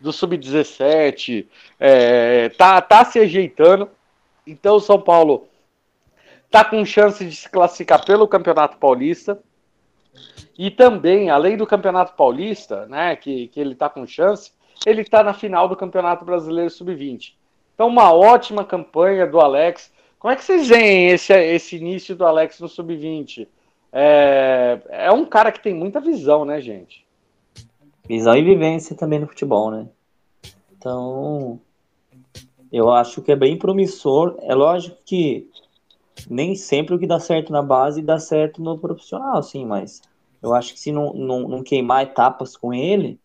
do 0.00 0.12
Sub-17. 0.12 1.46
É, 1.78 2.48
tá, 2.50 2.80
tá 2.80 3.04
se 3.04 3.18
ajeitando. 3.18 3.90
Então 4.46 4.76
o 4.76 4.80
São 4.80 5.00
Paulo 5.00 5.48
tá 6.50 6.64
com 6.64 6.84
chance 6.84 7.24
de 7.24 7.34
se 7.34 7.48
classificar 7.48 8.04
pelo 8.04 8.28
Campeonato 8.28 8.76
Paulista. 8.78 9.38
E 10.58 10.70
também, 10.70 11.28
além 11.28 11.56
do 11.56 11.66
Campeonato 11.66 12.14
Paulista, 12.14 12.86
né, 12.86 13.14
que, 13.16 13.48
que 13.48 13.60
ele 13.60 13.72
está 13.72 13.90
com 13.90 14.06
chance, 14.06 14.52
ele 14.86 15.02
está 15.02 15.22
na 15.22 15.34
final 15.34 15.68
do 15.68 15.76
Campeonato 15.76 16.24
Brasileiro 16.24 16.70
Sub-20. 16.70 17.34
Então, 17.74 17.88
uma 17.88 18.10
ótima 18.10 18.64
campanha 18.64 19.26
do 19.26 19.38
Alex. 19.38 19.92
Como 20.18 20.32
é 20.32 20.36
que 20.36 20.42
vocês 20.42 20.66
veem 20.68 21.10
esse, 21.10 21.32
esse 21.32 21.76
início 21.76 22.16
do 22.16 22.24
Alex 22.24 22.58
no 22.58 22.68
Sub-20? 22.68 23.46
É, 23.98 24.78
é 24.90 25.10
um 25.10 25.24
cara 25.24 25.50
que 25.50 25.62
tem 25.62 25.72
muita 25.72 26.00
visão, 26.00 26.44
né, 26.44 26.60
gente? 26.60 27.06
Visão 28.06 28.36
e 28.36 28.42
vivência 28.42 28.94
também 28.94 29.18
no 29.18 29.26
futebol, 29.26 29.70
né? 29.70 29.88
Então, 30.76 31.58
eu 32.70 32.90
acho 32.90 33.22
que 33.22 33.32
é 33.32 33.36
bem 33.36 33.58
promissor. 33.58 34.36
É 34.42 34.54
lógico 34.54 34.98
que 35.02 35.50
nem 36.28 36.54
sempre 36.54 36.94
o 36.94 36.98
que 36.98 37.06
dá 37.06 37.18
certo 37.18 37.50
na 37.50 37.62
base 37.62 38.02
dá 38.02 38.18
certo 38.18 38.62
no 38.62 38.78
profissional, 38.78 39.42
sim, 39.42 39.64
mas 39.64 40.02
eu 40.42 40.54
acho 40.54 40.74
que 40.74 40.80
se 40.80 40.92
não, 40.92 41.14
não, 41.14 41.48
não 41.48 41.62
queimar 41.62 42.02
etapas 42.02 42.54
com 42.54 42.74
ele, 42.74 43.18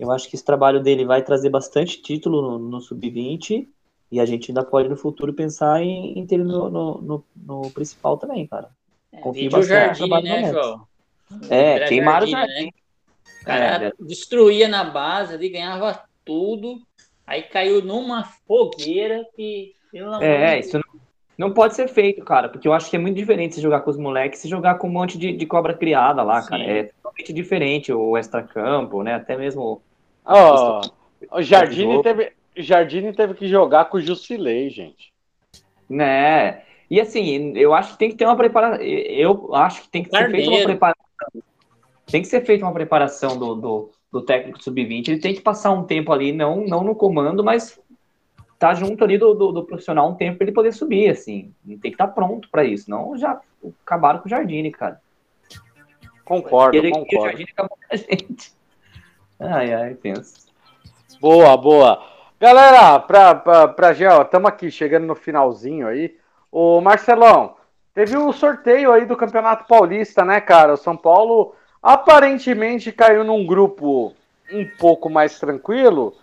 eu 0.00 0.10
acho 0.10 0.28
que 0.28 0.34
esse 0.34 0.44
trabalho 0.44 0.82
dele 0.82 1.04
vai 1.04 1.22
trazer 1.22 1.48
bastante 1.48 2.02
título 2.02 2.42
no, 2.42 2.58
no 2.58 2.80
Sub-20 2.80 3.68
e 4.10 4.18
a 4.18 4.26
gente 4.26 4.50
ainda 4.50 4.64
pode 4.64 4.88
no 4.88 4.96
futuro 4.96 5.32
pensar 5.32 5.80
em, 5.80 6.18
em 6.18 6.26
ter 6.26 6.34
ele 6.34 6.44
no, 6.44 6.68
no, 6.68 7.24
no, 7.36 7.70
principal 7.70 8.16
também, 8.16 8.48
cara. 8.48 8.70
É, 9.12 9.20
Confio 9.20 9.50
bastante 9.50 10.00
no 10.00 10.20
né, 10.20 10.50
João? 10.50 10.86
É, 11.48 11.86
queimaram 11.86 12.26
o 12.26 12.30
Jardim. 12.30 12.64
Né? 12.64 12.70
O 13.42 13.44
cara 13.44 13.86
é, 13.86 13.92
destruía 14.00 14.68
na 14.68 14.84
base 14.84 15.34
ali, 15.34 15.48
ganhava 15.48 16.02
tudo, 16.24 16.80
aí 17.26 17.42
caiu 17.42 17.82
numa 17.82 18.24
fogueira 18.24 19.24
que. 19.34 19.74
É, 20.20 20.60
isso 20.60 20.78
não, 20.78 21.00
não 21.36 21.52
pode 21.52 21.74
ser 21.74 21.88
feito, 21.88 22.24
cara, 22.24 22.48
porque 22.48 22.68
eu 22.68 22.72
acho 22.72 22.88
que 22.88 22.94
é 22.94 22.98
muito 22.98 23.16
diferente 23.16 23.56
se 23.56 23.60
jogar 23.60 23.80
com 23.80 23.90
os 23.90 23.96
moleques 23.96 24.44
e 24.44 24.48
jogar 24.48 24.76
com 24.76 24.86
um 24.86 24.92
monte 24.92 25.18
de, 25.18 25.32
de 25.32 25.46
cobra 25.46 25.74
criada 25.74 26.22
lá, 26.22 26.40
Sim. 26.42 26.48
cara. 26.50 26.62
É 26.62 26.84
totalmente 26.84 27.32
diferente 27.32 27.92
o 27.92 28.16
extra-campo, 28.16 29.02
né? 29.02 29.14
Até 29.14 29.36
mesmo 29.36 29.82
Oh, 30.24 30.80
o 31.32 31.42
Jardine 31.42 32.02
teve, 32.02 32.32
Jardine 32.56 33.12
teve 33.12 33.34
que 33.34 33.48
jogar 33.48 33.86
com 33.86 33.96
o 33.96 34.00
Jusilei, 34.00 34.70
gente. 34.70 35.12
Né? 35.88 36.62
E 36.90 37.00
assim, 37.00 37.56
eu 37.56 37.72
acho 37.72 37.92
que 37.92 37.98
tem 37.98 38.10
que 38.10 38.16
ter 38.16 38.24
uma 38.24 38.36
preparação. 38.36 38.84
Eu 38.84 39.54
acho 39.54 39.82
que 39.82 39.88
tem 39.88 40.02
que 40.02 40.10
ser 40.10 40.30
feita 40.30 40.50
uma 40.50 40.64
preparação. 40.64 41.04
Tem 42.06 42.22
que 42.22 42.28
ser 42.28 42.44
feita 42.44 42.64
uma 42.64 42.72
preparação 42.72 43.38
do, 43.38 43.54
do, 43.54 43.90
do 44.10 44.22
técnico 44.22 44.60
sub-20. 44.60 45.08
Ele 45.08 45.20
tem 45.20 45.32
que 45.32 45.40
passar 45.40 45.70
um 45.70 45.84
tempo 45.84 46.12
ali, 46.12 46.32
não, 46.32 46.66
não 46.66 46.82
no 46.82 46.96
comando, 46.96 47.44
mas 47.44 47.80
tá 48.58 48.74
junto 48.74 49.04
ali 49.04 49.16
do, 49.16 49.32
do, 49.34 49.52
do 49.52 49.64
profissional 49.64 50.10
um 50.10 50.16
tempo 50.16 50.38
para 50.38 50.46
ele 50.46 50.54
poder 50.54 50.72
subir, 50.72 51.08
assim. 51.08 51.54
Tem 51.64 51.78
que 51.78 51.88
estar 51.90 52.08
tá 52.08 52.12
pronto 52.12 52.48
para 52.50 52.64
isso. 52.64 52.90
Não 52.90 53.16
já 53.16 53.40
acabaram 53.84 54.18
com 54.18 54.26
o 54.26 54.30
Jardine, 54.30 54.72
cara. 54.72 55.00
Concordo, 56.24 56.76
ele, 56.76 56.90
concordo. 56.90 57.18
O 57.18 57.28
Jardine 57.28 57.50
acabou 57.52 57.76
com 57.76 57.94
a 57.94 57.96
gente. 57.96 58.52
Ai, 59.38 59.72
ai, 59.72 59.94
penso. 59.94 60.48
Boa, 61.20 61.56
boa. 61.56 62.04
Galera, 62.40 62.98
pra, 62.98 63.34
pra, 63.34 63.68
pra 63.68 63.92
Gel, 63.92 64.22
estamos 64.22 64.48
aqui 64.48 64.70
chegando 64.70 65.06
no 65.06 65.14
finalzinho 65.14 65.86
aí. 65.86 66.19
O 66.50 66.80
Marcelão, 66.80 67.54
teve 67.94 68.16
o 68.16 68.28
um 68.28 68.32
sorteio 68.32 68.92
aí 68.92 69.04
do 69.04 69.16
Campeonato 69.16 69.66
Paulista, 69.66 70.24
né, 70.24 70.40
cara? 70.40 70.74
O 70.74 70.76
São 70.76 70.96
Paulo 70.96 71.54
aparentemente 71.82 72.92
caiu 72.92 73.24
num 73.24 73.46
grupo 73.46 74.14
um 74.52 74.66
pouco 74.78 75.08
mais 75.08 75.38
tranquilo, 75.38 76.14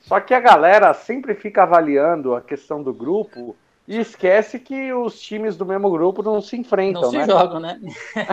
só 0.00 0.20
que 0.20 0.34
a 0.34 0.40
galera 0.40 0.92
sempre 0.92 1.34
fica 1.34 1.62
avaliando 1.62 2.34
a 2.34 2.40
questão 2.40 2.82
do 2.82 2.92
grupo 2.92 3.56
e 3.88 3.98
esquece 4.00 4.58
que 4.58 4.92
os 4.92 5.20
times 5.20 5.56
do 5.56 5.64
mesmo 5.64 5.88
grupo 5.90 6.22
não 6.22 6.40
se 6.40 6.56
enfrentam, 6.56 7.02
não 7.02 7.10
se 7.10 7.18
né? 7.18 7.26
jogam, 7.26 7.60
né? 7.60 7.80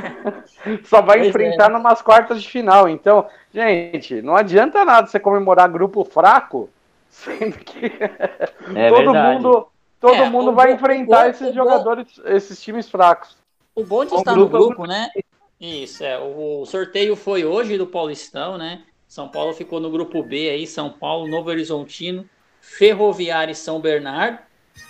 Só 0.83 1.01
vai 1.01 1.19
pois 1.19 1.29
enfrentar 1.29 1.69
é. 1.69 1.73
numas 1.73 2.01
quartas 2.01 2.41
de 2.41 2.49
final. 2.49 2.89
Então, 2.89 3.27
gente, 3.53 4.21
não 4.21 4.35
adianta 4.35 4.83
nada 4.83 5.07
você 5.07 5.19
comemorar 5.19 5.69
grupo 5.69 6.03
fraco, 6.03 6.69
sendo 7.09 7.57
que 7.59 7.85
é 8.75 8.89
todo 8.89 9.11
verdade. 9.11 9.35
mundo, 9.35 9.67
todo 10.03 10.15
é, 10.15 10.29
mundo 10.29 10.51
vai 10.51 10.73
enfrentar 10.73 11.29
esses 11.29 11.55
jogadores, 11.55 12.19
esses 12.25 12.61
times 12.61 12.89
fracos. 12.89 13.37
O 13.73 13.85
bom 13.85 14.03
de 14.03 14.13
estar 14.13 14.35
no 14.35 14.49
grupo, 14.49 14.85
né? 14.85 15.09
Isso, 15.57 16.03
é. 16.03 16.19
O 16.19 16.65
sorteio 16.65 17.15
foi 17.15 17.45
hoje 17.45 17.77
do 17.77 17.87
Paulistão, 17.87 18.57
né? 18.57 18.83
São 19.07 19.29
Paulo 19.29 19.53
ficou 19.53 19.79
no 19.79 19.89
grupo 19.89 20.21
B 20.21 20.49
aí, 20.49 20.67
São 20.67 20.89
Paulo, 20.89 21.29
Novo 21.29 21.49
Horizontino, 21.49 22.29
Ferroviário 22.59 23.53
e 23.53 23.55
São 23.55 23.79
Bernardo. 23.79 24.39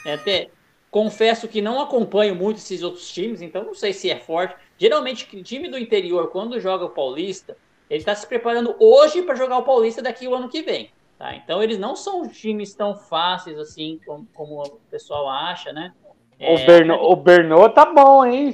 É, 0.04 0.14
até 0.14 0.50
confesso 0.90 1.48
que 1.48 1.62
não 1.62 1.80
acompanho 1.80 2.34
muito 2.34 2.58
esses 2.58 2.82
outros 2.82 3.08
times, 3.12 3.40
então 3.40 3.64
não 3.64 3.76
sei 3.76 3.94
se 3.94 4.10
é 4.10 4.18
forte. 4.18 4.56
Geralmente, 4.80 5.28
o 5.38 5.44
time 5.44 5.70
do 5.70 5.78
interior, 5.78 6.32
quando 6.32 6.60
joga 6.60 6.86
o 6.86 6.90
Paulista, 6.90 7.56
ele 7.88 8.00
está 8.00 8.16
se 8.16 8.26
preparando 8.26 8.76
hoje 8.80 9.22
para 9.22 9.36
jogar 9.36 9.60
o 9.60 9.64
Paulista 9.64 10.02
daqui 10.02 10.28
o 10.28 10.34
ano 10.34 10.50
que 10.50 10.64
vem. 10.64 10.90
Tá? 11.24 11.34
Então, 11.38 11.64
eles 11.64 11.80
não 11.80 11.96
são 11.96 12.28
times 12.28 12.74
tão 12.74 12.94
fáceis 12.94 13.58
assim 13.58 13.98
como, 14.06 14.28
como 14.34 14.62
o 14.62 14.70
pessoal 14.92 15.30
acha, 15.30 15.72
né? 15.72 15.94
É, 16.38 16.54
o, 16.54 16.66
Berno, 16.66 16.96
o 16.96 17.16
Berno 17.16 17.70
tá 17.70 17.86
bom, 17.86 18.26
hein? 18.26 18.54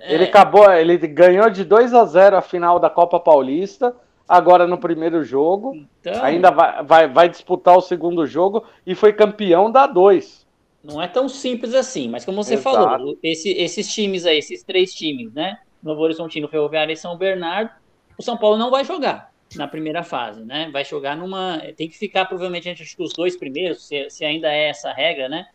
É. 0.00 0.14
Ele 0.14 0.24
acabou, 0.24 0.68
ele 0.72 0.96
ganhou 0.96 1.48
de 1.48 1.62
2 1.62 1.94
a 1.94 2.04
0 2.04 2.38
a 2.38 2.42
final 2.42 2.80
da 2.80 2.90
Copa 2.90 3.20
Paulista, 3.20 3.94
agora 4.28 4.66
no 4.66 4.78
primeiro 4.78 5.22
jogo. 5.22 5.76
Então... 6.00 6.24
Ainda 6.24 6.50
vai, 6.50 6.82
vai, 6.82 7.06
vai 7.06 7.28
disputar 7.28 7.76
o 7.76 7.80
segundo 7.80 8.26
jogo 8.26 8.64
e 8.84 8.96
foi 8.96 9.12
campeão 9.12 9.70
da 9.70 9.86
2. 9.86 10.44
Não 10.82 11.00
é 11.00 11.06
tão 11.06 11.28
simples 11.28 11.72
assim, 11.72 12.08
mas 12.08 12.24
como 12.24 12.42
você 12.42 12.54
Exato. 12.54 12.76
falou, 12.76 13.16
esse, 13.22 13.50
esses 13.50 13.94
times 13.94 14.26
aí, 14.26 14.38
esses 14.38 14.64
três 14.64 14.92
times, 14.92 15.32
né? 15.32 15.56
Novo 15.80 16.02
Horizontino, 16.02 16.48
Ferroviário 16.48 16.92
e 16.92 16.96
São 16.96 17.16
Bernardo, 17.16 17.70
o 18.18 18.22
São 18.24 18.36
Paulo 18.36 18.58
não 18.58 18.72
vai 18.72 18.84
jogar 18.84 19.30
na 19.56 19.66
primeira 19.66 20.02
fase, 20.02 20.44
né? 20.44 20.68
Vai 20.72 20.84
jogar 20.84 21.16
numa. 21.16 21.58
Tem 21.76 21.88
que 21.88 21.96
ficar 21.96 22.26
provavelmente 22.26 22.68
entre 22.68 22.86
os 22.98 23.12
dois 23.12 23.36
primeiros, 23.36 23.86
se, 23.86 24.10
se 24.10 24.24
ainda 24.24 24.52
é 24.52 24.68
essa 24.68 24.92
regra, 24.92 25.28
né? 25.28 25.46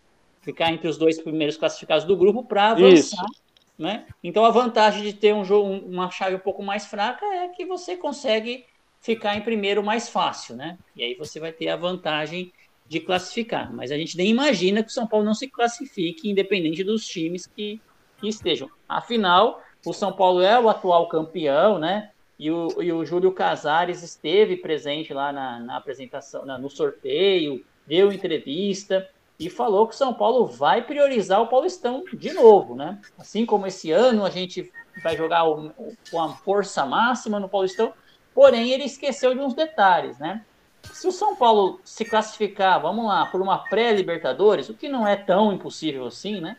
Ficar 0.41 0.71
entre 0.71 0.87
os 0.87 0.97
dois 0.97 1.21
primeiros 1.21 1.57
classificados 1.57 2.05
do 2.05 2.17
grupo 2.17 2.43
para 2.43 2.71
avançar. 2.71 2.93
Isso. 2.93 3.43
Né? 3.77 4.05
Então 4.23 4.45
a 4.45 4.51
vantagem 4.51 5.01
de 5.01 5.13
ter 5.13 5.33
um 5.33 5.43
jogo, 5.43 5.67
uma 5.67 6.09
chave 6.11 6.35
um 6.35 6.39
pouco 6.39 6.61
mais 6.61 6.85
fraca 6.85 7.25
é 7.25 7.47
que 7.47 7.65
você 7.65 7.97
consegue 7.97 8.65
ficar 9.01 9.35
em 9.35 9.41
primeiro 9.41 9.83
mais 9.83 10.07
fácil, 10.07 10.55
né? 10.55 10.77
E 10.95 11.03
aí 11.03 11.15
você 11.15 11.39
vai 11.39 11.51
ter 11.51 11.69
a 11.69 11.75
vantagem 11.75 12.53
de 12.87 12.99
classificar. 12.99 13.73
Mas 13.73 13.91
a 13.91 13.97
gente 13.97 14.15
nem 14.15 14.29
imagina 14.29 14.83
que 14.83 14.89
o 14.89 14.93
São 14.93 15.07
Paulo 15.07 15.25
não 15.25 15.33
se 15.33 15.47
classifique, 15.47 16.29
independente 16.29 16.83
dos 16.83 17.05
times 17.05 17.47
que, 17.47 17.81
que 18.17 18.27
estejam. 18.27 18.69
Afinal, 18.87 19.61
o 19.85 19.91
São 19.91 20.13
Paulo 20.13 20.41
é 20.41 20.59
o 20.59 20.69
atual 20.69 21.09
campeão, 21.09 21.79
né? 21.79 22.11
E 22.37 22.49
o, 22.49 22.81
e 22.81 22.91
o 22.91 23.05
Júlio 23.05 23.31
Casares 23.31 24.01
esteve 24.01 24.57
presente 24.57 25.13
lá 25.13 25.31
na, 25.31 25.59
na 25.59 25.77
apresentação, 25.77 26.45
na, 26.45 26.57
no 26.57 26.69
sorteio, 26.69 27.63
deu 27.85 28.11
entrevista 28.11 29.07
e 29.39 29.49
falou 29.49 29.87
que 29.87 29.93
o 29.93 29.97
São 29.97 30.13
Paulo 30.13 30.45
vai 30.45 30.81
priorizar 30.81 31.41
o 31.41 31.47
Paulistão 31.47 32.03
de 32.13 32.33
novo, 32.33 32.75
né? 32.75 32.99
Assim 33.17 33.45
como 33.45 33.67
esse 33.67 33.91
ano 33.91 34.25
a 34.25 34.29
gente 34.29 34.71
vai 35.03 35.15
jogar 35.15 35.45
o, 35.45 35.71
com 36.09 36.21
a 36.21 36.29
força 36.29 36.85
máxima 36.85 37.39
no 37.39 37.49
Paulistão, 37.49 37.93
porém 38.33 38.71
ele 38.71 38.83
esqueceu 38.83 39.33
de 39.33 39.39
uns 39.39 39.53
detalhes, 39.53 40.17
né? 40.17 40.43
se 40.91 41.07
o 41.07 41.11
São 41.11 41.35
Paulo 41.35 41.79
se 41.83 42.03
classificar, 42.03 42.81
vamos 42.81 43.05
lá, 43.05 43.25
por 43.25 43.41
uma 43.41 43.57
pré-Libertadores, 43.57 44.69
o 44.69 44.73
que 44.73 44.89
não 44.89 45.07
é 45.07 45.15
tão 45.15 45.53
impossível 45.53 46.05
assim, 46.05 46.41
né? 46.41 46.57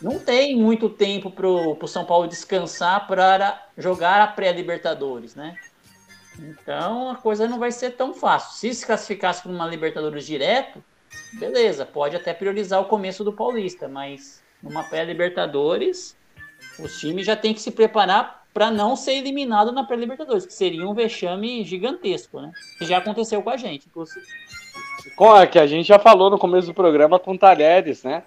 Não 0.00 0.18
tem 0.18 0.56
muito 0.56 0.88
tempo 0.88 1.30
para 1.30 1.46
o 1.46 1.86
São 1.86 2.04
Paulo 2.04 2.26
descansar 2.26 3.06
para 3.06 3.66
jogar 3.76 4.22
a 4.22 4.26
pré-Libertadores, 4.26 5.34
né? 5.34 5.56
Então 6.38 7.10
a 7.10 7.16
coisa 7.16 7.46
não 7.46 7.58
vai 7.58 7.70
ser 7.70 7.90
tão 7.90 8.14
fácil. 8.14 8.58
Se 8.58 8.74
se 8.74 8.86
classificasse 8.86 9.42
para 9.42 9.52
uma 9.52 9.66
Libertadores 9.66 10.24
direto, 10.24 10.82
beleza, 11.34 11.84
pode 11.84 12.16
até 12.16 12.32
priorizar 12.32 12.80
o 12.80 12.86
começo 12.86 13.22
do 13.22 13.32
Paulista, 13.32 13.88
mas 13.88 14.42
numa 14.62 14.84
pré-Libertadores, 14.84 16.16
os 16.78 16.98
times 16.98 17.26
já 17.26 17.36
têm 17.36 17.52
que 17.52 17.60
se 17.60 17.70
preparar 17.70 18.44
para 18.52 18.70
não 18.70 18.96
ser 18.96 19.12
eliminado 19.12 19.70
na 19.70 19.84
pré-Libertadores, 19.84 20.46
que 20.46 20.52
seria 20.52 20.86
um 20.86 20.94
vexame 20.94 21.62
gigantesco, 21.62 22.40
né? 22.40 22.50
Que 22.78 22.86
já 22.86 22.98
aconteceu 22.98 23.42
com 23.42 23.50
a 23.50 23.56
gente, 23.56 23.86
inclusive. 23.86 24.26
A 25.18 25.46
que 25.46 25.58
a 25.58 25.66
gente 25.66 25.86
já 25.86 25.98
falou 25.98 26.30
no 26.30 26.38
começo 26.38 26.66
do 26.68 26.74
programa 26.74 27.18
com 27.18 27.36
Talheres, 27.36 28.02
né? 28.02 28.24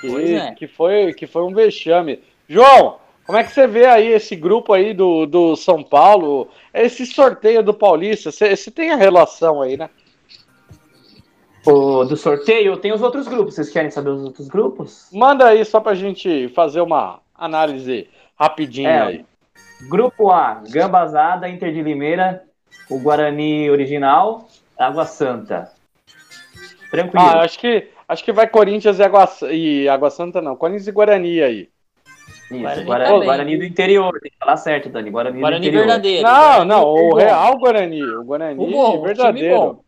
Que, 0.00 0.34
é. 0.34 0.54
que, 0.54 0.66
foi, 0.66 1.12
que 1.14 1.26
foi 1.26 1.42
um 1.42 1.54
vexame. 1.54 2.22
João, 2.48 2.98
como 3.26 3.38
é 3.38 3.44
que 3.44 3.52
você 3.52 3.66
vê 3.66 3.86
aí 3.86 4.12
esse 4.12 4.36
grupo 4.36 4.72
aí 4.72 4.94
do, 4.94 5.26
do 5.26 5.56
São 5.56 5.82
Paulo, 5.82 6.48
esse 6.72 7.04
sorteio 7.04 7.62
do 7.62 7.74
Paulista? 7.74 8.30
Você 8.30 8.70
tem 8.70 8.92
a 8.92 8.96
relação 8.96 9.60
aí, 9.60 9.76
né? 9.76 9.90
O, 11.66 12.04
do 12.04 12.16
sorteio, 12.16 12.76
tem 12.76 12.92
os 12.92 13.02
outros 13.02 13.26
grupos. 13.26 13.56
Vocês 13.56 13.70
querem 13.70 13.90
saber 13.90 14.10
os 14.10 14.22
outros 14.22 14.46
grupos? 14.46 15.08
Manda 15.12 15.48
aí 15.48 15.64
só 15.64 15.80
pra 15.80 15.94
gente 15.94 16.48
fazer 16.50 16.80
uma 16.80 17.18
análise 17.34 18.08
rapidinha 18.38 18.88
é, 18.88 19.02
aí. 19.02 19.24
Grupo 19.88 20.30
A, 20.30 20.62
Gambazada, 20.70 21.48
Inter 21.48 21.72
de 21.72 21.82
Limeira, 21.82 22.44
o 22.88 23.00
Guarani 23.00 23.68
original, 23.68 24.46
Água 24.78 25.04
Santa. 25.04 25.72
Tranquilo. 26.90 27.26
Ah, 27.26 27.40
acho 27.42 27.58
que, 27.58 27.90
acho 28.08 28.24
que 28.24 28.32
vai 28.32 28.46
Corinthians 28.48 28.98
e 28.98 29.02
Água, 29.02 29.28
e 29.50 29.88
Água 29.88 30.10
Santa, 30.10 30.40
não. 30.40 30.56
Corinthians 30.56 30.86
e 30.88 30.92
Guarani 30.92 31.42
aí. 31.42 31.68
Isso, 32.50 32.60
Guarani 32.60 32.84
Guarani, 32.84 33.24
Guarani 33.24 33.56
do 33.58 33.64
interior, 33.64 34.20
tem 34.20 34.30
que 34.30 34.38
falar 34.38 34.56
certo, 34.56 34.88
Dani. 34.88 35.10
Guarani, 35.10 35.40
Guarani 35.40 35.60
do 35.62 35.66
interior. 35.68 35.86
verdadeiro. 35.86 36.22
Não, 36.28 36.64
não, 36.64 36.84
o. 36.84 37.14
Real 37.16 37.58
Guarani. 37.58 38.02
O 38.02 38.24
Guarani 38.24 38.64
O 38.64 38.70
bom, 38.70 38.88
o 38.88 38.92
time 38.92 39.06
verdadeiro. 39.06 39.56
bom. 39.56 39.80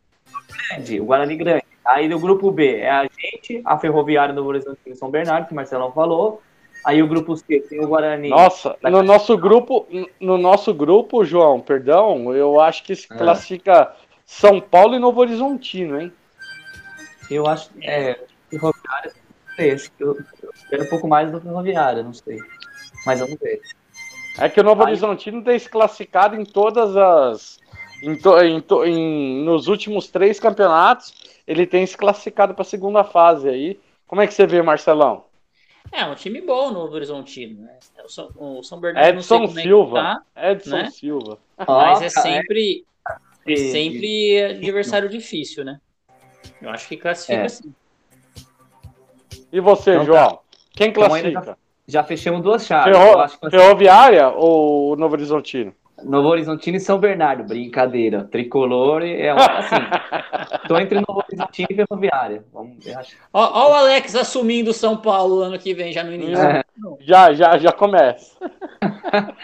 Grande, 0.71 1.01
o 1.01 1.05
Guarani 1.05 1.37
grande. 1.37 1.63
Aí 1.85 2.09
no 2.09 2.19
grupo 2.19 2.51
B 2.51 2.79
é 2.81 2.91
a 2.91 3.03
gente, 3.05 3.63
a 3.65 3.79
Ferroviária 3.79 4.35
do 4.35 4.45
Horizonte 4.45 4.79
e 4.87 4.95
São 4.95 5.11
Bernardo, 5.11 5.47
que 5.47 5.53
o 5.53 5.57
Marcelão 5.57 5.91
falou. 5.93 6.43
Aí 6.85 7.03
o 7.03 7.09
grupo 7.09 7.35
C 7.37 7.61
tem 7.61 7.81
o 7.83 7.89
Guarani. 7.89 8.29
Nossa, 8.29 8.77
no 8.83 9.03
nosso 9.03 9.37
grupo, 9.39 9.87
no 10.21 10.37
nosso 10.37 10.75
grupo, 10.75 11.25
João, 11.25 11.61
perdão, 11.61 12.35
eu 12.35 12.61
acho 12.61 12.83
que 12.85 12.95
se 12.95 13.07
Ah. 13.11 13.17
classifica 13.17 13.93
São 14.27 14.61
Paulo 14.61 14.95
e 14.95 14.99
Novo 14.99 15.21
Horizontino, 15.21 16.01
hein? 16.01 16.13
Eu 17.31 17.47
acho 17.47 17.71
que 17.71 17.87
é, 17.87 18.25
Ferroviária, 18.51 19.13
não 19.49 19.55
sei, 19.57 19.71
acho 19.73 19.91
que 19.93 20.03
eu, 20.03 20.17
eu 20.43 20.51
quero 20.71 20.85
um 20.85 20.89
pouco 20.89 21.09
mais 21.09 21.31
do 21.31 21.41
Ferroviária, 21.41 22.03
não 22.03 22.13
sei. 22.15 22.39
Mas 23.05 23.21
vamos 23.21 23.39
ver. 23.39 23.61
É 24.39 24.49
que 24.49 24.61
o 24.61 24.65
Novo 24.65 24.83
Aí- 24.83 24.89
Horizontino 24.89 25.43
tem 25.43 25.59
se 25.59 25.69
classificado 25.69 26.37
em 26.37 26.45
todas 26.45 26.97
as. 26.97 27.59
Em 28.03 28.17
to- 28.17 28.39
em 28.41 28.61
to- 28.61 28.85
em- 28.85 29.43
nos 29.45 29.67
últimos 29.67 30.07
três 30.09 30.39
campeonatos, 30.39 31.13
ele 31.47 31.67
tem 31.67 31.85
se 31.85 31.97
classificado 31.97 32.55
para 32.55 32.63
a 32.63 32.65
segunda 32.65 33.03
fase 33.03 33.49
aí. 33.49 33.81
Como 34.07 34.23
é 34.23 34.27
que 34.27 34.33
você 34.35 34.47
vê, 34.47 34.63
Marcelão? 34.63 35.25
É, 35.91 36.05
um 36.05 36.15
time 36.15 36.41
bom 36.41 36.69
no 36.69 36.81
Novo 36.81 36.95
Horizontino, 36.95 37.63
né? 37.63 37.79
O 38.05 38.09
São, 38.09 38.31
o 38.37 38.63
São 38.63 38.79
Bernardo 38.79 39.15
não 39.17 39.23
sei 39.23 39.37
Edson 39.39 39.47
como 39.49 39.59
é 39.59 39.63
que 39.63 39.69
Silva. 39.69 39.97
tá, 40.35 40.51
Edson 40.51 40.77
né? 40.77 40.91
Silva. 40.91 41.39
mas 41.59 41.69
é 41.69 41.73
Nossa, 42.05 42.21
sempre, 42.21 42.85
é 43.47 43.57
sempre 43.57 44.43
adversário 44.45 45.09
difícil, 45.09 45.65
né? 45.65 45.81
Eu 46.61 46.71
acho 46.71 46.89
que 46.89 46.97
classifica 46.97 47.43
É. 47.43 47.49
sim. 47.49 47.73
E 49.53 49.61
você, 49.61 49.93
Então 49.93 50.01
tá. 50.01 50.07
João? 50.07 50.39
Quem 50.73 50.89
Então 50.91 51.05
classifica? 51.07 51.59
Já 51.87 52.05
fechamos 52.05 52.43
duas 52.43 52.67
chaves. 52.67 52.97
Ferro- 52.97 53.13
Eu 53.13 53.21
acho 53.21 53.41
que 53.41 53.51
Ferroviária 53.51 54.29
ou 54.29 54.95
Novo 54.97 55.15
Horizontino? 55.15 55.73
Novo 56.05 56.29
Horizontino 56.29 56.77
e 56.77 56.81
São 56.81 56.99
Bernardo, 56.99 57.43
brincadeira. 57.45 58.23
Tricolor 58.25 59.03
é 59.03 59.33
uma- 59.33 59.59
assim. 59.59 60.69
tô 60.69 60.79
entre 60.79 60.97
Novo 61.01 61.25
Horizontino 61.27 61.67
e 61.71 61.75
Ferroviária. 61.75 62.45
Vamos 62.53 62.85
ver. 62.85 62.97
acho- 62.97 63.17
Ó, 63.33 63.43
ó 63.43 63.71
o 63.73 63.75
Alex 63.75 64.15
assumindo 64.15 64.73
São 64.73 64.97
Paulo 64.99 65.41
ano 65.41 65.59
que 65.59 65.73
vem, 65.75 65.93
já 65.93 66.05
no 66.05 66.13
início. 66.13 66.39
É. 66.45 66.63
Já, 67.01 67.33
já, 67.33 67.57
já 67.59 67.73
começa. 67.73 68.37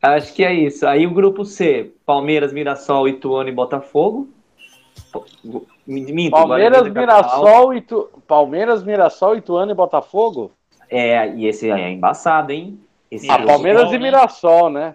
Acho 0.00 0.34
que 0.34 0.44
é 0.44 0.52
isso. 0.52 0.86
Aí 0.86 1.06
o 1.06 1.10
grupo 1.14 1.44
C, 1.46 1.92
Palmeiras, 2.04 2.52
Mirassol, 2.52 3.08
Ituano 3.08 3.48
e 3.48 3.52
Botafogo. 3.52 4.28
Minto, 5.86 6.30
Palmeiras, 6.32 6.82
da 6.82 6.90
Capital. 6.90 7.00
Mirassol, 7.02 7.74
Itu... 7.74 8.08
Palmeiras, 8.26 8.82
Mirassol, 8.82 9.36
Ituano 9.36 9.72
e 9.72 9.74
Botafogo? 9.74 10.50
É, 10.90 11.28
e 11.34 11.46
esse 11.46 11.70
é 11.70 11.90
embaçado, 11.90 12.52
hein? 12.52 12.78
Esse 13.10 13.30
Ah, 13.30 13.34
jogo, 13.36 13.46
Palmeiras 13.48 13.88
e 13.90 13.92
né? 13.92 13.98
Mirassol, 13.98 14.70
né? 14.70 14.94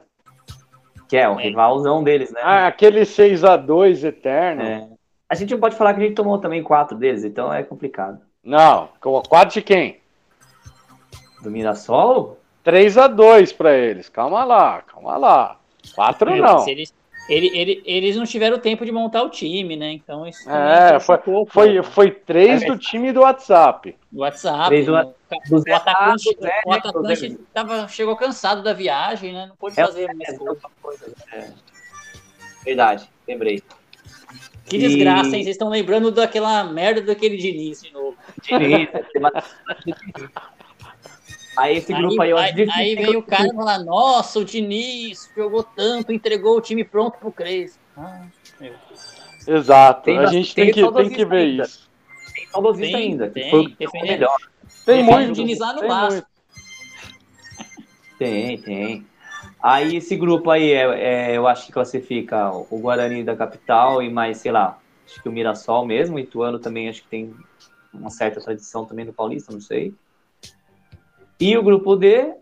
que 1.08 1.18
é 1.18 1.28
o 1.28 1.34
rivalzão 1.34 2.04
deles, 2.04 2.32
né? 2.32 2.40
Ah, 2.44 2.68
aquele 2.68 3.02
6x2 3.02 4.04
eterno. 4.04 4.62
É. 4.62 4.88
A 5.28 5.34
gente 5.34 5.52
não 5.54 5.60
pode 5.60 5.76
falar 5.76 5.96
que 5.96 6.02
a 6.02 6.04
gente 6.04 6.14
tomou 6.16 6.38
também 6.38 6.62
quatro 6.62 6.96
deles, 6.96 7.24
então 7.24 7.52
é 7.52 7.64
complicado. 7.64 8.20
Não, 8.44 8.90
com- 9.02 9.22
quatro 9.24 9.56
de 9.56 9.62
quem? 9.64 10.00
Do 11.42 11.50
Mirassol? 11.50 12.38
3x2 12.64 13.56
pra 13.56 13.74
eles. 13.76 14.08
Calma 14.08 14.44
lá, 14.44 14.84
calma 14.84 15.18
lá. 15.18 15.58
Quatro 15.96 16.30
Meu, 16.32 16.44
não. 16.44 16.60
se 16.60 16.70
Eles, 16.72 16.94
ele, 17.30 17.48
ele- 17.58 17.84
eles 17.86 18.16
não 18.16 18.26
tiveram 18.26 18.58
tempo 18.60 18.84
de 18.84 18.92
montar 18.92 19.24
o 19.24 19.30
time, 19.30 19.76
né? 19.76 19.92
Então 19.94 20.26
isso 20.28 20.50
É, 20.50 21.00
foi, 21.00 21.18
prejudicou, 21.18 21.46
foi, 21.48 21.76
pô. 21.78 21.84
foi 21.84 22.12
três 22.12 22.64
É 22.64 22.66
do 22.66 22.78
time 22.78 23.14
do 23.14 23.22
WhatsApp. 23.22 23.96
O 24.12 24.20
WhatsApp. 24.22 24.68
Três 24.68 24.86
do- 24.86 24.94
né? 24.94 25.06
do 25.48 25.56
o 25.56 25.60
Zé 25.60 25.74
atacante, 25.74 26.24
Zé, 26.24 26.62
o 26.66 26.70
né, 26.72 26.78
atacante 26.78 27.30
do 27.30 27.44
tava, 27.54 27.88
chegou 27.88 28.16
cansado 28.16 28.64
da 28.64 28.74
viagem, 28.74 29.32
né? 29.32 29.46
Não 29.48 29.56
pôde 29.56 29.80
É, 29.80 29.86
fazer 29.86 30.08
mais 30.14 30.30
é, 30.30 30.38
gol. 30.38 30.58
é. 31.32 31.48
Verdade, 32.66 33.10
lembrei. 33.28 33.62
Que 34.66 34.76
E- 34.76 34.80
desgraça, 34.80 35.36
hein? 35.36 35.44
Vocês 35.44 35.56
estão 35.56 35.70
lembrando 35.70 36.12
daquela 36.12 36.64
merda 36.64 37.02
daquele 37.02 37.38
Diniz 37.38 37.82
de 37.82 37.92
novo. 37.92 38.18
Diniz, 38.42 38.90
Aí 41.60 41.78
esse 41.78 41.94
grupo 41.94 42.22
aí, 42.22 42.30
eu 42.30 42.38
aí, 42.38 42.46
acho 42.46 42.56
difícil. 42.56 42.82
aí 42.82 42.96
veio 42.96 43.20
o 43.20 43.24
cara 43.24 43.48
e 43.48 43.56
falar: 43.56 43.80
Nossa, 43.80 44.40
o 44.40 44.46
Diniz 44.46 45.30
jogou 45.36 45.64
tanto, 45.64 46.14
entregou 46.14 46.58
o 46.58 46.62
time 46.62 46.84
pronto 46.84 47.18
pro 47.18 47.32
Crespo. 47.32 47.80
Ah. 47.98 48.26
Exato. 49.46 50.04
Tem 50.04 50.18
a 50.18 50.26
gente 50.28 50.56
tem 50.56 50.72
tem 50.72 50.74
que, 50.74 50.94
tem 50.94 51.10
que 51.10 51.26
ver 51.26 51.38
ainda. 51.38 51.64
isso. 51.64 51.90
Tem 52.34 52.48
saudosista 52.48 52.98
Tem, 52.98 53.12
ainda. 53.12 53.28
que 53.28 53.34
tem, 53.34 53.50
foi 53.52 54.00
o 54.00 54.04
melhor. 54.04 54.38
Tem 54.86 54.96
Tem 54.96 55.04
muito. 55.04 55.30
o 55.32 55.34
Diniz 55.34 55.60
lá 55.60 55.74
no 55.74 55.82
tem. 55.82 56.24
Tem, 58.18 58.62
tem. 58.62 59.08
Aí 59.62 59.98
esse 59.98 60.16
grupo 60.16 60.50
aí, 60.50 60.72
é, 60.72 61.32
é, 61.32 61.38
eu 61.38 61.46
acho 61.48 61.66
que 61.66 61.72
classifica 61.74 62.52
o 62.52 62.80
Guarani 62.80 63.24
da 63.24 63.36
capital 63.36 64.02
e 64.02 64.10
mais, 64.10 64.38
sei 64.38 64.52
lá, 64.52 64.80
acho 65.06 65.22
que 65.22 65.28
o 65.28 65.32
Mirassol 65.32 65.86
mesmo, 65.86 66.16
o 66.16 66.20
Ituano 66.20 66.60
também 66.60 66.88
acho 66.88 67.02
que 67.02 67.10
tem 67.10 67.34
uma 67.94 68.10
certa 68.10 68.40
tradição 68.40 68.86
também 68.86 69.04
no 69.04 69.14
Paulista, 69.14 69.52
não 69.52 69.60
sei. 69.60 69.94
E 71.40 71.58
o 71.58 71.64
grupo 71.64 71.96
D, 71.96 72.34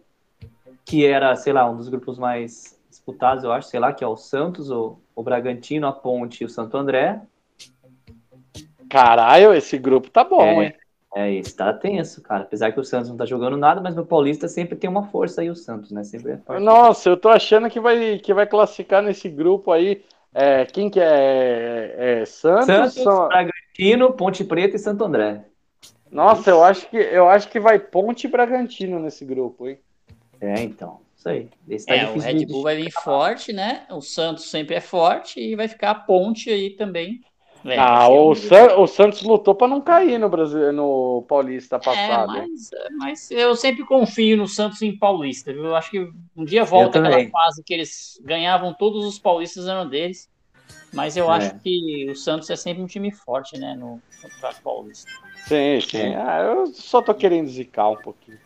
que 0.85 1.05
era, 1.05 1.35
sei 1.35 1.53
lá, 1.53 1.69
um 1.69 1.75
dos 1.77 1.89
grupos 1.89 2.17
mais 2.17 2.79
disputados, 2.89 3.43
eu 3.43 3.51
acho, 3.51 3.67
sei 3.69 3.79
lá, 3.79 3.93
que 3.93 4.03
é 4.03 4.07
o 4.07 4.17
Santos, 4.17 4.71
o, 4.71 4.97
o 5.15 5.23
Bragantino, 5.23 5.87
a 5.87 5.91
Ponte 5.91 6.41
e 6.43 6.45
o 6.45 6.49
Santo 6.49 6.77
André. 6.77 7.21
Caralho, 8.89 9.53
esse 9.53 9.77
grupo 9.77 10.09
tá 10.09 10.23
bom, 10.23 10.41
É. 10.41 10.65
hein? 10.65 10.73
É, 11.15 11.33
esse 11.33 11.55
tá 11.55 11.73
tenso, 11.73 12.21
cara. 12.21 12.43
Apesar 12.43 12.71
que 12.71 12.79
o 12.79 12.83
Santos 12.83 13.09
não 13.09 13.17
tá 13.17 13.25
jogando 13.25 13.57
nada, 13.57 13.81
mas 13.81 13.95
no 13.95 14.05
Paulista 14.05 14.47
sempre 14.47 14.75
tem 14.75 14.89
uma 14.89 15.07
força 15.07 15.41
aí 15.41 15.49
o 15.49 15.55
Santos, 15.55 15.89
né? 15.89 16.03
Sempre 16.03 16.33
é 16.33 16.37
forte. 16.37 16.61
Nossa, 16.61 17.09
eu 17.09 17.17
tô 17.17 17.29
achando 17.29 17.69
que 17.69 17.79
vai, 17.79 18.19
que 18.19 18.33
vai 18.33 18.45
classificar 18.45 19.01
nesse 19.01 19.27
grupo 19.27 19.71
aí. 19.71 20.03
É, 20.33 20.65
quem 20.65 20.89
que 20.91 20.99
é? 20.99 22.19
É 22.21 22.25
Santos? 22.25 22.65
Santos, 22.65 22.93
São- 22.93 23.27
Bragantino, 23.29 24.13
Ponte 24.13 24.43
Preta 24.43 24.75
e 24.75 24.79
Santo 24.79 25.03
André. 25.03 25.43
Nossa, 26.11 26.49
eu 26.49 26.63
acho 26.63 26.89
que 26.89 26.97
eu 26.97 27.27
acho 27.29 27.49
que 27.49 27.59
vai 27.59 27.77
Ponte 27.79 28.25
e 28.27 28.29
Bragantino 28.29 28.99
nesse 28.99 29.25
grupo, 29.25 29.67
hein? 29.67 29.77
É, 30.39 30.61
então. 30.61 30.99
Isso 31.17 31.29
aí. 31.29 31.49
Esse 31.67 31.85
tá 31.87 31.95
É, 31.95 32.09
o 32.09 32.17
Red 32.19 32.33
de- 32.35 32.45
Bull 32.45 32.63
vai 32.63 32.75
vir 32.75 32.91
forte, 32.91 33.51
né? 33.51 33.85
O 33.89 34.01
Santos 34.01 34.49
sempre 34.49 34.75
é 34.75 34.81
forte 34.81 35.39
e 35.39 35.55
vai 35.55 35.67
ficar 35.67 35.91
a 35.91 35.95
ponte 35.95 36.49
aí 36.49 36.69
também. 36.71 37.21
É, 37.65 37.77
ah, 37.79 38.03
é 38.05 38.07
o, 38.07 38.33
San- 38.35 38.75
o 38.77 38.87
Santos 38.87 39.23
lutou 39.23 39.53
pra 39.55 39.67
não 39.67 39.81
cair 39.81 40.17
no 40.19 40.29
Brasil, 40.29 40.71
no 40.71 41.25
Paulista 41.27 41.75
É, 41.75 41.79
passado. 41.79 42.37
hein? 42.37 42.47
mas, 42.47 42.69
mas 42.97 43.31
eu 43.31 43.55
sempre 43.55 43.83
confio 43.83 44.37
no 44.37 44.47
Santos 44.47 44.81
em 44.81 44.95
Paulista, 44.97 45.51
viu? 45.51 45.65
Eu 45.65 45.75
acho 45.75 45.89
que 45.89 46.07
um 46.35 46.45
dia 46.45 46.63
volta 46.63 46.99
aquela 46.99 47.29
fase 47.29 47.63
que 47.63 47.73
eles 47.73 48.21
ganhavam 48.23 48.73
todos 48.73 49.03
os 49.05 49.19
paulistas 49.19 49.67
eram 49.67 49.89
deles. 49.89 50.29
Mas 50.97 51.15
eu 51.15 51.31
É. 51.31 51.35
acho 51.37 51.59
que 51.59 52.07
o 52.09 52.15
Santos 52.15 52.49
é 52.49 52.55
sempre 52.55 52.81
um 52.81 52.87
time 52.87 53.11
forte, 53.11 53.55
né? 53.59 53.75
No 53.77 54.01
Campeonato 54.19 54.61
Paulista. 54.63 55.11
Sim, 55.45 55.79
sim. 55.79 55.97
É. 56.13 56.15
Ah, 56.19 56.39
eu 56.41 56.65
só 56.73 57.03
tô 57.03 57.13
querendo 57.13 57.47
zicar 57.49 57.87
um 57.91 57.95
pouquinho. 57.97 58.39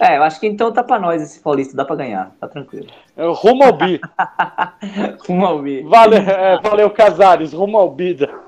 É. 0.00 0.12
É, 0.14 0.16
eu 0.18 0.22
acho 0.22 0.38
que 0.38 0.46
então 0.46 0.72
tá 0.72 0.84
pra 0.84 1.00
nós 1.00 1.20
esse 1.20 1.40
Paulista, 1.40 1.76
dá 1.76 1.84
pra 1.84 1.96
ganhar, 1.96 2.30
tá 2.38 2.46
tranquilo. 2.46 2.86
Eu- 3.16 3.32
Rumo 3.32 3.64
ao 3.64 3.72
bi. 3.72 4.00
Rumo 5.26 5.44
ao 5.44 5.58
bi. 5.60 5.82
Valeu, 5.82 6.18
é, 6.22 6.60
valeu 6.60 6.88
Casares, 6.88 7.52
rumo 7.52 7.76
ao 7.76 7.90
bi 7.90 8.14
da- 8.14 8.42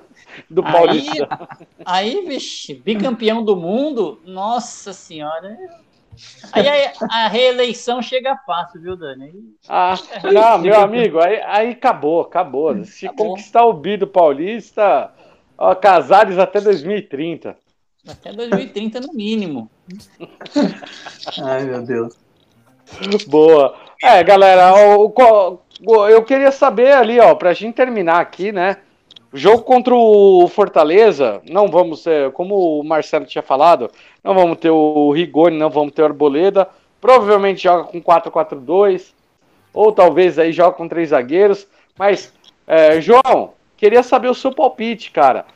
do 0.48 0.65
Aí, 0.65 0.73
Paulista. 0.73 1.48
aí, 1.85 2.24
vixe, 2.24 2.73
bicampeão 2.74 3.44
do 3.44 3.56
mundo, 3.56 4.20
nossa 4.24 4.93
senhora. 4.93 5.59
Aí 6.53 6.69
a, 6.69 6.93
a 7.11 7.28
reeleição 7.28 8.01
chega 8.03 8.36
fácil, 8.47 8.81
viu, 8.81 8.97
Dani? 8.97 9.24
Aí- 9.24 9.45
Ah, 9.69 9.95
não, 10.32 10.59
meu 10.59 10.78
amigo, 10.81 11.19
aí, 11.20 11.41
aí 11.45 11.70
acabou, 11.70 12.20
acabou. 12.23 12.85
Se 12.85 13.07
Acabou. 13.07 13.28
conquistar 13.31 13.65
o 13.65 13.73
bi 13.73 13.97
do 13.97 14.07
Paulista, 14.07 15.12
ó, 15.59 15.74
Casares 15.74 16.39
até 16.39 16.61
2030. 16.61 17.57
Até 18.09 18.32
2030 18.32 19.01
no 19.01 19.12
mínimo. 19.15 19.70
Ai, 21.43 21.65
meu 21.65 21.82
Deus. 21.82 22.15
Boa. 23.27 23.74
É, 24.03 24.23
galera, 24.23 24.74
o- 24.74 25.07
o- 25.07 25.59
o- 25.86 26.07
eu 26.09 26.23
queria 26.23 26.53
saber 26.53 26.93
ali, 26.93 27.19
ó, 27.19 27.35
pra 27.35 27.55
gente 27.55 27.74
terminar 27.74 28.20
aqui, 28.20 28.53
né? 28.53 28.77
O 29.35 29.36
jogo 29.36 29.65
contra 29.65 29.93
o 29.93 30.47
Fortaleza, 30.47 31.43
não 31.51 31.66
vamos, 31.66 32.05
como 32.35 32.78
o 32.78 32.85
Marcelo 32.85 33.27
tinha 33.27 33.43
falado, 33.43 33.90
não 34.23 34.32
vamos 34.32 34.59
ter 34.59 34.70
o 34.70 35.11
Rigoni, 35.11 35.59
não 35.59 35.69
vamos 35.69 35.93
ter 35.93 36.02
o 36.02 36.05
Arboleda. 36.05 36.69
Provavelmente 37.01 37.65
joga 37.65 37.82
com 37.82 38.01
4-4-2, 38.01 39.12
ou 39.73 39.90
talvez 39.90 40.39
aí 40.39 40.52
joga 40.52 40.77
com 40.77 40.86
três 40.86 41.09
zagueiros. 41.09 41.66
Mas, 41.98 42.32
é, 42.65 43.01
João, 43.01 43.55
queria 43.77 44.05
saber 44.05 44.28
o 44.28 44.36
seu 44.36 44.52
palpite, 44.52 45.11
cara. 45.11 45.47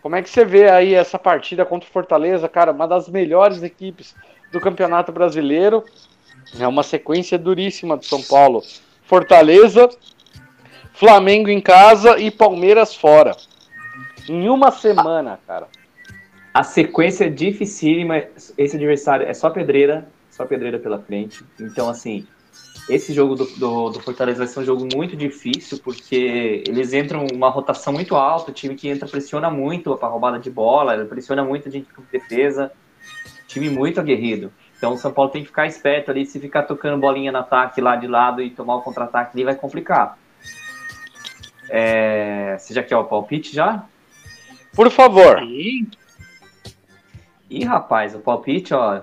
Como 0.00 0.14
é 0.14 0.22
que 0.22 0.30
você 0.30 0.44
vê 0.44 0.70
aí 0.70 0.94
essa 0.94 1.18
partida 1.18 1.64
contra 1.64 1.88
o 1.88 1.92
Fortaleza, 1.92 2.48
cara? 2.48 2.70
Uma 2.70 2.86
das 2.86 3.08
melhores 3.08 3.64
equipes 3.64 4.14
do 4.52 4.60
Campeonato 4.60 5.10
Brasileiro. 5.10 5.82
É 6.56 6.68
uma 6.68 6.84
sequência 6.84 7.36
duríssima 7.36 7.96
do 7.96 8.04
São 8.04 8.22
Paulo. 8.22 8.62
Fortaleza, 9.02 9.90
Flamengo 11.04 11.50
em 11.50 11.60
casa 11.60 12.18
e 12.18 12.30
Palmeiras 12.30 12.94
fora. 12.94 13.36
Em 14.26 14.48
uma 14.48 14.70
semana, 14.70 15.38
cara. 15.46 15.68
A 16.54 16.62
sequência 16.62 17.26
é 17.26 17.28
dificílima. 17.28 18.22
Esse 18.56 18.76
adversário 18.76 19.26
é 19.26 19.34
só 19.34 19.50
pedreira. 19.50 20.08
só 20.30 20.46
pedreira 20.46 20.78
pela 20.78 20.98
frente. 20.98 21.44
Então, 21.60 21.90
assim, 21.90 22.26
esse 22.88 23.12
jogo 23.12 23.34
do, 23.34 23.44
do, 23.44 23.90
do, 23.90 24.00
Fortaleza 24.00 24.38
vai 24.38 24.46
ser 24.46 24.60
um 24.60 24.64
jogo 24.64 24.88
muito 24.96 25.14
difícil, 25.14 25.78
porque 25.84 26.64
eles 26.66 26.94
entram 26.94 27.26
uma 27.34 27.50
rotação 27.50 27.92
muito 27.92 28.16
alta, 28.16 28.50
o 28.50 28.54
time 28.54 28.74
que 28.74 28.88
entra 28.88 29.06
pressiona 29.06 29.50
muito 29.50 29.94
para 29.98 30.08
roubada 30.08 30.38
de 30.38 30.50
bola, 30.50 31.04
pressiona 31.04 31.44
muito 31.44 31.68
a 31.68 31.70
gente 31.70 31.92
com 31.92 32.02
defesa, 32.10 32.72
time 33.46 33.68
muito 33.68 34.00
aguerrido. 34.00 34.50
Então 34.78 34.94
o 34.94 34.96
São 34.96 35.12
Paulo 35.12 35.30
tem 35.30 35.42
que 35.42 35.48
ficar 35.48 35.66
esperto 35.66 36.10
ali, 36.10 36.24
se 36.24 36.40
ficar 36.40 36.62
tocando 36.62 36.98
bolinha 36.98 37.30
no 37.30 37.38
ataque 37.38 37.82
lá 37.82 37.94
de 37.94 38.06
lado 38.06 38.40
e 38.40 38.48
tomar 38.48 38.76
o 38.76 38.82
contra-ataque 38.82 39.32
ali, 39.34 39.44
vai 39.44 39.54
complicar. 39.54 40.18
É... 41.68 42.56
Você 42.58 42.74
já 42.74 42.82
quer 42.82 42.96
o 42.96 43.04
palpite 43.04 43.54
já? 43.54 43.84
Por 44.74 44.90
favor. 44.90 45.42
Ih, 45.42 45.86
Ih 47.50 47.64
rapaz, 47.64 48.14
o 48.14 48.18
palpite, 48.18 48.74
ó. 48.74 48.96
Eu 48.96 49.02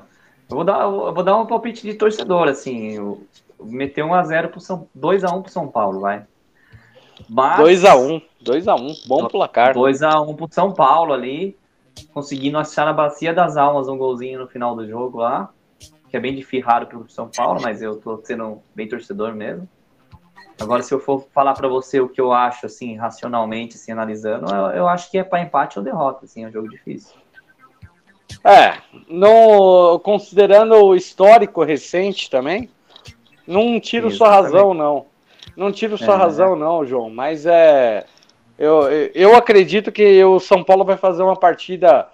vou 0.50 0.64
dar, 0.64 0.82
eu 0.82 1.14
vou 1.14 1.24
dar 1.24 1.38
um 1.38 1.46
palpite 1.46 1.84
de 1.84 1.94
torcedor, 1.94 2.48
assim. 2.48 2.92
Eu, 2.92 3.26
meter 3.60 4.04
1x0 4.04 4.50
pro 4.50 4.60
São 4.60 4.88
2x1 4.98 5.42
pro 5.42 5.52
São 5.52 5.68
Paulo, 5.68 6.02
vai. 6.02 6.26
2x1, 7.62 8.22
2x1, 8.44 9.08
bom 9.08 9.28
placar. 9.28 9.74
2x1 9.76 10.36
pro 10.36 10.48
São 10.52 10.74
Paulo 10.74 11.14
ali, 11.14 11.58
conseguindo 12.14 12.58
achar 12.58 12.86
na 12.86 12.94
bacia 12.94 13.34
das 13.34 13.56
almas 13.56 13.88
um 13.88 13.98
golzinho 13.98 14.40
no 14.40 14.48
final 14.48 14.76
do 14.76 14.88
jogo 14.88 15.20
lá, 15.20 15.50
que 16.10 16.18
é 16.18 16.20
bem 16.20 16.36
difícil, 16.36 16.68
raro 16.68 16.88
pro 16.88 17.06
São 17.10 17.30
Paulo, 17.30 17.62
mas 17.62 17.82
eu 17.82 17.96
tô 17.98 18.20
sendo 18.24 18.62
bem 18.76 18.88
torcedor 18.88 19.34
mesmo. 19.34 19.70
Agora, 20.60 20.84
se 20.84 20.94
eu 20.94 21.00
for 21.00 21.28
falar 21.34 21.54
para 21.54 21.68
você 21.68 22.00
o 22.00 22.10
que 22.10 22.22
eu 22.22 22.32
acho, 22.32 22.66
assim, 22.66 22.96
racionalmente, 22.96 23.76
assim, 23.76 23.92
analisando, 23.92 24.54
eu, 24.54 24.66
eu 24.72 24.88
acho 24.88 25.10
que 25.10 25.18
é 25.18 25.24
para 25.24 25.42
empate 25.42 25.80
ou 25.80 25.86
derrota, 25.86 26.26
assim, 26.26 26.44
é 26.44 26.48
um 26.48 26.52
jogo 26.52 26.70
difícil. 26.70 27.16
É, 28.44 28.78
no, 29.08 30.00
considerando 30.00 30.76
o 30.76 30.96
histórico 30.96 31.64
recente 31.64 32.30
também, 32.30 32.70
não 33.48 33.80
tiro 33.80 34.08
Exatamente. 34.08 34.18
sua 34.18 34.30
razão, 34.30 34.74
não. 34.74 35.06
Não 35.56 35.72
tiro 35.72 35.98
sua 35.98 36.14
é, 36.14 36.18
razão, 36.18 36.56
não, 36.56 36.86
João. 36.86 37.10
Mas 37.10 37.46
é. 37.46 38.06
Eu, 38.58 38.84
eu 39.16 39.36
acredito 39.36 39.92
que 39.92 40.24
o 40.24 40.40
São 40.40 40.64
Paulo 40.64 40.86
vai 40.86 40.96
fazer 40.96 41.24
uma 41.24 41.36
partida 41.36 42.08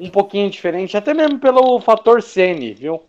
um 0.00 0.10
pouquinho 0.10 0.50
diferente, 0.50 0.96
até 0.96 1.14
mesmo 1.14 1.38
pelo 1.38 1.80
fator 1.80 2.20
Ceni, 2.20 2.74
viu? 2.74 3.02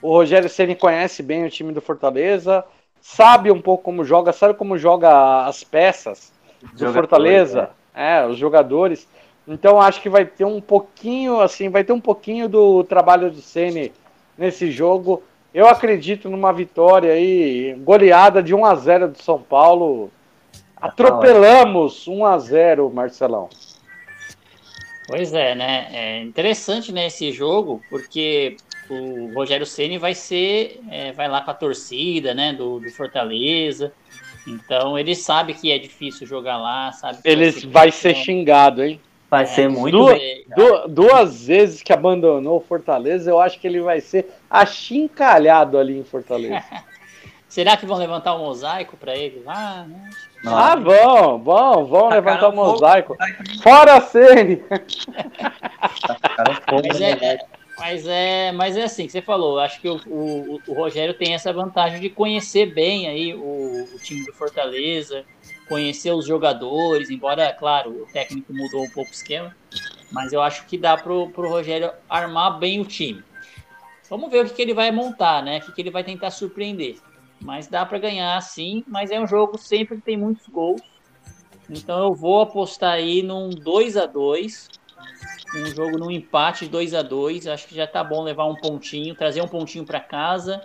O 0.00 0.10
Rogério 0.12 0.48
Ceni 0.48 0.76
conhece 0.76 1.22
bem 1.22 1.44
o 1.44 1.50
time 1.50 1.72
do 1.72 1.80
Fortaleza, 1.80 2.64
sabe 3.00 3.50
um 3.50 3.60
pouco 3.60 3.84
como 3.84 4.04
joga, 4.04 4.32
sabe 4.32 4.54
como 4.54 4.78
joga 4.78 5.46
as 5.46 5.62
peças 5.62 6.32
do 6.74 6.92
Fortaleza, 6.92 7.70
é. 7.94 8.18
é, 8.18 8.26
os 8.26 8.36
jogadores. 8.36 9.08
Então 9.46 9.80
acho 9.80 10.00
que 10.00 10.08
vai 10.08 10.24
ter 10.24 10.44
um 10.44 10.60
pouquinho, 10.60 11.40
assim, 11.40 11.68
vai 11.68 11.84
ter 11.84 11.92
um 11.92 12.00
pouquinho 12.00 12.48
do 12.48 12.82
trabalho 12.84 13.30
do 13.30 13.40
Ceni 13.40 13.92
nesse 14.36 14.70
jogo. 14.70 15.22
Eu 15.54 15.68
acredito 15.68 16.28
numa 16.28 16.52
vitória 16.52 17.12
aí, 17.12 17.74
goleada 17.78 18.42
de 18.42 18.54
1 18.54 18.64
a 18.64 18.74
0 18.74 19.08
do 19.08 19.22
São 19.22 19.40
Paulo. 19.40 20.10
Atropelamos 20.76 22.06
1 22.06 22.26
a 22.26 22.38
0, 22.38 22.90
Marcelão. 22.90 23.48
Pois 25.08 25.32
é, 25.32 25.54
né? 25.54 25.88
É 25.92 26.22
interessante 26.22 26.92
né, 26.92 27.06
esse 27.06 27.30
jogo, 27.30 27.80
porque 27.88 28.56
o 28.88 29.32
Rogério 29.34 29.66
Ceni 29.66 29.98
vai 29.98 30.14
ser, 30.14 30.80
é, 30.90 31.12
vai 31.12 31.28
lá 31.28 31.40
com 31.40 31.50
a 31.50 31.54
torcida, 31.54 32.34
né, 32.34 32.52
do, 32.52 32.80
do, 32.80 32.90
Fortaleza. 32.90 33.92
Então 34.46 34.98
ele 34.98 35.14
sabe 35.14 35.54
que 35.54 35.72
é 35.72 35.78
difícil 35.78 36.26
jogar 36.26 36.56
lá, 36.56 36.92
sabe? 36.92 37.18
Ele 37.24 37.50
vai 37.50 37.60
ser, 37.60 37.66
vai 37.68 37.92
ser 37.92 38.14
xingado, 38.14 38.84
hein? 38.84 39.00
Vai 39.28 39.42
é, 39.42 39.46
ser 39.46 39.68
muito 39.68 39.96
duas, 39.96 40.20
duas, 40.56 40.90
duas, 40.90 41.46
vezes 41.46 41.82
que 41.82 41.92
abandonou 41.92 42.58
o 42.58 42.60
Fortaleza, 42.60 43.28
eu 43.28 43.40
acho 43.40 43.58
que 43.58 43.66
ele 43.66 43.80
vai 43.80 44.00
ser 44.00 44.28
achincalhado 44.48 45.78
ali 45.78 45.98
em 45.98 46.04
Fortaleza. 46.04 46.62
Será 47.48 47.76
que 47.76 47.86
vão 47.86 47.96
levantar 47.96 48.34
um 48.36 48.40
mosaico 48.40 48.96
para 48.96 49.16
ele 49.16 49.42
lá? 49.44 49.86
Né? 49.88 50.10
Ah, 50.44 50.76
vão, 50.76 51.38
vão, 51.38 51.86
vão 51.86 52.08
levantar 52.10 52.48
o 52.48 52.52
um 52.52 52.56
mosaico. 52.56 53.16
Fora 53.62 53.94
a 53.94 54.00
Sene! 54.00 54.62
mas, 56.70 57.00
é, 57.00 57.38
mas, 57.78 58.06
é, 58.06 58.52
mas 58.52 58.76
é 58.76 58.84
assim 58.84 59.06
que 59.06 59.12
você 59.12 59.22
falou. 59.22 59.58
Acho 59.58 59.80
que 59.80 59.88
o, 59.88 60.00
o, 60.06 60.60
o 60.66 60.72
Rogério 60.72 61.14
tem 61.14 61.34
essa 61.34 61.52
vantagem 61.52 62.00
de 62.00 62.08
conhecer 62.08 62.72
bem 62.72 63.08
aí 63.08 63.34
o, 63.34 63.88
o 63.94 63.98
time 63.98 64.24
do 64.24 64.32
Fortaleza 64.32 65.24
conhecer 65.68 66.12
os 66.12 66.26
jogadores, 66.26 67.10
embora, 67.10 67.52
claro, 67.52 68.02
o 68.02 68.06
técnico 68.06 68.52
mudou 68.52 68.84
um 68.84 68.90
pouco 68.90 69.10
o 69.10 69.12
esquema, 69.12 69.54
mas 70.10 70.32
eu 70.32 70.40
acho 70.40 70.64
que 70.66 70.78
dá 70.78 70.96
pro, 70.96 71.28
pro 71.30 71.48
Rogério 71.48 71.90
armar 72.08 72.58
bem 72.58 72.80
o 72.80 72.84
time. 72.84 73.22
Vamos 74.08 74.30
ver 74.30 74.44
o 74.44 74.48
que, 74.48 74.54
que 74.54 74.62
ele 74.62 74.74
vai 74.74 74.92
montar, 74.92 75.42
né? 75.42 75.58
O 75.58 75.62
que, 75.62 75.72
que 75.72 75.80
ele 75.80 75.90
vai 75.90 76.04
tentar 76.04 76.30
surpreender. 76.30 76.98
Mas 77.40 77.66
dá 77.66 77.84
para 77.84 77.98
ganhar 77.98 78.40
sim, 78.40 78.84
mas 78.86 79.10
é 79.10 79.20
um 79.20 79.26
jogo 79.26 79.58
sempre 79.58 79.96
que 79.96 80.02
tem 80.02 80.16
muitos 80.16 80.46
gols. 80.46 80.80
Então 81.68 82.04
eu 82.04 82.14
vou 82.14 82.40
apostar 82.40 82.94
aí 82.94 83.22
num 83.22 83.50
2 83.50 83.96
a 83.96 84.06
2 84.06 84.68
um 85.54 85.66
jogo 85.66 85.98
num 85.98 86.10
empate 86.10 86.66
2 86.66 86.94
a 86.94 87.02
2 87.02 87.46
Acho 87.46 87.66
que 87.66 87.74
já 87.74 87.86
tá 87.86 88.02
bom 88.02 88.22
levar 88.22 88.46
um 88.46 88.54
pontinho, 88.54 89.14
trazer 89.14 89.40
um 89.40 89.48
pontinho 89.48 89.84
para 89.84 90.00
casa 90.00 90.62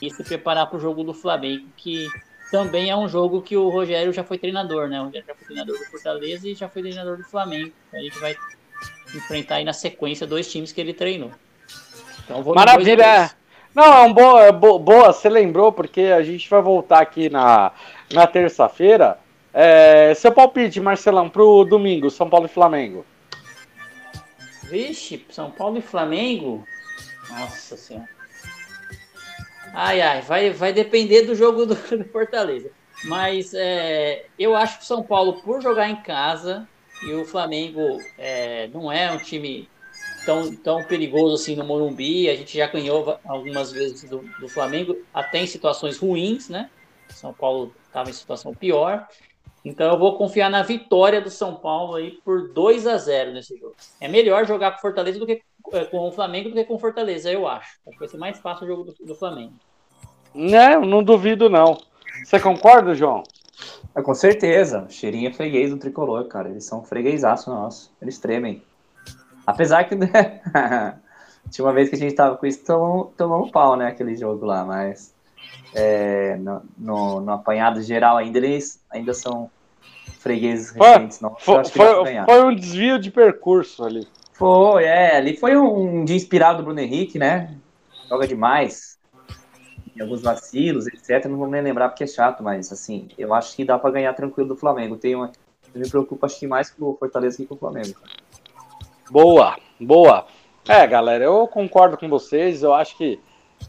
e 0.00 0.10
se 0.10 0.24
preparar 0.24 0.68
para 0.68 0.76
o 0.76 0.80
jogo 0.80 1.04
do 1.04 1.14
Flamengo, 1.14 1.66
que 1.76 2.08
também 2.50 2.90
é 2.90 2.96
um 2.96 3.08
jogo 3.08 3.42
que 3.42 3.56
o 3.56 3.68
Rogério 3.68 4.12
já 4.12 4.22
foi 4.22 4.38
treinador, 4.38 4.88
né? 4.88 5.00
O 5.00 5.04
Rogério 5.04 5.26
já 5.26 5.34
foi 5.34 5.44
treinador 5.46 5.78
do 5.78 5.84
Fortaleza 5.86 6.48
e 6.48 6.54
já 6.54 6.68
foi 6.68 6.82
treinador 6.82 7.16
do 7.16 7.24
Flamengo. 7.24 7.72
A 7.92 7.98
gente 7.98 8.18
vai 8.18 8.36
enfrentar 9.14 9.56
aí 9.56 9.64
na 9.64 9.72
sequência 9.72 10.26
dois 10.26 10.50
times 10.50 10.72
que 10.72 10.80
ele 10.80 10.94
treinou. 10.94 11.32
Então, 12.24 12.42
Maravilha! 12.54 13.30
Não, 13.74 13.92
é 13.92 14.02
um 14.02 14.12
boa, 14.12 14.44
é 14.44 14.52
boa, 14.52 15.12
você 15.12 15.28
lembrou, 15.28 15.72
porque 15.72 16.02
a 16.02 16.22
gente 16.22 16.48
vai 16.48 16.62
voltar 16.62 17.00
aqui 17.00 17.28
na, 17.28 17.72
na 18.12 18.24
terça-feira. 18.24 19.18
É, 19.52 20.14
seu 20.14 20.30
palpite, 20.30 20.80
Marcelão, 20.80 21.28
pro 21.28 21.64
domingo, 21.64 22.08
São 22.08 22.30
Paulo 22.30 22.46
e 22.46 22.48
Flamengo. 22.48 23.04
Vixe, 24.74 25.24
São 25.30 25.52
Paulo 25.52 25.78
e 25.78 25.80
Flamengo? 25.80 26.66
Nossa 27.30 27.76
Senhora. 27.76 28.08
Ai, 29.72 30.00
ai, 30.00 30.20
vai, 30.20 30.50
vai 30.50 30.72
depender 30.72 31.22
do 31.22 31.36
jogo 31.36 31.64
do, 31.64 31.76
do 31.96 32.04
Fortaleza. 32.06 32.72
Mas 33.04 33.54
é, 33.54 34.26
eu 34.36 34.56
acho 34.56 34.78
que 34.78 34.84
o 34.84 34.86
São 34.86 35.00
Paulo, 35.00 35.40
por 35.42 35.62
jogar 35.62 35.88
em 35.88 36.02
casa, 36.02 36.66
e 37.04 37.12
o 37.12 37.24
Flamengo 37.24 38.00
é, 38.18 38.66
não 38.68 38.90
é 38.90 39.12
um 39.12 39.18
time 39.18 39.68
tão, 40.26 40.52
tão 40.56 40.82
perigoso 40.82 41.36
assim 41.36 41.54
no 41.54 41.64
Morumbi. 41.64 42.28
A 42.28 42.34
gente 42.34 42.58
já 42.58 42.66
ganhou 42.66 43.16
algumas 43.24 43.70
vezes 43.70 44.10
do, 44.10 44.22
do 44.40 44.48
Flamengo, 44.48 44.96
até 45.12 45.38
em 45.38 45.46
situações 45.46 45.98
ruins, 45.98 46.48
né? 46.48 46.68
São 47.10 47.32
Paulo 47.32 47.72
estava 47.86 48.10
em 48.10 48.12
situação 48.12 48.52
pior. 48.52 49.06
Então 49.64 49.90
eu 49.90 49.98
vou 49.98 50.18
confiar 50.18 50.50
na 50.50 50.62
vitória 50.62 51.20
do 51.20 51.30
São 51.30 51.54
Paulo 51.54 51.94
aí 51.94 52.12
por 52.24 52.52
2 52.52 52.86
a 52.86 52.98
0 52.98 53.32
nesse 53.32 53.56
jogo. 53.56 53.74
É 54.00 54.06
melhor 54.06 54.46
jogar 54.46 54.72
com 54.72 54.80
Fortaleza 54.80 55.18
do 55.18 55.26
que 55.26 55.40
é, 55.72 55.84
com 55.86 55.98
o 56.06 56.12
Flamengo 56.12 56.50
do 56.50 56.54
que 56.54 56.64
com 56.64 56.78
Fortaleza, 56.78 57.30
eu 57.30 57.48
acho. 57.48 57.78
Acho 57.86 57.92
que 57.92 57.98
vai 57.98 58.08
ser 58.08 58.18
mais 58.18 58.38
fácil 58.38 58.64
o 58.64 58.68
jogo 58.68 58.84
do, 58.84 59.06
do 59.06 59.14
Flamengo. 59.14 59.54
Não, 60.34 60.82
não 60.82 61.02
duvido 61.02 61.48
não. 61.48 61.78
Você 62.24 62.38
concorda, 62.38 62.94
João? 62.94 63.22
É, 63.94 64.02
com 64.02 64.14
certeza. 64.14 64.86
Cheirinho 64.90 65.30
é 65.30 65.32
freguês 65.32 65.70
do 65.70 65.78
tricolor, 65.78 66.26
cara. 66.26 66.50
Eles 66.50 66.64
são 66.64 66.84
freguesaço 66.84 67.50
nosso. 67.50 67.90
Eles 68.02 68.18
tremem. 68.18 68.62
Apesar 69.46 69.84
que, 69.84 69.94
né? 69.94 70.42
Tinha 71.50 71.64
uma 71.64 71.72
vez 71.72 71.88
que 71.88 71.94
a 71.94 71.98
gente 71.98 72.14
tava 72.14 72.36
com 72.36 72.46
isso, 72.46 72.64
tomamos, 72.64 73.12
tomamos 73.16 73.50
pau, 73.50 73.76
né? 73.76 73.88
Aquele 73.88 74.16
jogo 74.16 74.44
lá, 74.44 74.64
mas 74.64 75.13
é, 75.72 76.36
no, 76.36 76.62
no, 76.76 77.20
no, 77.20 77.32
apanhado 77.32 77.80
geral 77.82 78.16
ainda 78.16 78.38
eles 78.38 78.82
ainda 78.90 79.14
são 79.14 79.50
fregueses 80.18 80.70
recentes. 80.70 81.20
Não, 81.20 81.36
foi, 81.36 81.64
foi, 81.64 81.86
foi, 82.24 82.44
um 82.44 82.54
desvio 82.54 82.98
de 82.98 83.10
percurso 83.10 83.84
ali. 83.84 84.06
Foi, 84.32 84.84
é. 84.84 85.16
Ali 85.16 85.36
foi 85.36 85.56
um 85.56 86.04
dia 86.04 86.16
inspirado 86.16 86.58
do 86.58 86.64
Bruno 86.64 86.80
Henrique, 86.80 87.18
né? 87.18 87.54
Joga 88.08 88.26
demais. 88.26 88.98
Em 89.96 90.02
alguns 90.02 90.22
vacilos, 90.22 90.86
etc. 90.88 91.26
Não 91.26 91.36
vou 91.36 91.46
nem 91.46 91.62
lembrar 91.62 91.88
porque 91.88 92.04
é 92.04 92.06
chato, 92.06 92.42
mas 92.42 92.72
assim, 92.72 93.08
eu 93.16 93.32
acho 93.32 93.54
que 93.54 93.64
dá 93.64 93.78
para 93.78 93.92
ganhar 93.92 94.12
tranquilo 94.14 94.48
do 94.48 94.56
Flamengo. 94.56 94.96
Tem 94.96 95.14
uma, 95.14 95.30
eu 95.74 95.80
me 95.80 95.88
preocupo, 95.88 96.24
acho 96.26 96.38
que 96.38 96.46
mais 96.46 96.70
com 96.70 96.86
o 96.86 96.96
Fortaleza 96.96 97.36
que 97.36 97.46
com 97.46 97.54
o 97.54 97.58
Flamengo. 97.58 97.94
Boa, 99.10 99.56
boa. 99.78 100.26
É, 100.68 100.86
galera, 100.86 101.24
eu 101.24 101.46
concordo 101.46 101.98
com 101.98 102.08
vocês. 102.08 102.62
Eu 102.62 102.72
acho 102.72 102.96
que, 102.96 103.20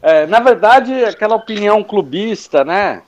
é, 0.02 0.26
na 0.26 0.40
verdade, 0.40 1.04
aquela 1.04 1.36
opinião 1.36 1.82
clubista, 1.82 2.64
né? 2.64 3.02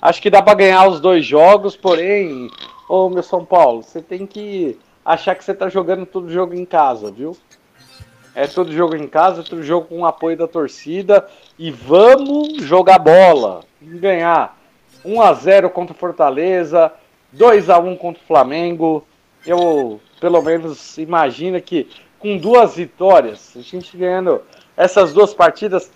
Acho 0.00 0.20
que 0.20 0.30
dá 0.30 0.42
para 0.42 0.54
ganhar 0.54 0.86
os 0.88 1.00
dois 1.00 1.24
jogos, 1.24 1.76
porém, 1.76 2.50
ô 2.88 3.08
meu 3.08 3.22
São 3.22 3.44
Paulo, 3.44 3.82
você 3.82 4.02
tem 4.02 4.26
que 4.26 4.78
achar 5.04 5.34
que 5.34 5.44
você 5.44 5.54
tá 5.54 5.68
jogando 5.68 6.04
todo 6.04 6.30
jogo 6.30 6.54
em 6.54 6.64
casa, 6.64 7.10
viu? 7.10 7.36
É 8.34 8.46
todo 8.46 8.72
jogo 8.72 8.94
em 8.94 9.08
casa, 9.08 9.42
todo 9.42 9.62
jogo 9.62 9.86
com 9.86 10.00
o 10.00 10.06
apoio 10.06 10.36
da 10.36 10.46
torcida 10.46 11.26
e 11.58 11.70
vamos 11.70 12.62
jogar 12.62 12.98
bola 12.98 13.62
ganhar 13.80 14.56
1 15.04 15.22
a 15.22 15.32
0 15.32 15.70
contra 15.70 15.94
o 15.94 15.98
Fortaleza, 15.98 16.92
2 17.32 17.70
a 17.70 17.78
1 17.78 17.96
contra 17.96 18.22
o 18.22 18.26
Flamengo. 18.26 19.04
Eu 19.46 20.00
pelo 20.20 20.42
menos 20.42 20.98
imagino 20.98 21.60
que 21.60 21.88
com 22.18 22.36
duas 22.36 22.76
vitórias, 22.76 23.52
a 23.56 23.60
gente 23.60 23.96
ganhando 23.96 24.42
essas 24.76 25.12
duas 25.12 25.32
partidas, 25.32 25.90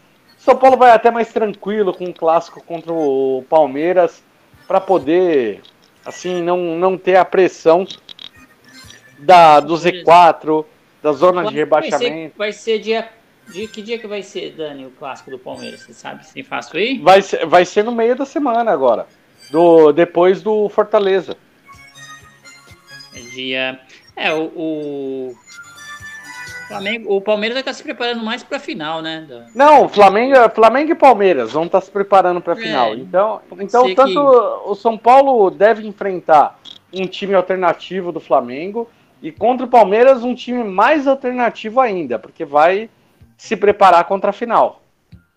São 0.44 0.56
Paulo 0.56 0.77
vai 0.77 0.90
até 0.90 1.09
mais 1.09 1.32
tranquilo 1.32 1.94
com 1.94 2.06
o 2.06 2.12
clássico 2.12 2.60
contra 2.64 2.93
o 2.93 3.44
Palmeiras 3.48 4.24
para 4.66 4.81
poder 4.81 5.62
assim 6.05 6.43
não, 6.43 6.77
não 6.77 6.98
ter 6.98 7.14
a 7.14 7.24
pressão 7.24 7.86
da 9.20 9.60
do 9.60 9.74
Z4, 9.74 10.64
da 11.01 11.12
zona 11.12 11.44
de 11.44 11.55
rebaixamento. 11.55 12.01
Vai 12.02 12.10
ser, 12.10 12.32
vai 12.36 12.52
ser 12.52 12.78
dia 12.81 13.09
de 13.52 13.69
que 13.69 13.81
dia 13.81 14.01
que 14.01 14.06
vai 14.09 14.20
ser, 14.20 14.51
Dani, 14.51 14.86
o 14.86 14.90
clássico 14.90 15.31
do 15.31 15.39
Palmeiras? 15.39 15.82
Você 15.82 15.93
sabe 15.93 16.27
se 16.27 16.43
fácil 16.43 16.77
aí? 16.77 16.98
Vai 16.98 17.23
ser, 17.23 17.47
vai 17.47 17.64
ser 17.64 17.85
no 17.85 17.93
meio 17.93 18.16
da 18.16 18.27
semana 18.27 18.73
agora, 18.73 19.06
do 19.52 19.93
depois 19.93 20.43
do 20.43 20.69
Fortaleza. 20.69 21.36
É 23.14 23.20
dia 23.20 23.81
é 24.16 24.35
o, 24.35 24.43
o 24.56 25.35
Flamengo, 26.73 27.16
o 27.16 27.20
Palmeiras 27.20 27.55
vai 27.55 27.62
estar 27.62 27.73
se 27.73 27.82
preparando 27.82 28.24
mais 28.24 28.43
para 28.43 28.57
a 28.57 28.61
final, 28.61 29.03
né? 29.03 29.27
Não, 29.55 29.89
Flamengo, 29.89 30.35
Flamengo 30.55 30.93
e 30.93 30.94
Palmeiras 30.94 31.53
vão 31.53 31.65
estar 31.65 31.81
se 31.81 31.90
preparando 31.90 32.40
para 32.40 32.55
a 32.55 32.59
é, 32.59 32.61
final. 32.61 32.94
Então, 32.94 33.40
então 33.59 33.94
tanto 33.94 34.12
que... 34.12 34.19
o 34.19 34.74
São 34.74 34.97
Paulo 34.97 35.51
deve 35.51 35.86
enfrentar 35.86 36.59
um 36.93 37.07
time 37.07 37.35
alternativo 37.35 38.12
do 38.12 38.20
Flamengo 38.20 38.89
e 39.23 39.31
contra 39.31 39.66
o 39.66 39.69
Palmeiras 39.69 40.24
um 40.24 40.35
time 40.35 40.65
mais 40.65 41.07
alternativo 41.07 41.81
ainda, 41.81 42.19
porque 42.19 42.44
vai 42.44 42.90
se 43.36 43.57
preparar 43.57 44.05
contra 44.05 44.31
a 44.31 44.32
final. 44.32 44.82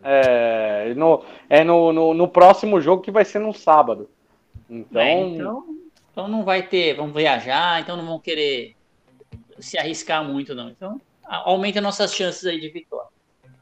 É, 0.04 0.94
no, 0.96 1.24
é 1.50 1.64
no, 1.64 1.92
no, 1.92 2.14
no 2.14 2.28
próximo 2.28 2.80
jogo 2.80 3.02
que 3.02 3.12
vai 3.12 3.26
ser 3.26 3.40
no 3.40 3.54
sábado. 3.54 4.10
Então... 4.70 5.02
É, 5.02 5.22
então, 5.22 5.64
então 6.12 6.28
não 6.28 6.44
vai 6.44 6.64
ter, 6.64 6.96
vamos 6.96 7.14
viajar, 7.14 7.82
então 7.82 7.98
não 7.98 8.06
vão 8.06 8.20
querer 8.20 8.76
se 9.60 9.78
arriscar 9.78 10.24
muito, 10.24 10.54
não. 10.54 10.70
Então 10.70 11.00
aumenta 11.28 11.82
nossas 11.82 12.14
chances 12.14 12.46
aí 12.46 12.60
de 12.60 12.70
vitória. 12.70 13.10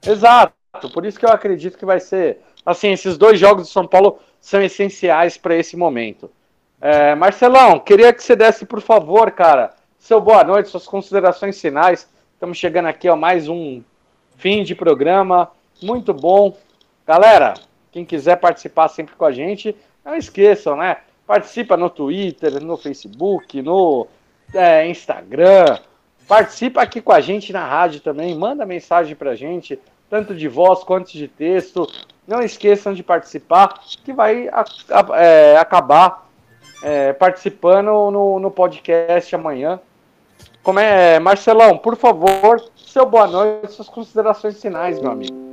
Exato, 0.05 0.53
por 0.93 1.05
isso 1.05 1.19
que 1.19 1.25
eu 1.25 1.29
acredito 1.29 1.77
que 1.77 1.85
vai 1.85 1.99
ser. 1.99 2.41
Assim, 2.65 2.91
esses 2.91 3.17
dois 3.17 3.39
jogos 3.39 3.67
do 3.67 3.71
São 3.71 3.87
Paulo 3.87 4.19
são 4.39 4.61
essenciais 4.61 5.37
para 5.37 5.55
esse 5.55 5.75
momento. 5.75 6.29
É, 6.81 7.15
Marcelão, 7.15 7.79
queria 7.79 8.11
que 8.11 8.21
você 8.21 8.35
desse, 8.35 8.65
por 8.65 8.81
favor, 8.81 9.31
cara, 9.31 9.73
seu 9.97 10.19
boa 10.19 10.43
noite, 10.43 10.69
suas 10.69 10.85
considerações 10.85 11.59
finais. 11.59 12.09
Estamos 12.33 12.57
chegando 12.57 12.87
aqui 12.87 13.07
a 13.07 13.15
mais 13.15 13.47
um 13.47 13.81
fim 14.35 14.63
de 14.63 14.75
programa, 14.75 15.49
muito 15.81 16.13
bom. 16.13 16.57
Galera, 17.07 17.53
quem 17.89 18.03
quiser 18.03 18.35
participar 18.37 18.89
sempre 18.89 19.15
com 19.15 19.23
a 19.23 19.31
gente, 19.31 19.73
não 20.03 20.15
esqueçam, 20.15 20.75
né? 20.75 20.97
Participa 21.25 21.77
no 21.77 21.89
Twitter, 21.89 22.61
no 22.61 22.75
Facebook, 22.75 23.61
no 23.61 24.07
é, 24.53 24.85
Instagram, 24.87 25.79
Participa 26.27 26.81
aqui 26.81 27.01
com 27.01 27.11
a 27.11 27.21
gente 27.21 27.51
na 27.51 27.65
rádio 27.65 27.99
também, 28.01 28.35
manda 28.35 28.65
mensagem 28.65 29.15
pra 29.15 29.35
gente, 29.35 29.79
tanto 30.09 30.33
de 30.33 30.47
voz 30.47 30.83
quanto 30.83 31.11
de 31.11 31.27
texto. 31.27 31.87
Não 32.27 32.41
esqueçam 32.41 32.93
de 32.93 33.03
participar, 33.03 33.81
que 34.03 34.13
vai 34.13 34.49
é, 35.17 35.57
acabar 35.57 36.29
é, 36.81 37.13
participando 37.13 38.11
no, 38.11 38.39
no 38.39 38.51
podcast 38.51 39.35
amanhã. 39.35 39.79
Como 40.63 40.79
é, 40.79 41.19
Marcelão, 41.19 41.77
por 41.77 41.97
favor, 41.97 42.63
seu 42.75 43.05
boa 43.05 43.27
noite, 43.27 43.73
suas 43.73 43.89
considerações 43.89 44.61
finais, 44.61 45.01
meu 45.01 45.11
amigo. 45.11 45.43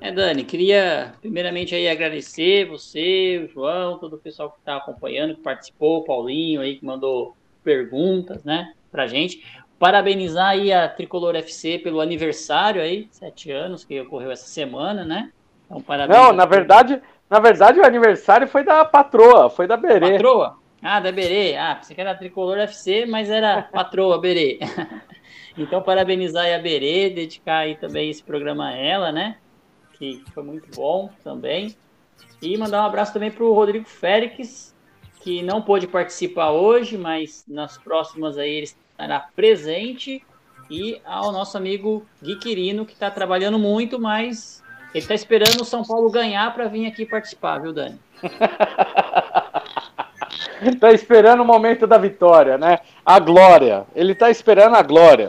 É, 0.00 0.10
Dani, 0.10 0.44
queria 0.44 1.14
primeiramente 1.20 1.74
aí 1.74 1.88
agradecer 1.88 2.66
você, 2.66 3.42
o 3.44 3.52
João, 3.52 3.98
todo 3.98 4.14
o 4.14 4.18
pessoal 4.18 4.50
que 4.50 4.58
está 4.58 4.76
acompanhando, 4.76 5.34
que 5.34 5.42
participou, 5.42 5.98
o 5.98 6.04
Paulinho 6.04 6.62
aí 6.62 6.76
que 6.76 6.84
mandou 6.84 7.36
perguntas, 7.62 8.42
né, 8.42 8.72
pra 8.90 9.06
gente. 9.06 9.44
Parabenizar 9.80 10.48
aí 10.50 10.70
a 10.70 10.86
Tricolor 10.86 11.34
FC 11.36 11.78
pelo 11.78 12.02
aniversário 12.02 12.82
aí, 12.82 13.08
sete 13.10 13.50
anos, 13.50 13.82
que 13.82 13.98
ocorreu 13.98 14.30
essa 14.30 14.46
semana, 14.46 15.06
né? 15.06 15.32
Então, 15.64 15.80
parabéns. 15.80 16.20
Não, 16.20 16.34
na 16.34 16.44
verdade, 16.44 17.00
na 17.30 17.40
verdade 17.40 17.80
o 17.80 17.86
aniversário 17.86 18.46
foi 18.46 18.62
da 18.62 18.84
patroa, 18.84 19.48
foi 19.48 19.66
da 19.66 19.78
Berê. 19.78 20.12
Patroa? 20.12 20.58
Ah, 20.82 21.00
da 21.00 21.10
Berê. 21.10 21.56
Ah, 21.56 21.76
pensei 21.76 21.94
que 21.94 22.00
era 22.02 22.14
Tricolor 22.14 22.58
FC, 22.58 23.06
mas 23.06 23.30
era 23.30 23.62
patroa, 23.62 24.20
Berê. 24.20 24.58
então, 25.56 25.80
parabenizar 25.80 26.44
aí 26.44 26.54
a 26.54 26.58
Berê, 26.58 27.08
dedicar 27.08 27.60
aí 27.60 27.74
também 27.74 28.10
esse 28.10 28.22
programa 28.22 28.68
a 28.68 28.76
ela, 28.76 29.10
né? 29.10 29.38
Que 29.94 30.22
foi 30.34 30.42
muito 30.42 30.76
bom 30.76 31.08
também. 31.24 31.74
E 32.42 32.54
mandar 32.58 32.82
um 32.82 32.86
abraço 32.86 33.14
também 33.14 33.30
para 33.30 33.44
o 33.44 33.54
Rodrigo 33.54 33.88
Félix, 33.88 34.76
que 35.22 35.42
não 35.42 35.62
pôde 35.62 35.86
participar 35.86 36.50
hoje, 36.50 36.98
mas 36.98 37.46
nas 37.48 37.78
próximas 37.78 38.36
aí 38.36 38.50
ele 38.50 38.70
estará 39.00 39.20
presente 39.34 40.22
e 40.70 41.00
ao 41.04 41.32
nosso 41.32 41.56
amigo 41.56 42.06
Gui 42.22 42.36
Quirino, 42.36 42.84
que 42.84 42.92
está 42.92 43.10
trabalhando 43.10 43.58
muito, 43.58 43.98
mas 43.98 44.62
ele 44.94 45.02
está 45.02 45.14
esperando 45.14 45.62
o 45.62 45.64
São 45.64 45.82
Paulo 45.82 46.10
ganhar 46.10 46.52
para 46.52 46.68
vir 46.68 46.86
aqui 46.86 47.06
participar, 47.06 47.58
viu, 47.60 47.72
Dani? 47.72 47.98
Está 50.62 50.92
esperando 50.92 51.40
o 51.40 51.46
momento 51.46 51.86
da 51.86 51.96
vitória, 51.96 52.58
né? 52.58 52.80
A 53.04 53.18
glória. 53.18 53.86
Ele 53.94 54.12
está 54.12 54.30
esperando 54.30 54.76
a 54.76 54.82
glória. 54.82 55.28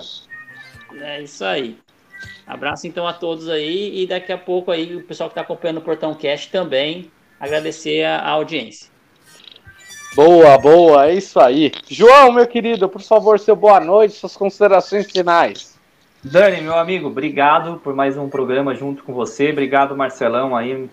É 0.99 1.21
isso 1.21 1.45
aí. 1.45 1.77
Abraço 2.45 2.85
então 2.85 3.07
a 3.07 3.13
todos 3.13 3.47
aí 3.47 4.01
e 4.01 4.05
daqui 4.05 4.33
a 4.33 4.37
pouco 4.37 4.71
aí 4.71 4.97
o 4.97 5.03
pessoal 5.03 5.29
que 5.29 5.31
está 5.31 5.41
acompanhando 5.41 5.77
o 5.77 5.81
Portão 5.81 6.13
Cast 6.13 6.51
também 6.51 7.09
agradecer 7.39 8.03
a, 8.03 8.17
a 8.17 8.29
audiência. 8.31 8.90
Boa, 10.13 10.57
boa, 10.57 11.07
é 11.07 11.15
isso 11.15 11.39
aí. 11.39 11.71
João, 11.89 12.33
meu 12.33 12.45
querido, 12.45 12.89
por 12.89 13.01
favor, 13.01 13.39
seu 13.39 13.55
boa 13.55 13.79
noite, 13.79 14.15
suas 14.15 14.35
considerações 14.35 15.09
finais. 15.09 15.79
Dani, 16.21 16.59
meu 16.61 16.77
amigo, 16.77 17.07
obrigado 17.07 17.79
por 17.81 17.95
mais 17.95 18.17
um 18.17 18.27
programa 18.27 18.75
junto 18.75 19.03
com 19.05 19.13
você. 19.13 19.51
Obrigado, 19.51 19.95
Marcelão, 19.95 20.53
aí. 20.53 20.89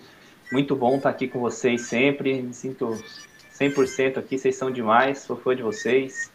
Muito 0.53 0.73
bom 0.73 0.95
estar 0.95 1.09
aqui 1.09 1.27
com 1.27 1.41
vocês 1.41 1.81
sempre. 1.81 2.41
Me 2.41 2.53
sinto 2.53 2.97
100% 3.53 4.19
aqui, 4.19 4.37
vocês 4.37 4.55
são 4.55 4.71
demais, 4.71 5.19
sou 5.19 5.35
fã 5.35 5.53
de 5.53 5.63
vocês. 5.63 6.31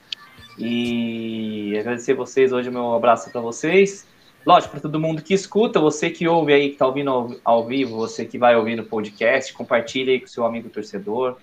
E 0.59 1.75
agradecer 1.81 2.13
vocês 2.13 2.53
hoje, 2.53 2.71
meu 2.71 2.93
abraço 2.93 3.31
para 3.31 3.41
vocês. 3.41 4.07
Lógico, 4.45 4.73
para 4.73 4.81
todo 4.81 5.01
mundo 5.01 5.23
que 5.23 5.33
escuta, 5.33 5.81
você 5.81 6.11
que 6.11 6.29
ouve 6.29 6.53
aí, 6.53 6.67
que 6.69 6.75
está 6.75 6.87
ouvindo 6.87 7.11
ao, 7.11 7.35
ao 7.43 7.67
vivo, 7.67 7.97
você 7.97 8.27
que 8.27 8.37
vai 8.37 8.55
ouvir 8.55 8.77
no 8.77 8.85
podcast, 8.85 9.55
compartilhe 9.55 10.11
aí 10.11 10.21
com 10.21 10.27
seu 10.27 10.45
amigo 10.45 10.69
torcedor 10.69 11.39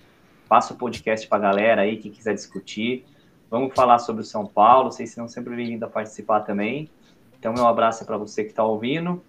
Passa 0.52 0.74
o 0.74 0.76
podcast 0.76 1.26
para 1.28 1.38
a 1.38 1.40
galera 1.40 1.80
aí 1.80 1.96
que 1.96 2.10
quiser 2.10 2.34
discutir. 2.34 3.06
Vamos 3.50 3.74
falar 3.74 3.98
sobre 3.98 4.20
o 4.20 4.24
São 4.26 4.44
Paulo. 4.44 4.92
Vocês 4.92 5.08
serão 5.08 5.26
sempre 5.26 5.56
bem-vindos 5.56 5.82
a 5.84 5.88
participar 5.90 6.40
também. 6.40 6.90
Então, 7.38 7.54
meu 7.54 7.66
abraço 7.66 8.02
é 8.02 8.06
para 8.06 8.18
você 8.18 8.44
que 8.44 8.50
está 8.50 8.62
ouvindo. 8.62 9.22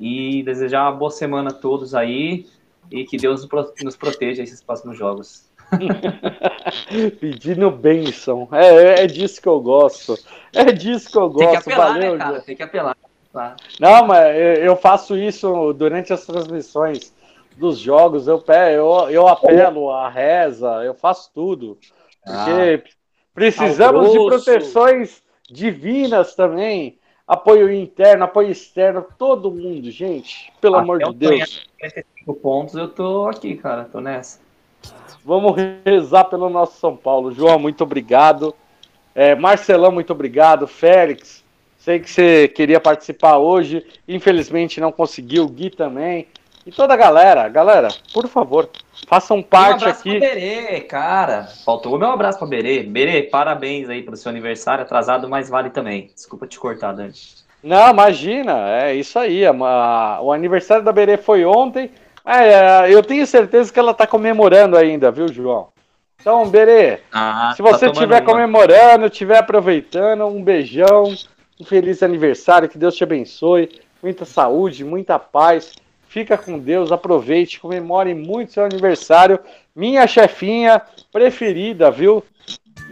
E 0.00 0.42
desejar 0.42 0.82
uma 0.82 0.98
boa 0.98 1.12
semana 1.12 1.50
a 1.50 1.52
todos 1.52 1.94
aí. 1.94 2.44
E 2.90 3.04
que 3.04 3.16
Deus 3.16 3.48
nos 3.84 3.96
proteja 3.96 4.42
esses 4.42 4.60
próximos 4.60 4.98
jogos. 4.98 5.48
Pedindo 7.20 7.70
bênção. 7.70 8.48
É, 8.50 9.04
é, 9.04 9.06
disso 9.06 9.40
que 9.40 9.48
eu 9.48 9.60
gosto. 9.60 10.18
É 10.52 10.72
disso 10.72 11.08
que 11.08 11.18
eu 11.18 11.30
gosto. 11.30 11.38
Tem 11.38 11.50
que 11.50 11.70
apelar, 11.70 11.92
Valeu, 11.92 12.12
né, 12.14 12.18
cara? 12.18 12.40
Tem 12.40 12.56
que 12.56 12.62
apelar. 12.64 12.96
Não, 13.78 14.08
mas 14.08 14.36
eu 14.60 14.74
faço 14.74 15.16
isso 15.16 15.72
durante 15.72 16.12
as 16.12 16.26
transmissões 16.26 17.14
dos 17.56 17.78
jogos, 17.78 18.26
eu, 18.28 18.42
eu, 18.70 19.10
eu 19.10 19.28
apelo 19.28 19.90
a 19.90 20.08
reza, 20.08 20.68
eu 20.84 20.94
faço 20.94 21.30
tudo. 21.34 21.78
Porque 22.24 22.84
ah, 22.84 22.90
precisamos 23.34 24.12
de 24.12 24.18
proteções 24.18 25.22
divinas 25.50 26.34
também. 26.34 26.98
Apoio 27.26 27.72
interno, 27.72 28.24
apoio 28.24 28.50
externo, 28.50 29.06
todo 29.18 29.50
mundo, 29.50 29.90
gente. 29.90 30.52
Pelo 30.60 30.76
Até 30.76 30.82
amor 30.82 30.98
de 30.98 31.14
Deus. 31.14 31.68
45 31.78 32.34
pontos, 32.34 32.74
eu 32.74 32.88
tô 32.88 33.26
aqui, 33.28 33.56
cara, 33.56 33.84
tô 33.84 34.00
nessa. 34.00 34.40
Vamos 35.24 35.54
rezar 35.84 36.24
pelo 36.24 36.50
nosso 36.50 36.78
São 36.78 36.96
Paulo. 36.96 37.30
João, 37.32 37.58
muito 37.58 37.84
obrigado. 37.84 38.54
É, 39.14 39.34
Marcelão, 39.34 39.92
muito 39.92 40.12
obrigado. 40.12 40.66
Félix, 40.66 41.44
sei 41.78 42.00
que 42.00 42.10
você 42.10 42.48
queria 42.48 42.80
participar 42.80 43.38
hoje, 43.38 43.86
infelizmente 44.06 44.80
não 44.80 44.90
conseguiu. 44.90 45.48
Gui 45.48 45.70
também. 45.70 46.26
E 46.64 46.70
toda 46.70 46.94
a 46.94 46.96
galera, 46.96 47.48
galera, 47.48 47.88
por 48.12 48.28
favor, 48.28 48.70
façam 49.08 49.42
parte 49.42 49.84
um 49.84 49.88
abraço 49.88 50.00
aqui. 50.00 50.18
Pra 50.20 50.28
Berê, 50.28 50.80
cara. 50.82 51.44
Faltou 51.64 51.96
o 51.96 51.98
meu 51.98 52.10
abraço 52.10 52.38
para 52.38 52.46
Berê. 52.46 52.84
Berê, 52.84 53.24
parabéns 53.24 53.88
aí 53.88 54.02
pelo 54.02 54.16
seu 54.16 54.30
aniversário 54.30 54.82
atrasado, 54.82 55.28
mas 55.28 55.48
vale 55.48 55.70
também. 55.70 56.10
Desculpa 56.14 56.46
te 56.46 56.60
cortar, 56.60 56.92
Dani. 56.92 57.12
Não, 57.62 57.90
imagina, 57.90 58.82
é 58.82 58.94
isso 58.94 59.18
aí. 59.18 59.42
o 59.48 60.32
aniversário 60.32 60.84
da 60.84 60.92
Berê 60.92 61.16
foi 61.16 61.44
ontem. 61.44 61.90
É, 62.24 62.92
eu 62.92 63.02
tenho 63.02 63.26
certeza 63.26 63.72
que 63.72 63.78
ela 63.80 63.92
tá 63.92 64.06
comemorando 64.06 64.76
ainda, 64.76 65.10
viu, 65.10 65.26
João? 65.26 65.68
Então, 66.20 66.48
Berê, 66.48 67.00
ah, 67.12 67.52
se 67.56 67.62
você 67.62 67.86
estiver 67.86 68.20
tá 68.20 68.24
comemorando, 68.24 69.06
estiver 69.06 69.38
aproveitando, 69.38 70.24
um 70.26 70.40
beijão, 70.40 71.12
um 71.60 71.64
feliz 71.64 72.00
aniversário, 72.00 72.68
que 72.68 72.78
Deus 72.78 72.94
te 72.94 73.02
abençoe, 73.02 73.80
muita 74.00 74.24
saúde, 74.24 74.84
muita 74.84 75.18
paz 75.18 75.74
Fica 76.12 76.36
com 76.36 76.58
Deus, 76.58 76.92
aproveite, 76.92 77.58
comemore 77.58 78.12
muito 78.12 78.52
seu 78.52 78.66
aniversário. 78.66 79.40
Minha 79.74 80.06
chefinha 80.06 80.82
preferida, 81.10 81.90
viu? 81.90 82.22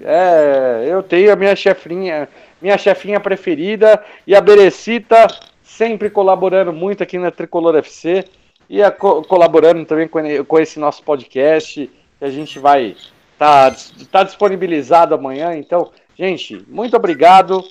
É, 0.01 0.87
eu 0.89 1.03
tenho 1.03 1.31
a 1.31 1.37
minha 1.37 1.55
chefinha, 1.55 2.27
minha 2.63 2.79
chefinha 2.79 3.21
preferida 3.21 4.03
e 4.27 4.35
a 4.35 4.41
Berecita 4.41 5.27
sempre 5.63 6.09
colaborando 6.09 6.73
muito 6.73 7.03
aqui 7.03 7.19
na 7.19 7.31
Tricolor 7.31 7.77
FC 7.77 8.25
e 8.71 8.83
a, 8.83 8.91
co 8.91 9.23
colaborando 9.25 9.85
também 9.85 10.09
com, 10.09 10.21
com, 10.47 10.59
esse 10.59 10.79
nosso 10.79 11.03
podcast, 11.03 11.91
que 12.19 12.25
a 12.25 12.31
gente 12.31 12.59
vai 12.59 12.97
tá, 13.39 13.77
tá 14.11 14.23
disponibilizado 14.23 15.15
amanhã. 15.15 15.55
Então, 15.55 15.91
gente, 16.19 16.65
muito 16.67 16.97
obrigado. 16.97 17.63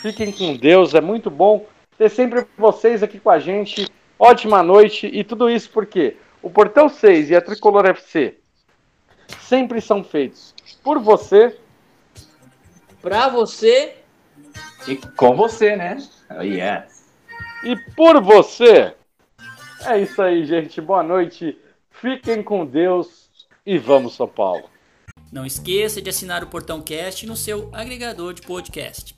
Fiquem 0.00 0.32
com 0.32 0.56
Deus, 0.56 0.94
é 0.94 1.00
muito 1.02 1.28
bom 1.28 1.66
ter 1.98 2.08
sempre 2.08 2.46
vocês 2.56 3.02
aqui 3.02 3.20
com 3.20 3.28
a 3.28 3.38
gente. 3.38 3.86
Ótima 4.18 4.62
noite 4.62 5.06
e 5.06 5.22
tudo 5.22 5.48
isso 5.48 5.70
porque 5.70 6.16
o 6.42 6.50
Portão 6.50 6.88
6 6.88 7.30
e 7.30 7.36
a 7.36 7.40
Tricolor 7.40 7.86
FC 7.86 8.38
sempre 9.40 9.80
são 9.80 10.02
feitos 10.02 10.54
por 10.82 10.98
você, 10.98 11.56
para 13.00 13.28
você 13.28 13.96
e 14.86 14.96
com 14.96 15.36
você, 15.36 15.76
né? 15.76 15.98
Oh, 16.30 16.42
yes. 16.42 17.06
E 17.62 17.76
por 17.94 18.22
você. 18.22 18.94
É 19.84 20.00
isso 20.00 20.20
aí, 20.20 20.44
gente. 20.44 20.80
Boa 20.80 21.02
noite. 21.02 21.58
Fiquem 21.90 22.42
com 22.42 22.64
Deus 22.64 23.28
e 23.66 23.78
vamos 23.78 24.14
São 24.14 24.28
Paulo. 24.28 24.68
Não 25.30 25.44
esqueça 25.44 26.00
de 26.00 26.08
assinar 26.08 26.42
o 26.42 26.46
Portão 26.46 26.80
Cast 26.80 27.26
no 27.26 27.36
seu 27.36 27.68
agregador 27.72 28.32
de 28.32 28.42
podcast. 28.42 29.17